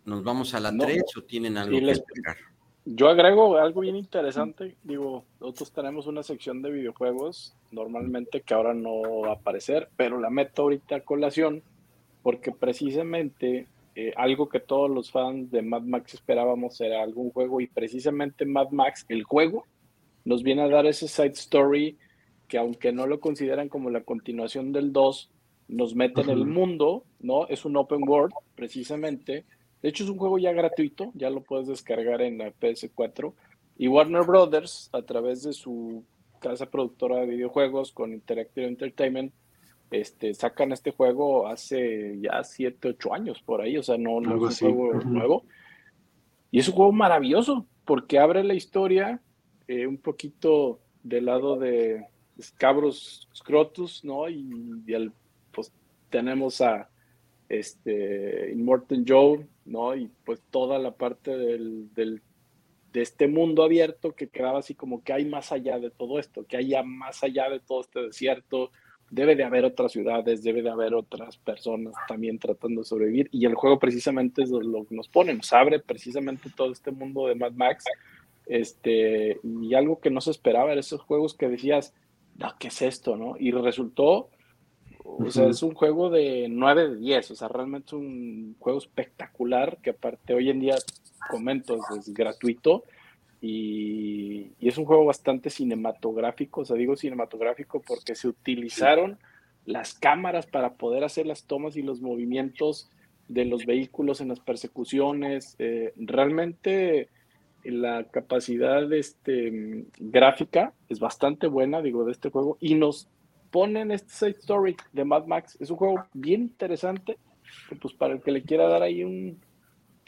¿Nos 0.05 0.25
vamos 0.25 0.53
a 0.55 0.61
la 0.61 0.77
3 0.77 1.05
o 1.17 1.23
tienen 1.23 1.57
algo 1.57 1.79
que 1.79 1.91
explicar? 1.91 2.37
Yo 2.85 3.09
agrego 3.09 3.57
algo 3.59 3.83
bien 3.83 3.95
interesante. 3.95 4.77
Digo, 4.83 5.25
nosotros 5.41 5.71
tenemos 5.73 6.09
una 6.09 6.25
sección 6.25 6.61
de 6.63 6.73
videojuegos 6.73 7.55
normalmente 7.71 8.41
que 8.41 8.55
ahora 8.55 8.75
no 8.75 9.21
va 9.21 9.31
a 9.31 9.35
aparecer, 9.35 9.89
pero 9.97 10.19
la 10.19 10.31
meto 10.31 10.63
ahorita 10.63 10.97
a 10.97 11.01
colación 11.05 11.63
porque 12.23 12.53
precisamente 12.53 13.67
eh, 13.95 14.13
algo 14.17 14.49
que 14.49 14.61
todos 14.61 14.91
los 14.91 15.11
fans 15.11 15.51
de 15.51 15.63
Mad 15.63 15.83
Max 15.83 16.15
esperábamos 16.15 16.81
era 16.81 17.03
algún 17.03 17.31
juego 17.31 17.61
y 17.61 17.67
precisamente 17.67 18.47
Mad 18.47 18.71
Max, 18.71 19.05
el 19.09 19.25
juego, 19.25 19.67
nos 20.25 20.43
viene 20.43 20.63
a 20.63 20.69
dar 20.69 20.87
ese 20.87 21.09
side 21.09 21.33
story 21.33 21.99
que 22.49 22.59
aunque 22.59 22.93
no 22.93 23.07
lo 23.07 23.21
consideran 23.21 23.69
como 23.69 23.91
la 23.91 24.03
continuación 24.03 24.73
del 24.73 24.93
2, 24.93 25.31
nos 25.69 25.95
mete 25.95 26.21
en 26.21 26.31
el 26.31 26.45
mundo, 26.45 27.05
¿no? 27.21 27.49
Es 27.49 27.65
un 27.65 27.77
open 27.77 28.07
world, 28.07 28.35
precisamente. 28.55 29.45
De 29.81 29.89
hecho, 29.89 30.05
es 30.05 30.11
un 30.11 30.19
juego 30.19 30.39
ya 30.39 30.53
gratuito, 30.53 31.13
ya 31.15 31.31
lo 31.31 31.43
puedes 31.43 31.67
descargar 31.67 32.21
en 32.21 32.39
la 32.39 32.53
PS4. 32.53 33.33
Y 33.79 33.89
Warner 33.89 34.25
Brothers, 34.25 34.91
a 34.93 35.03
través 35.03 35.43
de 35.43 35.55
su 35.55 36.05
casa 36.41 36.67
productora 36.67 37.21
de 37.21 37.27
videojuegos 37.27 37.93
con 37.93 38.13
Interactive 38.13 38.67
Entertainment, 38.67 39.33
este, 39.93 40.33
sacan 40.33 40.73
este 40.73 40.91
juego 40.91 41.47
hace 41.47 42.19
ya 42.21 42.43
7, 42.43 42.89
8 42.89 43.15
años 43.15 43.43
por 43.43 43.61
ahí, 43.61 43.77
o 43.77 43.83
sea, 43.83 43.99
no, 43.99 44.21
no 44.21 44.49
es 44.49 44.63
un 44.63 44.75
juego 44.75 45.01
nuevo. 45.05 45.45
Y 46.51 46.59
es 46.59 46.69
un 46.69 46.75
juego 46.75 46.93
maravilloso, 46.93 47.67
porque 47.85 48.19
abre 48.19 48.43
la 48.43 48.55
historia 48.55 49.21
eh, 49.69 49.87
un 49.87 49.99
poquito 49.99 50.81
del 51.03 51.27
lado 51.27 51.59
de 51.59 52.07
Scabros 52.41 53.29
Scrotus, 53.35 54.05
¿no? 54.05 54.29
Y, 54.29 54.81
pues 55.53 55.73
tenemos 56.09 56.61
a 56.61 56.89
este 57.49 58.51
Immortal 58.53 59.05
Joe, 59.07 59.47
¿no? 59.67 59.95
Y 59.95 60.11
pues 60.25 60.41
toda 60.51 60.79
la 60.79 60.93
parte 60.93 61.37
del, 61.37 61.93
del, 61.95 62.23
de 62.93 63.03
este 63.03 63.29
mundo 63.29 63.63
abierto 63.63 64.15
que 64.15 64.29
quedaba 64.29 64.61
así 64.61 64.75
como 64.75 65.03
que 65.03 65.13
hay 65.13 65.27
más 65.27 65.53
allá 65.53 65.79
de 65.79 65.91
todo 65.91 66.19
esto, 66.19 66.47
que 66.47 66.57
haya 66.57 66.83
más 66.83 67.23
allá 67.23 67.51
de 67.51 67.61
todo 67.61 67.83
este 67.83 68.01
desierto, 68.01 68.71
debe 69.13 69.37
de 69.37 69.45
haber 69.45 69.67
otras 69.67 69.93
ciudades, 69.93 70.43
debe 70.43 70.63
de 70.63 70.71
haber 70.71 70.95
otras 70.95 71.37
personas 71.37 71.93
también 72.09 72.39
tratando 72.39 72.81
de 72.81 72.87
sobrevivir. 72.87 73.29
Y 73.31 73.45
el 73.45 73.55
juego 73.55 73.79
precisamente 73.79 74.43
es 74.43 74.49
lo 74.49 74.87
que 74.87 74.95
nos 74.95 75.07
pone, 75.09 75.35
nos 75.35 75.53
abre 75.53 75.81
precisamente 75.81 76.49
todo 76.57 76.73
este 76.73 76.93
mundo 76.93 77.27
de 77.27 77.35
Mad 77.35 77.53
Max. 77.53 77.85
Este, 78.47 79.39
y 79.45 79.75
algo 79.75 80.01
que 80.01 80.11
no 80.11 80.23
se 80.23 80.31
esperaba, 80.31 80.73
era 80.73 80.81
esos 80.81 81.03
juegos 81.03 81.35
que 81.35 81.51
decías, 81.51 81.93
no, 82.37 82.55
¿qué 82.59 82.69
es 82.69 82.81
esto? 82.81 83.19
¿no? 83.19 83.35
Y 83.39 83.51
resultó, 83.51 84.31
o 85.05 85.31
sea, 85.31 85.47
es 85.47 85.63
un 85.63 85.75
juego 85.75 86.09
de 86.09 86.47
9 86.49 86.89
de 86.89 86.97
10, 86.97 87.33
o 87.33 87.37
sea, 87.37 87.49
realmente 87.49 87.89
es 87.89 87.93
un 87.93 88.57
juego 88.59 88.79
espectacular 88.79 89.77
que 89.83 89.91
aparte 89.91 90.33
hoy 90.33 90.49
en 90.49 90.61
día, 90.61 90.77
comento, 91.31 91.79
es 91.99 92.15
gratuito 92.15 92.85
y, 93.43 94.53
es 94.61 94.79
un 94.79 94.85
juego 94.85 95.05
bastante 95.05 95.51
cinematográfico, 95.51 96.61
o 96.61 96.65
sea, 96.65 96.77
digo 96.77 96.97
cinematográfico 96.97 97.83
porque 97.83 98.15
se 98.15 98.29
utilizaron 98.29 99.19
las 99.67 99.95
cámaras 99.95 100.47
para 100.47 100.75
poder 100.75 101.03
hacer 101.03 101.27
las 101.27 101.45
tomas 101.45 101.77
y 101.77 101.83
los 101.83 102.01
movimientos 102.01 102.89
de 103.29 103.45
los 103.45 103.67
vehículos 103.67 104.21
en 104.21 104.29
las 104.29 104.39
persecuciones. 104.39 105.57
Eh, 105.59 105.93
realmente 105.97 107.09
la 107.65 108.05
capacidad 108.05 108.91
este, 108.93 109.85
gráfica 109.99 110.73
es 110.89 111.01
bastante 111.01 111.49
buena, 111.49 111.83
digo, 111.83 112.05
de 112.05 112.13
este 112.13 112.31
juego, 112.31 112.57
y 112.61 112.77
nos 112.77 113.09
ponen 113.51 113.91
este 113.91 114.13
side 114.13 114.39
story 114.39 114.77
de 114.93 115.05
Mad 115.05 115.27
Max. 115.27 115.57
Es 115.61 115.71
un 115.71 115.77
juego 115.77 116.07
bien 116.13 116.43
interesante, 116.43 117.19
pues 117.81 117.93
para 117.95 118.15
el 118.15 118.23
que 118.23 118.31
le 118.31 118.43
quiera 118.43 118.69
dar 118.69 118.83
ahí 118.83 119.03
un, 119.03 119.41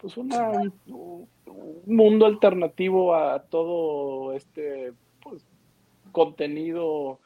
pues 0.05 0.19
una, 0.19 0.51
un, 0.87 1.27
mundo 1.87 2.27
alternativo 2.27 3.15
a 3.15 3.43
todo 3.45 4.35
este 4.35 4.93
pues, 5.23 5.47
contenido 6.13 7.21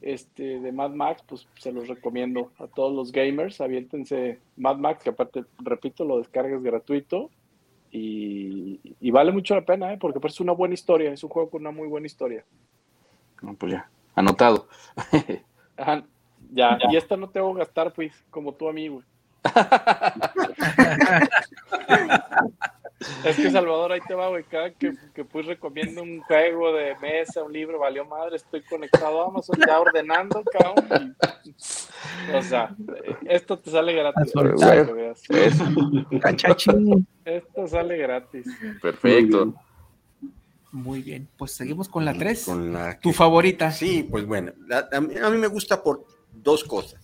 este, 0.00 0.60
de 0.60 0.70
Mad 0.70 0.92
Max, 0.92 1.24
pues 1.26 1.48
se 1.58 1.72
los 1.72 1.88
recomiendo 1.88 2.52
a 2.60 2.68
todos 2.68 2.94
los 2.94 3.10
gamers. 3.10 3.60
Aviéntense 3.60 4.38
Mad 4.56 4.76
Max, 4.76 5.02
que 5.02 5.10
aparte, 5.10 5.44
repito, 5.58 6.04
lo 6.04 6.18
descargas 6.18 6.62
gratuito 6.62 7.32
y, 7.90 9.10
vale 9.10 9.32
mucho 9.32 9.56
la 9.56 9.64
pena, 9.64 9.92
¿eh? 9.92 9.98
porque 10.00 10.24
es 10.24 10.38
una 10.38 10.52
buena 10.52 10.74
historia, 10.74 11.12
es 11.12 11.24
un 11.24 11.30
juego 11.30 11.50
con 11.50 11.62
una 11.62 11.72
muy 11.72 11.88
buena 11.88 12.06
historia. 12.06 12.44
pues 13.58 13.72
ya, 13.72 13.90
anotado. 14.14 14.68
ya, 16.52 16.78
y 16.92 16.96
esta 16.96 17.16
no 17.16 17.28
tengo 17.28 17.54
que 17.54 17.58
gastar, 17.58 17.92
pues, 17.92 18.12
como 18.30 18.54
tu 18.54 18.68
amigo. 18.68 19.02
es 23.24 23.36
que 23.36 23.50
Salvador, 23.50 23.92
ahí 23.92 24.00
te 24.06 24.14
va, 24.14 24.28
güey. 24.28 24.44
Cada 24.44 24.70
que, 24.70 24.94
que 25.14 25.24
pues 25.24 25.46
recomiendo 25.46 26.02
un 26.02 26.20
juego 26.22 26.72
de 26.72 26.96
mesa, 26.96 27.42
un 27.42 27.52
libro, 27.52 27.78
valió 27.78 28.04
madre, 28.04 28.36
estoy 28.36 28.62
conectado 28.62 29.22
a 29.22 29.28
Amazon 29.28 29.58
ya 29.66 29.80
ordenando, 29.80 30.42
cabrón. 30.44 31.16
o 32.34 32.42
sea, 32.42 32.74
esto 33.28 33.58
te 33.58 33.70
sale 33.70 33.92
gratis. 33.94 34.32
esto 37.24 37.66
sale 37.66 37.96
gratis. 37.98 38.46
Perfecto. 38.80 39.54
Muy 40.72 41.02
bien, 41.02 41.28
pues 41.36 41.52
seguimos 41.52 41.88
con 41.88 42.04
la 42.04 42.12
3. 42.14 42.50
¿Tu 43.00 43.12
favorita? 43.12 43.70
Sí, 43.70 44.06
pues 44.10 44.26
bueno, 44.26 44.52
a, 44.92 45.00
mí, 45.00 45.38
me 45.38 45.46
gusta 45.46 45.80
por 45.80 46.04
dos 46.32 46.64
cosas. 46.64 47.00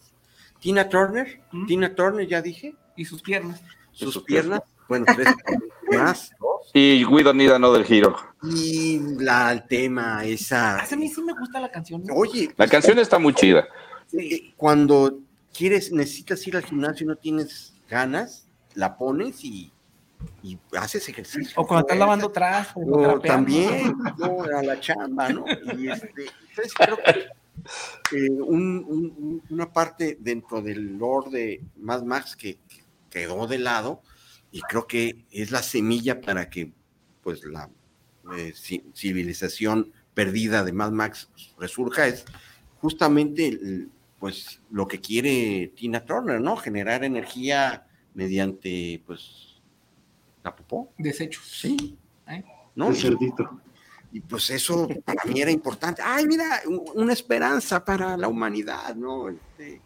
Tina 0.59 0.89
Turner, 0.89 1.41
Tina 1.69 1.95
Turner 1.95 2.27
ya 2.27 2.43
dije. 2.43 2.75
Y 2.97 3.05
sus 3.07 3.23
piernas. 3.23 3.63
Sus, 3.93 4.23
piernas, 4.23 4.63
bueno, 4.89 5.07
tres 5.15 5.29
más. 5.93 6.31
Y 6.73 7.05
We 7.05 7.23
Don't 7.23 7.37
Need 7.37 7.53
Another 7.53 7.85
Hero. 7.89 8.17
Y 8.43 9.01
la, 9.19 9.53
el 9.53 9.67
tema, 9.67 10.25
esa. 10.25 10.81
A 10.81 10.97
mí 10.97 11.09
sí 11.09 11.23
me 11.23 11.33
gusta 11.33 11.61
la 11.61 11.71
canción. 11.71 12.05
Oye. 12.15 12.53
La 12.57 12.69
canción 12.69 12.99
está 12.99 13.19
muy 13.19 13.35
chida. 13.35 13.67
Eh, 14.13 14.53
cuando 14.57 15.19
quieres, 15.53 15.93
necesitas 15.93 16.47
ir 16.47 16.57
al 16.57 16.65
gimnasio 16.65 17.05
y 17.05 17.09
no 17.09 17.17
tienes 17.17 17.75
ganas, 17.89 18.47
la 18.75 18.97
pones 18.97 19.45
y, 19.45 19.73
y 20.43 20.59
haces 20.79 21.09
ejercicio. 21.09 21.61
O 21.61 21.67
cuando 21.67 21.87
estás 21.87 21.99
lavando 21.99 22.27
atrás. 22.29 22.69
O, 22.75 23.21
también, 23.21 23.95
a 24.55 24.63
la 24.63 24.81
chamba, 24.81 25.29
¿no? 25.31 25.45
Y 25.77 25.89
este, 25.89 26.27
entonces 26.51 26.75
creo 26.75 26.99
que 26.99 27.31
eh, 28.17 28.31
una 28.31 29.73
parte 29.73 30.17
dentro 30.21 30.63
del 30.63 30.97
lore 30.97 31.31
de 31.31 31.61
Mad 31.77 32.03
Max 32.03 32.37
que, 32.37 32.59
quedó 33.11 33.47
de 33.47 33.59
lado 33.59 34.03
y 34.51 34.61
creo 34.63 34.87
que 34.87 35.25
es 35.31 35.51
la 35.51 35.63
semilla 35.63 36.21
para 36.21 36.49
que 36.49 36.73
pues 37.23 37.45
la 37.45 37.71
eh, 38.37 38.55
civilización 38.95 39.93
perdida 40.15 40.65
de 40.65 40.73
Mad 40.73 40.93
Max 40.93 41.29
resurja 41.59 42.07
es 42.07 42.25
justamente 42.81 43.89
pues 44.19 44.61
lo 44.71 44.87
que 44.87 45.01
quiere 45.01 45.73
Tina 45.77 46.05
Turner, 46.05 46.41
¿no? 46.41 46.57
Generar 46.57 47.05
energía 47.05 47.87
mediante 48.15 49.03
pues 49.07 49.61
la 50.43 50.55
popó. 50.55 50.93
Desechos. 50.99 51.45
Sí. 51.47 51.97
¿Eh? 52.29 52.45
¿No? 52.75 52.95
cerdito. 52.95 53.61
Y 54.13 54.21
pues 54.21 54.51
eso 54.51 54.89
para 55.05 55.23
mí 55.25 55.41
era 55.41 55.51
importante. 55.51 56.03
Ay, 56.05 56.27
mira, 56.27 56.63
una 56.95 57.13
esperanza 57.13 57.85
para 57.85 58.17
la 58.17 58.29
humanidad, 58.29 58.95
¿no? 58.97 59.29
Este, 59.29 59.81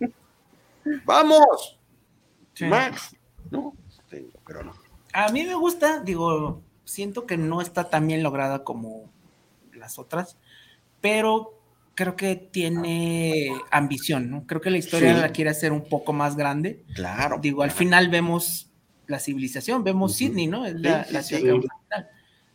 ¡Vamos! 1.05 1.79
Max, 2.61 3.17
¿no? 3.51 3.75
Este, 3.89 4.27
pero 4.47 4.63
no. 4.63 4.73
A 5.13 5.31
mí 5.31 5.45
me 5.45 5.55
gusta, 5.55 6.01
digo, 6.01 6.63
siento 6.85 7.27
que 7.27 7.37
no 7.37 7.61
está 7.61 7.89
tan 7.91 8.07
bien 8.07 8.23
lograda 8.23 8.65
como 8.65 9.11
las 9.73 9.99
otras, 9.99 10.37
pero 11.01 11.55
creo 11.95 12.17
que 12.17 12.37
tiene 12.37 13.53
ambición, 13.71 14.31
¿no? 14.31 14.47
Creo 14.47 14.61
que 14.61 14.71
la 14.71 14.79
historia 14.79 15.15
la 15.15 15.31
quiere 15.31 15.51
hacer 15.51 15.73
un 15.73 15.89
poco 15.89 16.13
más 16.13 16.37
grande. 16.37 16.85
Claro. 16.95 17.39
Digo, 17.41 17.63
al 17.63 17.71
final 17.71 18.09
vemos 18.09 18.71
la 19.07 19.19
civilización, 19.19 19.85
vemos 19.85 20.17
Sydney, 20.17 20.47
¿no? 20.47 20.67
Es 20.67 20.81
la, 20.81 21.05
ciudad 21.23 21.61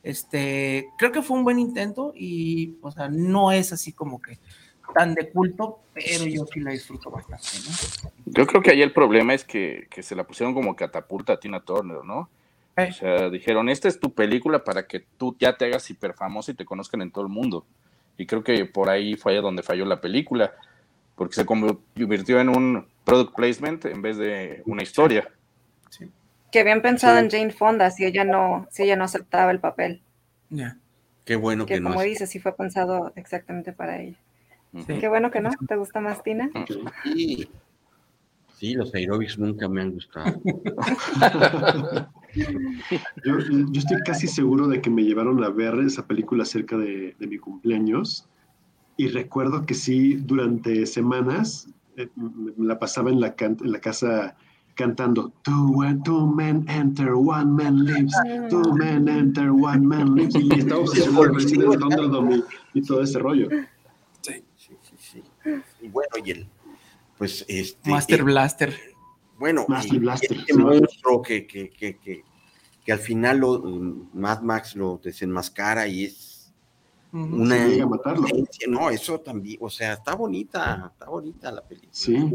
Este, 0.03 0.87
creo 0.97 1.11
que 1.11 1.21
fue 1.21 1.37
un 1.37 1.43
buen 1.43 1.59
intento 1.59 2.13
y, 2.15 2.77
o 2.81 2.91
sea, 2.91 3.07
no 3.07 3.51
es 3.51 3.71
así 3.71 3.93
como 3.93 4.21
que 4.21 4.39
tan 4.93 5.13
de 5.13 5.29
culto, 5.29 5.79
pero 5.93 6.25
yo 6.25 6.45
sí 6.45 6.59
la 6.59 6.71
disfruto 6.71 7.09
bastante, 7.09 7.47
¿no? 7.65 8.11
Yo 8.25 8.47
creo 8.47 8.61
que 8.61 8.71
ahí 8.71 8.81
el 8.81 8.93
problema 8.93 9.33
es 9.33 9.43
que, 9.43 9.87
que 9.89 10.03
se 10.03 10.15
la 10.15 10.25
pusieron 10.25 10.53
como 10.53 10.75
catapulta 10.75 11.33
a 11.33 11.39
Tina 11.39 11.61
Turner, 11.61 12.03
¿no? 12.03 12.29
O 12.87 12.93
sea, 12.93 13.29
dijeron, 13.29 13.69
esta 13.69 13.87
es 13.87 13.99
tu 13.99 14.13
película 14.13 14.63
para 14.63 14.87
que 14.87 15.01
tú 15.17 15.35
ya 15.39 15.57
te 15.57 15.65
hagas 15.65 15.89
hiper 15.89 16.13
famoso 16.13 16.51
y 16.51 16.55
te 16.55 16.65
conozcan 16.65 17.01
en 17.01 17.11
todo 17.11 17.25
el 17.25 17.29
mundo. 17.29 17.65
Y 18.17 18.25
creo 18.25 18.43
que 18.43 18.65
por 18.65 18.89
ahí 18.89 19.15
fue 19.15 19.33
ahí 19.33 19.41
donde 19.41 19.63
falló 19.63 19.85
la 19.85 19.99
película, 19.99 20.53
porque 21.15 21.35
se 21.35 21.45
convirtió 21.45 22.39
en 22.39 22.49
un 22.49 22.87
product 23.03 23.35
placement 23.35 23.85
en 23.85 24.01
vez 24.01 24.17
de 24.17 24.61
una 24.65 24.83
historia. 24.83 25.29
Que 26.51 26.59
habían 26.61 26.81
pensado 26.81 27.17
en 27.19 27.29
Jane 27.29 27.51
Fonda 27.51 27.91
si 27.91 28.05
ella 28.05 28.23
no, 28.23 28.67
si 28.71 28.83
ella 28.83 28.95
no 28.95 29.03
aceptaba 29.03 29.51
el 29.51 29.59
papel. 29.59 30.01
Ya. 30.49 30.77
Qué 31.25 31.35
bueno 31.35 31.65
que, 31.65 31.81
como 31.81 32.01
dice, 32.01 32.25
sí 32.25 32.39
fue 32.39 32.55
pensado 32.55 33.11
exactamente 33.15 33.71
para 33.71 34.01
ella. 34.01 34.17
Qué 34.87 35.07
bueno 35.07 35.31
que 35.31 35.41
no. 35.41 35.49
¿Te 35.67 35.75
gusta 35.75 35.99
más 35.99 36.23
Tina? 36.23 36.49
Sí. 37.03 37.49
Sí, 38.59 38.73
los 38.73 38.93
aerobics 38.93 39.39
nunca 39.39 39.69
me 39.69 39.81
han 39.81 39.91
gustado. 39.91 40.37
yo, 42.35 43.37
estoy 43.73 43.97
casi 44.05 44.27
seguro 44.27 44.67
de 44.67 44.81
que 44.81 44.89
me 44.89 45.05
llevaron 45.05 45.41
a 45.45 45.49
ver 45.49 45.75
esa 45.75 46.05
película 46.05 46.43
cerca 46.43 46.77
de, 46.77 47.15
mi 47.19 47.37
cumpleaños 47.37 48.27
y 48.97 49.07
recuerdo 49.07 49.65
que 49.65 49.75
sí, 49.75 50.15
durante 50.15 50.85
semanas 50.87 51.69
eh, 51.95 52.09
me 52.17 52.67
la 52.67 52.77
pasaba 52.77 53.11
en 53.11 53.21
la, 53.21 53.33
en 53.39 53.71
la 53.71 53.79
casa 53.79 54.35
cantando 54.75 55.31
two, 55.43 55.73
two 56.03 56.27
men 56.27 56.65
enter, 56.67 57.13
one 57.13 57.51
man 57.51 57.85
lives, 57.85 58.13
two 58.49 58.73
men 58.73 59.07
enter, 59.07 59.51
one 59.51 59.87
man 59.87 60.15
lives 60.15 60.35
y 60.35 60.59
estaba 60.59 60.81
obsesionado 60.81 62.35
y, 62.35 62.43
y 62.73 62.81
todo 62.81 63.03
ese 63.03 63.19
rollo. 63.19 63.47
Sí, 64.19 64.43
sí, 64.57 64.73
sí, 64.81 64.95
sí. 64.97 65.23
Y 65.78 65.78
bueno, 65.89 66.09
y 66.23 66.31
el 66.31 66.47
pues 67.17 67.45
este... 67.47 67.89
Master 67.89 68.23
Blaster. 68.23 68.79
Bueno, 69.37 69.65
Master 69.67 69.99
Blaster, 69.99 70.37
este 70.37 70.53
monstruo 70.53 71.21
que, 71.21 71.45
que, 71.45 71.69
que, 71.69 71.97
que, 71.97 72.91
al 72.91 72.99
final 72.99 73.39
lo, 73.39 73.59
Mad 74.13 74.41
Max 74.41 74.75
lo 74.75 74.99
desenmascara 75.03 75.87
y 75.87 76.05
es 76.05 76.53
una... 77.11 77.85
matarlo. 77.85 78.25
No, 78.69 78.89
eso 78.89 79.19
también, 79.19 79.57
o 79.61 79.69
sea, 79.69 79.93
está 79.93 80.15
bonita, 80.15 80.91
está 80.93 81.09
bonita 81.09 81.51
la 81.51 81.61
película. 81.61 81.91
Sí. 81.93 82.33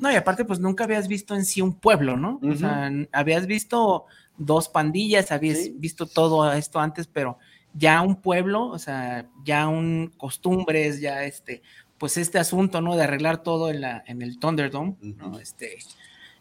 No, 0.00 0.10
y 0.10 0.16
aparte, 0.16 0.44
pues 0.44 0.58
nunca 0.58 0.84
habías 0.84 1.06
visto 1.06 1.34
en 1.34 1.44
sí 1.44 1.60
un 1.60 1.74
pueblo, 1.74 2.16
¿no? 2.16 2.40
O 2.42 2.54
sea, 2.54 2.90
habías 3.12 3.46
visto 3.46 4.06
dos 4.36 4.68
pandillas, 4.68 5.30
habías 5.30 5.78
visto 5.78 6.06
todo 6.06 6.50
esto 6.52 6.80
antes, 6.80 7.06
pero 7.06 7.38
ya 7.72 8.02
un 8.02 8.16
pueblo, 8.16 8.66
o 8.66 8.78
sea, 8.78 9.28
ya 9.44 9.68
un 9.68 10.12
costumbres, 10.16 11.00
ya 11.00 11.24
este, 11.24 11.62
pues 12.00 12.16
este 12.16 12.38
asunto, 12.38 12.80
¿no? 12.80 12.96
De 12.96 13.04
arreglar 13.04 13.42
todo 13.42 13.68
en, 13.68 13.82
la, 13.82 14.02
en 14.06 14.22
el 14.22 14.38
Thunderdome, 14.38 14.96
¿no? 15.02 15.38
Este, 15.38 15.76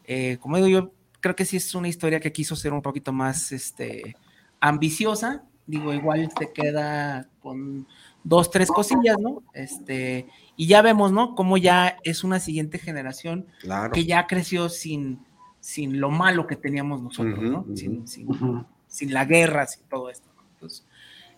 eh, 0.05 0.37
como 0.39 0.55
digo, 0.55 0.69
yo 0.69 0.93
creo 1.19 1.35
que 1.35 1.43
sí 1.43 1.57
es 1.57 1.75
una 1.75 1.89
historia 1.89 2.21
que 2.21 2.31
quiso 2.31 2.55
ser 2.55 2.71
un 2.71 2.81
poquito 2.81 3.11
más, 3.11 3.51
este, 3.51 4.15
ambiciosa, 4.61 5.43
digo, 5.67 5.93
igual 5.93 6.31
se 6.39 6.53
queda 6.53 7.27
con 7.41 7.85
dos, 8.23 8.49
tres 8.51 8.69
cosillas, 8.69 9.17
¿no? 9.19 9.43
Este, 9.53 10.27
y 10.55 10.67
ya 10.67 10.81
vemos, 10.81 11.11
¿no? 11.11 11.35
Cómo 11.35 11.57
ya 11.57 11.97
es 12.05 12.23
una 12.23 12.39
siguiente 12.39 12.79
generación 12.79 13.45
que 13.91 14.05
ya 14.05 14.27
creció 14.27 14.69
sin, 14.69 15.19
sin 15.59 15.99
lo 15.99 16.09
malo 16.09 16.47
que 16.47 16.55
teníamos 16.55 17.01
nosotros, 17.01 17.43
¿no? 17.43 17.65
sin, 17.75 18.07
sin, 18.07 19.13
la 19.13 19.25
guerra, 19.25 19.67
sin 19.67 19.83
todo 19.89 20.09
esto. 20.09 20.29
Entonces, 20.53 20.85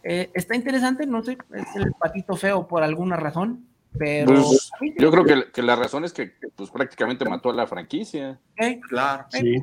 eh, 0.03 0.29
está 0.35 0.55
interesante, 0.55 1.07
no 1.07 1.23
sé, 1.23 1.39
es 1.55 1.75
el 1.75 1.91
patito 1.93 2.35
feo 2.35 2.67
por 2.67 2.83
alguna 2.83 3.15
razón, 3.15 3.65
pero 3.97 4.33
pues, 4.33 4.71
yo 4.97 5.11
creo 5.11 5.25
que, 5.25 5.51
que, 5.51 5.61
la 5.61 5.75
razón 5.75 6.05
es 6.05 6.13
que 6.13 6.31
pues 6.55 6.71
prácticamente 6.71 7.27
mató 7.27 7.49
a 7.49 7.53
la 7.53 7.67
franquicia. 7.67 8.39
Claro. 8.87 9.25
Sí. 9.29 9.57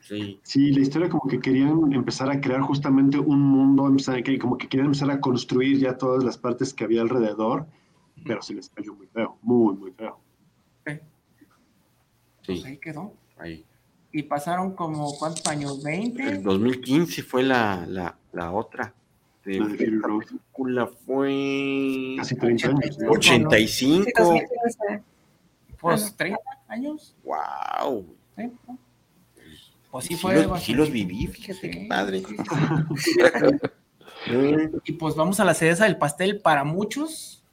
Sí, 0.00 0.40
sí. 0.42 0.70
la 0.70 0.80
historia 0.80 1.08
como 1.10 1.28
que 1.28 1.38
querían 1.38 1.92
empezar 1.92 2.30
a 2.30 2.40
crear 2.40 2.62
justamente 2.62 3.18
un 3.18 3.40
mundo, 3.40 3.86
empezar, 3.86 4.22
como 4.38 4.56
que 4.56 4.68
querían 4.68 4.86
empezar 4.86 5.10
a 5.10 5.20
construir 5.20 5.78
ya 5.78 5.98
todas 5.98 6.24
las 6.24 6.38
partes 6.38 6.72
que 6.72 6.84
había 6.84 7.02
alrededor, 7.02 7.66
pero 8.24 8.40
se 8.40 8.54
les 8.54 8.70
cayó 8.70 8.94
muy 8.94 9.06
feo, 9.08 9.38
muy, 9.42 9.76
muy 9.76 9.92
feo. 9.92 10.18
Sí. 10.86 10.98
Pues 12.46 12.64
ahí 12.64 12.78
quedó. 12.78 13.12
Ahí. 13.36 13.66
Y 14.10 14.22
pasaron 14.22 14.74
como, 14.74 15.12
¿cuántos 15.18 15.46
años? 15.46 15.84
¿20? 15.84 16.36
En 16.36 16.42
2015 16.42 17.22
fue 17.22 17.42
la, 17.42 17.84
la, 17.86 18.16
la 18.32 18.52
otra 18.52 18.94
de 19.44 19.60
la 19.60 19.66
película 19.66 20.86
fue 21.06 22.14
casi 22.18 22.36
30 22.36 22.68
años. 22.68 22.98
85. 23.08 24.40
Pues 25.80 26.16
30 26.16 26.40
años. 26.68 27.14
Wow. 27.24 28.06
Pues 29.90 30.04
sí, 30.04 30.16
fue. 30.16 30.44
Los, 30.44 30.62
sí 30.62 30.74
los 30.74 30.90
viví, 30.90 31.26
fíjate 31.28 31.70
qué 31.70 31.86
padre. 31.88 32.22
y 34.84 34.92
pues 34.92 35.14
vamos 35.14 35.40
a 35.40 35.44
la 35.44 35.54
cereza 35.54 35.84
del 35.84 35.96
pastel 35.96 36.40
para 36.40 36.64
muchos. 36.64 37.44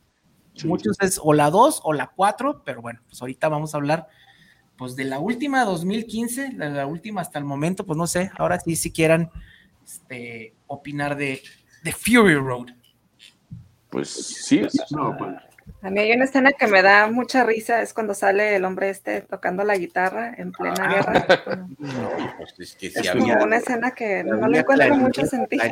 muchos 0.64 0.98
es 1.02 1.20
o 1.24 1.34
la 1.34 1.50
2 1.50 1.82
o 1.84 1.94
la 1.94 2.08
4, 2.08 2.64
pero 2.66 2.82
bueno, 2.82 3.02
pues 3.08 3.22
ahorita 3.22 3.48
vamos 3.50 3.74
a 3.74 3.78
hablar 3.78 4.08
pues 4.78 4.96
de 4.96 5.06
la 5.06 5.20
última 5.20 5.64
2015, 5.64 6.50
de 6.50 6.70
la 6.70 6.86
última 6.86 7.22
hasta 7.22 7.40
el 7.40 7.46
momento, 7.46 7.86
pues 7.86 7.98
no 7.98 8.08
sé, 8.08 8.32
ahora 8.38 8.60
sí 8.60 8.76
si 8.76 8.92
quieran 8.92 9.32
este, 9.86 10.54
opinar 10.68 11.16
de 11.16 11.42
The 11.86 11.92
Fury 11.92 12.36
Road. 12.36 12.72
Pues 13.92 14.10
sí. 14.10 14.66
No, 14.90 15.16
pues. 15.18 15.36
A 15.84 15.92
mí 15.92 16.00
hay 16.00 16.12
una 16.14 16.26
escena 16.26 16.52
que 16.52 16.66
me 16.66 16.82
da 16.82 17.08
mucha 17.12 17.44
risa, 17.44 17.80
es 17.80 17.94
cuando 17.94 18.16
sale 18.16 18.56
el 18.56 18.66
hombre 18.66 18.90
este 18.90 19.22
tocando 19.22 19.64
la 19.64 19.78
guitarra 19.78 20.34
en 20.36 20.52
plena 20.52 20.76
ah. 20.80 20.90
guerra. 20.90 21.68
Pues 22.38 22.76
es, 22.82 23.12
como 23.12 23.44
una 23.44 23.58
escena 23.58 23.92
que 23.92 24.24
no, 24.24 24.48
le 24.48 24.60
encuentro 24.60 24.96
mucho 24.96 25.28
sentido. 25.28 25.64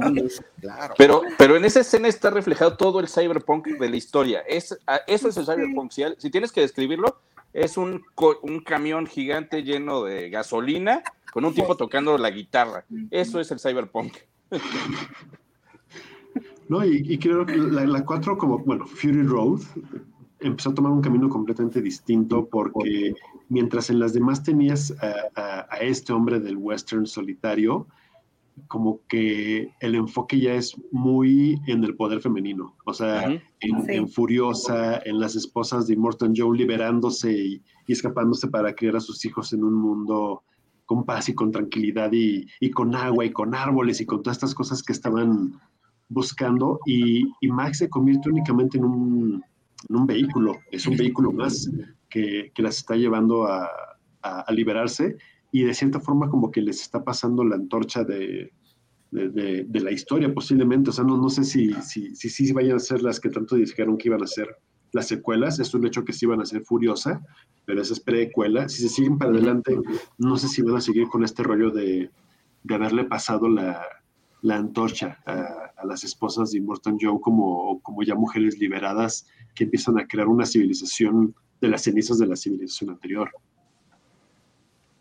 Pero, 0.99 1.24
pero 1.36 1.57
en 1.57 1.66
esa 1.66 1.80
escena 1.80 2.07
está 2.07 2.30
reflejado 2.30 2.78
todo 2.78 2.99
el 2.99 3.07
cyberpunk 3.07 3.68
de 3.80 3.89
la 3.89 3.95
historia. 3.95 4.43
Es, 4.47 4.78
ah, 4.86 5.01
eso 5.07 5.30
es 5.30 5.38
el 5.38 5.45
cyberpunk. 5.45 5.91
Si, 5.91 6.30
tienes 6.30 6.51
que 6.51 6.61
describirlo, 6.61 7.22
es 7.51 7.76
un, 7.76 8.03
un 8.43 8.64
camión 8.64 9.07
gigante 9.07 9.64
lleno 9.64 10.03
de 10.03 10.30
gasolina 10.30 11.01
con 11.32 11.43
un 11.43 11.55
tipo 11.55 11.76
tocando 11.76 12.20
la 12.20 12.30
guitarra. 12.30 12.86
Eso 13.09 13.39
es 13.39 13.49
el 13.49 13.59
cyberpunk. 13.59 14.16
No, 16.70 16.86
y, 16.86 17.18
creo 17.18 17.45
que 17.45 17.57
la 17.57 18.05
4 18.05 18.38
como, 18.38 18.59
bueno, 18.59 18.86
Fury 18.86 19.24
Road 19.24 19.61
empezó 20.39 20.70
a 20.70 20.74
tomar 20.74 20.91
un 20.91 21.01
camino 21.01 21.30
completamente 21.30 21.82
distinto 21.82 22.47
porque 22.49 23.14
mientras 23.49 23.89
en 23.89 23.99
las 23.99 24.14
demás 24.14 24.43
tenías 24.43 24.93
a, 25.01 25.78
este 25.82 26.14
hombre 26.14 26.39
del 26.39 26.57
western 26.57 27.05
solitario, 27.05 27.88
como 28.68 29.01
que 29.07 29.72
el 29.80 29.95
enfoque 29.95 30.39
ya 30.39 30.53
es 30.53 30.76
muy 30.91 31.59
en 31.68 31.84
el 31.84 31.95
poder 31.95 32.22
femenino, 32.22 32.76
o 32.86 32.93
sea, 32.93 33.41
en, 33.59 34.07
Furiosa, 34.09 35.01
en 35.05 35.20
las 35.20 35.36
esposas 35.36 35.88
de 35.88 35.95
Morton 35.97 36.34
Joe 36.36 36.55
liberándose 36.55 37.34
y, 37.34 37.64
escapándose 37.88 38.47
para 38.47 38.74
criar 38.76 38.95
a 38.95 39.01
sus 39.01 39.26
hijos 39.26 39.53
en 39.53 39.64
un 39.64 39.74
mundo 39.74 40.43
con 40.86 41.05
paz 41.05 41.30
y 41.30 41.34
con 41.34 41.51
tranquilidad 41.51 42.11
y, 42.11 42.45
y, 42.59 42.70
con 42.70 42.93
agua 42.95 43.26
y 43.26 43.32
con 43.32 43.55
árboles 43.55 44.01
y 44.01 44.05
con 44.05 44.22
todas 44.22 44.38
estas 44.38 44.53
cosas 44.53 44.84
que 44.84 44.93
estaban 44.93 45.59
buscando 46.09 46.79
y, 46.85 47.25
Max 47.49 47.79
se 47.79 47.89
convierte 47.89 48.29
únicamente 48.29 48.77
en 48.77 48.85
un, 48.85 49.43
vehículo, 50.07 50.59
es 50.71 50.87
un 50.87 50.97
vehículo 50.97 51.31
más 51.31 51.69
que, 52.09 52.51
las 52.57 52.77
está 52.77 52.95
llevando 52.95 53.45
a, 53.45 53.69
liberarse 54.49 55.17
y 55.51 55.63
de 55.63 55.73
cierta 55.73 55.99
forma 55.99 56.29
como 56.29 56.49
que 56.49 56.61
les 56.61 56.81
está 56.81 57.03
pasando 57.03 57.43
la 57.43 57.55
antorcha 57.55 58.05
de, 58.05 58.53
de, 59.11 59.79
la 59.81 59.91
historia 59.91 60.33
posiblemente, 60.33 60.91
o 60.91 60.93
sea, 60.93 61.03
no, 61.03 61.17
no 61.17 61.29
sé 61.29 61.43
si 61.43 61.73
sí 61.81 62.15
si, 62.15 62.29
si, 62.29 62.51
vayan 62.53 62.77
a 62.77 62.79
ser 62.79 63.01
las 63.03 63.19
que 63.19 63.29
tanto 63.29 63.55
dijeron 63.55 63.97
que 63.97 64.07
iban 64.07 64.23
a 64.23 64.27
ser 64.27 64.47
las 64.93 65.07
secuelas, 65.07 65.59
es 65.59 65.73
un 65.73 65.85
hecho 65.85 66.05
que 66.05 66.13
sí 66.13 66.25
van 66.25 66.39
a 66.39 66.45
ser 66.45 66.63
Furiosa, 66.63 67.21
pero 67.65 67.81
esa 67.81 67.93
es 67.93 67.99
precuela, 67.99 68.69
si 68.69 68.83
se 68.83 68.89
siguen 68.89 69.17
para 69.17 69.31
adelante, 69.31 69.77
no 70.17 70.37
sé 70.37 70.47
si 70.47 70.61
van 70.61 70.77
a 70.77 70.81
seguir 70.81 71.07
con 71.07 71.23
este 71.23 71.43
rollo 71.43 71.71
de, 71.71 72.09
de 72.63 72.75
haberle 72.75 73.03
pasado 73.03 73.49
la, 73.49 73.81
la 74.41 74.57
antorcha 74.57 75.19
a, 75.25 75.62
las 75.86 76.03
esposas 76.03 76.51
de 76.51 76.61
Morton 76.61 76.97
Joe 76.99 77.19
como, 77.21 77.79
como 77.81 78.03
ya 78.03 78.15
mujeres 78.15 78.57
liberadas 78.57 79.27
que 79.55 79.65
empiezan 79.65 79.99
a 79.99 80.07
crear 80.07 80.27
una 80.27 80.45
civilización 80.45 81.36
de 81.61 81.67
las 81.69 81.84
cenizas 81.84 82.17
de 82.19 82.27
la 82.27 82.36
civilización 82.36 82.89
anterior. 82.91 83.31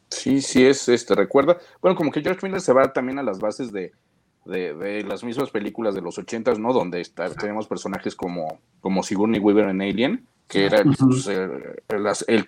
Sí, 0.08 0.40
sí, 0.42 0.64
es, 0.64 0.88
este, 0.88 1.14
recuerda, 1.14 1.58
bueno, 1.80 1.96
como 1.96 2.12
que 2.12 2.20
George 2.20 2.46
Miller 2.46 2.60
se 2.60 2.72
va 2.72 2.92
también 2.92 3.18
a 3.18 3.22
las 3.22 3.40
bases 3.40 3.72
de, 3.72 3.92
de, 4.44 5.04
las 5.04 5.24
mismas 5.24 5.50
películas 5.50 5.94
de 5.94 6.02
los 6.02 6.18
ochentas, 6.18 6.58
¿no? 6.58 6.72
Donde 6.72 7.00
está, 7.00 7.32
tenemos 7.34 7.66
personajes 7.66 8.14
como, 8.14 8.60
como 8.80 9.02
Sigourney 9.02 9.40
Weaver 9.40 9.68
en 9.68 9.80
Alien, 9.80 10.26
que 10.48 10.66
era 10.66 10.84
pues, 10.84 11.28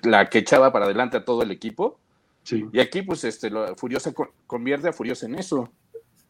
la 0.03 0.29
que 0.29 0.39
echaba 0.39 0.73
para 0.73 0.85
adelante 0.85 1.17
a 1.17 1.25
todo 1.25 1.43
el 1.43 1.51
equipo. 1.51 1.99
Sí. 2.43 2.67
Y 2.73 2.81
aquí, 2.81 3.03
pues, 3.03 3.25
este, 3.25 3.51
Furiosa 3.77 4.13
convierte 4.47 4.89
a 4.89 4.93
Furiosa 4.93 5.27
en 5.27 5.37
eso. 5.37 5.71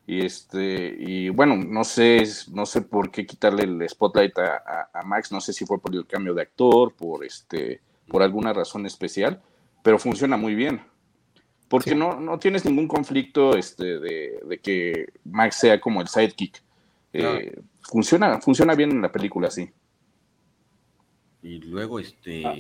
Y 0.06 0.24
este, 0.24 0.96
y 0.98 1.30
bueno, 1.30 1.56
no 1.56 1.82
sé, 1.82 2.22
no 2.52 2.66
sé 2.66 2.82
por 2.82 3.10
qué 3.10 3.24
quitarle 3.24 3.64
el 3.64 3.88
spotlight 3.88 4.38
a, 4.38 5.02
Max, 5.04 5.32
no 5.32 5.40
sé 5.40 5.52
si 5.52 5.64
fue 5.64 5.80
por 5.80 5.94
el 5.94 6.06
cambio 6.06 6.34
de 6.34 6.42
actor, 6.42 6.92
por 6.94 7.24
este, 7.24 7.80
por 8.08 8.22
alguna 8.22 8.52
razón 8.52 8.84
especial, 8.84 9.40
pero 9.82 9.98
funciona 9.98 10.36
muy 10.36 10.54
bien. 10.54 10.82
Porque 11.68 11.94
no, 11.94 12.20
no 12.20 12.38
tienes 12.38 12.64
ningún 12.66 12.86
conflicto 12.86 13.56
este, 13.56 13.98
de, 13.98 14.60
que 14.62 15.06
Max 15.24 15.56
sea 15.56 15.80
como 15.80 16.02
el 16.02 16.08
sidekick. 16.08 16.62
Eh, 17.14 17.58
funciona, 17.80 18.40
funciona 18.40 18.74
bien 18.74 18.90
en 18.90 19.02
la 19.02 19.10
película, 19.10 19.50
sí. 19.50 19.70
Y 21.42 21.60
luego 21.60 21.98
este 21.98 22.44
ah. 22.46 22.56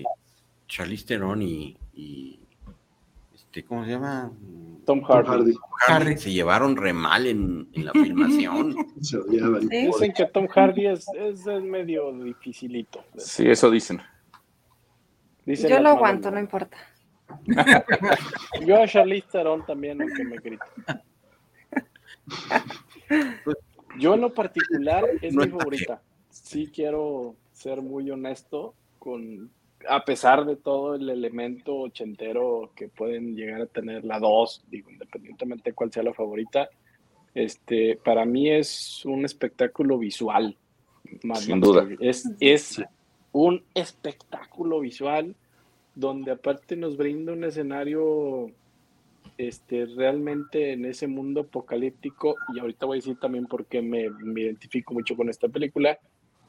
Charlize 0.66 1.06
Theron 1.06 1.42
y 1.42 1.76
este, 3.54 3.68
¿cómo 3.68 3.84
se 3.84 3.92
llama? 3.92 4.32
Tom 4.84 5.00
Hardy. 5.02 5.54
Hardy. 5.86 6.16
Se 6.16 6.32
llevaron 6.32 6.76
re 6.76 6.92
mal 6.92 7.24
en, 7.26 7.68
la 7.72 7.92
filmación. 7.92 8.74
Dicen 8.96 10.12
que 10.12 10.26
Tom 10.26 10.48
Hardy 10.48 10.88
es, 10.88 11.06
es, 11.14 11.46
medio 11.62 12.12
dificilito. 12.12 13.04
Sí, 13.16 13.48
eso 13.48 13.70
dicen. 13.70 14.02
Yo 15.46 15.78
lo 15.78 15.90
aguanto, 15.90 16.32
no 16.32 16.40
importa. 16.40 16.76
Yo 18.66 18.82
a 18.82 18.88
Charlize 18.88 19.28
Theron 19.30 19.64
también, 19.64 20.02
aunque 20.02 20.24
me 20.24 20.36
grito. 20.38 20.64
Yo 24.00 24.14
en 24.14 24.20
lo 24.20 24.34
particular 24.34 25.04
es 25.22 25.32
mi 25.32 25.48
favorita. 25.48 26.02
Sí 26.28 26.72
quiero 26.74 27.36
ser 27.52 27.82
muy 27.82 28.10
honesto 28.10 28.74
con, 28.98 29.50
a 29.88 30.04
pesar 30.04 30.44
de 30.44 30.56
todo 30.56 30.94
el 30.94 31.08
elemento 31.08 31.76
ochentero 31.76 32.70
que 32.74 32.88
pueden 32.88 33.36
llegar 33.36 33.62
a 33.62 33.66
tener 33.66 34.04
la 34.04 34.18
2, 34.18 34.64
digo, 34.70 34.90
independientemente 34.90 35.70
de 35.70 35.74
cuál 35.74 35.92
sea 35.92 36.02
la 36.02 36.14
favorita, 36.14 36.68
este, 37.34 37.98
para 38.04 38.24
mí 38.24 38.50
es 38.50 39.04
un 39.04 39.24
espectáculo 39.24 39.98
visual. 39.98 40.56
Más 41.22 41.40
Sin 41.40 41.60
duda. 41.60 41.86
Es, 42.00 42.30
es 42.40 42.82
un 43.32 43.62
espectáculo 43.74 44.80
visual 44.80 45.34
donde 45.94 46.32
aparte 46.32 46.76
nos 46.76 46.96
brinda 46.96 47.32
un 47.32 47.44
escenario 47.44 48.50
este, 49.38 49.86
realmente 49.86 50.72
en 50.72 50.84
ese 50.84 51.06
mundo 51.06 51.42
apocalíptico, 51.42 52.36
y 52.54 52.60
ahorita 52.60 52.86
voy 52.86 52.98
a 52.98 53.00
decir 53.00 53.18
también 53.18 53.46
por 53.46 53.66
qué 53.66 53.82
me, 53.82 54.10
me 54.10 54.42
identifico 54.42 54.94
mucho 54.94 55.16
con 55.16 55.28
esta 55.28 55.48
película, 55.48 55.98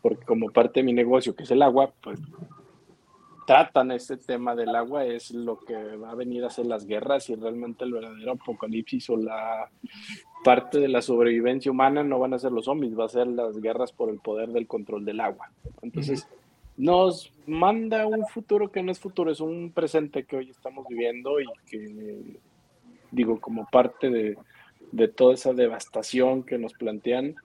porque 0.02 0.26
como 0.26 0.52
parte 0.52 0.82
de 0.82 0.84
mi 0.84 0.94
negocio, 0.94 1.36
que 1.36 1.44
es 1.44 1.52
el 1.52 1.64
agua, 1.64 1.92
pues 2.02 2.20
tratan 3.46 3.92
este 3.92 4.18
tema 4.18 4.56
del 4.56 4.76
agua 4.76 5.06
es 5.06 5.32
lo 5.32 5.60
que 5.60 5.76
va 5.98 6.12
a 6.12 6.16
venir 6.16 6.44
a 6.46 6.50
ser 6.50 6.66
las 6.66 6.86
guerras 6.86 7.30
y 7.30 7.36
realmente 7.36 7.84
el 7.84 7.94
verdadero 7.94 8.34
apocalipsis 8.34 9.10
o 9.10 9.18
la 9.18 9.70
parte 10.44 10.80
de 10.80 10.88
la 10.88 11.02
sobrevivencia 11.02 11.72
humana 11.72 12.04
no 12.04 12.20
van 12.20 12.34
a 12.34 12.40
ser 12.40 12.52
los 12.52 12.66
zombies, 12.66 12.98
va 12.98 13.06
a 13.06 13.10
ser 13.10 13.28
las 13.28 13.60
guerras 13.60 13.92
por 13.92 14.10
el 14.10 14.20
poder 14.20 14.50
del 14.50 14.68
control 14.68 15.06
del 15.06 15.20
agua. 15.20 15.52
Entonces, 15.82 16.28
nos 16.78 17.32
manda 17.48 18.06
un 18.06 18.26
futuro 18.28 18.72
que 18.72 18.84
no 18.84 18.92
es 18.92 19.00
futuro, 19.00 19.32
es 19.32 19.40
un 19.40 19.72
presente 19.72 20.26
que 20.26 20.38
hoy 20.38 20.50
estamos 20.50 20.86
viviendo 20.88 21.40
y 21.40 21.46
que, 21.68 22.40
digo, 23.12 23.40
como 23.40 23.68
parte 23.68 24.10
de, 24.10 24.38
de 24.92 25.08
toda 25.08 25.34
esa 25.34 25.54
devastación 25.54 26.44
que 26.44 26.58
nos 26.58 26.74
plantean, 26.74 27.36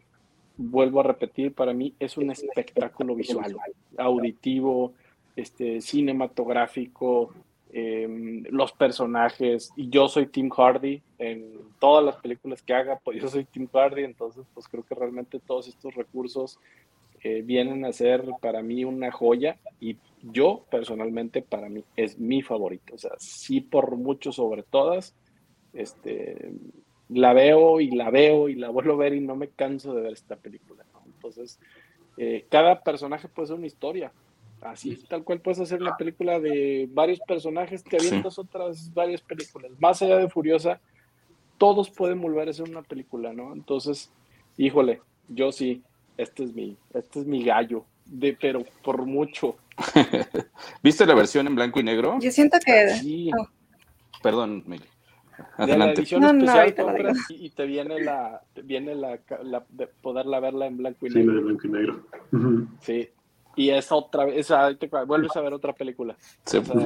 vuelvo 0.56 1.00
a 1.00 1.04
repetir, 1.04 1.54
para 1.54 1.72
mí 1.72 1.94
es 1.98 2.16
un 2.18 2.30
espectáculo 2.30 3.14
visual, 3.14 3.56
auditivo, 3.96 4.94
este, 5.36 5.80
cinematográfico, 5.80 7.32
em, 7.72 8.44
los 8.50 8.72
personajes, 8.72 9.72
y 9.76 9.88
yo 9.90 10.08
soy 10.08 10.26
Tim 10.26 10.50
Hardy 10.50 11.02
en 11.18 11.52
todas 11.78 12.04
las 12.04 12.16
películas 12.16 12.62
que 12.62 12.74
haga, 12.74 12.98
pues 13.02 13.20
yo 13.20 13.28
soy 13.28 13.44
Tim 13.44 13.68
Hardy, 13.72 14.04
entonces 14.04 14.44
pues 14.54 14.68
creo 14.68 14.84
que 14.84 14.94
realmente 14.94 15.40
todos 15.40 15.68
estos 15.68 15.94
recursos 15.94 16.58
eh, 17.22 17.42
vienen 17.42 17.84
a 17.84 17.92
ser 17.92 18.24
para 18.40 18.62
mí 18.62 18.84
una 18.84 19.12
joya 19.12 19.58
y 19.78 19.98
yo 20.22 20.64
personalmente 20.70 21.42
para 21.42 21.68
mí 21.68 21.84
es 21.94 22.18
mi 22.18 22.40
favorito, 22.40 22.94
o 22.94 22.98
sea, 22.98 23.12
sí 23.18 23.60
por 23.60 23.96
mucho 23.96 24.32
sobre 24.32 24.62
todas, 24.62 25.14
este, 25.74 26.52
la 27.10 27.34
veo 27.34 27.80
y 27.80 27.90
la 27.90 28.10
veo 28.10 28.48
y 28.48 28.54
la 28.54 28.70
vuelvo 28.70 28.94
a 28.94 28.96
ver 28.96 29.14
y 29.14 29.20
no 29.20 29.36
me 29.36 29.48
canso 29.48 29.94
de 29.94 30.02
ver 30.02 30.12
esta 30.14 30.36
película, 30.36 30.84
entonces 31.04 31.60
eh, 32.16 32.46
cada 32.48 32.82
personaje 32.82 33.28
puede 33.28 33.48
ser 33.48 33.56
una 33.56 33.66
historia, 33.66 34.12
Así, 34.60 34.96
tal 35.08 35.24
cual 35.24 35.40
puedes 35.40 35.60
hacer 35.60 35.80
una 35.80 35.96
película 35.96 36.38
de 36.38 36.86
varios 36.92 37.18
personajes, 37.20 37.82
te 37.82 37.96
avientas 37.96 38.38
otras 38.38 38.92
varias 38.92 39.22
películas. 39.22 39.70
Más 39.78 40.02
allá 40.02 40.18
de 40.18 40.28
Furiosa, 40.28 40.80
todos 41.56 41.88
pueden 41.88 42.20
volver 42.20 42.48
a 42.48 42.52
ser 42.52 42.68
una 42.68 42.82
película, 42.82 43.32
¿no? 43.32 43.54
Entonces, 43.54 44.12
híjole, 44.58 45.00
yo 45.28 45.50
sí, 45.50 45.82
este 46.18 46.44
es 46.44 46.54
mi, 46.54 46.76
este 46.92 47.20
es 47.20 47.26
mi 47.26 47.42
gallo, 47.42 47.86
de, 48.04 48.36
pero 48.38 48.64
por 48.84 49.06
mucho. 49.06 49.56
¿Viste 50.82 51.06
la 51.06 51.14
versión 51.14 51.46
en 51.46 51.54
blanco 51.54 51.80
y 51.80 51.84
negro? 51.84 52.18
Yo 52.20 52.30
siento 52.30 52.58
que. 52.64 52.90
Sí. 52.96 53.30
Oh. 53.38 53.48
Perdón. 54.22 54.64
De 55.56 55.78
la 55.78 55.92
edición 55.92 56.22
especial 56.22 57.14
y, 57.30 57.48
te 57.48 57.64
viene 57.64 58.00
la, 58.02 58.42
viene 58.62 58.94
la, 58.94 59.18
de 59.70 59.86
poderla 59.86 60.38
verla 60.38 60.66
en 60.66 60.76
blanco 60.76 61.06
y 61.06 61.10
negro. 61.10 61.32
Sí, 61.32 61.38
en 61.38 61.44
blanco 61.46 61.66
y 61.66 61.70
negro. 61.70 62.06
Sí, 62.80 63.08
y 63.56 63.70
es 63.70 63.90
otra 63.90 64.24
vez, 64.24 64.48
vuelves 65.06 65.36
a 65.36 65.40
ver 65.40 65.52
otra 65.52 65.72
película. 65.72 66.16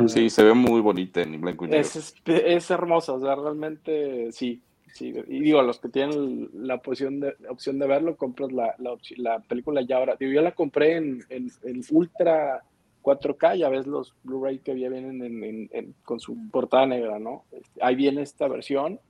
sí, 0.06 0.30
se 0.30 0.44
ve 0.44 0.54
muy 0.54 0.80
bonita 0.80 1.22
en 1.22 1.40
blanco 1.40 1.64
y 1.64 1.68
negro. 1.68 1.82
Es, 1.82 2.14
es, 2.26 2.70
hermosa, 2.70 3.12
o 3.12 3.20
sea, 3.20 3.34
realmente 3.34 4.32
sí. 4.32 4.62
Sí, 4.92 5.12
y 5.26 5.40
digo, 5.40 5.60
los 5.60 5.80
que 5.80 5.88
tienen 5.88 6.50
la 6.52 6.76
opción 6.76 7.18
de, 7.18 7.34
opción 7.48 7.80
de 7.80 7.86
verlo, 7.88 8.16
compras 8.16 8.52
la, 8.52 8.76
la, 8.78 8.96
la 9.16 9.40
película 9.40 9.82
ya 9.82 9.96
ahora. 9.96 10.16
yo 10.20 10.40
la 10.40 10.52
compré 10.52 10.96
en, 10.96 11.20
en, 11.30 11.50
Ultra 11.90 12.62
4K, 13.02 13.58
ya 13.58 13.68
ves 13.70 13.88
los 13.88 14.14
Blu-ray 14.22 14.60
que 14.60 14.78
ya 14.78 14.88
vienen 14.88 15.68
con 16.04 16.20
su 16.20 16.48
portada 16.48 16.86
negra, 16.86 17.18
¿no? 17.18 17.44
Ahí 17.80 17.96
viene 17.96 18.22
esta 18.22 18.46
versión. 18.46 19.00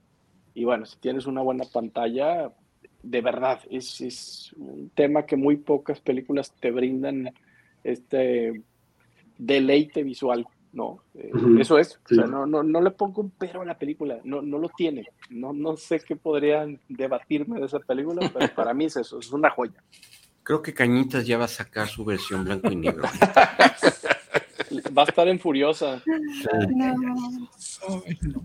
Y 0.54 0.64
bueno, 0.64 0.86
si 0.86 0.98
tienes 1.00 1.26
una 1.26 1.42
buena 1.42 1.64
pantalla, 1.70 2.50
de 3.02 3.20
verdad, 3.20 3.60
es, 3.70 4.00
es 4.00 4.54
un 4.56 4.90
tema 4.94 5.26
que 5.26 5.36
muy 5.36 5.58
pocas 5.58 6.00
películas 6.00 6.50
te 6.58 6.70
brindan 6.70 7.34
este 7.84 8.62
deleite 9.38 10.02
visual, 10.02 10.46
¿no? 10.72 11.00
Eh, 11.14 11.30
eso 11.60 11.78
es, 11.78 12.00
o 12.10 12.14
sea, 12.14 12.26
no, 12.26 12.46
no, 12.46 12.62
no, 12.62 12.80
le 12.80 12.90
pongo 12.90 13.22
un 13.22 13.30
pero 13.30 13.62
a 13.62 13.64
la 13.64 13.78
película, 13.78 14.20
no, 14.24 14.42
no 14.42 14.58
lo 14.58 14.68
tiene, 14.70 15.06
no, 15.30 15.52
no 15.52 15.76
sé 15.76 16.00
qué 16.00 16.16
podrían 16.16 16.80
debatirme 16.88 17.60
de 17.60 17.66
esa 17.66 17.78
película, 17.78 18.30
pero 18.32 18.52
para 18.54 18.74
mí 18.74 18.86
es 18.86 18.96
eso, 18.96 19.18
es 19.18 19.30
una 19.32 19.50
joya. 19.50 19.82
Creo 20.42 20.60
que 20.60 20.74
Cañitas 20.74 21.26
ya 21.26 21.38
va 21.38 21.44
a 21.46 21.48
sacar 21.48 21.88
su 21.88 22.04
versión 22.04 22.44
blanco 22.44 22.70
y 22.70 22.76
negro. 22.76 23.04
va 24.96 25.02
a 25.02 25.06
estar 25.06 25.26
en 25.28 25.38
Furiosa. 25.38 26.02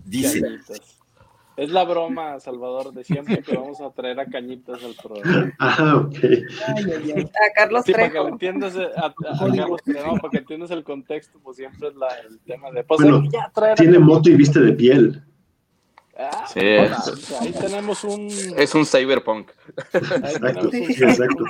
Dice. 0.06 0.60
Es 1.60 1.68
la 1.68 1.84
broma, 1.84 2.40
Salvador, 2.40 2.90
de 2.94 3.04
siempre 3.04 3.42
que 3.42 3.54
vamos 3.54 3.82
a 3.82 3.90
traer 3.90 4.18
a 4.18 4.24
Cañitas 4.24 4.82
al 4.82 4.94
programa. 4.94 5.52
Ah, 5.58 5.96
ok. 6.06 6.16
A 6.16 7.52
Carlos 7.54 7.84
sí, 7.84 7.92
Para 7.92 8.10
que 8.10 8.16
entiendas, 8.16 8.76
a, 8.76 9.12
Carlos 9.12 9.82
Trejo, 9.84 10.16
para 10.16 10.30
que 10.30 10.38
entiendas 10.38 10.70
el 10.70 10.82
contexto, 10.82 11.38
pues 11.42 11.58
siempre 11.58 11.88
es 11.88 11.96
la, 11.96 12.08
el 12.26 12.40
tema 12.40 12.70
de... 12.70 12.82
Pues 12.82 13.02
bueno, 13.02 13.28
tiene 13.76 13.98
moto 13.98 14.30
y 14.30 14.36
viste 14.36 14.58
de 14.58 14.72
piel. 14.72 15.22
Ah, 16.16 16.46
sí. 16.50 16.60
Ahí 16.60 17.52
tenemos 17.60 18.04
un... 18.04 18.28
Es 18.56 18.74
un 18.74 18.86
cyberpunk. 18.86 19.50
Exacto, 19.92 20.70
sí, 20.70 20.84
exacto. 20.84 21.44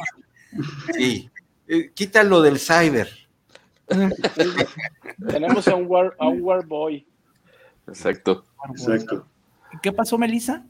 Sí. 0.93 1.31
Eh, 1.69 1.93
quítalo 1.95 2.43
del 2.43 2.59
cyber. 2.59 3.09
tenemos 5.29 5.69
a 5.69 5.77
un, 5.77 5.87
war, 5.87 6.17
a 6.19 6.27
un 6.27 6.43
war 6.43 6.67
boy. 6.67 7.07
Exacto. 7.87 8.45
Exacto. 8.71 9.30
¿Qué 9.83 9.93
pasó, 9.93 10.19
Melissa? 10.19 10.65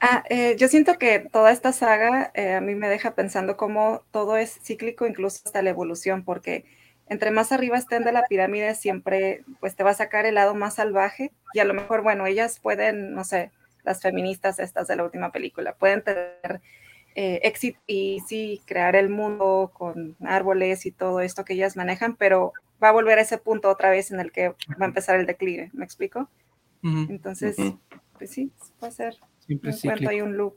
Ah, 0.00 0.24
eh, 0.28 0.56
yo 0.58 0.66
siento 0.66 0.98
que 0.98 1.20
toda 1.20 1.52
esta 1.52 1.72
saga 1.72 2.32
eh, 2.34 2.54
a 2.54 2.60
mí 2.60 2.74
me 2.74 2.88
deja 2.88 3.14
pensando 3.14 3.56
cómo 3.56 4.02
todo 4.10 4.36
es 4.36 4.58
cíclico, 4.62 5.06
incluso 5.06 5.42
hasta 5.44 5.62
la 5.62 5.70
evolución, 5.70 6.24
porque 6.24 6.64
entre 7.08 7.30
más 7.30 7.52
arriba 7.52 7.78
estén 7.78 8.02
de 8.02 8.10
la 8.10 8.24
pirámide, 8.28 8.74
siempre 8.74 9.44
pues 9.60 9.76
te 9.76 9.84
va 9.84 9.90
a 9.90 9.94
sacar 9.94 10.26
el 10.26 10.34
lado 10.34 10.54
más 10.54 10.74
salvaje 10.74 11.30
y 11.54 11.60
a 11.60 11.64
lo 11.64 11.74
mejor, 11.74 12.02
bueno, 12.02 12.26
ellas 12.26 12.58
pueden, 12.58 13.14
no 13.14 13.22
sé, 13.22 13.52
las 13.84 14.00
feministas 14.00 14.58
estas 14.58 14.88
de 14.88 14.96
la 14.96 15.04
última 15.04 15.30
película, 15.30 15.74
pueden 15.74 16.02
tener 16.02 16.60
eh, 17.14 17.40
éxito 17.44 17.78
y 17.86 18.20
sí, 18.26 18.60
crear 18.66 18.96
el 18.96 19.08
mundo 19.08 19.70
con 19.72 20.16
árboles 20.24 20.84
y 20.86 20.90
todo 20.90 21.20
esto 21.20 21.44
que 21.44 21.52
ellas 21.52 21.76
manejan, 21.76 22.16
pero 22.16 22.52
va 22.82 22.88
a 22.88 22.92
volver 22.92 23.18
a 23.18 23.22
ese 23.22 23.38
punto 23.38 23.68
otra 23.68 23.90
vez 23.90 24.10
en 24.10 24.18
el 24.18 24.32
que 24.32 24.48
va 24.48 24.56
a 24.80 24.86
empezar 24.86 25.20
el 25.20 25.26
declive, 25.26 25.70
¿me 25.74 25.84
explico? 25.84 26.28
Entonces, 26.82 27.56
pues 28.18 28.30
sí, 28.30 28.50
va 28.82 28.88
a 28.88 28.90
ser 28.90 29.16
siempre 29.38 29.70
un 29.70 29.80
cuento 29.80 30.12
y 30.12 30.20
un 30.20 30.36
loop, 30.36 30.56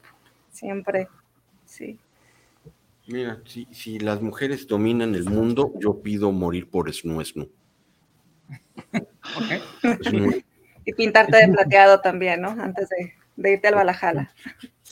siempre, 0.49 1.07
sí. 1.65 1.99
Mira, 3.07 3.41
si, 3.45 3.67
si 3.71 3.99
las 3.99 4.21
mujeres 4.21 4.67
dominan 4.67 5.13
el 5.13 5.25
mundo, 5.25 5.73
yo 5.79 6.01
pido 6.01 6.31
morir 6.31 6.69
por 6.69 6.91
Snu 6.91 7.23
Snu. 7.23 7.51
y 10.85 10.93
pintarte 10.93 11.37
de 11.37 11.47
plateado 11.49 12.01
también, 12.01 12.41
¿no? 12.41 12.49
Antes 12.49 12.89
de, 12.89 13.51
irte 13.51 13.67
al 13.67 13.75
Valhalla. 13.75 14.33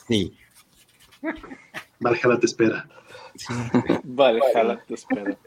Sí. 0.07 0.37
Valhalla 1.99 2.39
te 2.39 2.45
espera. 2.45 2.87
Sí. 3.35 3.53
Valhalla 4.03 4.83
te 4.85 4.93
espera. 4.93 5.37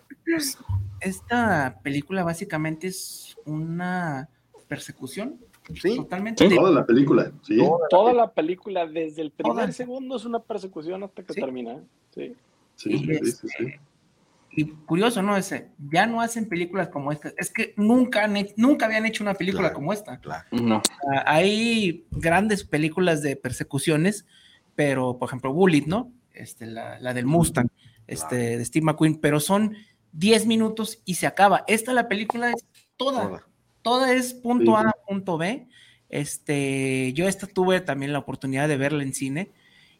Esta 1.00 1.78
película 1.82 2.24
básicamente 2.24 2.88
es 2.88 3.36
una 3.44 4.28
persecución. 4.66 5.38
Sí, 5.74 5.96
totalmente. 5.96 6.48
Toda 6.48 6.70
la 6.70 6.86
película, 6.86 7.32
sí. 7.42 7.58
Toda 7.90 8.12
la 8.12 8.32
película, 8.32 8.86
desde 8.86 9.22
el 9.22 9.30
primer 9.30 9.72
segundo 9.72 10.16
es 10.16 10.24
una 10.24 10.38
persecución 10.38 11.02
hasta 11.02 11.22
que 11.22 11.34
termina. 11.34 11.80
Sí. 12.14 12.34
Sí, 12.76 12.98
sí, 12.98 13.48
sí, 13.48 13.74
y 14.58 14.64
curioso, 14.64 15.22
¿no? 15.22 15.36
Ese, 15.36 15.68
ya 15.90 16.06
no 16.06 16.22
hacen 16.22 16.48
películas 16.48 16.88
como 16.88 17.12
esta. 17.12 17.30
Es 17.36 17.52
que 17.52 17.74
nunca, 17.76 18.26
nunca 18.56 18.86
habían 18.86 19.04
hecho 19.04 19.22
una 19.22 19.34
película 19.34 19.74
como 19.74 19.92
esta. 19.92 20.18
Claro. 20.18 20.46
No. 20.50 20.80
hay 21.26 22.06
grandes 22.10 22.64
películas 22.64 23.20
de 23.20 23.36
persecuciones, 23.36 24.26
pero, 24.74 25.18
por 25.18 25.28
ejemplo, 25.28 25.52
Bullet, 25.52 25.84
¿no? 25.86 26.10
Este, 26.32 26.64
la, 26.64 26.98
la 27.00 27.12
del 27.12 27.26
Mustang, 27.26 27.68
este, 28.06 28.56
de 28.56 28.64
Steve 28.64 28.86
McQueen, 28.86 29.16
pero 29.16 29.40
son 29.40 29.76
10 30.12 30.46
minutos 30.46 31.02
y 31.04 31.16
se 31.16 31.26
acaba. 31.26 31.64
Esta, 31.66 31.92
la 31.92 32.08
película 32.08 32.50
es 32.50 32.64
toda. 32.96 33.46
Toda, 33.82 34.14
es 34.14 34.32
punto 34.32 34.74
A, 34.74 34.95
punto 35.06 35.38
B. 35.38 35.66
Este, 36.08 37.12
yo 37.14 37.28
esta 37.28 37.46
tuve 37.46 37.80
también 37.80 38.12
la 38.12 38.20
oportunidad 38.20 38.68
de 38.68 38.76
verla 38.76 39.02
en 39.02 39.12
cine 39.12 39.50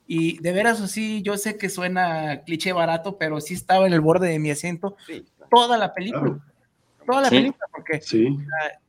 y 0.06 0.38
de 0.38 0.52
veras, 0.52 0.80
así, 0.80 1.22
yo 1.22 1.36
sé 1.36 1.58
que 1.58 1.68
suena 1.68 2.42
cliché 2.44 2.72
barato, 2.72 3.18
pero 3.18 3.40
sí 3.40 3.54
estaba 3.54 3.86
en 3.86 3.92
el 3.92 4.00
borde 4.00 4.28
de 4.28 4.38
mi 4.38 4.50
asiento 4.50 4.96
toda 5.50 5.76
la 5.76 5.92
película. 5.92 6.38
Toda 7.04 7.22
la 7.22 7.30
película, 7.30 7.66
porque 7.72 8.00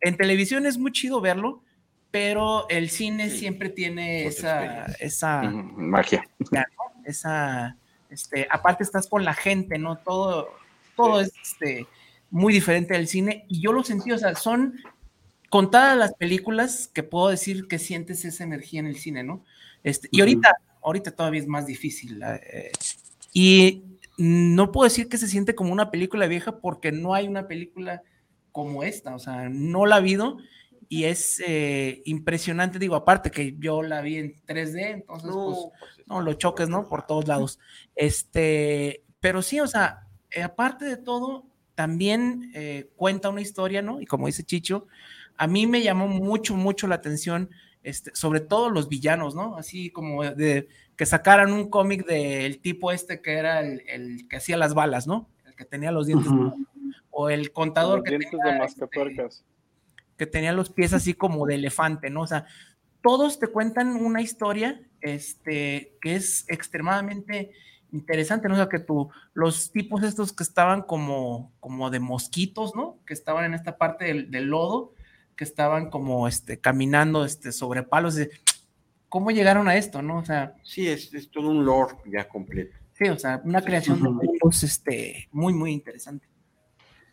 en 0.02 0.18
televisión 0.18 0.65
es 0.65 0.77
muy 0.77 0.91
chido 0.91 1.22
verlo, 1.22 1.61
pero 2.11 2.68
el 2.69 2.89
cine 2.89 3.30
siempre 3.30 3.69
tiene 3.69 4.26
esa, 4.26 4.85
esa 4.99 5.44
magia. 5.44 6.23
Esa, 7.06 7.77
este, 8.10 8.48
aparte 8.49 8.84
estás 8.84 9.07
con 9.07 9.23
la 9.23 9.34
gente, 9.34 9.77
¿no? 9.77 9.98
Todo, 9.98 10.49
todo 10.95 11.22
es 11.22 11.31
este, 11.41 11.88
muy 12.31 12.53
diferente 12.53 12.95
del 12.95 13.07
cine. 13.07 13.45
Y 13.49 13.61
yo 13.61 13.72
lo 13.72 13.84
sentí, 13.84 14.11
o 14.11 14.18
sea, 14.18 14.35
son 14.35 14.73
contadas 15.49 15.97
las 15.97 16.13
películas 16.15 16.87
que 16.87 17.03
puedo 17.03 17.29
decir 17.29 17.67
que 17.67 17.79
sientes 17.79 18.25
esa 18.25 18.43
energía 18.43 18.79
en 18.79 18.87
el 18.87 18.97
cine, 18.97 19.23
¿no? 19.23 19.43
Este, 19.83 20.09
y 20.11 20.19
ahorita, 20.19 20.55
ahorita 20.81 21.11
todavía 21.11 21.41
es 21.41 21.47
más 21.47 21.65
difícil. 21.65 22.21
Eh, 22.23 22.71
y 23.33 23.83
no 24.17 24.71
puedo 24.71 24.85
decir 24.85 25.07
que 25.07 25.17
se 25.17 25.27
siente 25.27 25.55
como 25.55 25.71
una 25.71 25.91
película 25.91 26.27
vieja 26.27 26.59
porque 26.59 26.91
no 26.91 27.13
hay 27.13 27.27
una 27.27 27.47
película 27.47 28.01
como 28.51 28.83
esta, 28.83 29.15
o 29.15 29.19
sea, 29.19 29.49
no 29.49 29.85
la 29.85 29.95
ha 29.95 29.99
habido 29.99 30.37
y 30.89 31.03
es 31.03 31.41
eh, 31.45 32.01
impresionante, 32.05 32.79
digo, 32.79 32.95
aparte 32.95 33.29
que 33.29 33.55
yo 33.59 33.83
la 33.83 34.01
vi 34.01 34.17
en 34.17 34.35
3D, 34.45 34.93
entonces, 34.93 35.29
no, 35.29 35.45
pues, 35.45 35.57
pues 35.95 36.07
no, 36.07 36.21
los 36.21 36.37
choques, 36.37 36.69
¿no? 36.69 36.87
Por 36.87 37.05
todos 37.05 37.27
lados. 37.27 37.59
Este, 37.93 39.03
pero 39.19 39.41
sí, 39.41 39.59
o 39.59 39.67
sea, 39.67 40.07
eh, 40.31 40.41
aparte 40.41 40.85
de 40.85 40.97
todo, 40.97 41.45
también 41.75 42.51
cuenta 42.95 43.29
una 43.29 43.41
historia, 43.41 43.83
¿no? 43.83 44.01
Y 44.01 44.07
como 44.07 44.25
dice 44.25 44.43
Chicho, 44.43 44.87
a 45.38 45.47
mí 45.47 45.68
me 45.68 45.81
llamó 45.81 46.07
mucho, 46.07 46.55
mucho 46.55 46.88
la 46.88 46.95
atención 46.95 47.49
este, 47.88 48.11
sobre 48.14 48.41
todo 48.41 48.69
los 48.69 48.89
villanos, 48.89 49.34
¿no? 49.34 49.55
Así 49.55 49.91
como 49.91 50.23
de 50.23 50.68
que 50.97 51.05
sacaran 51.05 51.53
un 51.53 51.69
cómic 51.69 52.05
del 52.05 52.59
tipo 52.59 52.91
este 52.91 53.22
que 53.22 53.35
era 53.35 53.61
el, 53.61 54.27
que 54.27 54.35
hacía 54.35 54.57
las 54.57 54.73
balas, 54.73 55.07
¿no? 55.07 55.30
El 55.45 55.55
que 55.55 55.64
tenía 55.64 55.91
los 55.91 56.07
dientes. 56.07 56.30
O 57.11 57.30
el 57.30 57.53
contador 57.53 58.03
que, 58.03 58.19
tenía, 58.19 58.65
este, 58.65 58.89
que 60.18 60.26
tenía 60.27 60.51
los 60.51 60.69
pies 60.69 60.91
así 60.91 61.14
como 61.14 61.45
de 61.45 61.55
elefante, 61.55 62.09
¿no? 62.09 62.23
O 62.23 62.27
sea, 62.27 62.45
todos 63.01 63.39
te 63.39 63.47
cuentan 63.47 63.95
una 63.95 64.22
historia 64.22 64.81
este, 64.99 65.97
que 66.01 66.15
es 66.15 66.43
extremadamente 66.49 67.51
interesante, 67.93 68.49
¿no? 68.49 68.55
O 68.55 68.57
sea, 68.57 68.68
que 68.68 68.80
tú, 68.80 69.09
los 69.34 69.72
tipos 69.72 70.03
estos 70.03 70.34
que 70.34 70.43
estaban 70.43 70.81
como, 70.81 71.53
como 71.61 71.89
de 71.89 72.01
mosquitos, 72.01 72.76
¿no? 72.76 72.99
Que 73.05 73.14
estaban 73.14 73.45
en 73.45 73.53
esta 73.53 73.77
parte 73.77 74.26
del 74.26 74.45
lodo, 74.47 74.93
que 75.38 75.45
estaban 75.45 75.89
como 75.89 76.27
este, 76.27 76.59
caminando 76.59 77.23
este, 77.23 77.53
sobre 77.53 77.84
palos. 77.84 78.15
De, 78.15 78.30
¿Cómo 79.07 79.31
llegaron 79.31 79.69
a 79.69 79.77
esto, 79.77 80.01
no? 80.01 80.18
O 80.18 80.26
sea. 80.26 80.55
Sí, 80.64 80.88
es, 80.88 81.30
todo 81.31 81.49
un 81.49 81.64
lore 81.64 81.95
ya 82.05 82.27
completo. 82.27 82.76
Sí, 82.93 83.07
o 83.07 83.18
sea, 83.18 83.41
una 83.45 83.61
creación 83.61 84.01
de 84.01 84.09
mundos 84.09 84.64
este, 84.64 85.30
muy, 85.31 85.53
muy 85.53 85.72
interesante. 85.72 86.27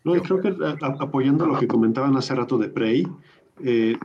No, 0.03 0.15
y 0.15 0.19
creo 0.21 0.41
que 0.41 0.55
apoyando 0.99 1.45
lo 1.45 1.57
que 1.57 1.67
comentaban 1.67 2.17
hace 2.17 2.35
rato 2.35 2.57
de 2.57 2.69
Prey, 2.69 3.07
eh, 3.63 3.95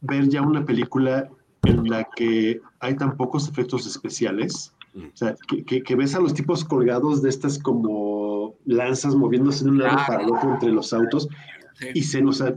ver 0.00 0.28
ya 0.28 0.42
una 0.42 0.64
película 0.64 1.28
en 1.64 1.84
la 1.88 2.08
que 2.16 2.60
hay 2.80 2.96
tan 2.96 3.16
pocos 3.16 3.48
efectos 3.48 3.86
especiales, 3.86 4.74
o 4.94 5.16
sea, 5.16 5.36
que, 5.46 5.82
que, 5.82 5.94
ves 5.94 6.14
a 6.14 6.20
los 6.20 6.34
tipos 6.34 6.64
colgados 6.64 7.22
de 7.22 7.28
estas 7.28 7.58
como 7.58 8.56
lanzas 8.64 9.14
moviéndose 9.14 9.64
de 9.64 9.70
un 9.70 9.78
lado 9.78 9.98
para 10.06 10.22
el 10.22 10.30
otro 10.30 10.54
entre 10.54 10.70
los 10.70 10.92
autos, 10.92 11.28
y 11.94 12.02
se, 12.02 12.24
o 12.24 12.32
sea, 12.32 12.54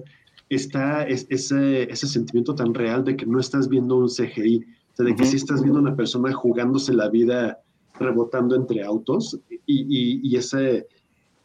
está 0.56 1.04
ese, 1.04 1.84
ese 1.84 2.08
sentimiento 2.08 2.54
tan 2.56 2.74
real 2.74 3.04
de 3.04 3.16
que 3.16 3.26
no 3.26 3.40
estás 3.40 3.70
viendo 3.70 3.98
un 3.98 4.10
CGI, 4.10 4.58
o 4.58 4.96
sea, 4.96 5.06
de 5.06 5.16
que 5.16 5.26
sí 5.26 5.38
estás 5.38 5.62
viendo 5.62 5.80
una 5.80 5.96
persona 5.96 6.34
jugándose 6.34 6.94
la 6.94 7.10
vida 7.10 7.60
rebotando 7.98 8.56
entre 8.56 8.84
autos 8.84 9.40
y, 9.66 10.28
y, 10.28 10.36
ese, 10.36 10.88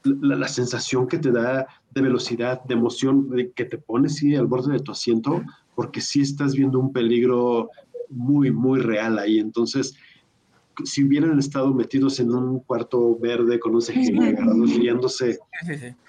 la, 0.04 0.48
sensación 0.48 1.06
que 1.06 1.18
te 1.18 1.30
da 1.30 1.66
de 1.94 2.02
velocidad, 2.02 2.62
de 2.64 2.74
emoción, 2.74 3.30
de 3.30 3.52
que 3.52 3.64
te 3.64 3.78
pones 3.78 4.16
sí, 4.16 4.34
al 4.34 4.46
borde 4.46 4.72
de 4.72 4.80
tu 4.80 4.92
asiento, 4.92 5.42
porque 5.74 6.00
sí 6.00 6.22
estás 6.22 6.54
viendo 6.54 6.78
un 6.78 6.92
peligro 6.92 7.70
muy, 8.08 8.50
muy 8.50 8.80
real 8.80 9.18
ahí. 9.18 9.38
Entonces, 9.38 9.94
si 10.84 11.04
hubieran 11.04 11.38
estado 11.38 11.72
metidos 11.72 12.20
en 12.20 12.34
un 12.34 12.60
cuarto 12.60 13.18
verde 13.18 13.58
con 13.58 13.74
un 13.74 13.80
CGI 13.80 14.18
agarrados 14.18 14.74
riéndose, 14.74 15.38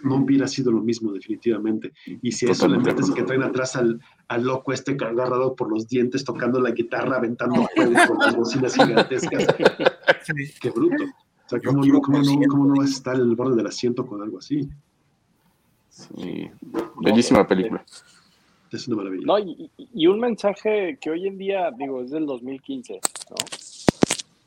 no 0.03 0.15
hubiera 0.17 0.47
sido 0.47 0.71
lo 0.71 0.81
mismo 0.81 1.11
definitivamente. 1.11 1.93
Y 2.21 2.31
si 2.31 2.47
eso 2.47 2.67
le 2.67 2.77
metes 2.77 3.11
que 3.11 3.23
traen 3.23 3.43
atrás 3.43 3.75
al, 3.75 4.01
al, 4.27 4.43
loco 4.43 4.73
este 4.73 4.91
agarrado 4.91 5.55
por 5.55 5.71
los 5.71 5.87
dientes, 5.87 6.25
tocando 6.25 6.59
la 6.59 6.71
guitarra, 6.71 7.17
aventando 7.17 7.67
fuego 7.75 7.93
con 8.07 8.17
las 8.19 8.35
bocinas 8.35 8.75
gigantescas, 8.75 9.47
qué 10.61 10.69
bruto. 10.69 11.03
O 11.03 11.49
sea, 11.49 11.59
¿cómo, 11.61 11.85
no, 11.85 12.01
cómo, 12.01 12.19
no, 12.19 12.41
¿cómo, 12.49 12.65
no, 12.65 12.75
vas 12.75 12.89
a 12.89 12.93
estar 12.93 13.15
en 13.15 13.21
el 13.21 13.35
borde 13.35 13.55
del 13.55 13.67
asiento 13.67 14.05
con 14.05 14.21
algo 14.21 14.39
así? 14.39 14.67
Sí, 15.89 16.49
bellísima 17.01 17.47
película. 17.47 17.85
Es 18.69 18.85
una 18.89 18.97
maravilla. 18.97 19.23
No, 19.25 19.39
y, 19.39 19.71
y, 19.77 20.07
un 20.07 20.19
mensaje 20.19 20.97
que 20.99 21.09
hoy 21.09 21.25
en 21.25 21.37
día, 21.37 21.71
digo, 21.71 22.01
es 22.01 22.11
del 22.11 22.25
2015, 22.25 22.99
¿no? 23.29 23.35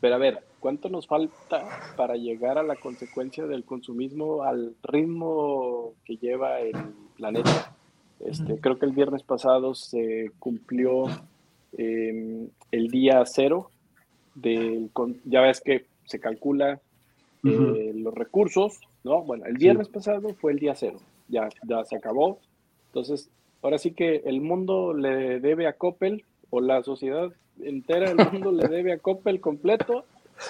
Pero 0.00 0.14
a 0.14 0.18
ver, 0.18 0.42
¿cuánto 0.60 0.88
nos 0.88 1.06
falta 1.06 1.94
para 1.96 2.16
llegar 2.16 2.58
a 2.58 2.62
la 2.62 2.76
consecuencia 2.76 3.46
del 3.46 3.64
consumismo 3.64 4.42
al 4.42 4.74
ritmo 4.82 5.92
que 6.04 6.16
lleva 6.16 6.60
el 6.60 6.76
planeta? 7.16 7.76
Este, 8.20 8.58
creo 8.60 8.78
que 8.78 8.86
el 8.86 8.92
viernes 8.92 9.22
pasado 9.22 9.74
se 9.74 10.30
cumplió 10.38 11.04
em, 11.76 12.48
el 12.70 12.88
día 12.88 13.24
cero 13.24 13.70
del, 14.34 14.90
ya 15.24 15.40
ves 15.40 15.60
que 15.60 15.86
se 16.04 16.20
calcula 16.20 16.80
eh, 17.44 17.92
los 17.94 18.14
recursos, 18.14 18.80
¿no? 19.04 19.22
Bueno, 19.22 19.46
el 19.46 19.56
viernes 19.56 19.88
pasado 19.88 20.34
fue 20.34 20.52
el 20.52 20.58
día 20.58 20.74
cero, 20.74 20.98
ya, 21.28 21.48
ya 21.66 21.84
se 21.84 21.96
acabó. 21.96 22.38
Entonces, 22.88 23.30
ahora 23.62 23.78
sí 23.78 23.92
que 23.92 24.16
el 24.26 24.40
mundo 24.40 24.92
le 24.92 25.40
debe 25.40 25.66
a 25.66 25.74
Coppel 25.74 26.24
o 26.50 26.60
la 26.60 26.82
sociedad 26.82 27.32
entera 27.64 28.12
del 28.12 28.30
mundo 28.30 28.52
le 28.52 28.68
debe 28.68 28.92
a 28.92 28.98
Coppel 28.98 29.40
completo, 29.40 30.04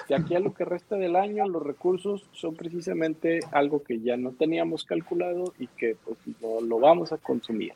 y 0.08 0.14
aquí 0.14 0.34
a 0.34 0.40
lo 0.40 0.54
que 0.54 0.64
resta 0.64 0.96
del 0.96 1.16
año 1.16 1.48
los 1.48 1.62
recursos 1.62 2.24
son 2.32 2.54
precisamente 2.54 3.40
algo 3.52 3.82
que 3.82 4.00
ya 4.00 4.16
no 4.16 4.32
teníamos 4.32 4.84
calculado 4.84 5.52
y 5.58 5.66
que 5.66 5.96
pues 6.04 6.18
lo, 6.40 6.78
vamos 6.78 7.12
a 7.12 7.18
consumir. 7.18 7.74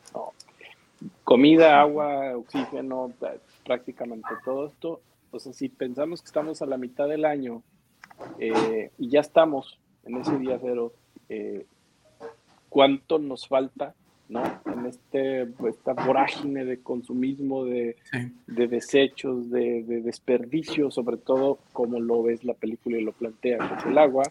Comida, 1.25 1.81
agua, 1.81 2.37
oxígeno, 2.37 3.13
prácticamente 3.65 4.29
todo 4.45 4.67
esto. 4.67 5.01
O 5.31 5.39
sea, 5.41 5.53
si 5.53 5.69
pensamos 5.69 6.23
que 6.23 6.27
estamos 6.27 6.63
a 6.63 6.67
la 6.67 6.79
mitad 6.79 7.09
del 7.09 7.25
año 7.25 7.63
eh, 8.39 8.91
y 8.99 9.09
ya 9.09 9.21
estamos 9.21 9.79
en 10.05 10.17
ese 10.17 10.39
día 10.39 10.59
cero, 10.61 10.93
eh, 11.29 11.67
¿cuánto 12.69 13.19
nos 13.19 13.49
falta 13.49 13.95
¿no? 14.35 14.43
En 14.67 14.87
este, 14.87 15.43
esta 15.69 15.93
vorágine 15.93 16.65
de 16.65 16.83
consumismo, 16.83 17.65
de, 17.65 17.97
de 18.49 18.67
desechos, 18.67 19.49
de, 19.49 19.85
de 19.85 20.03
desperdicio, 20.03 20.91
sobre 20.91 21.17
todo 21.17 21.61
como 21.73 22.01
lo 22.01 22.25
ves 22.25 22.45
la 22.45 22.55
película 22.55 22.99
y 22.99 23.05
lo 23.05 23.13
plantea, 23.13 23.59
que 23.59 23.75
es 23.77 23.87
el 23.87 23.97
agua, 23.97 24.25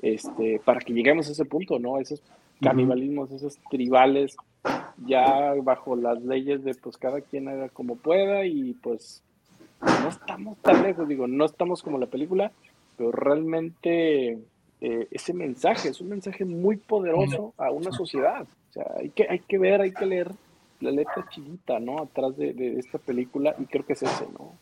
este, 0.00 0.60
para 0.64 0.78
que 0.78 0.92
lleguemos 0.92 1.28
a 1.28 1.32
ese 1.32 1.44
punto, 1.44 1.80
¿no? 1.80 1.98
Esos 1.98 2.22
canibalismos, 2.60 3.32
esos 3.32 3.58
tribales, 3.68 4.36
ya 5.04 5.54
bajo 5.62 5.96
las 5.96 6.22
leyes 6.22 6.62
de 6.62 6.74
pues 6.74 6.96
cada 6.96 7.20
quien 7.20 7.48
haga 7.48 7.68
como 7.68 7.96
pueda 7.96 8.46
y 8.46 8.74
pues 8.74 9.22
no 9.80 10.08
estamos 10.08 10.56
tan 10.58 10.84
lejos, 10.84 11.08
digo, 11.08 11.26
no 11.26 11.44
estamos 11.44 11.82
como 11.82 11.98
la 11.98 12.06
película, 12.06 12.52
pero 12.96 13.10
realmente 13.10 14.38
eh, 14.80 15.08
ese 15.10 15.34
mensaje 15.34 15.88
es 15.88 16.00
un 16.00 16.10
mensaje 16.10 16.44
muy 16.44 16.76
poderoso 16.76 17.54
a 17.58 17.72
una 17.72 17.90
sociedad. 17.90 18.46
O 18.68 18.72
sea, 18.72 18.86
hay 18.96 19.10
que, 19.10 19.26
hay 19.28 19.40
que 19.40 19.58
ver, 19.58 19.80
hay 19.80 19.92
que 19.92 20.06
leer 20.06 20.30
la 20.80 20.90
letra 20.90 21.26
chiquita, 21.30 21.78
¿no? 21.80 22.02
Atrás 22.02 22.36
de, 22.36 22.78
esta 22.78 22.98
película, 22.98 23.54
y 23.58 23.64
creo 23.64 23.84
que 23.84 23.94
es 23.94 24.02
ese, 24.02 24.26
¿no? 24.32 24.52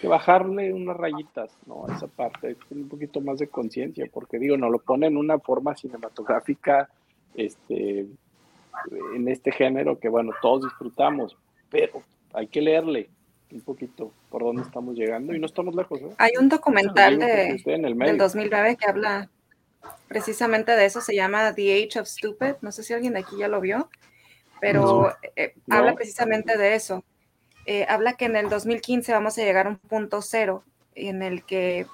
que 0.00 0.08
bajarle 0.08 0.72
unas 0.72 0.96
rayitas, 0.96 1.56
¿no? 1.64 1.86
Esa 1.86 2.08
parte, 2.08 2.56
un 2.70 2.88
poquito 2.88 3.20
más 3.20 3.38
de 3.38 3.46
conciencia, 3.46 4.04
porque 4.12 4.40
digo, 4.40 4.56
no 4.56 4.68
lo 4.68 4.80
pone 4.80 5.06
en 5.06 5.16
una 5.16 5.38
forma 5.38 5.76
cinematográfica, 5.76 6.88
este, 7.36 8.08
en 9.14 9.28
este 9.28 9.52
género 9.52 10.00
que, 10.00 10.08
bueno, 10.08 10.32
todos 10.42 10.64
disfrutamos, 10.64 11.36
pero 11.70 12.02
hay 12.32 12.48
que 12.48 12.60
leerle 12.60 13.10
un 13.52 13.60
poquito 13.60 14.12
por 14.28 14.42
dónde 14.42 14.62
estamos 14.62 14.96
llegando 14.96 15.34
y 15.34 15.38
no 15.38 15.46
estamos 15.46 15.74
lejos. 15.74 16.00
¿eh? 16.00 16.10
Hay 16.18 16.32
un 16.36 16.48
documental 16.48 17.18
de, 17.18 17.62
del 17.64 18.18
2009 18.18 18.76
que 18.76 18.86
habla 18.86 19.30
precisamente 20.08 20.72
de 20.72 20.84
eso, 20.84 21.00
se 21.00 21.14
llama 21.14 21.54
The 21.54 21.84
Age 21.84 22.00
of 22.00 22.08
Stupid, 22.08 22.54
no 22.60 22.72
sé 22.72 22.82
si 22.82 22.92
alguien 22.92 23.14
de 23.14 23.20
aquí 23.20 23.36
ya 23.38 23.48
lo 23.48 23.60
vio, 23.60 23.88
pero 24.60 25.14
eh, 25.36 25.54
habla 25.70 25.94
precisamente 25.94 26.56
de 26.56 26.74
eso. 26.74 27.04
Eh, 27.66 27.86
habla 27.88 28.14
que 28.14 28.24
en 28.24 28.36
el 28.36 28.48
2015 28.48 29.12
vamos 29.12 29.38
a 29.38 29.42
llegar 29.42 29.66
a 29.66 29.70
un 29.70 29.76
punto 29.76 30.20
cero 30.22 30.64
en 30.94 31.22
el 31.22 31.44
que, 31.44 31.86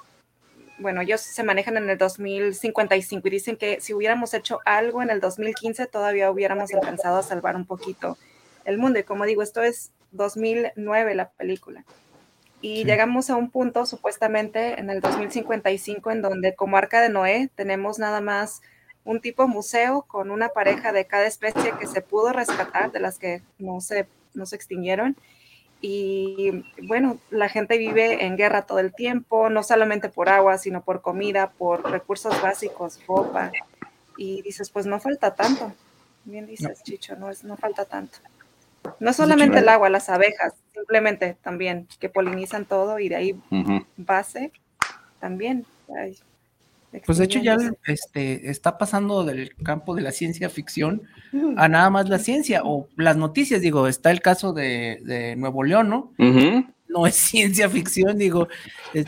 bueno, 0.79 1.03
ellos 1.03 1.21
se 1.21 1.43
manejan 1.43 1.77
en 1.77 1.89
el 1.91 1.99
2055 1.99 3.29
y 3.29 3.31
dicen 3.31 3.57
que 3.57 3.81
si 3.81 3.95
hubiéramos 3.95 4.33
hecho 4.35 4.61
algo 4.65 5.03
en 5.03 5.11
el 5.11 5.21
2015 5.21 5.87
todavía 5.87 6.31
hubiéramos 6.31 6.73
alcanzado 6.73 7.19
a 7.19 7.23
salvar 7.23 7.57
un 7.57 7.67
poquito 7.67 8.17
el 8.65 8.79
mundo. 8.79 8.99
Y 8.99 9.05
como 9.05 9.25
digo, 9.25 9.43
esto 9.43 9.63
es 9.63 9.93
2009 10.13 11.15
la 11.15 11.31
película. 11.31 11.85
Y 12.61 12.85
llegamos 12.85 13.31
a 13.31 13.37
un 13.37 13.51
punto 13.51 13.87
supuestamente 13.87 14.81
en 14.81 14.91
el 14.91 15.01
2055 15.01 16.11
en 16.11 16.23
donde 16.23 16.55
como 16.55 16.77
Arca 16.77 17.01
de 17.01 17.09
Noé 17.09 17.51
tenemos 17.55 17.99
nada 17.99 18.21
más 18.21 18.63
un 19.05 19.21
tipo 19.21 19.47
museo 19.47 20.03
con 20.03 20.31
una 20.31 20.49
pareja 20.51 20.93
de 20.93 21.07
cada 21.07 21.27
especie 21.27 21.73
que 21.79 21.87
se 21.87 22.03
pudo 22.03 22.33
rescatar, 22.33 22.93
de 22.93 23.01
las 23.01 23.19
que 23.19 23.43
no 23.59 23.81
se, 23.81 24.09
no 24.35 24.45
se 24.45 24.57
extinguieron. 24.57 25.17
Y 25.81 26.65
bueno, 26.83 27.19
la 27.31 27.49
gente 27.49 27.79
vive 27.79 28.27
en 28.27 28.37
guerra 28.37 28.63
todo 28.63 28.81
el 28.81 28.93
tiempo, 28.93 29.49
no 29.49 29.63
solamente 29.63 30.09
por 30.09 30.29
agua, 30.29 30.59
sino 30.59 30.83
por 30.83 31.01
comida, 31.01 31.53
por 31.53 31.89
recursos 31.91 32.43
básicos, 32.43 33.01
ropa. 33.07 33.53
Y 34.17 34.43
dices, 34.43 34.71
pues 34.71 34.87
no 34.87 34.99
falta 34.99 35.35
tanto. 35.35 35.73
Bien 36.25 36.47
dices, 36.47 36.83
Chicho, 36.83 37.15
no, 37.17 37.31
es, 37.31 37.45
no 37.45 37.57
falta 37.57 37.85
tanto. 37.85 38.19
No 38.99 39.13
solamente 39.13 39.61
el 39.61 39.69
agua, 39.69 39.89
las 39.89 40.09
abejas, 40.09 40.55
simplemente 40.79 41.37
también, 41.43 41.89
que 41.99 42.09
polinizan 42.09 42.65
todo 42.65 42.99
y 42.99 43.09
de 43.09 43.17
ahí 43.17 43.41
base 43.97 44.53
también. 45.21 45.67
pues 47.05 47.19
de 47.19 47.25
hecho 47.25 47.41
ya 47.41 47.57
este, 47.87 48.51
está 48.51 48.79
pasando 48.79 49.25
del 49.25 49.55
campo 49.57 49.95
de 49.95 50.03
la 50.03 50.13
ciencia 50.13 50.49
ficción 50.49 51.03
a 51.57 51.69
nada 51.69 51.91
más 51.91 52.09
la 52.09 52.19
ciencia 52.19 52.63
o 52.65 52.89
las 52.97 53.17
noticias, 53.17 53.61
digo, 53.61 53.89
está 53.89 54.11
el 54.11 54.21
caso 54.21 54.53
de, 54.53 55.35
Nuevo 55.37 55.65
León, 55.65 55.89
¿no? 55.89 56.13
No 56.89 57.07
es 57.07 57.15
ciencia 57.31 57.69
ficción, 57.69 58.19
digo, 58.19 58.49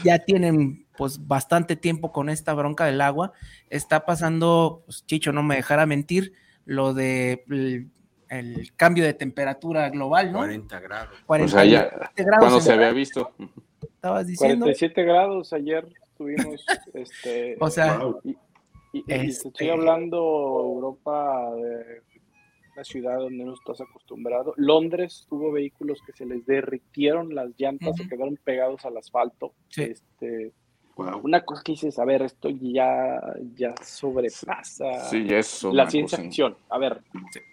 ya 0.05 0.19
tienen 0.19 0.87
pues 0.97 1.27
bastante 1.27 1.77
tiempo 1.77 2.13
con 2.13 2.29
esta 2.29 2.53
bronca 2.53 2.85
del 2.85 3.01
agua. 3.01 3.33
Está 3.71 4.05
pasando, 4.05 4.83
pues, 4.85 5.07
Chicho, 5.07 5.33
no 5.33 5.43
me 5.43 5.57
dejara 5.57 5.87
mentir, 5.87 6.35
lo 6.67 6.93
de 6.93 7.43
el 7.49 7.89
cambio 8.77 9.05
de 9.05 9.15
temperatura 9.15 9.91
global, 9.91 10.33
¿no? 10.33 10.39
40 10.39 10.81
grados. 10.81 11.19
40 11.27 11.45
o 11.45 11.59
sea, 11.59 11.65
ya, 11.65 12.11
grados 12.17 12.39
cuando 12.39 12.61
se 12.61 12.73
había 12.73 12.93
visto. 12.93 13.33
Estabas 13.83 14.27
diciendo. 14.27 14.67
47 14.67 15.05
grados 15.05 15.53
ayer 15.53 15.87
tuvimos, 16.17 16.65
este. 16.95 17.57
O 17.61 17.71
sea. 17.71 18.01
Y, 18.23 18.37
estoy 19.07 19.29
este 19.29 19.71
hablando 19.71 20.17
Europa 20.17 21.49
de 21.55 22.03
una 22.75 22.85
ciudad 22.85 23.19
donde 23.19 23.45
no 23.45 23.55
estás 23.55 23.81
acostumbrado. 23.81 24.53
Londres 24.57 25.27
tuvo 25.29 25.53
vehículos 25.53 26.01
que 26.05 26.13
se 26.13 26.27
les 26.27 26.45
derritieron 26.45 27.35
las 27.35 27.51
llantas, 27.57 27.97
se 27.97 28.09
quedaron 28.09 28.37
pegados 28.43 28.85
al 28.85 28.97
asfalto. 28.97 29.55
Sí. 29.69 29.83
Este, 29.83 30.53
una 31.23 31.45
cosa 31.45 31.63
que 31.63 31.73
dices, 31.73 31.99
a 31.99 32.05
ver, 32.05 32.23
esto 32.23 32.49
ya, 32.49 33.21
ya 33.57 33.75
sobrepasa 33.83 34.85
la 35.73 35.91
ciencia 35.91 36.19
ficción. 36.19 36.57
A 36.69 36.79
ver, 36.79 37.03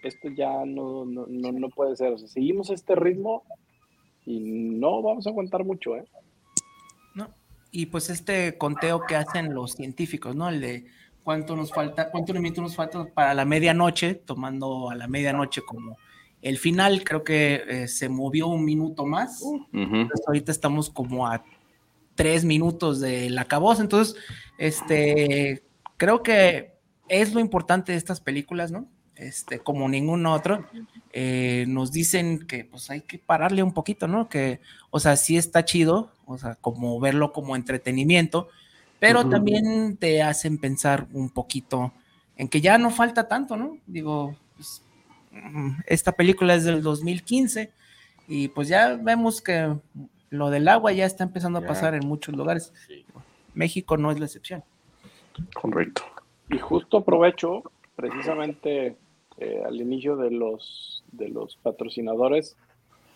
esto 0.03 0.29
ya 0.29 0.65
no, 0.65 1.05
no, 1.05 1.25
no, 1.27 1.69
puede 1.69 1.95
ser. 1.95 2.13
O 2.13 2.17
sea, 2.17 2.27
seguimos 2.27 2.69
este 2.69 2.95
ritmo 2.95 3.43
y 4.25 4.39
no 4.39 5.01
vamos 5.01 5.27
a 5.27 5.29
aguantar 5.29 5.63
mucho, 5.63 5.95
¿eh? 5.95 6.05
No. 7.15 7.29
Y 7.71 7.87
pues 7.87 8.09
este 8.09 8.57
conteo 8.57 9.01
que 9.07 9.15
hacen 9.15 9.53
los 9.53 9.73
científicos, 9.73 10.35
¿no? 10.35 10.49
El 10.49 10.61
de 10.61 10.85
cuánto 11.23 11.55
nos 11.55 11.71
falta, 11.71 12.09
cuánto 12.11 12.31
elemento 12.31 12.61
nos 12.61 12.75
falta 12.75 13.05
para 13.13 13.33
la 13.33 13.45
medianoche, 13.45 14.15
tomando 14.15 14.89
a 14.89 14.95
la 14.95 15.07
medianoche 15.07 15.61
como 15.61 15.97
el 16.41 16.57
final, 16.57 17.03
creo 17.03 17.23
que 17.23 17.63
eh, 17.67 17.87
se 17.87 18.09
movió 18.09 18.47
un 18.47 18.63
minuto 18.63 19.05
más. 19.05 19.43
ahorita 20.27 20.51
estamos 20.51 20.89
como 20.89 21.27
a 21.27 21.43
tres 22.17 22.43
minutos 22.43 22.99
del 22.99 23.37
acabose. 23.37 23.81
Entonces, 23.81 24.15
este, 24.57 25.63
creo 25.95 26.23
que 26.23 26.73
es 27.07 27.33
lo 27.33 27.39
importante 27.39 27.93
de 27.93 27.97
estas 27.97 28.19
películas, 28.19 28.71
¿no? 28.71 28.87
Este, 29.15 29.59
como 29.59 29.87
ningún 29.87 30.25
otro, 30.25 30.67
eh, 31.13 31.65
nos 31.67 31.91
dicen 31.91 32.45
que 32.45 32.65
pues 32.65 32.89
hay 32.91 33.01
que 33.01 33.17
pararle 33.17 33.63
un 33.63 33.73
poquito, 33.73 34.07
¿no? 34.07 34.29
Que, 34.29 34.59
o 34.91 34.99
sea, 34.99 35.15
sí 35.15 35.37
está 35.37 35.63
chido, 35.63 36.11
o 36.25 36.37
sea, 36.37 36.55
como 36.55 36.99
verlo 36.99 37.31
como 37.31 37.55
entretenimiento, 37.55 38.49
pero 38.99 39.29
también 39.29 39.97
te 39.97 40.21
hacen 40.21 40.57
pensar 40.57 41.07
un 41.13 41.29
poquito 41.29 41.93
en 42.35 42.47
que 42.47 42.61
ya 42.61 42.77
no 42.77 42.91
falta 42.91 43.27
tanto, 43.27 43.57
¿no? 43.57 43.77
Digo, 43.87 44.35
pues, 44.55 44.83
mm, 45.31 45.81
esta 45.87 46.11
película 46.11 46.55
es 46.55 46.63
del 46.63 46.81
2015 46.83 47.71
y 48.27 48.49
pues 48.49 48.67
ya 48.67 48.95
vemos 48.95 49.41
que 49.41 49.75
lo 50.29 50.49
del 50.49 50.67
agua 50.67 50.91
ya 50.91 51.05
está 51.05 51.23
empezando 51.23 51.59
a 51.59 51.61
pasar 51.63 51.93
en 51.95 52.07
muchos 52.07 52.35
lugares. 52.35 52.73
México 53.53 53.97
no 53.97 54.11
es 54.11 54.19
la 54.19 54.25
excepción. 54.25 54.63
Correcto. 55.53 56.03
Y 56.49 56.57
justo 56.59 56.97
aprovecho 56.97 57.63
precisamente 57.95 58.95
eh, 59.37 59.63
al 59.65 59.75
inicio 59.81 60.15
de 60.15 60.31
los 60.31 61.03
de 61.11 61.29
los 61.29 61.55
patrocinadores, 61.57 62.55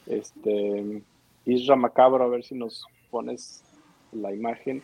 este 0.08 1.04
Isra 1.46 1.76
Macabro, 1.76 2.24
a 2.24 2.28
ver 2.28 2.44
si 2.44 2.56
nos 2.56 2.86
pones 3.10 3.64
la 4.12 4.34
imagen. 4.34 4.84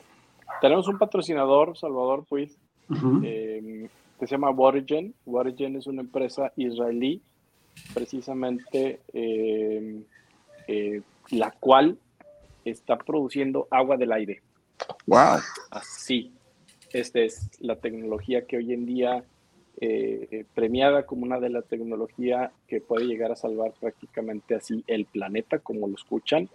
Tenemos 0.61 0.87
un 0.87 0.97
patrocinador, 0.97 1.77
Salvador 1.77 2.25
Puig, 2.25 2.51
em, 2.89 3.87
que 4.19 4.27
se 4.27 4.31
llama 4.31 4.49
Watergen. 4.51 5.13
Watergen 5.25 5.75
es 5.75 5.87
una 5.87 6.01
empresa 6.01 6.51
israelí, 6.55 7.21
precisamente 7.93 9.01
eh, 9.13 10.01
la 11.31 11.51
cual 11.51 11.97
está 12.69 12.97
produciendo 12.97 13.67
agua 13.71 13.97
del 13.97 14.11
aire. 14.11 14.41
Wow. 15.05 15.39
Así. 15.71 16.33
Esta 16.91 17.19
es 17.19 17.49
la 17.59 17.75
tecnología 17.75 18.45
que 18.45 18.57
hoy 18.57 18.73
en 18.73 18.85
día 18.85 19.25
eh, 19.79 20.45
premiada 20.55 21.05
como 21.05 21.23
una 21.23 21.39
de 21.39 21.49
las 21.49 21.65
tecnologías 21.67 22.51
que 22.67 22.81
puede 22.81 23.05
llegar 23.05 23.31
a 23.31 23.35
salvar 23.35 23.73
prácticamente 23.79 24.55
así 24.55 24.83
el 24.87 25.05
planeta, 25.05 25.59
como 25.59 25.87
lo 25.87 25.95
escuchan. 25.95 26.49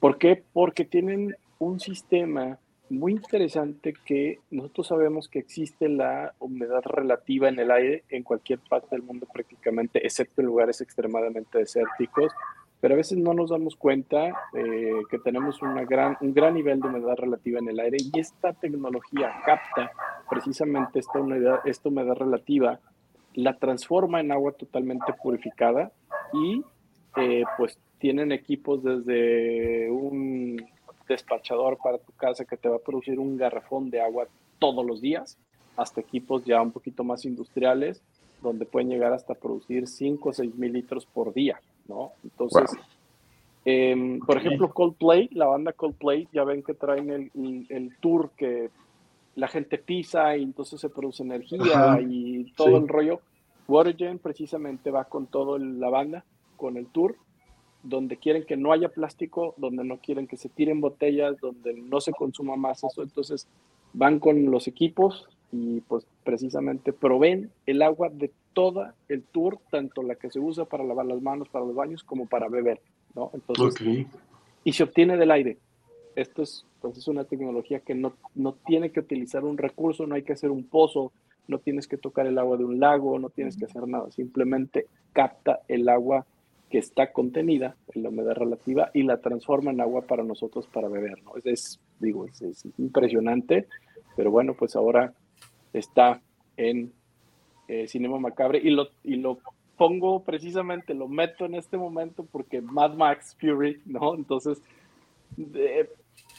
¿Por 0.00 0.16
qué? 0.16 0.42
Porque 0.52 0.84
tienen 0.84 1.36
un 1.58 1.80
sistema 1.80 2.58
muy 2.88 3.12
interesante 3.12 3.92
que 4.06 4.38
nosotros 4.50 4.86
sabemos 4.86 5.28
que 5.28 5.40
existe 5.40 5.88
la 5.88 6.34
humedad 6.38 6.82
relativa 6.84 7.48
en 7.48 7.58
el 7.58 7.70
aire 7.70 8.04
en 8.08 8.22
cualquier 8.22 8.60
parte 8.60 8.88
del 8.92 9.02
mundo 9.02 9.26
prácticamente, 9.30 10.04
excepto 10.06 10.40
en 10.40 10.46
lugares 10.46 10.80
extremadamente 10.80 11.58
desérticos, 11.58 12.32
pero 12.80 12.94
a 12.94 12.96
veces 12.96 13.18
no 13.18 13.34
nos 13.34 13.50
damos 13.50 13.76
cuenta 13.76 14.28
eh, 14.54 15.02
que 15.10 15.18
tenemos 15.18 15.62
una 15.62 15.84
gran, 15.84 16.16
un 16.20 16.32
gran 16.32 16.54
nivel 16.54 16.80
de 16.80 16.88
humedad 16.88 17.16
relativa 17.16 17.58
en 17.58 17.68
el 17.68 17.80
aire 17.80 17.98
y 18.00 18.18
esta 18.18 18.52
tecnología 18.52 19.34
capta 19.44 19.90
precisamente 20.30 21.00
esta 21.00 21.20
humedad, 21.20 21.60
esta 21.64 21.88
humedad 21.88 22.14
relativa, 22.14 22.78
la 23.34 23.56
transforma 23.56 24.20
en 24.20 24.32
agua 24.32 24.52
totalmente 24.52 25.12
purificada 25.22 25.90
y 26.32 26.62
eh, 27.16 27.44
pues 27.56 27.78
tienen 27.98 28.32
equipos 28.32 28.82
desde 28.82 29.90
un 29.90 30.64
despachador 31.08 31.78
para 31.82 31.98
tu 31.98 32.12
casa 32.12 32.44
que 32.44 32.56
te 32.56 32.68
va 32.68 32.76
a 32.76 32.80
producir 32.80 33.18
un 33.18 33.36
garrafón 33.36 33.90
de 33.90 34.00
agua 34.00 34.26
todos 34.58 34.84
los 34.84 35.00
días, 35.00 35.38
hasta 35.76 36.00
equipos 36.00 36.44
ya 36.44 36.60
un 36.60 36.70
poquito 36.70 37.02
más 37.02 37.24
industriales, 37.24 38.02
donde 38.42 38.66
pueden 38.66 38.90
llegar 38.90 39.12
hasta 39.12 39.34
producir 39.34 39.88
5 39.88 40.28
o 40.28 40.32
6 40.32 40.54
mil 40.56 40.72
litros 40.72 41.06
por 41.06 41.32
día. 41.32 41.60
¿No? 41.88 42.12
Entonces, 42.22 42.70
em, 43.64 44.20
por 44.20 44.36
ejemplo, 44.36 44.72
Coldplay, 44.72 45.28
la 45.32 45.46
banda 45.46 45.72
Coldplay, 45.72 46.28
ya 46.32 46.44
ven 46.44 46.62
que 46.62 46.74
traen 46.74 47.10
el, 47.10 47.96
tour 48.00 48.30
que 48.36 48.70
la 49.34 49.48
gente 49.48 49.78
pisa 49.78 50.36
y 50.36 50.42
entonces 50.42 50.80
se 50.80 50.88
produce 50.88 51.22
energía 51.22 51.98
y 52.00 52.52
todo 52.52 52.76
el 52.76 52.88
rollo. 52.88 53.20
Watergen 53.66 54.18
precisamente 54.18 54.90
va 54.90 55.04
con 55.04 55.26
toda 55.26 55.58
la 55.58 55.90
banda, 55.90 56.24
con 56.56 56.76
el 56.76 56.86
tour, 56.86 57.16
donde 57.82 58.16
quieren 58.16 58.44
que 58.44 58.56
no 58.56 58.72
haya 58.72 58.88
plástico, 58.88 59.54
donde 59.56 59.84
no 59.84 59.98
quieren 59.98 60.26
que 60.26 60.36
se 60.36 60.48
tiren 60.48 60.80
botellas, 60.80 61.36
donde 61.40 61.74
no 61.74 62.00
se 62.00 62.12
consuma 62.12 62.56
más 62.56 62.82
eso. 62.84 63.02
Entonces 63.02 63.46
van 63.92 64.18
con 64.18 64.50
los 64.50 64.66
equipos 64.66 65.28
y 65.50 65.80
pues 65.82 66.06
precisamente 66.24 66.92
proveen 66.92 67.50
el 67.66 67.82
agua 67.82 68.10
de 68.10 68.30
toda 68.52 68.94
el 69.08 69.22
tour, 69.22 69.58
tanto 69.70 70.02
la 70.02 70.16
que 70.16 70.30
se 70.30 70.40
usa 70.40 70.64
para 70.64 70.84
lavar 70.84 71.06
las 71.06 71.22
manos, 71.22 71.48
para 71.48 71.64
los 71.64 71.74
baños, 71.74 72.02
como 72.02 72.26
para 72.26 72.48
beber, 72.48 72.80
¿no? 73.14 73.30
Entonces, 73.32 74.06
y 74.64 74.72
se 74.72 74.82
obtiene 74.82 75.16
del 75.16 75.30
aire. 75.30 75.58
esto 76.16 76.42
es, 76.42 76.66
pues 76.80 76.98
es 76.98 77.08
una 77.08 77.24
tecnología 77.24 77.80
que 77.80 77.94
no, 77.94 78.14
no 78.34 78.54
tiene 78.66 78.90
que 78.90 79.00
utilizar 79.00 79.44
un 79.44 79.56
recurso, 79.56 80.06
no 80.06 80.14
hay 80.14 80.22
que 80.22 80.32
hacer 80.32 80.50
un 80.50 80.64
pozo, 80.64 81.12
no 81.46 81.58
tienes 81.58 81.88
que 81.88 81.96
tocar 81.96 82.26
el 82.26 82.38
agua 82.38 82.56
de 82.56 82.64
un 82.64 82.78
lago, 82.78 83.18
no 83.18 83.30
tienes 83.30 83.56
que 83.56 83.64
hacer 83.64 83.86
nada, 83.88 84.10
simplemente 84.10 84.86
capta 85.12 85.60
el 85.68 85.88
agua 85.88 86.26
que 86.70 86.78
está 86.78 87.12
contenida 87.12 87.76
en 87.94 88.02
la 88.02 88.10
humedad 88.10 88.34
relativa 88.34 88.90
y 88.92 89.02
la 89.02 89.18
transforma 89.18 89.70
en 89.70 89.80
agua 89.80 90.02
para 90.02 90.22
nosotros 90.22 90.66
para 90.66 90.88
beber, 90.88 91.22
¿no? 91.22 91.32
Es, 91.44 91.80
digo, 91.98 92.26
es, 92.26 92.66
impresionante, 92.76 93.66
pero 94.16 94.30
bueno, 94.30 94.54
pues 94.54 94.76
ahora 94.76 95.14
está 95.72 96.20
en 96.56 96.92
eh, 97.68 97.86
Cinema 97.86 98.18
Macabre 98.18 98.60
y 98.62 98.70
lo, 98.70 98.88
y 99.04 99.16
lo 99.16 99.38
pongo 99.76 100.24
precisamente, 100.24 100.94
lo 100.94 101.08
meto 101.08 101.44
en 101.44 101.54
este 101.54 101.76
momento 101.76 102.26
porque 102.30 102.60
Mad 102.60 102.94
Max 102.94 103.36
Fury, 103.40 103.80
¿no? 103.86 104.14
Entonces, 104.14 104.60
de, 105.36 105.88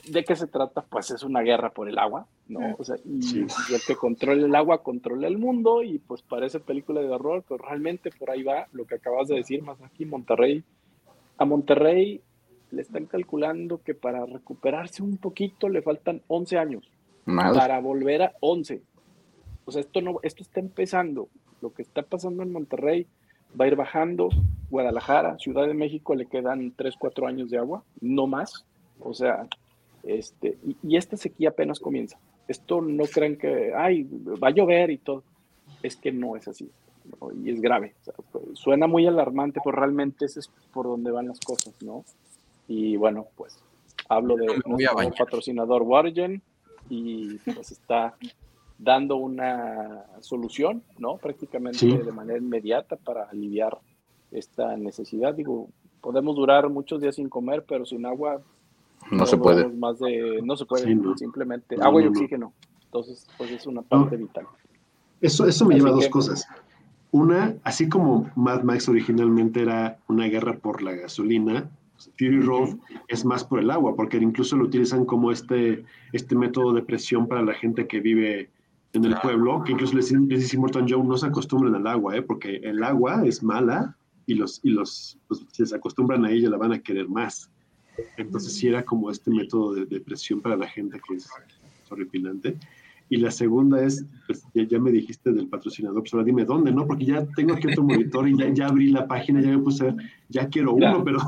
¿de 0.07 0.23
qué 0.23 0.35
se 0.35 0.47
trata? 0.47 0.81
Pues 0.81 1.11
es 1.11 1.23
una 1.23 1.41
guerra 1.41 1.69
por 1.69 1.88
el 1.88 1.97
agua, 1.97 2.27
¿no? 2.47 2.76
O 2.77 2.84
sea, 2.84 2.97
y, 3.06 3.39
el 3.39 3.81
que 3.85 3.95
controla 3.95 4.45
el 4.45 4.56
agua 4.56 4.84
controla 4.84 5.27
el 5.27 5.38
mundo 5.38 5.84
y 5.84 5.99
pues 5.99 6.22
parece 6.22 6.60
película 6.60 7.01
de 7.01 7.10
horror, 7.10 7.43
pero 7.47 7.64
realmente 7.64 8.11
por 8.11 8.30
ahí 8.30 8.43
va 8.43 8.68
lo 8.73 8.85
que 8.85 8.95
acabas 8.95 9.27
de 9.27 9.35
decir, 9.35 9.64
más 9.64 9.81
aquí 9.81 10.06
Monterrey. 10.06 10.64
A 11.38 11.45
Monterrey 11.45 12.22
le 12.72 12.81
están 12.81 13.06
calculando 13.06 13.81
que 13.81 13.93
para 13.93 14.26
recuperarse 14.26 15.01
un 15.01 15.18
poquito 15.18 15.69
le 15.69 15.81
faltan 15.81 16.22
11 16.27 16.57
años. 16.57 16.91
Para 17.26 17.80
volver 17.80 18.23
a 18.23 18.34
11. 18.39 18.81
O 19.70 19.72
sea, 19.72 19.82
esto, 19.82 20.02
no, 20.02 20.20
esto 20.24 20.41
está 20.41 20.60
empezando. 20.60 21.30
Lo 21.62 21.72
que 21.72 21.84
está 21.84 22.02
pasando 22.02 22.41
en 22.41 22.52
Monterrey 22.52 23.06
va 23.60 23.66
a 23.66 23.68
ir 23.68 23.76
bajando. 23.76 24.30
Guadalajara, 24.72 25.38
Ciudad 25.38 25.68
de 25.68 25.76
México 25.76 26.16
le 26.16 26.26
quedan 26.26 26.74
3, 26.76 26.96
4 26.98 27.28
años 27.28 27.52
de 27.52 27.60
agua, 27.60 27.84
no 28.02 28.26
más. 28.26 28.66
O 29.00 29.14
sea, 29.14 29.48
este, 30.02 30.58
y, 30.82 30.98
esta 30.98 31.18
sequía 31.18 31.50
apenas 31.50 31.80
comienza. 31.80 32.18
Esto 32.48 32.82
no 32.82 33.04
creen 33.04 33.38
que, 33.38 33.72
ay, 33.76 34.08
va 34.44 34.48
a 34.48 34.52
llover 34.52 34.90
y 34.90 34.98
todo. 34.98 35.24
Es 35.84 35.96
que 35.96 36.12
no 36.12 36.36
es 36.36 36.48
así. 36.48 36.72
Y 37.44 37.52
es 37.52 37.62
grave. 37.62 37.94
Pues, 38.32 38.46
suena 38.54 38.88
muy 38.88 39.06
alarmante, 39.06 39.60
pero 39.64 39.78
realmente 39.78 40.26
ese 40.26 40.40
es 40.40 40.48
por 40.74 40.88
donde 40.88 41.12
van 41.12 41.28
las 41.28 41.40
cosas, 41.41 41.80
¿no? 41.84 42.06
Y 42.68 42.98
bueno, 42.98 43.28
pues 43.38 43.60
hablo 44.08 44.36
de 44.36 44.48
nuestro 44.48 45.12
patrocinador 45.16 45.84
Watergen 45.84 46.41
y 46.90 47.38
pues 47.38 47.72
está 47.72 48.16
dando 48.80 49.18
una 49.18 50.06
solución, 50.22 50.81
¿no? 50.97 51.18
Prácticamente 51.18 51.85
de 51.85 52.11
manera 52.11 52.39
inmediata 52.39 52.95
para 52.95 53.26
aliviar 53.26 53.77
esta 54.31 54.76
necesidad. 54.77 55.35
Digo, 55.35 55.68
podemos 56.01 56.35
durar 56.35 56.69
muchos 56.69 57.01
días 57.01 57.15
sin 57.15 57.30
comer, 57.30 57.65
pero 57.68 57.85
sin 57.85 58.06
agua 58.06 58.41
no 59.11 59.26
se 59.26 59.38
puede. 59.38 59.68
Más 59.68 59.99
de, 59.99 60.41
no 60.43 60.56
se 60.56 60.65
puede, 60.65 60.85
simplemente 61.18 61.76
agua 61.81 62.01
y 62.01 62.07
oxígeno. 62.07 62.53
Entonces, 62.85 63.27
pues 63.38 63.51
es 63.51 63.68
una 63.68 63.81
parte 63.81 64.15
vital. 64.15 64.47
Eso, 65.22 65.45
eso 65.45 65.65
me 65.65 65.76
lleva 65.76 65.89
a 65.89 65.93
dos 65.93 66.07
cosas. 66.07 66.47
Una, 67.11 67.56
así 67.64 67.89
como 67.89 68.30
Mad 68.35 68.64
Max 68.64 68.88
originalmente 68.88 69.61
era 69.61 69.97
una 70.07 70.27
guerra 70.27 70.57
por 70.57 70.81
la 70.81 70.93
gasolina, 70.93 71.69
Fury 72.18 72.39
Road 72.39 72.77
es 73.07 73.26
más 73.26 73.43
por 73.43 73.60
el 73.60 73.72
agua, 73.72 73.95
porque 73.95 74.18
incluso 74.18 74.56
lo 74.56 74.65
utilizan 74.65 75.06
como 75.06 75.31
este, 75.31 75.84
este 76.14 76.35
método 76.35 76.73
de 76.73 76.81
presión 76.81 77.27
para 77.27 77.41
la 77.41 77.53
gente 77.53 77.88
que 77.88 77.99
vive 77.99 78.49
en 78.94 79.06
el 79.06 79.16
pueblo, 79.22 79.64
que 79.64 79.74
incluso 79.74 79.95
les, 79.95 80.11
les 80.11 80.41
dice 80.41 80.57
Morton 80.57 80.88
Joe, 80.90 81.03
no 81.03 81.18
se 81.18 81.28
acostumbren 81.28 81.76
al 81.76 81.88
agua, 81.88 82.16
¿eh? 82.16 82.22
porque 82.22 82.57
el 82.57 82.84
agua 82.84 83.24
es 83.26 83.44
mala 83.44 83.95
y 84.26 84.36
los, 84.36 84.60
y 84.64 84.72
los, 84.72 85.18
pues, 85.28 85.45
si 85.52 85.66
se 85.66 85.76
acostumbran 85.76 86.26
a 86.26 86.32
ella 86.32 86.49
la 86.49 86.57
van 86.57 86.74
a 86.74 86.80
querer 86.80 87.07
más. 87.07 87.52
Entonces 88.18 88.53
sí 88.53 88.68
era 88.68 88.84
como 88.84 89.11
este 89.11 89.30
método 89.30 89.74
de, 89.74 89.99
presión 89.99 90.41
para 90.41 90.56
la 90.56 90.68
gente 90.68 90.99
que 91.06 91.16
es 91.16 91.30
horripilante. 91.90 92.57
Y 93.10 93.18
la 93.18 93.32
segunda 93.32 93.84
es, 93.84 94.06
pues 94.28 94.44
ya, 94.53 94.80
me 94.80 94.91
dijiste 94.91 95.32
del 95.32 95.48
patrocinador, 95.48 96.02
pues 96.02 96.14
ahora 96.14 96.26
dime 96.26 96.45
dónde, 96.45 96.72
¿no? 96.72 96.86
Porque 96.86 97.06
ya 97.06 97.26
tengo 97.36 97.56
aquí 97.56 97.68
otro 97.68 97.84
monitor 97.84 98.28
y 98.30 98.38
ya, 98.38 98.53
ya 98.53 98.68
abrí 98.68 98.91
la 98.91 99.07
página, 99.07 99.41
ya 99.41 99.49
me 99.49 99.57
puse, 99.57 99.95
ya 100.30 100.48
quiero 100.48 100.74
uno, 100.74 101.03
pero... 101.03 101.20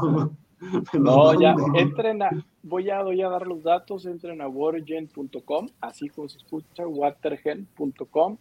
no, 1.00 1.42
ya, 1.42 1.56
entren 1.76 2.22
a, 2.22 2.30
voy 2.64 2.90
a, 2.90 3.04
dar 3.04 3.46
los 3.48 3.64
datos, 3.64 4.06
entren 4.06 4.42
a 4.42 4.48
watergen.com, 4.48 5.68
así 5.80 6.10
como 6.10 6.28
se 6.30 6.38
escucha, 6.38 6.88
watergen.com, 6.88 8.38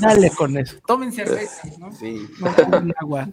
Dale 0.00 0.30
con 0.30 0.56
eso. 0.56 0.76
Tomen 0.86 1.12
cerveza, 1.12 1.68
¿no? 1.78 1.92
Sí. 1.92 2.28
No 2.38 2.48
agua. 3.00 3.28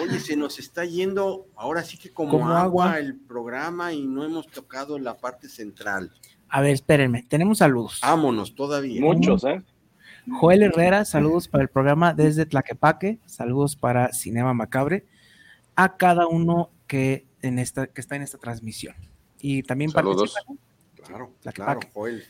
Oye, 0.00 0.20
se 0.20 0.36
nos 0.36 0.58
está 0.58 0.84
yendo 0.84 1.46
ahora 1.56 1.82
sí 1.82 1.98
que 1.98 2.12
como, 2.12 2.48
agua 2.48 2.98
el 2.98 3.16
programa 3.16 3.92
y 3.92 4.06
no 4.06 4.24
hemos 4.24 4.46
tocado 4.48 4.98
la 4.98 5.16
parte 5.16 5.48
central. 5.48 6.12
A 6.48 6.60
ver, 6.60 6.72
espérenme, 6.72 7.22
tenemos 7.22 7.58
saludos. 7.58 8.00
Vámonos 8.02 8.54
todavía. 8.54 9.00
Muchos, 9.00 9.44
¿eh? 9.44 9.62
Joel 10.30 10.62
Herrera, 10.62 11.04
saludos 11.04 11.48
para 11.48 11.62
el 11.62 11.68
programa 11.68 12.12
desde 12.14 12.46
Tlaquepaque, 12.46 13.18
saludos 13.24 13.76
para 13.76 14.12
Cinema 14.12 14.52
Macabre, 14.52 15.06
a 15.74 15.96
cada 15.96 16.26
uno 16.26 16.70
que, 16.86 17.26
en 17.42 17.58
esta, 17.58 17.86
que 17.86 18.00
está 18.00 18.16
en 18.16 18.22
esta 18.22 18.38
transmisión. 18.38 18.94
Y 19.40 19.62
también 19.62 19.90
saludos. 19.90 20.34
Claro, 21.06 21.32
claro, 21.54 21.80
Joel, 21.94 22.24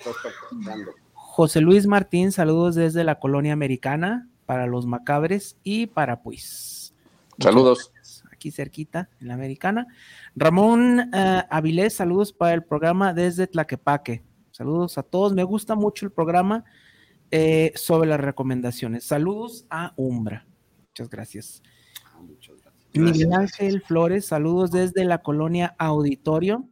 José 1.12 1.60
Luis 1.60 1.86
Martín, 1.86 2.32
saludos 2.32 2.74
desde 2.74 3.04
la 3.04 3.18
colonia 3.18 3.52
americana 3.52 4.28
para 4.46 4.66
los 4.66 4.86
macabres 4.86 5.56
y 5.62 5.86
para 5.86 6.22
Puis. 6.22 6.94
Saludos 7.38 7.92
aquí 8.38 8.50
cerquita, 8.52 9.10
en 9.20 9.28
la 9.28 9.34
americana. 9.34 9.88
Ramón 10.36 11.00
uh, 11.12 11.42
Avilés, 11.50 11.94
saludos 11.94 12.32
para 12.32 12.54
el 12.54 12.62
programa 12.62 13.12
desde 13.12 13.48
Tlaquepaque. 13.48 14.22
Saludos 14.52 14.96
a 14.96 15.02
todos, 15.02 15.34
me 15.34 15.42
gusta 15.42 15.74
mucho 15.74 16.06
el 16.06 16.12
programa 16.12 16.64
eh, 17.30 17.72
sobre 17.74 18.08
las 18.08 18.20
recomendaciones. 18.20 19.04
Saludos 19.04 19.66
a 19.70 19.92
Umbra. 19.96 20.46
Muchas 20.88 21.10
gracias. 21.10 21.62
Ah, 22.04 22.20
muchas 22.20 22.56
gracias. 22.62 22.88
Miguel 22.94 23.32
Ángel 23.32 23.82
Flores, 23.82 24.26
saludos 24.26 24.70
desde 24.70 25.04
la 25.04 25.18
colonia 25.18 25.74
Auditorio. 25.78 26.64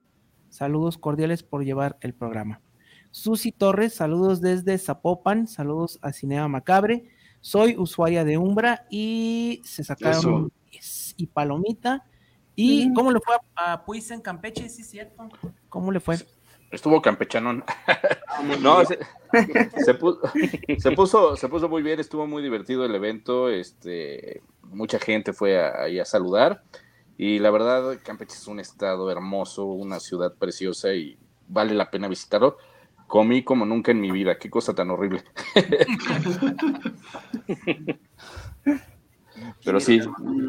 Saludos 0.57 0.97
cordiales 0.97 1.43
por 1.43 1.67
llevar 1.67 1.99
el 2.01 2.15
programa. 2.15 2.63
Susi 3.11 3.53
Torres, 3.53 3.93
saludos 3.93 4.41
desde 4.41 4.79
Zapopan, 4.79 5.47
saludos 5.47 5.99
a 6.01 6.15
Cinea 6.15 6.49
Macabre. 6.49 7.11
Soy 7.43 7.77
usuaria 7.77 8.25
de 8.25 8.39
Umbra 8.39 8.87
y 8.89 9.61
se 9.67 9.85
sacaron 9.85 10.51
y 11.19 11.27
palomita. 11.27 12.07
¿Y 12.55 12.91
cómo 12.95 13.13
le 13.13 13.21
fue 13.21 13.37
a, 13.55 13.85
Puis 13.85 14.11
en 14.11 14.23
Campeche? 14.23 14.71
Sí, 14.71 14.83
cierto. 14.83 15.29
¿Cómo 15.69 15.93
le 15.93 16.01
fue? 16.01 16.17
Estuvo 16.71 17.03
campechanón. 17.03 17.63
no, 18.63 18.83
se, 18.87 18.97
puso, 19.93 21.37
se, 21.37 21.49
puso, 21.51 21.69
muy 21.69 21.83
bien, 21.83 22.01
estuvo 22.01 22.27
muy 22.27 22.43
divertido 22.43 22.87
el 22.87 22.95
evento. 22.95 23.51
Este, 23.51 24.41
mucha 24.63 24.99
gente 24.99 25.35
fue 25.35 25.63
ahí 25.63 25.99
a, 25.99 26.07
saludar. 26.07 26.63
Y 27.19 27.39
la 27.39 27.51
verdad, 27.51 27.99
Campeche 28.03 28.35
es 28.35 28.47
un 28.47 28.61
estado 28.61 29.11
hermoso, 29.11 29.65
una 29.65 30.01
ciudad 30.01 30.35
preciosa 30.35 30.93
y 30.93 31.17
vale 31.49 31.75
la 31.75 31.91
pena 31.91 32.09
visitarlo. 32.09 32.59
Comí 33.07 33.43
como 33.43 33.65
nunca 33.65 33.93
en 33.93 34.01
mi 34.01 34.11
vida, 34.11 34.39
qué 34.39 34.51
cosa 34.51 34.75
tan 34.75 34.91
horrible. 34.91 35.25
Pero 39.65 39.81
sí. 39.81 40.01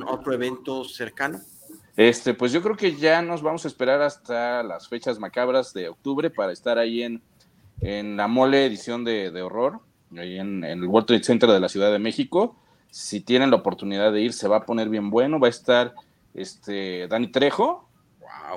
¿Otro 0.08 0.34
evento 0.34 0.84
cercano? 0.84 1.40
Este, 1.96 2.34
pues 2.34 2.52
yo 2.52 2.62
creo 2.62 2.76
que 2.76 2.96
ya 2.96 3.22
nos 3.22 3.42
vamos 3.42 3.66
a 3.66 3.68
esperar 3.68 4.02
hasta 4.02 4.64
las 4.64 4.88
fechas 4.88 5.20
macabras 5.20 5.74
de 5.74 5.90
octubre 5.90 6.30
para 6.30 6.52
estar 6.52 6.78
ahí 6.78 7.04
en, 7.04 7.22
en 7.82 8.18
la 8.18 8.28
mole 8.28 8.66
edición 8.66 9.04
de, 9.04 9.30
horror, 9.42 9.80
ahí 10.16 10.38
en, 10.38 10.64
el 10.64 10.86
World 10.86 11.08
Trade 11.08 11.24
Center 11.24 11.50
de 11.50 11.60
la 11.60 11.70
Ciudad 11.70 11.92
de 11.92 12.00
México. 12.00 12.56
Si 12.90 13.22
tienen 13.22 13.52
la 13.52 13.58
oportunidad 13.58 14.14
de 14.14 14.22
ir, 14.22 14.34
se 14.34 14.48
va 14.48 14.58
a 14.58 14.66
poner 14.66 14.90
bien 14.90 15.10
bueno. 15.10 15.40
Va 15.40 15.48
a 15.48 15.50
estar 15.50 15.94
este 16.34 17.08
Dani 17.08 17.32
Trejo, 17.32 17.90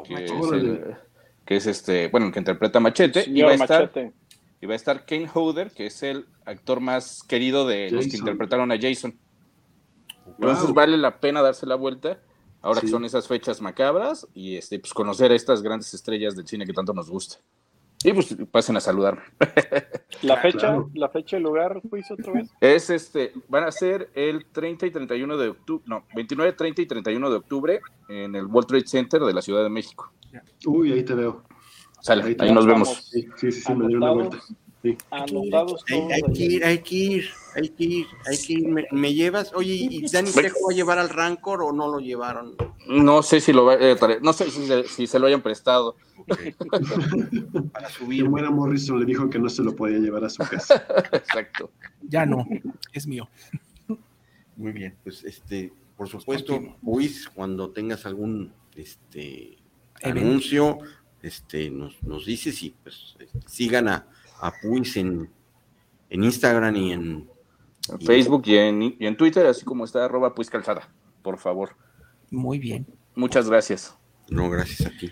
que, 0.04 1.56
es, 1.56 1.66
este, 1.66 2.08
bueno, 2.08 2.30
que 2.30 2.38
interpreta 2.38 2.80
Machete, 2.80 3.24
y 3.26 3.42
va, 3.42 3.50
a 3.50 3.54
estar, 3.54 3.90
y 4.60 4.66
va 4.66 4.72
a 4.72 4.76
estar 4.76 5.04
Kane 5.04 5.28
Hodder, 5.32 5.70
que 5.70 5.86
es 5.86 6.02
el 6.02 6.26
actor 6.44 6.80
más 6.80 7.22
querido 7.22 7.66
de 7.66 7.90
los 7.90 8.06
que 8.08 8.16
interpretaron 8.16 8.70
a 8.72 8.78
Jason. 8.80 9.18
Entonces 10.26 10.72
vale 10.72 10.96
la 10.96 11.18
pena 11.20 11.42
darse 11.42 11.66
la 11.66 11.74
vuelta. 11.74 12.20
Ahora 12.62 12.82
que 12.82 12.88
son 12.88 13.06
esas 13.06 13.26
fechas 13.26 13.62
macabras 13.62 14.28
y 14.34 14.56
este, 14.56 14.78
pues 14.78 14.92
conocer 14.92 15.32
a 15.32 15.34
estas 15.34 15.62
grandes 15.62 15.94
estrellas 15.94 16.36
del 16.36 16.46
cine 16.46 16.66
que 16.66 16.74
tanto 16.74 16.92
nos 16.92 17.08
gusta. 17.08 17.36
Y 18.02 18.12
pues 18.12 18.34
pasen 18.50 18.76
a 18.76 18.80
saludarme. 18.80 19.22
¿La 20.22 20.38
fecha, 20.38 20.82
la 20.94 21.08
fecha 21.10 21.36
y 21.36 21.40
lugar, 21.40 21.82
juicio 21.88 22.16
otra 22.18 22.32
vez? 22.32 22.50
Es 22.60 22.88
este, 22.88 23.32
van 23.48 23.64
a 23.64 23.70
ser 23.70 24.10
el 24.14 24.46
30 24.46 24.86
y 24.86 24.90
31 24.90 25.36
de 25.36 25.48
octubre, 25.48 25.84
no, 25.86 26.04
29, 26.14 26.52
30 26.52 26.82
y 26.82 26.86
31 26.86 27.30
de 27.30 27.36
octubre 27.36 27.80
en 28.08 28.34
el 28.34 28.46
World 28.46 28.68
Trade 28.68 28.86
Center 28.86 29.20
de 29.20 29.34
la 29.34 29.42
Ciudad 29.42 29.62
de 29.62 29.68
México. 29.68 30.12
Uy, 30.66 30.92
ahí 30.92 31.02
te 31.02 31.14
veo. 31.14 31.42
Sale, 32.00 32.36
ahí, 32.38 32.52
nos 32.52 32.66
vemos. 32.66 33.10
Sí, 33.10 33.28
sí, 33.36 33.52
sí, 33.52 33.74
me 33.74 33.86
dio 33.86 33.98
una 33.98 34.12
vuelta. 34.12 34.38
Sí. 34.82 34.96
Anotados 35.10 35.84
hay, 35.90 36.22
que 36.32 36.42
ir, 36.42 36.64
hay 36.64 36.78
que 36.78 36.94
ir, 36.94 37.30
hay 37.54 37.68
que 37.68 37.84
ir, 37.84 38.06
hay 38.26 38.38
que 38.38 38.52
ir. 38.54 38.86
¿Me, 38.92 39.12
llevas? 39.12 39.52
Oye, 39.52 39.74
¿y 39.74 40.08
Dani 40.10 40.30
Trejo 40.30 40.56
va 40.66 40.72
a 40.72 40.74
llevar 40.74 40.98
al 40.98 41.10
Rancor 41.10 41.62
o 41.62 41.72
no 41.72 41.86
lo 41.88 41.98
llevaron? 41.98 42.56
No 42.86 43.22
sé 43.22 43.40
si 43.40 43.52
lo 43.52 43.66
va, 43.66 43.74
eh, 43.74 43.96
no 44.22 44.32
sé 44.32 44.50
si, 44.50 45.06
se 45.06 45.18
lo 45.18 45.26
hayan 45.26 45.42
prestado. 45.42 45.96
Para 47.72 47.90
subir. 47.90 48.24
buena 48.24 48.50
Morrison 48.50 48.98
le 48.98 49.04
dijo 49.04 49.28
que 49.28 49.38
no 49.38 49.50
se 49.50 49.62
lo 49.62 49.76
podía 49.76 49.98
llevar 49.98 50.24
a 50.24 50.30
su 50.30 50.42
casa. 50.44 50.86
Exacto. 51.12 51.70
Ya 52.00 52.24
no, 52.24 52.46
es 52.94 53.06
mío. 53.06 53.28
Muy 54.56 54.72
bien, 54.72 54.96
pues 55.02 55.24
este, 55.24 55.72
por 55.96 56.08
supuesto, 56.08 56.58
Luis, 56.82 57.28
cuando 57.28 57.70
tengas 57.70 58.06
algún 58.06 58.54
este 58.76 59.58
anuncio, 60.02 60.78
este, 61.22 61.68
nos, 61.68 62.02
nos 62.02 62.24
dices 62.24 62.62
y 62.62 62.70
pues 62.82 63.16
sigan 63.46 63.88
a 63.88 64.06
a 64.40 64.52
Puis 64.52 64.92
en, 64.96 65.30
Instagram 66.10 66.76
y 66.76 66.92
en, 66.92 67.30
Facebook 68.04 68.42
y 68.46 68.56
en, 68.56 69.16
Twitter, 69.16 69.46
así 69.46 69.64
como 69.64 69.84
está 69.84 70.04
arroba 70.04 70.34
Puis 70.34 70.48
Calzada, 70.48 70.88
por 71.22 71.38
favor. 71.38 71.76
Muy 72.30 72.58
bien. 72.58 72.86
Muchas 73.14 73.48
gracias. 73.48 73.96
No, 74.28 74.48
gracias 74.48 74.86
a 74.86 74.90
ti. 74.96 75.10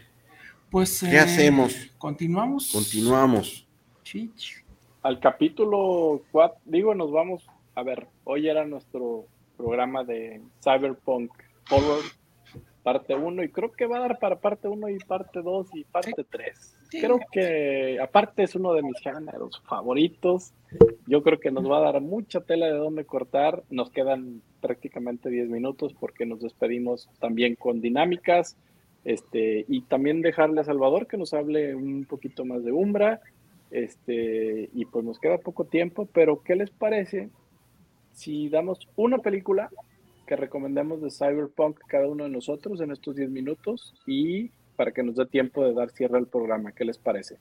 Pues, 0.70 1.00
¿qué 1.00 1.18
hacemos? 1.18 1.74
Eh, 1.74 1.90
Continuamos. 1.98 2.70
Continuamos. 2.72 3.66
Al 5.02 5.20
capítulo 5.20 6.22
4, 6.30 6.60
digo, 6.64 6.94
nos 6.94 7.12
vamos, 7.12 7.46
a 7.74 7.82
ver, 7.82 8.06
hoy 8.24 8.48
era 8.48 8.66
nuestro 8.66 9.26
programa 9.56 10.04
de 10.04 10.40
Cyberpunk 10.62 11.30
Horror 11.70 12.02
parte 12.82 13.14
1 13.14 13.42
y 13.42 13.50
creo 13.50 13.70
que 13.70 13.84
va 13.84 13.98
a 13.98 14.00
dar 14.00 14.18
para 14.18 14.36
parte 14.36 14.66
1 14.66 14.88
y 14.88 14.98
parte 15.00 15.42
2 15.42 15.68
y 15.74 15.84
parte 15.84 16.24
3. 16.24 16.77
Creo 16.90 17.20
que 17.30 17.98
aparte 18.00 18.42
es 18.42 18.54
uno 18.54 18.72
de 18.72 18.82
mis 18.82 18.98
géneros 19.00 19.62
favoritos. 19.66 20.52
Yo 21.06 21.22
creo 21.22 21.38
que 21.38 21.50
nos 21.50 21.70
va 21.70 21.78
a 21.78 21.92
dar 21.92 22.00
mucha 22.00 22.40
tela 22.40 22.66
de 22.66 22.72
dónde 22.72 23.04
cortar. 23.04 23.62
Nos 23.70 23.90
quedan 23.90 24.42
prácticamente 24.60 25.28
10 25.28 25.48
minutos 25.48 25.94
porque 25.98 26.26
nos 26.26 26.40
despedimos 26.40 27.08
también 27.20 27.56
con 27.56 27.80
dinámicas. 27.80 28.56
Este, 29.04 29.64
y 29.68 29.82
también 29.82 30.22
dejarle 30.22 30.60
a 30.60 30.64
Salvador 30.64 31.06
que 31.06 31.16
nos 31.16 31.34
hable 31.34 31.74
un 31.74 32.04
poquito 32.04 32.44
más 32.44 32.64
de 32.64 32.72
Umbra. 32.72 33.20
Este, 33.70 34.70
y 34.72 34.84
pues 34.86 35.04
nos 35.04 35.18
queda 35.18 35.38
poco 35.38 35.64
tiempo, 35.64 36.08
pero 36.12 36.42
¿qué 36.42 36.56
les 36.56 36.70
parece 36.70 37.28
si 38.12 38.48
damos 38.48 38.88
una 38.96 39.18
película 39.18 39.70
que 40.26 40.36
recomendemos 40.36 41.00
de 41.00 41.10
Cyberpunk 41.10 41.78
cada 41.86 42.06
uno 42.06 42.24
de 42.24 42.30
nosotros 42.30 42.80
en 42.80 42.90
estos 42.92 43.16
10 43.16 43.30
minutos 43.30 43.94
y 44.06 44.50
para 44.78 44.92
que 44.92 45.02
nos 45.02 45.16
dé 45.16 45.26
tiempo 45.26 45.64
de 45.64 45.74
dar 45.74 45.90
cierre 45.90 46.18
al 46.18 46.28
programa. 46.28 46.70
¿Qué 46.70 46.84
les 46.84 46.98
parece? 46.98 47.36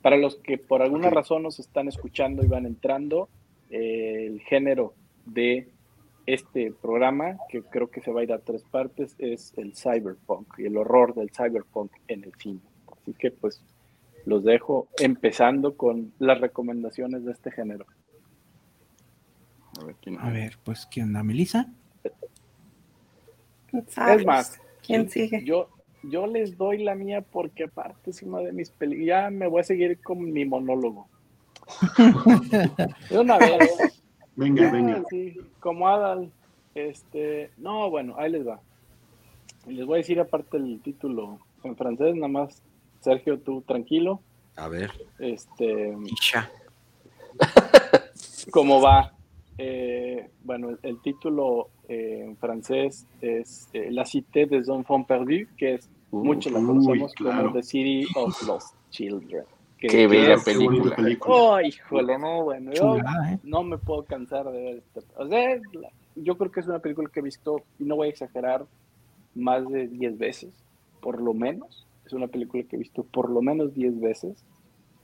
Para 0.00 0.16
los 0.16 0.36
que 0.36 0.56
por 0.56 0.80
alguna 0.80 1.10
razón 1.10 1.42
nos 1.42 1.60
están 1.60 1.86
escuchando 1.86 2.42
y 2.42 2.46
van 2.46 2.64
entrando, 2.64 3.28
eh, 3.68 4.24
el 4.26 4.40
género 4.40 4.94
de 5.26 5.68
este 6.24 6.72
programa, 6.72 7.36
que 7.50 7.60
creo 7.62 7.90
que 7.90 8.00
se 8.00 8.10
va 8.10 8.22
a 8.22 8.24
ir 8.24 8.32
a 8.32 8.38
tres 8.38 8.64
partes, 8.64 9.14
es 9.18 9.52
el 9.58 9.76
cyberpunk 9.76 10.58
y 10.60 10.64
el 10.64 10.78
horror 10.78 11.14
del 11.14 11.30
cyberpunk 11.30 11.92
en 12.08 12.24
el 12.24 12.32
cine. 12.38 12.60
Así 12.90 13.12
que 13.12 13.30
pues 13.30 13.62
los 14.24 14.42
dejo 14.42 14.88
empezando 14.98 15.76
con 15.76 16.14
las 16.18 16.40
recomendaciones 16.40 17.26
de 17.26 17.32
este 17.32 17.50
género. 17.50 17.84
A 19.78 19.84
ver, 19.84 19.96
¿quién? 20.00 20.18
A 20.18 20.30
ver 20.30 20.56
pues 20.64 20.86
¿quién 20.86 21.08
anda? 21.08 21.22
¿Melissa? 21.22 21.70
Es 23.74 24.24
más, 24.24 24.58
¿quién 24.82 25.10
sigue? 25.10 25.44
Yo, 25.44 25.68
yo 26.02 26.26
les 26.26 26.56
doy 26.56 26.82
la 26.82 26.94
mía 26.94 27.22
porque 27.22 27.64
aparte 27.64 28.10
es 28.10 28.22
una 28.22 28.38
de 28.38 28.52
mis 28.52 28.70
películas. 28.70 29.06
Ya 29.06 29.30
me 29.30 29.46
voy 29.46 29.60
a 29.60 29.64
seguir 29.64 30.00
con 30.00 30.32
mi 30.32 30.44
monólogo. 30.44 31.08
de 33.10 33.18
una 33.18 33.38
vez. 33.38 34.02
Venga, 34.34 34.72
venga. 34.72 35.02
como 35.60 35.86
Adal. 35.86 36.32
Este, 36.74 37.50
no, 37.58 37.90
bueno, 37.90 38.14
ahí 38.16 38.30
les 38.30 38.46
va. 38.46 38.60
Les 39.66 39.84
voy 39.84 39.96
a 39.96 39.98
decir 39.98 40.18
aparte 40.18 40.56
el 40.56 40.80
título 40.80 41.38
en 41.62 41.76
francés, 41.76 42.14
nada 42.14 42.28
más. 42.28 42.62
Sergio, 43.00 43.38
tú 43.38 43.60
tranquilo. 43.60 44.22
A 44.56 44.68
ver. 44.68 44.90
Este. 45.18 45.94
¿Cómo 48.50 48.80
va? 48.80 49.12
Eh, 49.58 50.30
bueno, 50.42 50.76
el, 50.82 51.00
título 51.02 51.68
eh, 51.92 52.24
en 52.24 52.36
francés 52.38 53.06
es 53.20 53.68
eh, 53.74 53.90
La 53.90 54.06
Cité 54.06 54.46
des 54.46 54.68
Enfants 54.68 55.06
Perdus, 55.06 55.46
que 55.58 55.74
es 55.74 55.90
mucho 56.10 56.48
la 56.48 56.60
conocemos 56.60 57.14
como 57.14 57.52
The 57.52 57.62
City 57.62 58.06
of 58.14 58.42
Lost 58.46 58.74
Children. 58.90 59.44
Qué 59.78 60.06
bella 60.06 60.36
película. 60.42 60.96
Oh, 61.26 61.60
híjole, 61.60 62.18
no, 62.18 62.44
bueno, 62.44 62.72
yo 62.72 62.96
no 63.42 63.62
me 63.64 63.76
puedo 63.76 64.04
cansar 64.04 64.50
de 64.50 64.62
ver 64.62 64.76
esto. 64.76 65.02
O 65.16 65.26
sea, 65.26 65.60
yo 66.16 66.38
creo 66.38 66.50
que 66.50 66.60
es 66.60 66.66
una 66.66 66.78
película 66.78 67.10
que 67.12 67.20
he 67.20 67.22
visto, 67.22 67.62
y 67.78 67.84
no 67.84 67.96
voy 67.96 68.06
a 68.06 68.10
exagerar, 68.10 68.64
más 69.34 69.68
de 69.68 69.88
10 69.88 70.18
veces, 70.18 70.54
por 71.00 71.20
lo 71.20 71.34
menos. 71.34 71.86
Es 72.06 72.12
una 72.14 72.28
película 72.28 72.62
que 72.62 72.76
he 72.76 72.78
visto 72.78 73.02
por 73.02 73.28
lo 73.28 73.42
menos 73.42 73.74
10 73.74 74.00
veces 74.00 74.44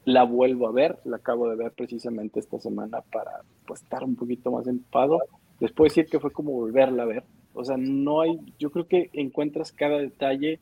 la 0.05 0.23
vuelvo 0.23 0.69
a 0.69 0.73
ver, 0.73 0.99
la 1.05 1.19
acabo 1.19 1.51
de 1.51 1.57
ver 1.57 1.73
precisamente 1.73 2.41
esta 2.41 2.59
semana 2.59 3.03
para 3.13 3.43
pues, 3.67 3.83
estar 3.83 4.03
un 4.05 4.17
poquito 4.17 4.51
más 4.51 4.67
empado. 4.67 5.21
Les 5.61 5.73
puedo 5.73 5.89
decir 5.89 6.07
que 6.07 6.21
fue 6.21 6.31
como 6.31 6.53
volverla 6.53 7.03
a 7.03 7.07
ver. 7.07 7.25
O 7.55 7.65
sea, 7.65 7.77
no 7.77 8.21
hay, 8.21 8.39
yo 8.59 8.71
creo 8.71 8.87
que 8.87 9.11
encuentras 9.13 9.73
cada 9.73 9.99
detalle. 9.99 10.61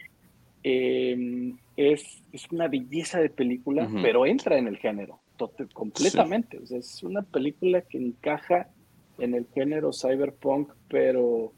Em, 0.62 1.58
es, 1.76 2.22
es, 2.32 2.50
una 2.50 2.66
belleza 2.66 3.20
de 3.20 3.28
película, 3.28 3.88
pero 4.02 4.26
entra 4.26 4.58
en 4.58 4.66
el 4.66 4.78
género 4.78 5.20
completamente. 5.74 6.58
O 6.58 6.66
sea, 6.66 6.78
es 6.78 7.02
una 7.02 7.22
película 7.22 7.82
que 7.82 7.98
encaja 7.98 8.68
en 9.18 9.34
el 9.34 9.46
género 9.54 9.92
cyberpunk, 9.92 10.72
pero 10.88 11.52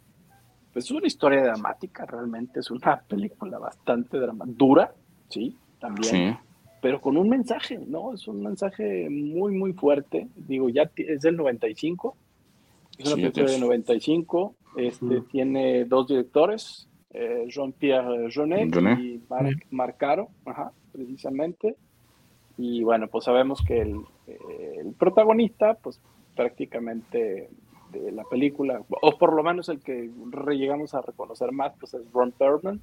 pues, 0.72 0.86
es 0.86 0.90
una 0.90 1.06
historia 1.06 1.42
dramática 1.42 2.04
realmente. 2.04 2.60
Es 2.60 2.70
una 2.70 3.00
película 3.08 3.58
bastante 3.58 4.18
dramática, 4.18 4.58
dura, 4.58 4.94
sí, 5.28 5.56
también 5.80 6.36
pero 6.80 7.00
con 7.00 7.16
un 7.16 7.28
mensaje, 7.28 7.78
¿no? 7.86 8.14
Es 8.14 8.28
un 8.28 8.42
mensaje 8.42 9.08
muy, 9.10 9.52
muy 9.52 9.72
fuerte. 9.72 10.28
Digo, 10.36 10.68
ya 10.68 10.90
es 10.96 11.20
del 11.22 11.36
95, 11.36 12.16
es 12.98 13.06
una 13.06 13.16
película 13.16 13.50
del 13.50 13.60
95, 13.60 14.54
Este, 14.76 15.20
Tiene 15.30 15.84
dos 15.84 16.08
directores, 16.08 16.88
eh, 17.10 17.46
Jean-Pierre 17.48 18.30
Jeunet 18.30 18.74
y 18.98 19.20
Marc, 19.70 19.96
Caro, 19.96 20.28
precisamente. 20.92 21.76
Y 22.56 22.82
bueno, 22.82 23.08
pues 23.08 23.24
sabemos 23.24 23.62
que 23.62 23.80
el, 23.80 24.00
el 24.26 24.92
protagonista, 24.98 25.74
pues 25.74 26.00
prácticamente 26.34 27.48
de 27.92 28.12
la 28.12 28.24
película, 28.24 28.82
o 28.88 29.18
por 29.18 29.34
lo 29.34 29.42
menos 29.42 29.68
el 29.68 29.80
que 29.80 30.10
llegamos 30.50 30.94
a 30.94 31.00
reconocer 31.00 31.52
más, 31.52 31.72
pues 31.78 31.94
es 31.94 32.02
Ron 32.12 32.32
Perlman. 32.32 32.80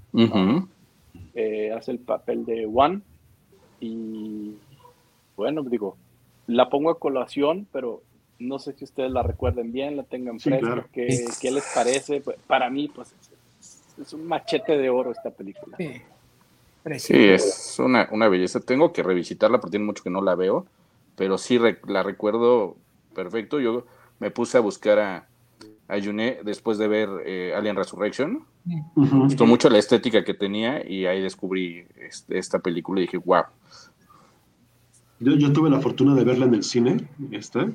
Eh, 1.33 1.71
hace 1.71 1.91
el 1.91 1.99
papel 1.99 2.45
de 2.45 2.65
One. 2.65 3.01
Y 3.79 4.55
bueno, 5.35 5.63
digo, 5.63 5.97
la 6.47 6.69
pongo 6.69 6.89
a 6.89 6.99
colación, 6.99 7.67
pero 7.71 8.01
no 8.40 8.60
sé 8.60 8.74
si 8.74 8.84
ustedes 8.84 9.12
la 9.12 9.24
recuerden 9.24 9.72
bien, 9.72 9.98
la 9.98 10.03
tengan 10.03 10.40
fresca, 10.40 10.88
¿qué, 10.91 11.52
les 11.52 11.66
parece? 11.74 12.22
Pues, 12.22 12.38
para 12.48 12.70
mí, 12.70 12.91
pues 12.94 13.14
es, 14.02 14.14
un 14.14 14.28
machete 14.28 14.78
de 14.78 14.90
oro 14.90 15.12
esta 15.12 15.32
película. 15.32 15.78
Sí, 16.98 17.16
es 17.16 17.78
una, 17.80 18.07
una, 18.12 18.28
belleza. 18.28 18.60
Tengo 18.60 18.94
que 18.94 19.02
revisitarla 19.02 19.60
porque 19.60 19.72
tiene 19.72 19.86
mucho 19.86 20.03
que 20.03 20.10
no 20.10 20.22
la 20.22 20.36
veo, 20.36 20.66
pero 21.16 21.38
sí 21.38 21.60
la 21.88 22.03
recuerdo 22.03 22.76
perfecto. 23.16 23.60
Yo 23.60 23.86
me 24.20 24.30
puse 24.30 24.57
a 24.57 24.62
buscar 24.62 24.99
a, 24.99 25.28
a 25.88 25.95
después 26.44 26.78
de 26.78 26.88
ver 26.88 27.10
eh, 27.26 27.53
Alien 27.56 27.76
Resurrection. 27.76 28.44
Me 28.66 28.84
gustó 28.95 29.45
mucho 29.45 29.70
la 29.70 29.80
estética 29.80 30.24
que 30.24 30.34
tenía 30.34 30.88
y 30.88 31.06
ahí 31.06 31.22
descubrí 31.22 31.86
este, 31.95 32.38
esta 32.38 32.60
película 32.60 32.99
y 32.99 33.03
dije, 33.03 33.18
wow. 33.18 33.44
Yo, 35.20 35.34
yo, 35.36 35.53
tuve 35.53 35.70
la 35.70 35.80
fortuna 35.80 36.14
de 36.14 36.24
verla 36.24 36.45
en 36.45 36.56
el 36.56 36.64
cine, 36.64 37.07
esta. 37.32 37.68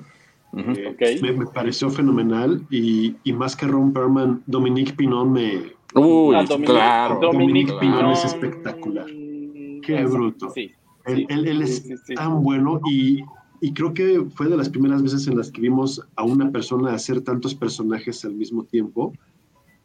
Eh, 0.57 1.21
me, 1.23 1.47
pareció 1.47 1.91
fenomenal 1.91 2.67
y, 2.71 3.15
y, 3.23 3.33
más 3.33 3.55
que 3.55 3.67
Ron 3.67 3.93
Perlman, 3.93 4.43
Dominique 4.47 4.95
Pinon 4.95 5.33
me... 5.33 5.63
Uy, 5.95 6.35
ah, 6.35 6.45
claro. 6.65 7.21
Dominique, 7.21 7.73
Pinon 7.81 8.11
es 8.11 8.25
espectacular. 8.25 9.07
Qué 9.07 10.05
bruto. 10.09 10.51
Sí, 10.51 10.73
él, 11.07 11.27
él, 11.29 11.63
es 11.63 11.85
tan 12.15 12.43
bueno 12.43 12.81
y 12.85 13.23
y 13.61 13.75
creo 13.75 13.93
que 13.93 14.25
fue 14.35 14.49
de 14.49 14.57
las 14.57 14.71
primeras 14.71 15.03
veces 15.03 15.27
en 15.27 15.37
las 15.37 15.51
que 15.51 15.61
vimos 15.61 16.03
a 16.17 16.25
una 16.25 16.51
persona 16.51 16.95
hacer 16.95 17.21
tantos 17.21 17.55
personajes 17.55 18.25
al 18.25 18.33
mismo 18.33 18.65
tiempo, 18.65 19.13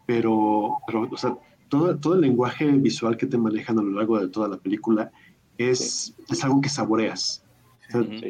pero, 0.06 0.78
pero 0.88 1.10
o 1.12 1.18
sea, 1.18 1.38
todo, 1.68 1.98
todo 1.98 2.14
el 2.14 2.22
lenguaje 2.22 2.66
visual 2.72 3.18
que 3.18 3.26
te 3.26 3.38
manejan 3.38 3.78
a 3.78 3.84
lo 3.84 3.92
largo 3.92 4.18
de 4.20 4.30
toda 4.30 4.48
la 4.48 4.58
película 4.58 5.12
es, 5.58 6.16
es 6.30 6.44
algo 6.44 6.62
que 6.62 6.70
saboreas. 6.70 7.44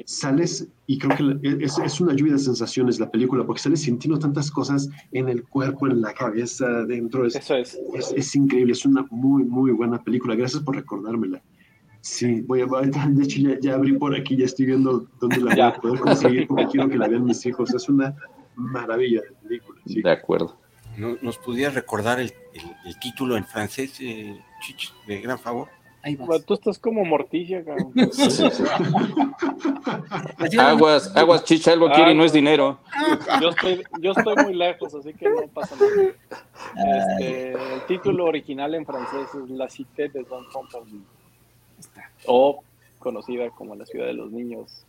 Sales 0.05 0.67
y 0.87 0.97
creo 0.99 1.39
que 1.41 1.63
es, 1.63 1.77
es, 1.79 2.01
una 2.01 2.13
lluvia 2.13 2.33
de 2.33 2.39
sensaciones 2.39 2.99
la 2.99 3.09
película, 3.09 3.45
porque 3.45 3.61
sales 3.61 3.81
sintiendo 3.81 4.19
tantas 4.19 4.51
cosas 4.51 4.89
en 5.11 5.29
el 5.29 5.43
cuerpo, 5.43 5.87
en 5.87 6.01
la 6.01 6.13
cabeza, 6.13 6.83
dentro. 6.85 7.25
Es, 7.25 7.35
Eso 7.35 7.55
es. 7.55 7.79
es. 7.93 8.13
Es, 8.15 8.35
increíble, 8.35 8.73
es 8.73 8.85
una 8.85 9.05
muy, 9.09 9.43
muy 9.43 9.71
buena 9.71 10.03
película. 10.03 10.35
Gracias 10.35 10.61
por 10.61 10.75
recordármela. 10.75 11.41
Sí, 12.01 12.41
voy 12.41 12.61
a, 12.61 12.65
de 12.65 13.23
hecho 13.23 13.41
ya, 13.61 13.73
abrí 13.73 13.97
por 13.97 14.15
aquí, 14.15 14.35
ya 14.37 14.45
estoy 14.45 14.67
viendo 14.67 15.07
dónde 15.19 15.37
la 15.37 15.55
voy 15.55 15.61
a 15.61 15.75
poder 15.75 15.99
conseguir 15.99 16.47
porque 16.47 16.67
quiero 16.67 16.87
que 16.87 16.97
la 16.97 17.07
vean 17.07 17.25
mis 17.25 17.43
hijos. 17.45 17.73
Es 17.73 17.89
una 17.89 18.15
maravilla 18.55 19.21
de 19.21 19.31
película. 19.41 19.81
De 19.85 20.11
acuerdo. 20.11 20.59
¿Nos 20.97 21.37
pudieras 21.37 21.73
recordar 21.73 22.19
el, 22.19 22.31
el, 22.85 22.99
título 22.99 23.35
en 23.35 23.43
francés, 23.43 23.99
eh, 23.99 24.39
Chich, 24.61 24.93
de 25.07 25.19
gran 25.19 25.39
favor? 25.39 25.67
Ahí 26.05 26.17
tú 26.45 26.53
estás 26.53 26.77
como 26.77 27.03
morticia, 27.03 27.65
cabrón. 27.65 27.91
aguas, 30.59 31.17
aguas, 31.17 31.43
chicha, 31.43 31.71
algo 31.71 31.89
quiere 31.89 32.11
y 32.11 32.15
no 32.15 32.23
es 32.23 32.31
dinero. 32.31 32.77
Yo 33.41 33.49
estoy, 33.49 33.83
yo 33.99 34.11
estoy 34.11 34.35
muy 34.43 34.53
lejos, 34.53 34.93
así 34.93 35.15
que 35.15 35.27
no 35.27 35.47
pasa 35.51 35.75
nada. 35.75 35.89
Este, 36.99 37.53
el 37.53 37.85
título 37.87 38.25
original 38.25 38.75
en 38.75 38.85
francés 38.85 39.29
es 39.33 39.49
La 39.49 39.67
Cité 39.67 40.09
de 40.09 40.21
Don 40.21 40.45
Fontaine 40.51 41.01
o 42.27 42.61
conocida 42.99 43.49
como 43.49 43.75
la 43.75 43.87
ciudad 43.87 44.05
de 44.05 44.13
los 44.13 44.31
niños 44.31 44.85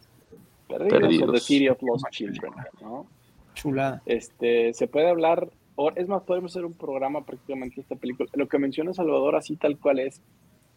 perdidos, 0.69 1.23
o 1.23 1.33
The 1.33 1.41
City 1.41 1.71
of 1.71 1.81
Lost 1.81 2.11
Children, 2.11 2.53
¿no? 2.83 3.07
Chulada. 3.55 4.03
Este, 4.05 4.75
se 4.75 4.87
puede 4.87 5.09
hablar, 5.09 5.49
es 5.95 6.09
más, 6.09 6.25
podemos 6.25 6.53
hacer 6.53 6.67
un 6.67 6.75
programa 6.75 7.25
prácticamente 7.25 7.77
de 7.77 7.83
esta 7.83 7.97
película. 7.97 8.29
Lo 8.35 8.49
que 8.49 8.59
menciona 8.59 8.93
Salvador, 8.93 9.35
así 9.35 9.57
tal 9.57 9.79
cual 9.79 10.01
es, 10.01 10.21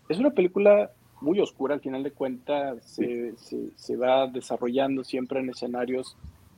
es 0.10 0.20
una 0.20 0.32
película 0.32 0.92
muy 1.22 1.40
oscura, 1.40 1.76
al 1.76 1.82
final 1.82 2.04
de 2.04 2.12
cuentas, 2.12 2.84
se, 2.84 3.34
se, 3.38 3.96
va 3.96 4.28
desarrollando 4.28 5.04
siempre 5.04 5.40
en 5.40 5.50
escenarios 5.50 6.18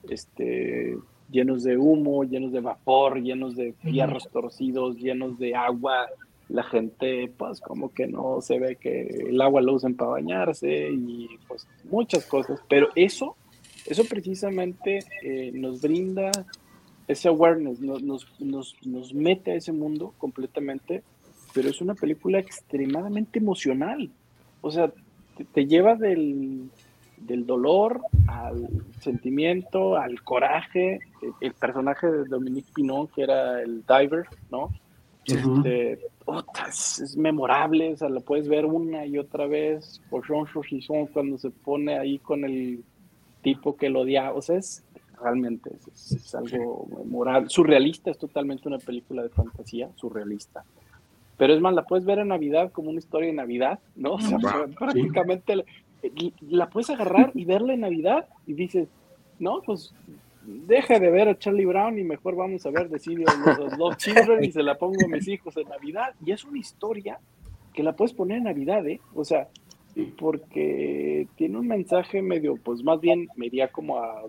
este, 0.10 0.98
llenos 1.30 1.64
de 1.64 1.78
humo, 1.78 2.24
llenos 2.24 2.52
de 2.52 2.62
vapor, 2.62 3.22
llenos 3.22 3.56
de 3.56 3.74
fierros 3.74 4.30
torcidos, 4.32 4.98
llenos 4.98 5.38
de 5.40 5.56
agua, 5.56 6.08
la 6.50 6.64
gente 6.64 7.32
pues 7.38 7.62
como 7.62 7.94
que 7.94 8.08
no 8.08 8.42
se 8.42 8.60
ve 8.60 8.76
que 8.76 9.08
el 9.30 9.42
agua 9.42 9.62
lo 9.62 9.74
usan 9.74 9.96
para 9.96 10.12
bañarse 10.12 10.90
y 10.92 11.28
pues 11.48 11.68
muchas 11.90 12.26
cosas, 12.26 12.62
pero 12.68 12.90
eso, 12.96 13.36
eso 13.86 14.04
precisamente 14.06 15.00
eh, 15.24 15.52
nos 15.54 15.82
brinda 15.82 16.32
ese 17.08 17.30
awareness, 17.30 17.80
nos, 17.80 18.02
nos, 18.04 18.28
nos, 18.40 19.14
mete 19.14 19.52
a 19.52 19.56
ese 19.56 19.72
mundo 19.72 20.14
completamente, 20.18 21.04
pero 21.54 21.70
es 21.70 21.82
una 21.82 21.96
película 21.96 22.40
extremadamente 22.40 23.40
emocional, 23.40 24.10
o 24.62 24.72
sea, 24.72 24.92
te, 25.54 25.66
lleva 25.66 25.96
del, 25.96 26.70
del 27.18 27.46
dolor 27.46 28.02
al 28.28 28.68
sentimiento, 29.00 29.96
al 29.96 30.22
coraje, 30.22 31.00
el, 31.42 31.54
personaje 31.54 32.08
de 32.08 32.26
Dominique 32.26 32.72
Pinot, 32.74 33.12
que 33.14 33.24
era 33.24 33.62
el 33.62 33.84
diver, 33.86 34.28
¿no? 34.52 34.70
Este, 35.26 36.00
es, 36.68 37.16
memorable, 37.16 37.94
o 37.94 37.98
sea, 37.98 38.10
lo 38.10 38.22
puedes 38.22 38.48
ver 38.48 38.66
una 38.66 39.06
y 39.06 39.18
otra 39.18 39.46
vez. 39.48 40.02
Por 40.10 40.28
Jean 40.28 41.08
cuando 41.08 41.38
se 41.38 41.52
pone 41.52 41.98
ahí 41.98 42.18
con 42.20 42.44
el 42.44 42.84
tipo 43.42 43.76
que 43.76 43.90
lo 43.90 44.02
odia, 44.02 44.34
o 44.34 44.42
sea, 44.42 44.58
es 44.58 44.84
realmente 45.22 45.72
es, 45.94 46.34
algo 46.36 46.88
memorable. 46.98 47.50
Surrealista, 47.50 48.12
es 48.12 48.18
totalmente 48.18 48.68
una 48.68 48.80
película 48.80 49.24
de 49.24 49.30
fantasía, 49.30 49.90
surrealista. 49.96 50.64
Pero 51.42 51.56
es 51.56 51.60
más, 51.60 51.74
la 51.74 51.86
puedes 51.86 52.06
ver 52.06 52.20
en 52.20 52.28
Navidad 52.28 52.72
como 52.72 52.92
una 52.92 53.00
historia 53.00 53.26
de 53.26 53.34
Navidad, 53.34 53.80
¿no? 53.96 54.14
O 54.14 54.22
sea, 54.22 54.38
prácticamente 54.78 55.56
la, 55.56 55.64
la 56.42 56.70
puedes 56.70 56.92
agarrar 56.92 57.32
y 57.34 57.46
verla 57.46 57.74
en 57.74 57.80
Navidad 57.80 58.28
y 58.46 58.54
dices, 58.54 58.90
no, 59.40 59.60
pues 59.66 59.92
deje 60.46 61.00
de 61.00 61.10
ver 61.10 61.30
a 61.30 61.40
Charlie 61.40 61.66
Brown 61.66 61.98
y 61.98 62.04
mejor 62.04 62.36
vamos 62.36 62.64
a 62.68 62.70
ver 62.70 62.90
The 62.90 63.00
City 63.00 63.24
of 63.24 63.76
Love 63.76 63.98
Children 63.98 64.44
y 64.44 64.52
se 64.52 64.62
la 64.62 64.78
pongo 64.78 65.04
a 65.04 65.08
mis 65.08 65.28
hijos 65.28 65.58
en 65.58 65.68
Navidad. 65.68 66.14
Y 66.24 66.32
es 66.32 66.44
una 66.44 66.60
historia 66.60 67.18
que 67.74 67.82
la 67.82 67.96
puedes 67.96 68.14
poner 68.14 68.38
en 68.38 68.44
Navidad, 68.44 68.88
¿eh? 68.88 69.02
O 69.16 69.26
sea, 69.26 69.48
porque 70.20 71.28
tiene 71.38 71.58
un 71.58 71.68
mensaje 71.68 72.22
medio, 72.22 72.58
pues 72.58 72.84
más 72.84 73.02
bien 73.02 73.30
me 73.36 73.48
iría 73.48 73.70
como 73.70 73.98
a 73.98 74.26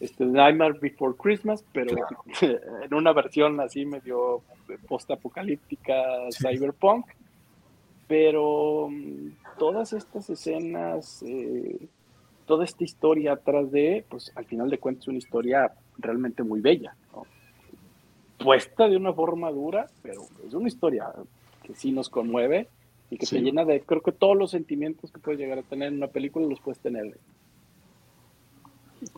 este 0.00 0.24
Nightmare 0.24 0.78
Before 0.80 1.14
Christmas, 1.16 1.64
pero 1.72 1.94
en 2.40 2.94
una 2.94 3.12
versión 3.12 3.60
así 3.60 3.84
medio 3.84 4.42
post-apocalíptica, 4.88 5.94
cyberpunk. 6.30 7.06
Pero 8.08 8.88
mm, 8.90 9.58
todas 9.58 9.92
estas 9.92 10.28
escenas 10.30 11.22
eh, 11.22 11.88
toda 12.50 12.64
esta 12.64 12.82
historia 12.82 13.34
atrás 13.34 13.70
de, 13.70 14.04
pues 14.08 14.32
al 14.34 14.44
final 14.44 14.68
de 14.70 14.78
cuentas, 14.78 15.06
una 15.06 15.18
historia 15.18 15.72
realmente 15.98 16.42
muy 16.42 16.60
bella, 16.60 16.96
puesta 18.38 18.88
de 18.88 18.96
una 18.96 19.12
forma 19.12 19.52
dura, 19.52 19.86
pero 20.02 20.22
es 20.44 20.52
una 20.52 20.66
historia 20.66 21.12
que 21.62 21.76
sí 21.76 21.92
nos 21.92 22.08
conmueve 22.08 22.66
y 23.08 23.18
que 23.18 23.26
se 23.26 23.40
llena 23.40 23.64
de, 23.64 23.82
creo 23.82 24.00
que 24.00 24.10
todos 24.10 24.36
los 24.36 24.50
sentimientos 24.50 25.12
que 25.12 25.20
puedes 25.20 25.38
llegar 25.38 25.60
a 25.60 25.62
tener 25.62 25.88
en 25.88 25.98
una 25.98 26.08
película 26.08 26.44
los 26.44 26.58
puedes 26.58 26.80
tener. 26.80 27.16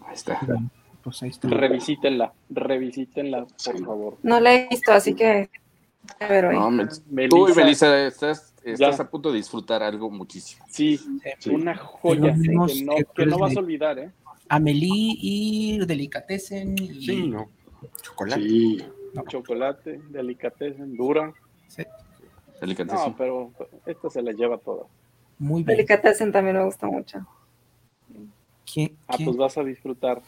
Ahí 0.07 0.15
está. 0.15 0.41
Pues 1.03 1.23
ahí 1.23 1.31
está. 1.31 1.49
Revisítenla, 1.49 2.33
revisítenla, 2.51 3.47
por 3.65 3.85
favor. 3.85 4.19
No 4.23 4.41
la 4.41 4.55
he 4.55 4.69
visto, 4.69 4.93
así 4.93 5.15
que... 5.15 5.51
Pero, 6.19 6.53
no, 6.53 6.89
tú 7.31 7.49
y 7.49 7.55
Melissa 7.55 8.07
estás 8.07 8.53
estás 8.65 9.01
a 9.01 9.11
punto 9.11 9.31
de 9.31 9.37
disfrutar 9.37 9.83
algo 9.83 10.11
muchísimo. 10.11 10.65
Sí, 10.69 11.01
una 11.51 11.77
joya 11.77 12.35
que, 13.15 13.27
no, 13.27 13.39
vas 13.39 13.57
a 13.57 13.61
olvidar, 13.61 13.99
¿eh? 13.99 14.11
Amelie 14.49 15.17
y 15.19 15.79
Delicatessen. 15.87 16.77
Y... 16.79 17.05
Sí, 17.05 17.27
no. 17.29 17.49
Chocolate. 18.03 18.87
Chocolate, 19.29 20.01
Delicatessen, 20.11 20.97
dura. 20.97 21.33
Sí. 21.69 21.85
Delicatessen. 22.61 23.11
No, 23.11 23.17
pero 23.17 23.51
esta 23.87 24.11
se 24.11 24.23
la 24.23 24.33
lleva 24.33 24.59
toda. 24.59 24.85
Muy 25.39 25.63
bien. 25.63 25.77
Delicatessen 25.77 26.33
también 26.33 26.57
me 26.57 26.65
gusta 26.65 26.87
mucho. 26.87 27.27
Ah, 29.09 29.17
pues 29.23 29.37
vas 29.37 29.59
a 29.59 29.65
disfrutar 29.65 30.23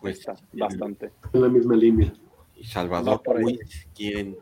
pues, 0.00 0.24
bastante. 0.52 1.10
En 1.32 1.42
la 1.42 1.48
misma 1.48 1.76
línea. 1.76 2.12
Y 2.56 2.64
Salvador, 2.64 3.22
por 3.22 3.38
ahí. 3.38 3.58
¿quieren 3.94 4.36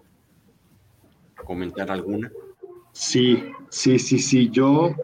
comentar 1.44 1.90
alguna? 1.90 2.30
Sí, 2.92 3.42
sí, 3.68 3.98
sí, 3.98 4.18
sí. 4.18 4.50
Yo 4.50 4.94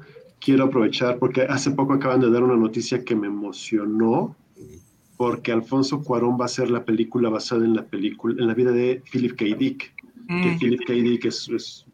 quiero 0.40 0.64
aprovechar 0.64 1.18
porque 1.18 1.42
hace 1.42 1.70
poco 1.70 1.94
acaban 1.94 2.20
de 2.20 2.30
dar 2.30 2.42
una 2.42 2.56
noticia 2.56 3.04
que 3.04 3.14
me 3.14 3.26
emocionó 3.26 4.36
porque 5.16 5.52
Alfonso 5.52 6.02
Cuarón 6.02 6.38
va 6.38 6.42
a 6.42 6.46
hacer 6.46 6.70
la 6.70 6.84
película 6.84 7.30
basada 7.30 7.64
en 7.64 7.74
la 7.74 7.86
película, 7.86 8.34
en 8.38 8.46
la 8.46 8.54
vida 8.54 8.70
de 8.70 9.02
Philip 9.10 9.34
K. 9.36 9.44
Dick, 9.56 9.94
que 10.28 10.34
mm. 10.34 10.58
Philip 10.58 10.80
K. 10.86 10.92
Dick 10.92 11.24
es, 11.24 11.48
es 11.48 11.86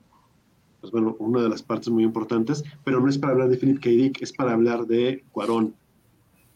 pues 0.80 0.90
bueno, 0.90 1.14
una 1.20 1.42
de 1.42 1.48
las 1.48 1.62
partes 1.62 1.88
muy 1.88 2.02
importantes, 2.02 2.64
pero 2.84 3.00
no 3.00 3.08
es 3.08 3.18
para 3.18 3.34
hablar 3.34 3.48
de 3.48 3.56
Philip 3.56 3.80
K. 3.80 3.90
Dick, 3.90 4.22
es 4.22 4.32
para 4.32 4.52
hablar 4.52 4.86
de 4.86 5.22
Cuarón 5.30 5.74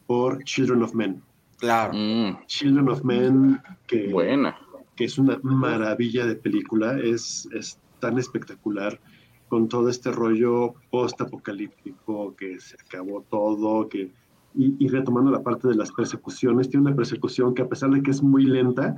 por 0.06 0.42
Children 0.44 0.82
of 0.82 0.94
Men. 0.94 1.22
Claro. 1.58 1.92
Mm. 1.94 2.46
Children 2.46 2.88
of 2.88 3.02
Men, 3.04 3.60
que, 3.86 4.08
Buena. 4.08 4.56
que 4.94 5.04
es 5.04 5.18
una 5.18 5.38
maravilla 5.42 6.26
de 6.26 6.36
película, 6.36 6.98
es, 6.98 7.48
es 7.52 7.78
tan 8.00 8.18
espectacular 8.18 9.00
con 9.48 9.68
todo 9.68 9.88
este 9.88 10.10
rollo 10.10 10.74
post-apocalíptico, 10.90 12.34
que 12.36 12.58
se 12.60 12.74
acabó 12.74 13.22
todo, 13.22 13.88
que 13.88 14.10
y, 14.58 14.88
retomando 14.88 15.30
la 15.30 15.42
parte 15.42 15.68
de 15.68 15.74
las 15.74 15.92
persecuciones, 15.92 16.70
tiene 16.70 16.86
una 16.86 16.96
persecución 16.96 17.54
que 17.54 17.62
a 17.62 17.68
pesar 17.68 17.90
de 17.90 18.02
que 18.02 18.10
es 18.10 18.22
muy 18.22 18.44
lenta, 18.44 18.96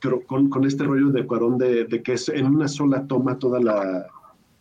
pero 0.00 0.22
con, 0.22 0.48
con 0.48 0.64
este 0.64 0.84
rollo 0.84 1.10
de 1.10 1.26
Cuarón 1.26 1.58
de, 1.58 1.84
de, 1.84 2.02
que 2.02 2.14
es 2.14 2.30
en 2.30 2.46
una 2.46 2.66
sola 2.66 3.06
toma 3.06 3.38
toda 3.38 3.60
la, 3.60 4.06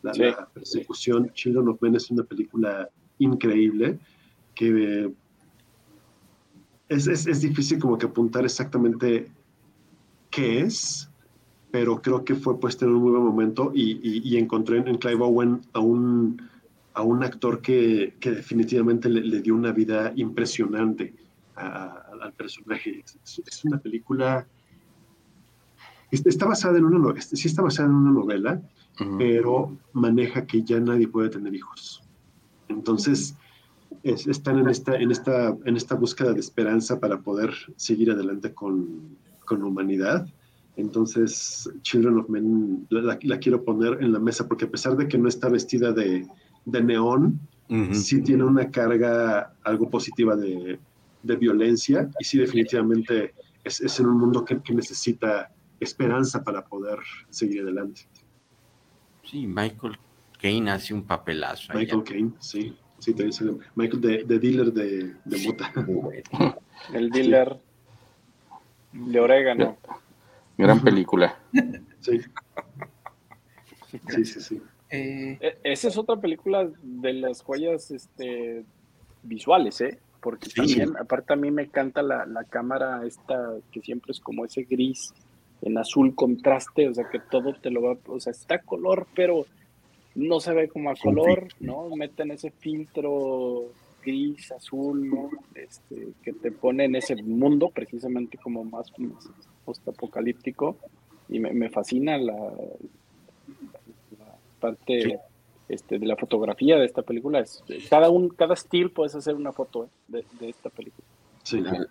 la, 0.02 0.50
persecución, 0.54 1.32
Children 1.34 1.70
of 1.70 1.82
Men 1.82 1.96
es 1.96 2.12
una 2.12 2.24
película 2.24 2.90
increíble 3.20 3.98
que 4.54 5.12
es, 6.90 7.08
es, 7.08 7.28
es, 7.28 7.42
difícil 7.42 7.80
como 7.80 7.98
que 7.98 8.06
apuntar 8.06 8.46
exactamente 8.46 9.32
qué 10.30 10.62
es, 10.62 11.10
pero 11.72 12.02
creo 12.02 12.24
que 12.24 12.36
fue 12.36 12.60
puesta 12.60 12.86
en 12.86 12.92
un 12.92 13.02
muy 13.02 13.12
buen 13.12 13.24
momento 13.24 13.72
y, 13.74 14.00
y, 14.02 14.38
encontré 14.38 14.78
en 14.78 14.98
Clive 14.98 15.24
Owen 15.24 15.62
a 15.74 15.80
un 15.80 16.42
a 16.96 17.04
un 17.04 17.24
actor 17.24 17.62
que, 17.62 18.16
que 18.20 18.32
definitivamente 18.32 19.10
le, 19.10 19.42
dio 19.42 19.54
una 19.54 19.72
vida 19.72 20.14
impresionante 20.16 21.14
al 21.56 22.34
personaje. 22.34 23.04
Es, 23.24 23.66
una 23.66 23.78
película... 23.78 24.48
Está 26.10 26.46
basada 26.46 26.78
en 26.78 26.86
una 26.86 27.22
sí 27.22 27.48
está 27.48 27.62
basada 27.62 27.90
en 27.90 27.96
una 27.96 28.12
novela, 28.12 28.62
pero 29.18 29.78
maneja 29.92 30.46
que 30.46 30.64
ya 30.64 30.80
nadie 30.80 31.10
puede 31.10 31.30
tener 31.30 31.54
hijos. 31.54 32.02
Entonces, 32.70 33.36
están 34.04 34.60
en 34.60 34.70
esta, 34.70 34.96
en, 34.96 35.12
esta, 35.12 35.56
en 35.66 35.78
esta 35.78 35.96
búsqueda 35.96 36.34
de 36.34 36.40
esperanza 36.40 37.00
para 37.00 37.20
poder 37.22 37.52
seguir 37.76 38.12
adelante 38.12 38.54
con, 38.54 39.18
con 39.46 39.64
humanidad. 39.64 40.28
Entonces, 40.78 41.70
Children 41.82 42.20
of 42.20 42.30
Men 42.30 42.88
la, 42.90 43.18
quiero 43.18 43.64
poner 43.64 44.04
en 44.04 44.12
la 44.12 44.20
mesa 44.20 44.48
porque 44.48 44.66
a 44.66 44.70
pesar 44.70 44.98
de 44.98 45.08
que 45.08 45.18
no 45.18 45.30
está 45.30 45.50
vestida 45.50 45.92
de, 45.92 46.28
de 46.66 46.84
neón, 46.84 47.40
sí 47.94 48.22
tiene 48.22 48.44
una 48.44 48.70
carga 48.70 49.56
algo 49.64 49.90
positiva 49.90 50.36
de, 50.36 50.80
violencia 51.24 52.08
y 52.20 52.24
sí 52.24 52.38
definitivamente 52.38 53.34
es, 53.64 54.00
en 54.00 54.06
un 54.06 54.20
mundo 54.20 54.46
que, 54.46 54.62
necesita 54.74 55.52
esperanza 55.80 56.44
para 56.44 56.64
poder 56.64 57.00
seguir 57.30 57.64
adelante. 57.64 58.02
Sí, 59.24 59.48
Michael 59.48 59.98
Caine 60.40 60.70
hace 60.72 60.94
un 60.94 61.04
papelazo. 61.04 61.74
Michael 61.74 62.04
Caine, 62.04 62.34
sí. 62.40 62.76
Sí, 63.00 63.14
te 63.14 63.26
dice 63.26 63.46
Michael, 63.76 64.02
de, 64.02 64.40
dealer 64.40 64.74
de, 64.74 65.14
de 65.26 65.48
mota. 65.48 65.72
El 66.94 67.10
dealer 67.10 67.58
de 68.94 69.20
orégano. 69.20 69.78
Gran 70.58 70.82
película. 70.82 71.38
Sí. 72.00 72.22
Sí, 74.10 74.26
sí, 74.26 74.42
sí. 74.42 74.62
Eh, 74.90 75.38
e, 75.42 75.58
esa 75.64 75.88
es 75.88 75.98
otra 75.98 76.16
película 76.18 76.70
de 76.82 77.14
las 77.14 77.42
joyas 77.42 77.92
este, 77.92 78.64
visuales, 79.24 79.82
¿eh? 79.82 80.00
Porque 80.22 80.50
también, 80.50 80.96
aparte 80.98 81.34
a 81.34 81.36
mí 81.36 81.52
me 81.52 81.64
encanta 81.64 82.02
la, 82.02 82.26
cámara 82.50 83.06
esta 83.06 83.54
que 83.72 83.82
siempre 83.82 84.12
es 84.12 84.20
como 84.20 84.46
ese 84.46 84.64
gris 84.64 85.14
en 85.62 85.78
azul 85.78 86.16
contraste, 86.16 86.90
o 86.90 86.94
sea 86.94 87.10
que 87.10 87.20
todo 87.20 87.54
te 87.54 87.70
lo 87.70 87.82
va, 87.82 87.98
o 88.08 88.20
sea, 88.20 88.32
está 88.32 88.60
color, 88.60 89.08
pero 89.16 89.46
no 90.16 90.40
se 90.40 90.54
ve 90.54 90.68
como 90.68 90.90
a 90.90 90.96
color, 90.96 91.48
¿no? 91.60 91.90
Meten 91.96 92.32
ese 92.32 92.52
filtro 92.52 93.66
gris, 94.04 94.52
azul, 94.52 95.10
¿no? 95.10 95.30
Este, 95.54 96.10
que 96.24 96.34
te 96.34 96.52
pone 96.52 96.86
en 96.86 96.96
ese 96.96 97.16
mundo 97.22 97.70
precisamente 97.70 98.38
como 98.38 98.64
más, 98.64 98.92
post-apocalíptico 99.66 100.78
y 101.28 101.40
me, 101.40 101.52
me 101.52 101.70
fascina 101.70 102.18
la, 102.18 102.54
parte 104.60 105.20
este, 105.70 106.00
de 106.00 106.06
la 106.06 106.16
fotografía 106.16 106.78
de 106.78 106.86
esta 106.86 107.02
película. 107.02 107.40
Es, 107.40 107.64
cada, 107.90 108.10
un, 108.10 108.30
cada 108.30 108.54
estilo 108.54 108.90
puedes 108.90 109.16
hacer 109.16 109.36
una 109.36 109.52
foto 109.52 109.90
eh, 110.14 110.24
de, 110.40 110.50
esta 110.50 110.70
película. 110.70 111.06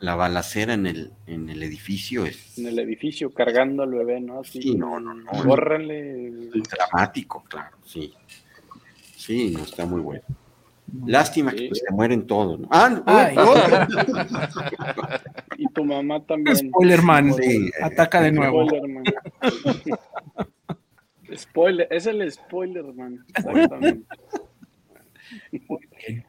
La, 0.00 0.16
balacera 0.16 0.74
en 0.74 0.86
el, 0.86 1.12
en 1.26 1.48
el 1.48 1.62
edificio 1.62 2.26
es. 2.26 2.58
En 2.58 2.66
el 2.66 2.78
edificio, 2.78 3.32
cargando 3.32 3.84
al 3.84 3.90
bebé, 3.90 4.20
¿no? 4.20 4.42
sí, 4.42 4.74
no, 4.74 4.98
no, 4.98 5.14
no. 5.14 5.30
Dramático, 5.32 7.44
claro, 7.48 7.76
sí. 7.84 8.12
Sí, 9.16 9.50
no 9.50 9.62
está 9.62 9.86
muy 9.86 10.00
bueno. 10.00 10.24
Lástima 11.06 11.52
que 11.52 11.70
se 11.72 11.92
mueren 11.92 12.26
todos. 12.26 12.60
Ah, 12.70 13.00
y 15.56 15.66
tu 15.68 15.84
mamá 15.84 16.20
también. 16.24 16.56
Spoiler 16.56 17.02
man. 17.02 17.32
Ataca 17.82 18.20
de 18.20 18.32
nuevo. 18.32 18.66
Spoiler, 21.36 21.88
es 21.90 22.06
el 22.06 22.30
spoiler, 22.30 22.84
man. 22.94 23.24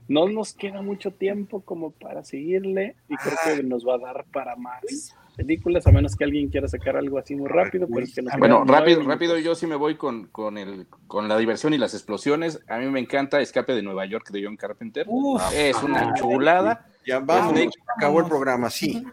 No 0.07 0.27
nos 0.27 0.53
queda 0.53 0.81
mucho 0.81 1.11
tiempo 1.11 1.61
como 1.61 1.91
para 1.91 2.23
seguirle 2.23 2.95
y 3.09 3.15
creo 3.15 3.37
que 3.43 3.63
nos 3.63 3.85
va 3.85 3.95
a 3.95 3.99
dar 3.99 4.25
para 4.31 4.55
más 4.55 5.15
películas, 5.35 5.85
a 5.85 5.91
menos 5.91 6.15
que 6.15 6.23
alguien 6.23 6.49
quiera 6.49 6.67
sacar 6.67 6.95
algo 6.95 7.17
así 7.17 7.35
muy 7.35 7.47
rápido. 7.47 7.87
Pero 7.87 8.05
es 8.05 8.15
que 8.15 8.21
bueno, 8.37 8.63
rápido, 8.65 9.03
rápido, 9.03 9.37
yo 9.37 9.55
sí 9.55 9.67
me 9.67 9.75
voy 9.75 9.95
con, 9.95 10.27
con, 10.27 10.57
el, 10.57 10.87
con 11.07 11.27
la 11.27 11.37
diversión 11.37 11.73
y 11.73 11.77
las 11.77 11.93
explosiones. 11.93 12.61
A 12.67 12.77
mí 12.77 12.87
me 12.87 12.99
encanta 12.99 13.41
Escape 13.41 13.73
de 13.73 13.81
Nueva 13.81 14.05
York 14.05 14.29
de 14.31 14.43
John 14.45 14.57
Carpenter. 14.57 15.07
es 15.53 15.81
una 15.83 16.13
chulada. 16.13 16.87
Ya 17.05 17.19
vamos, 17.19 17.59
acabó 17.95 18.19
el 18.19 18.25
programa, 18.25 18.69
sí. 18.69 19.05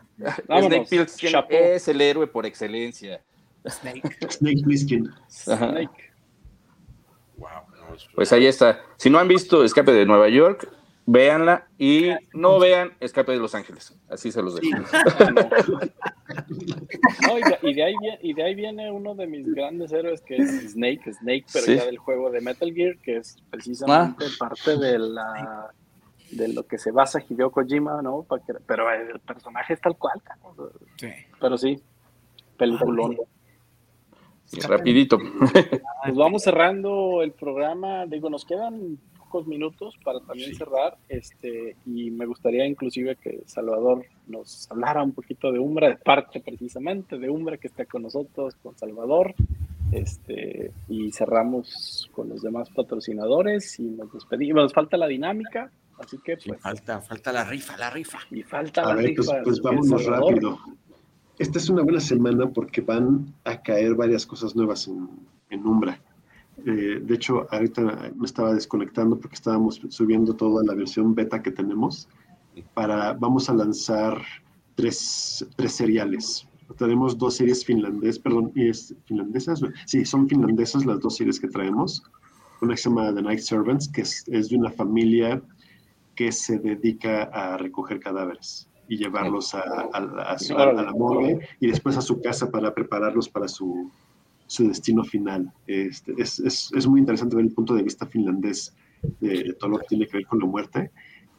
Snake 0.46 0.86
Pilskin 0.88 1.34
es 1.50 1.88
el 1.88 2.00
héroe 2.00 2.26
por 2.26 2.46
excelencia. 2.46 3.20
Snake. 3.68 4.02
Snake 4.30 4.62
Plissken. 4.64 5.10
Snake. 5.28 6.11
Pues 8.14 8.32
ahí 8.32 8.46
está. 8.46 8.80
Si 8.96 9.10
no 9.10 9.18
han 9.18 9.28
visto 9.28 9.64
Escape 9.64 9.92
de 9.92 10.06
Nueva 10.06 10.28
York, 10.28 10.68
véanla 11.06 11.66
y 11.78 12.10
no 12.32 12.58
vean 12.58 12.92
Escape 13.00 13.32
de 13.32 13.38
Los 13.38 13.54
Ángeles. 13.54 13.98
Así 14.08 14.32
se 14.32 14.42
los 14.42 14.54
dejo. 14.54 14.76
y, 17.62 17.74
de 17.74 17.82
ahí 17.82 17.94
viene, 18.00 18.18
y, 18.22 18.34
de 18.34 18.42
ahí 18.42 18.54
viene, 18.54 18.90
uno 18.90 19.14
de 19.14 19.26
mis 19.26 19.52
grandes 19.52 19.92
héroes 19.92 20.22
que 20.22 20.36
es 20.36 20.72
Snake, 20.72 21.12
Snake, 21.12 21.46
pero 21.52 21.66
ya 21.66 21.86
del 21.86 21.98
juego 21.98 22.30
de 22.30 22.40
Metal 22.40 22.72
Gear, 22.72 22.96
que 22.98 23.18
es 23.18 23.36
precisamente 23.50 24.24
ah. 24.26 24.30
parte 24.38 24.76
de 24.76 24.98
la 24.98 25.70
de 26.30 26.48
lo 26.48 26.66
que 26.66 26.78
se 26.78 26.90
basa 26.90 27.22
Hideo 27.28 27.50
Kojima, 27.50 28.00
¿no? 28.00 28.26
Pero 28.66 28.90
el 28.90 29.20
personaje 29.20 29.74
es 29.74 29.80
tal 29.82 29.98
cual, 29.98 30.18
sí. 30.96 31.08
Pero 31.38 31.58
sí, 31.58 31.78
peliculón 32.56 33.18
rapidito. 34.60 35.18
Pues 36.04 36.14
vamos 36.14 36.42
cerrando 36.42 37.22
el 37.22 37.32
programa. 37.32 38.06
Digo, 38.06 38.28
nos 38.28 38.44
quedan 38.44 38.98
pocos 39.18 39.46
minutos 39.46 39.94
para 40.04 40.20
también 40.20 40.54
cerrar. 40.54 40.96
Este, 41.08 41.76
y 41.86 42.10
me 42.10 42.26
gustaría 42.26 42.66
inclusive 42.66 43.16
que 43.16 43.42
Salvador 43.46 44.04
nos 44.26 44.70
hablara 44.70 45.02
un 45.02 45.12
poquito 45.12 45.50
de 45.50 45.58
Umbra, 45.58 45.88
de 45.88 45.96
parte 45.96 46.40
precisamente 46.40 47.18
de 47.18 47.30
Umbra 47.30 47.56
que 47.56 47.68
está 47.68 47.86
con 47.86 48.02
nosotros, 48.02 48.54
con 48.62 48.76
Salvador. 48.76 49.34
Este, 49.92 50.72
y 50.88 51.12
cerramos 51.12 52.10
con 52.12 52.30
los 52.30 52.42
demás 52.42 52.68
patrocinadores 52.70 53.78
y 53.78 53.84
nos 53.84 54.12
despedimos. 54.12 54.64
Nos 54.64 54.72
falta 54.72 54.96
la 54.96 55.06
dinámica, 55.06 55.70
así 55.98 56.18
que 56.24 56.36
pues, 56.36 56.60
falta, 56.60 57.00
falta 57.00 57.32
la 57.32 57.44
rifa, 57.44 57.76
la 57.76 57.90
rifa. 57.90 58.18
Y 58.30 58.42
falta 58.42 58.82
la 58.82 58.94
rifa. 58.96 59.22
Pues, 59.42 59.60
pues 59.60 59.62
vámonos 59.62 60.04
rápido 60.06 60.58
esta 61.38 61.58
es 61.58 61.68
una 61.68 61.82
buena 61.82 62.00
semana 62.00 62.48
porque 62.50 62.80
van 62.80 63.34
a 63.44 63.60
caer 63.60 63.94
varias 63.94 64.26
cosas 64.26 64.54
nuevas 64.54 64.86
en, 64.86 65.08
en 65.50 65.66
Umbra. 65.66 66.00
Eh, 66.66 67.00
de 67.02 67.14
hecho, 67.14 67.46
ahorita 67.50 68.12
me 68.14 68.26
estaba 68.26 68.54
desconectando 68.54 69.18
porque 69.18 69.34
estábamos 69.34 69.80
subiendo 69.88 70.34
toda 70.34 70.62
la 70.64 70.74
versión 70.74 71.14
beta 71.14 71.42
que 71.42 71.50
tenemos. 71.50 72.08
Para, 72.74 73.14
vamos 73.14 73.48
a 73.48 73.54
lanzar 73.54 74.22
tres, 74.74 75.46
tres 75.56 75.72
seriales. 75.72 76.46
Tenemos 76.76 77.16
dos 77.18 77.36
series 77.36 77.64
finlandesas, 77.64 78.18
perdón, 78.18 78.52
¿es 78.54 78.94
finlandesas? 79.06 79.60
Sí, 79.86 80.04
son 80.04 80.28
finlandesas 80.28 80.86
las 80.86 81.00
dos 81.00 81.16
series 81.16 81.40
que 81.40 81.48
traemos. 81.48 82.02
Una 82.60 82.74
que 82.74 82.80
se 82.80 82.88
llama 82.88 83.12
The 83.14 83.22
Night 83.22 83.40
Servants, 83.40 83.88
que 83.88 84.02
es, 84.02 84.24
es 84.28 84.50
de 84.50 84.56
una 84.56 84.70
familia 84.70 85.42
que 86.14 86.30
se 86.30 86.58
dedica 86.58 87.24
a 87.24 87.56
recoger 87.56 87.98
cadáveres 88.00 88.68
y 88.88 88.96
llevarlos 88.96 89.54
a, 89.54 89.62
a, 89.92 90.00
la 90.00 90.92
morgue 90.92 91.40
y 91.60 91.66
después 91.66 91.96
a 91.96 92.02
su 92.02 92.20
casa 92.20 92.50
para 92.50 92.74
prepararlos 92.74 93.28
para 93.28 93.48
su, 93.48 93.90
su 94.46 94.68
destino 94.68 95.04
final. 95.04 95.52
Este, 95.66 96.14
es, 96.18 96.38
es, 96.40 96.70
es, 96.74 96.86
muy 96.86 97.00
interesante 97.00 97.36
ver 97.36 97.46
el 97.46 97.54
punto 97.54 97.74
de 97.74 97.82
vista 97.82 98.06
finlandés 98.06 98.74
de, 99.20 99.54
todo 99.58 99.70
lo 99.70 99.78
que 99.78 99.86
tiene 99.86 100.06
que 100.06 100.18
ver 100.18 100.26
con 100.26 100.40
la 100.40 100.46
muerte. 100.46 100.90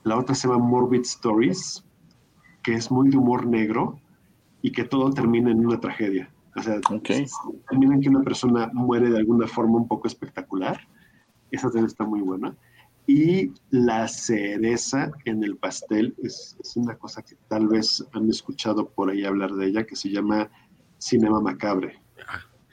La 0.04 0.18
otra 0.18 0.36
se 0.36 0.48
llama 0.48 0.64
Morbid 0.64 1.02
Stories, 1.02 1.84
que 2.64 2.74
es 2.74 2.90
muy 2.92 3.10
de 3.10 3.18
humor 3.18 3.46
negro 3.46 4.00
y 4.62 4.72
que 4.72 4.84
todo 4.84 5.12
termina 5.12 5.52
en 5.52 5.66
una 5.66 5.80
tragedia. 5.80 6.34
O 6.56 6.62
sea, 6.62 6.80
termina 6.82 7.96
en 7.96 8.02
que 8.02 8.10
una 8.10 8.22
persona 8.22 8.70
muere 8.74 9.10
de 9.10 9.18
alguna 9.18 9.48
forma 9.48 9.78
un 9.78 9.88
poco 9.88 10.08
espectacular. 10.08 10.80
Esa 11.52 11.68
también 11.68 11.86
está 11.86 12.06
muy 12.06 12.22
buena. 12.22 12.56
Y 13.06 13.52
la 13.70 14.08
cereza 14.08 15.12
en 15.26 15.44
el 15.44 15.58
pastel 15.58 16.16
es, 16.24 16.56
es, 16.60 16.78
una 16.78 16.96
cosa 16.96 17.22
que 17.22 17.36
tal 17.50 17.68
vez 17.68 18.06
han 18.14 18.30
escuchado 18.30 18.88
por 18.90 19.10
ahí 19.10 19.26
hablar 19.26 19.52
de 19.54 19.68
ella, 19.68 19.86
que 19.86 19.96
se 19.96 20.10
llama 20.10 20.50
Cinema 21.00 21.42
Macabre. 21.42 22.02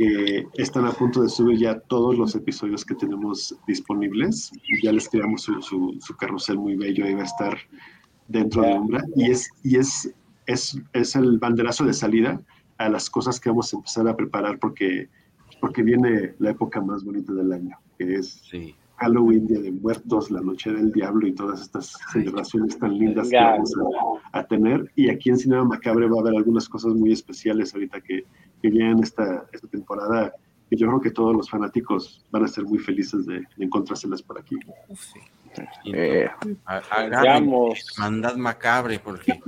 Eh, 0.03 0.47
están 0.55 0.87
a 0.87 0.93
punto 0.93 1.23
de 1.23 1.29
subir 1.29 1.59
ya 1.59 1.79
todos 1.79 2.17
los 2.17 2.35
episodios 2.35 2.87
que 2.87 2.95
tenemos 2.95 3.55
disponibles. 3.67 4.51
Ya 4.83 4.93
les 4.93 5.11
tiramos 5.11 5.43
su, 5.43 5.61
su, 5.61 6.17
carrusel 6.17 6.59
muy 6.59 6.75
bello 6.77 7.07
y 7.07 7.13
va 7.13 7.21
a 7.21 7.25
estar 7.25 7.59
dentro 8.29 8.63
de 8.63 8.73
Umbra. 8.73 9.05
Y, 9.15 9.31
es, 9.31 9.51
y 9.63 9.77
es, 9.77 10.15
es, 10.47 10.81
es, 10.95 11.17
el 11.17 11.39
banderazo 11.39 11.85
de 11.85 11.93
salida 11.93 12.41
a 12.79 12.89
las 12.89 13.11
cosas 13.11 13.39
que 13.39 13.51
vamos 13.51 13.75
a 13.75 13.77
empezar 13.77 14.09
a 14.09 14.17
preparar 14.17 14.59
porque, 14.59 15.11
porque 15.61 15.83
viene 15.83 16.35
la 16.39 16.53
época 16.53 16.81
más 16.81 17.05
bonita 17.05 17.35
del 17.35 17.53
año, 17.53 17.77
que 17.99 18.15
es 18.15 18.41
Halloween, 19.01 19.47
Día 19.47 19.61
de 19.61 19.73
Muertos, 19.73 20.31
la 20.31 20.43
Noche 20.43 20.71
del 20.71 20.93
Diablo 20.93 21.27
y 21.27 21.33
todas 21.33 21.63
estas 21.63 21.99
celebraciones 22.13 22.79
tan 22.79 22.97
lindas 22.99 23.31
que 23.31 23.37
vamos 23.37 23.73
a, 24.33 24.45
tener. 24.45 24.91
Y 24.95 25.09
aquí 25.09 25.31
en 25.31 25.39
Cinema 25.39 25.65
Macabre 25.65 26.07
va 26.07 26.19
a 26.19 26.21
haber 26.21 26.37
algunas 26.37 26.69
cosas 26.69 26.93
muy 26.93 27.13
especiales 27.13 27.73
ahorita 27.75 28.01
que, 28.03 28.25
que 28.61 28.71
vienen 28.71 29.03
esta, 29.03 29.47
esta 29.53 29.69
temporada. 29.69 30.35
Y 30.69 30.77
yo 30.77 30.87
creo 30.87 31.01
que 31.01 31.11
todos 31.11 31.35
los 31.35 31.49
fanáticos 31.49 32.25
van 32.31 32.45
a 32.45 32.49
ser 32.49 32.65
muy 32.65 32.79
felices 32.79 33.25
de, 33.27 33.43
encontrárselas 33.59 34.23
por 34.23 34.39
aquí. 34.39 34.57
Sí. 34.95 35.19
Eh, 35.87 36.29
mandad 37.99 38.37
macabre 38.37 39.01
porque 39.01 39.41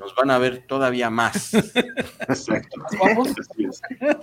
nos 0.00 0.14
van 0.14 0.30
a 0.30 0.38
ver 0.38 0.66
todavía 0.66 1.10
más. 1.10 1.54
Exacto. 1.54 2.80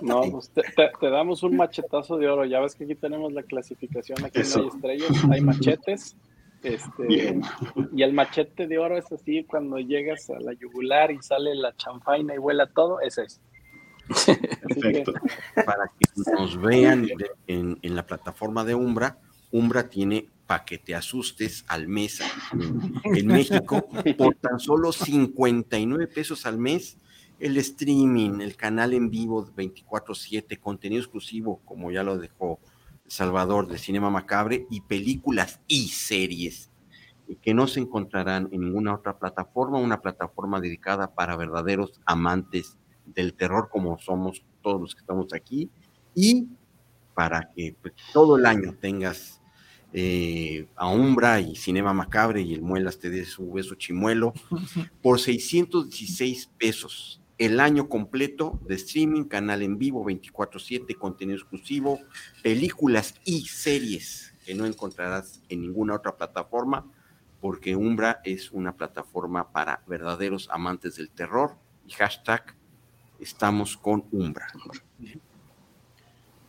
No, 0.02 0.22
pues 0.30 0.50
te, 0.50 1.10
damos 1.10 1.42
un 1.42 1.56
machetazo 1.56 2.16
de 2.18 2.28
oro. 2.28 2.44
Ya 2.44 2.60
ves 2.60 2.74
que 2.74 2.84
aquí 2.84 2.94
tenemos 2.94 3.32
la 3.32 3.42
clasificación, 3.42 4.24
aquí 4.24 4.40
no 4.40 4.62
hay 4.62 4.68
estrellas, 4.68 5.24
hay 5.30 5.40
machetes. 5.40 6.16
Este, 6.62 7.38
y 7.92 8.02
el 8.02 8.12
machete 8.12 8.66
de 8.66 8.78
oro 8.78 8.98
es 8.98 9.10
así, 9.12 9.44
cuando 9.44 9.78
llegas 9.78 10.28
a 10.30 10.40
la 10.40 10.52
yugular 10.54 11.10
y 11.12 11.22
sale 11.22 11.54
la 11.54 11.74
champaina 11.76 12.34
y 12.34 12.38
vuela 12.38 12.66
todo, 12.66 13.00
ese 13.00 13.24
es. 13.24 13.40
Perfecto. 14.26 15.12
Para 15.54 15.90
que 15.98 16.32
nos 16.32 16.60
vean 16.60 17.08
en, 17.46 17.78
en 17.80 17.96
la 17.96 18.04
plataforma 18.06 18.64
de 18.64 18.74
Umbra, 18.74 19.18
Umbra 19.50 19.88
tiene 19.88 20.28
para 20.48 20.64
que 20.64 20.78
te 20.78 20.94
asustes 20.94 21.66
al 21.68 21.88
mes 21.88 22.22
en, 23.04 23.26
México 23.26 23.86
por 24.16 24.34
tan 24.36 24.58
solo 24.58 24.92
59 24.92 26.06
pesos 26.06 26.46
al 26.46 26.56
mes. 26.56 26.96
El 27.38 27.58
streaming, 27.58 28.40
el 28.40 28.56
canal 28.56 28.94
en 28.94 29.10
vivo 29.10 29.46
24/7, 29.54 30.58
contenido 30.58 31.02
exclusivo, 31.02 31.60
como 31.66 31.92
ya 31.92 32.02
lo 32.02 32.16
dejó 32.16 32.60
Salvador 33.06 33.68
de 33.68 33.76
Cinema 33.76 34.08
Macabre, 34.08 34.66
y 34.70 34.80
películas 34.80 35.60
y 35.68 35.88
series 35.88 36.70
que 37.42 37.52
no 37.52 37.66
se 37.66 37.80
encontrarán 37.80 38.48
en 38.50 38.62
ninguna 38.62 38.94
otra 38.94 39.18
plataforma, 39.18 39.78
una 39.78 40.00
plataforma 40.00 40.60
dedicada 40.60 41.14
para 41.14 41.36
verdaderos 41.36 42.00
amantes 42.06 42.78
del 43.04 43.34
terror 43.34 43.68
como 43.70 43.98
somos 43.98 44.42
todos 44.62 44.80
los 44.80 44.94
que 44.94 45.02
estamos 45.02 45.34
aquí, 45.34 45.70
y 46.14 46.48
para 47.12 47.52
que 47.54 47.76
pues, 47.82 47.92
todo 48.14 48.38
el 48.38 48.46
año 48.46 48.74
tengas 48.80 49.37
eh, 49.92 50.66
a 50.76 50.88
Umbra 50.88 51.40
y 51.40 51.56
Cinema 51.56 51.94
Macabre 51.94 52.42
y 52.42 52.52
el 52.52 52.60
Muelas 52.60 52.98
te 52.98 53.08
dé 53.08 53.24
su 53.24 53.52
beso 53.52 53.74
chimuelo 53.74 54.34
por 55.02 55.18
616 55.18 56.50
pesos 56.58 57.20
el 57.38 57.60
año 57.60 57.88
completo 57.88 58.58
de 58.66 58.74
streaming, 58.74 59.24
canal 59.24 59.62
en 59.62 59.78
vivo 59.78 60.04
24/7, 60.04 60.96
contenido 60.96 61.38
exclusivo, 61.38 62.00
películas 62.42 63.14
y 63.24 63.46
series 63.46 64.34
que 64.44 64.54
no 64.54 64.66
encontrarás 64.66 65.40
en 65.48 65.62
ninguna 65.62 65.94
otra 65.94 66.16
plataforma 66.16 66.84
porque 67.40 67.76
Umbra 67.76 68.20
es 68.24 68.50
una 68.50 68.76
plataforma 68.76 69.52
para 69.52 69.82
verdaderos 69.86 70.48
amantes 70.50 70.96
del 70.96 71.10
terror 71.10 71.56
y 71.86 71.92
hashtag 71.92 72.56
estamos 73.20 73.76
con 73.76 74.04
Umbra. 74.10 74.48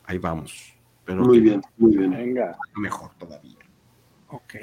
Ahí 0.06 0.18
vamos 0.18 0.79
muy 1.16 1.40
bien, 1.40 1.62
muy 1.78 1.98
bien. 1.98 2.12
Venga. 2.12 2.58
Mejor 2.76 3.12
todavía. 3.18 3.58
Ok. 4.30 4.56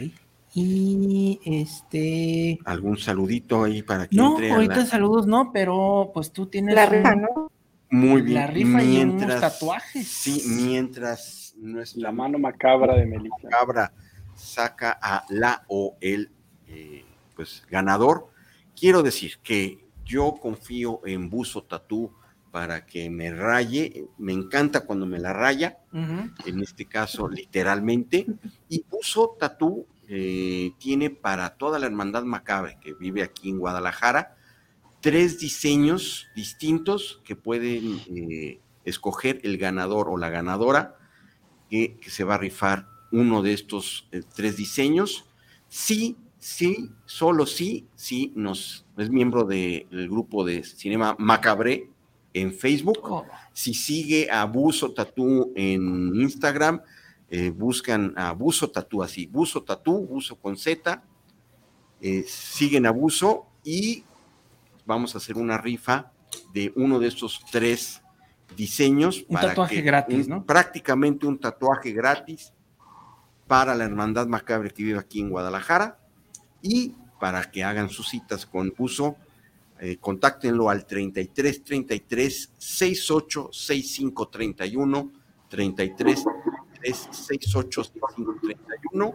Y 0.55 1.40
este. 1.44 2.59
¿Algún 2.64 2.97
saludito 2.97 3.64
ahí 3.64 3.82
para 3.82 4.06
que 4.06 4.16
No, 4.16 4.39
ahorita 4.39 4.86
saludos 4.86 5.27
no, 5.27 5.52
pero 5.52 6.10
pues 6.14 6.32
tú 6.32 6.47
tienes. 6.47 6.74
La 6.74 6.86
rifa, 6.86 7.14
¿no? 7.14 7.51
Muy 7.90 8.23
bien. 8.23 8.35
La 8.35 8.47
rifa 8.47 8.78
mientras, 8.78 9.20
y 9.20 9.24
unos 9.24 9.40
tatuajes. 9.40 10.09
Sí, 10.09 10.43
mientras 10.48 11.55
nuestra 11.59 12.02
la 12.02 12.12
mano 12.12 12.39
macabra 12.39 12.94
de 12.97 13.06
Melissa. 13.06 13.36
Macabra 13.43 13.93
saca 14.35 14.98
a 15.01 15.24
la 15.31 15.64
o 15.68 15.97
el 16.01 16.31
eh, 16.68 17.05
pues 17.35 17.64
ganador. 17.70 18.31
Quiero 18.78 19.02
decir 19.02 19.39
que 19.43 19.85
yo 20.05 20.35
confío 20.40 21.01
en 21.05 21.28
Buzo 21.28 21.62
Tatú 21.64 22.12
para 22.56 22.86
que 22.86 23.10
me 23.10 23.30
raye. 23.30 24.06
Me 24.16 24.32
encanta 24.32 24.86
cuando 24.86 25.04
me 25.04 25.18
la 25.18 25.34
raya, 25.34 25.76
en 25.92 26.62
este 26.62 26.86
caso 26.86 27.28
literalmente. 27.28 28.24
Y 28.70 28.78
Puso 28.78 29.36
Tatú 29.38 29.84
eh, 30.08 30.72
tiene 30.78 31.10
para 31.10 31.50
toda 31.50 31.78
la 31.78 31.84
hermandad 31.84 32.22
macabre 32.22 32.78
que 32.80 32.94
vive 32.94 33.22
aquí 33.22 33.50
en 33.50 33.58
Guadalajara 33.58 34.36
tres 35.02 35.38
diseños 35.38 36.28
distintos 36.34 37.20
que 37.26 37.36
pueden 37.36 38.00
eh, 38.08 38.58
escoger 38.86 39.38
el 39.42 39.58
ganador 39.58 40.08
o 40.08 40.16
la 40.16 40.30
ganadora 40.30 40.96
que, 41.68 41.98
se 42.06 42.24
va 42.24 42.36
a 42.36 42.38
rifar 42.38 42.88
uno 43.12 43.42
de 43.42 43.52
estos 43.52 44.08
eh, 44.12 44.22
tres 44.34 44.56
diseños. 44.56 45.26
Sí, 45.68 46.16
sí, 46.38 46.90
solo 47.04 47.44
sí, 47.44 47.86
sí, 47.96 48.32
nos, 48.34 48.86
es 48.96 49.10
miembro 49.10 49.44
del 49.44 50.08
grupo 50.08 50.42
de 50.42 50.64
Cinema 50.64 51.16
Macabre 51.18 51.90
en 52.36 52.52
Facebook. 52.52 52.98
Oh. 53.02 53.24
Si 53.52 53.72
sigue 53.72 54.30
a 54.30 54.44
Buzo 54.44 54.92
Tatú 54.92 55.52
en 55.56 56.14
Instagram, 56.14 56.82
eh, 57.30 57.50
buscan 57.50 58.12
a 58.16 58.32
Buzo 58.32 58.70
Tatú 58.70 59.02
así, 59.02 59.26
Buzo 59.26 59.62
Tatú, 59.62 60.06
Buzo 60.06 60.36
con 60.36 60.56
Z, 60.56 61.02
eh, 62.02 62.24
siguen 62.28 62.84
a 62.86 62.90
Buzo 62.90 63.46
y 63.64 64.04
vamos 64.84 65.14
a 65.14 65.18
hacer 65.18 65.36
una 65.36 65.56
rifa 65.56 66.12
de 66.52 66.72
uno 66.76 66.98
de 66.98 67.08
estos 67.08 67.40
tres 67.50 68.02
diseños. 68.54 69.24
Un 69.28 69.40
tatuaje 69.40 69.80
gratis, 69.80 70.28
¿no? 70.28 70.44
Prácticamente 70.44 71.26
un 71.26 71.38
tatuaje 71.38 71.92
gratis 71.92 72.52
para 73.46 73.74
la 73.74 73.84
Hermandad 73.84 74.26
Macabre 74.26 74.70
que 74.70 74.82
vive 74.82 74.98
aquí 74.98 75.20
en 75.20 75.30
Guadalajara 75.30 75.98
y 76.60 76.94
para 77.18 77.50
que 77.50 77.64
hagan 77.64 77.88
sus 77.88 78.08
citas 78.08 78.44
con 78.44 78.74
Buzo 78.76 79.16
eh, 79.80 79.98
contáctenlo 79.98 80.70
al 80.70 80.86
33 80.86 81.64
33 81.64 82.52
68 82.56 83.50
65 83.52 84.28
31 84.28 85.12
33 85.48 86.24
68 86.82 87.84
65 87.84 88.36
31 88.42 89.14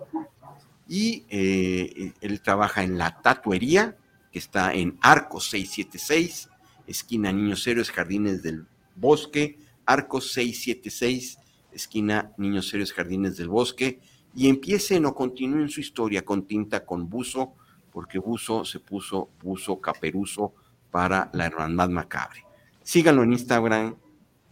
y 0.88 1.24
él 1.30 2.42
trabaja 2.44 2.84
en 2.84 2.98
la 2.98 3.22
tatuería 3.22 3.96
que 4.32 4.40
está 4.40 4.74
en 4.74 4.98
Arco 5.02 5.40
676 5.40 6.50
esquina 6.92 7.32
Niños 7.32 7.66
Héroes 7.66 7.92
Jardines 7.92 8.44
del 8.44 8.68
Bosque. 8.96 9.58
Arco 9.86 10.22
676 10.22 11.40
esquina 11.72 12.34
Niños 12.38 12.74
Héroes 12.74 12.94
Jardines 12.94 13.38
del 13.38 13.50
Bosque. 13.50 14.00
Y 14.36 14.48
empiecen 14.48 15.06
o 15.06 15.16
continúen 15.16 15.70
su 15.70 15.82
historia 15.82 16.24
con 16.24 16.46
tinta 16.46 16.86
con 16.86 17.10
buzo 17.10 17.54
porque 17.92 18.20
Buzo 18.20 18.66
se 18.66 18.80
puso 18.80 19.30
Buzo 19.42 19.80
Caperuso 19.80 20.54
para 20.90 21.30
la 21.34 21.46
Hermandad 21.46 21.90
Macabre. 21.90 22.44
Síganlo 22.84 23.24
en 23.24 23.34
Instagram, 23.34 23.96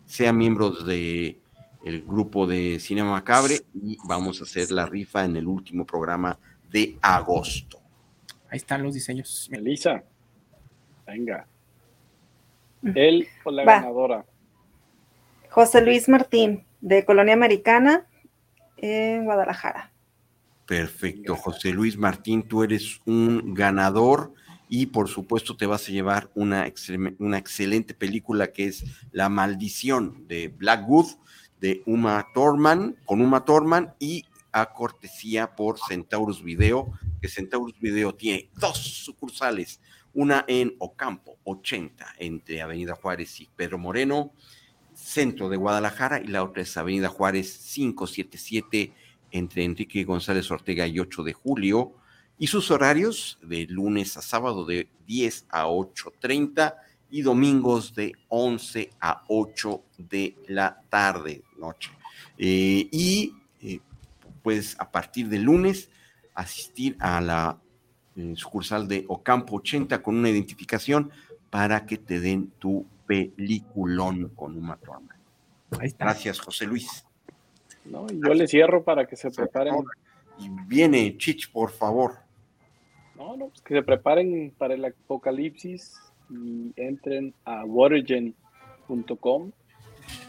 sean 0.05 0.37
miembros 0.37 0.85
de 0.85 1.39
el 1.83 2.01
grupo 2.03 2.45
de 2.45 2.79
Cinema 2.79 3.11
Macabre 3.11 3.61
y 3.73 3.97
vamos 4.05 4.41
a 4.41 4.43
hacer 4.43 4.71
la 4.71 4.85
rifa 4.85 5.23
en 5.23 5.37
el 5.37 5.47
último 5.47 5.85
programa 5.85 6.37
de 6.69 6.97
agosto. 7.01 7.79
Ahí 8.49 8.57
están 8.57 8.83
los 8.83 8.93
diseños. 8.93 9.47
Melissa, 9.51 10.03
venga. 11.07 11.47
Él 12.83 13.27
o 13.43 13.51
la 13.51 13.63
ganadora. 13.63 14.25
José 15.49 15.81
Luis 15.81 16.07
Martín, 16.09 16.65
de 16.81 17.05
Colonia 17.05 17.33
Americana, 17.33 18.05
en 18.77 19.25
Guadalajara. 19.25 19.91
Perfecto, 20.69 21.35
José 21.35 21.71
Luis 21.71 21.97
Martín, 21.97 22.43
tú 22.43 22.61
eres 22.61 23.01
un 23.05 23.55
ganador 23.55 24.35
y 24.69 24.85
por 24.85 25.07
supuesto 25.07 25.57
te 25.57 25.65
vas 25.65 25.89
a 25.89 25.91
llevar 25.91 26.29
una, 26.35 26.71
una 27.17 27.39
excelente 27.39 27.95
película 27.95 28.51
que 28.51 28.67
es 28.67 28.85
La 29.11 29.29
Maldición 29.29 30.27
de 30.27 30.49
Blackwood 30.49 31.07
de 31.59 31.81
Uma 31.87 32.27
Thurman, 32.35 32.97
con 33.05 33.19
Uma 33.19 33.45
Thurman 33.45 33.95
y 33.97 34.25
a 34.51 34.71
cortesía 34.71 35.55
por 35.55 35.79
Centaurus 35.79 36.43
Video, 36.43 36.91
que 37.19 37.29
Centaurus 37.29 37.73
Video 37.79 38.13
tiene 38.13 38.51
dos 38.53 38.77
sucursales, 38.77 39.81
una 40.13 40.45
en 40.47 40.75
Ocampo, 40.77 41.39
80, 41.45 42.13
entre 42.19 42.61
Avenida 42.61 42.93
Juárez 42.93 43.41
y 43.41 43.49
Pedro 43.55 43.79
Moreno, 43.79 44.33
centro 44.93 45.49
de 45.49 45.57
Guadalajara, 45.57 46.21
y 46.21 46.27
la 46.27 46.43
otra 46.43 46.61
es 46.61 46.77
Avenida 46.77 47.07
Juárez 47.07 47.57
577, 47.73 48.93
entre 49.31 49.63
Enrique 49.63 50.03
González 50.03 50.49
Ortega 50.51 50.87
y 50.87 50.99
8 50.99 51.23
de 51.23 51.33
julio, 51.33 51.93
y 52.37 52.47
sus 52.47 52.71
horarios 52.71 53.37
de 53.41 53.65
lunes 53.67 54.15
a 54.15 54.21
sábado 54.21 54.65
de 54.65 54.87
10 55.07 55.47
a 55.49 55.65
8.30 55.65 56.75
y 57.11 57.21
domingos 57.21 57.93
de 57.95 58.13
11 58.29 58.91
a 59.01 59.23
8 59.27 59.83
de 59.97 60.35
la 60.47 60.81
tarde, 60.89 61.43
noche. 61.57 61.91
Eh, 62.37 62.87
y 62.91 63.33
eh, 63.61 63.79
pues 64.41 64.75
a 64.79 64.89
partir 64.89 65.27
de 65.27 65.39
lunes 65.39 65.89
asistir 66.33 66.95
a 66.99 67.19
la 67.19 67.59
eh, 68.15 68.33
sucursal 68.35 68.87
de 68.87 69.05
Ocampo 69.07 69.57
80 69.57 70.01
con 70.01 70.15
una 70.15 70.29
identificación 70.29 71.11
para 71.49 71.85
que 71.85 71.97
te 71.97 72.19
den 72.19 72.51
tu 72.59 72.85
peliculón 73.05 74.29
con 74.29 74.55
un 74.55 74.73
Thurman. 74.77 75.17
Gracias, 75.97 76.39
José 76.39 76.65
Luis. 76.65 77.05
No, 77.89 78.07
yo 78.07 78.33
le 78.33 78.47
cierro 78.47 78.83
para 78.83 79.05
que 79.05 79.15
se 79.15 79.31
preparen. 79.31 79.75
Y 80.39 80.49
viene, 80.67 81.17
Chich, 81.17 81.51
por 81.51 81.71
favor. 81.71 82.19
No, 83.15 83.35
no, 83.35 83.47
pues 83.47 83.61
que 83.61 83.73
se 83.73 83.83
preparen 83.83 84.53
para 84.57 84.75
el 84.75 84.85
apocalipsis 84.85 85.99
y 86.29 86.71
entren 86.77 87.33
a 87.43 87.65
watergen.com 87.65 89.51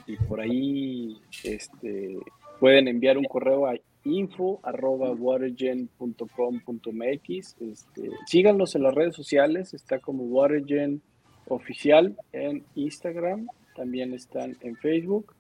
y 0.07 0.17
por 0.17 0.41
ahí 0.41 1.21
este, 1.45 2.19
pueden 2.59 2.89
enviar 2.89 3.17
un 3.17 3.25
correo 3.25 3.67
a 3.67 3.75
info 4.05 4.61
arroba 4.63 5.13
watergen.com.mx. 5.13 7.57
Este, 7.61 8.11
síganlos 8.27 8.75
en 8.75 8.83
las 8.83 8.95
redes 8.95 9.15
sociales, 9.15 9.75
está 9.75 10.01
como 10.01 10.25
Watergen 10.25 11.03
Oficial 11.49 12.17
en 12.33 12.65
Instagram, 12.75 13.47
también 13.75 14.15
están 14.15 14.57
en 14.61 14.77
Facebook, 14.77 15.35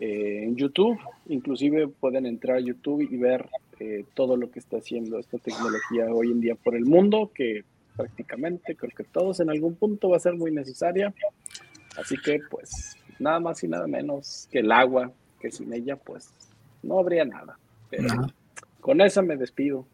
eh, 0.00 0.44
en 0.44 0.56
YouTube, 0.56 0.98
inclusive 1.26 1.88
pueden 1.88 2.26
entrar 2.26 2.56
a 2.56 2.60
YouTube 2.60 3.02
y 3.02 3.16
ver 3.16 3.48
eh, 3.80 4.04
todo 4.14 4.36
lo 4.36 4.50
que 4.50 4.58
está 4.58 4.78
haciendo 4.78 5.18
esta 5.18 5.38
tecnología 5.38 6.06
hoy 6.12 6.30
en 6.30 6.40
día 6.40 6.54
por 6.54 6.74
el 6.74 6.84
mundo, 6.84 7.30
que 7.34 7.64
prácticamente 7.96 8.76
creo 8.76 8.92
que 8.96 9.04
todos 9.04 9.40
en 9.40 9.50
algún 9.50 9.76
punto 9.76 10.10
va 10.10 10.16
a 10.16 10.20
ser 10.20 10.34
muy 10.34 10.50
necesaria. 10.50 11.14
Así 11.96 12.16
que 12.16 12.40
pues 12.50 12.96
nada 13.18 13.40
más 13.40 13.62
y 13.62 13.68
nada 13.68 13.86
menos 13.86 14.48
que 14.50 14.60
el 14.60 14.72
agua, 14.72 15.12
que 15.40 15.50
sin 15.50 15.72
ella 15.72 15.96
pues 15.96 16.30
no 16.82 16.98
habría 16.98 17.24
nada. 17.24 17.58
Pero 17.90 18.08
con 18.80 19.00
esa 19.00 19.22
me 19.22 19.36
despido, 19.36 19.86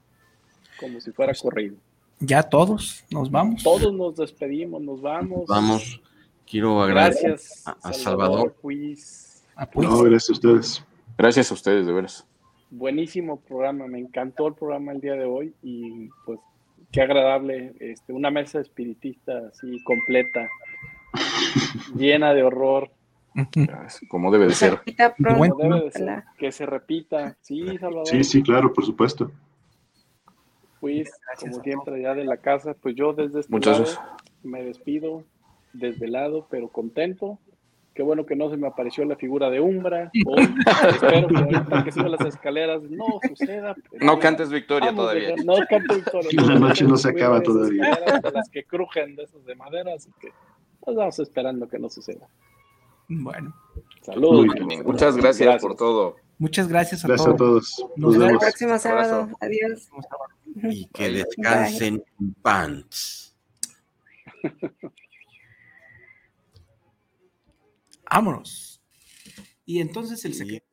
como 0.79 1.01
si 1.01 1.13
fuera 1.13 1.33
corrido. 1.35 1.77
Ya 2.21 2.43
todos 2.43 3.05
nos 3.11 3.31
vamos. 3.31 3.63
Todos 3.63 3.93
nos 3.95 4.17
despedimos, 4.17 4.83
nos 4.83 5.01
vamos. 5.01 5.47
Vamos. 5.47 6.01
Quiero 6.47 6.83
agradecer 6.83 7.39
a, 7.65 7.93
Salvador. 7.93 8.55
Gracias 10.05 10.31
a 10.31 10.33
ustedes. 10.33 10.85
Gracias 11.19 11.51
a 11.51 11.55
ustedes, 11.55 11.87
de 11.87 11.93
veras. 11.93 12.27
Buenísimo 12.71 13.41
programa, 13.41 13.87
me 13.87 13.99
encantó 13.99 14.47
el 14.47 14.55
programa 14.55 14.93
el 14.93 15.01
día 15.01 15.15
de 15.15 15.25
hoy 15.25 15.55
y 15.63 16.09
pues 16.25 16.39
qué 16.93 17.03
agradable, 17.03 17.75
este, 17.81 18.13
una 18.13 18.31
mesa 18.31 18.61
espiritista 18.61 19.49
así 19.49 19.83
completa, 19.85 20.49
llena 21.95 22.33
de 22.33 22.43
horror, 22.43 22.91
como 24.09 24.31
debe 24.31 24.47
de 24.47 24.55
ser. 24.55 24.81
Que 26.39 26.53
se 26.53 26.67
repita. 26.67 27.37
Sí, 27.41 27.79
Salvador. 27.79 28.07
Sí, 28.07 28.25
sí, 28.25 28.43
claro, 28.43 28.73
por 28.73 28.85
supuesto. 28.85 29.31
Pues, 30.81 31.13
como 31.39 31.63
siempre, 31.63 32.03
ya 32.03 32.15
de 32.15 32.25
la 32.25 32.39
casa, 32.39 32.75
pues 32.75 32.95
yo 32.97 33.13
desde 33.13 33.41
este 33.41 33.59
lado 33.61 33.85
me 34.43 34.63
despido, 34.65 35.25
desvelado, 35.73 36.47
pero 36.51 36.69
contento. 36.69 37.39
Qué 38.01 38.05
bueno 38.05 38.25
que 38.25 38.35
no 38.35 38.49
se 38.49 38.57
me 38.57 38.67
apareció 38.67 39.05
la 39.05 39.15
figura 39.15 39.51
de 39.51 39.61
Umbra. 39.61 40.11
espero 40.89 41.29
que 41.29 41.37
ahorita 41.37 41.85
que 41.85 41.93
suba 41.93 42.09
las 42.09 42.23
escaleras 42.23 42.81
no 42.85 43.05
suceda. 43.29 43.77
No 44.01 44.19
cantes 44.19 44.49
victoria 44.49 44.95
todavía. 44.95 45.35
no 45.45 45.57
cantes 45.69 45.99
victoria. 45.99 46.31
La 46.33 46.59
noche 46.59 46.87
no 46.87 46.97
se 46.97 47.11
acaba 47.11 47.43
todavía. 47.43 48.01
las 48.33 48.49
que 48.49 48.65
crujen 48.65 49.17
de 49.17 49.25
esos 49.25 49.45
de 49.45 49.55
madera, 49.55 49.93
así 49.95 50.11
que 50.19 50.33
nos 50.87 50.97
vamos 50.97 51.19
esperando 51.19 51.69
que 51.69 51.79
no 51.79 51.91
suceda. 51.91 52.27
Bueno. 53.07 53.55
Saludos. 54.01 54.47
Muchas 54.87 55.19
gracias, 55.19 55.61
por 55.61 55.77
todo. 55.77 56.17
Muchas 56.39 56.69
gracias 56.69 57.05
a 57.05 57.09
gracias 57.09 57.37
todos. 57.37 57.77
a 57.77 57.85
todos. 57.85 57.87
Nos, 57.97 58.17
vemos 58.17 58.33
el 58.33 58.39
próximo 58.39 58.79
sábado. 58.79 59.29
Adiós. 59.41 59.91
Y 60.71 60.87
que 60.87 61.11
descansen 61.11 62.03
en 62.19 62.35
pants. 62.41 63.37
Vámonos. 68.11 68.83
Y 69.65 69.81
entonces 69.81 70.25
el 70.25 70.35
secreto 70.35 70.70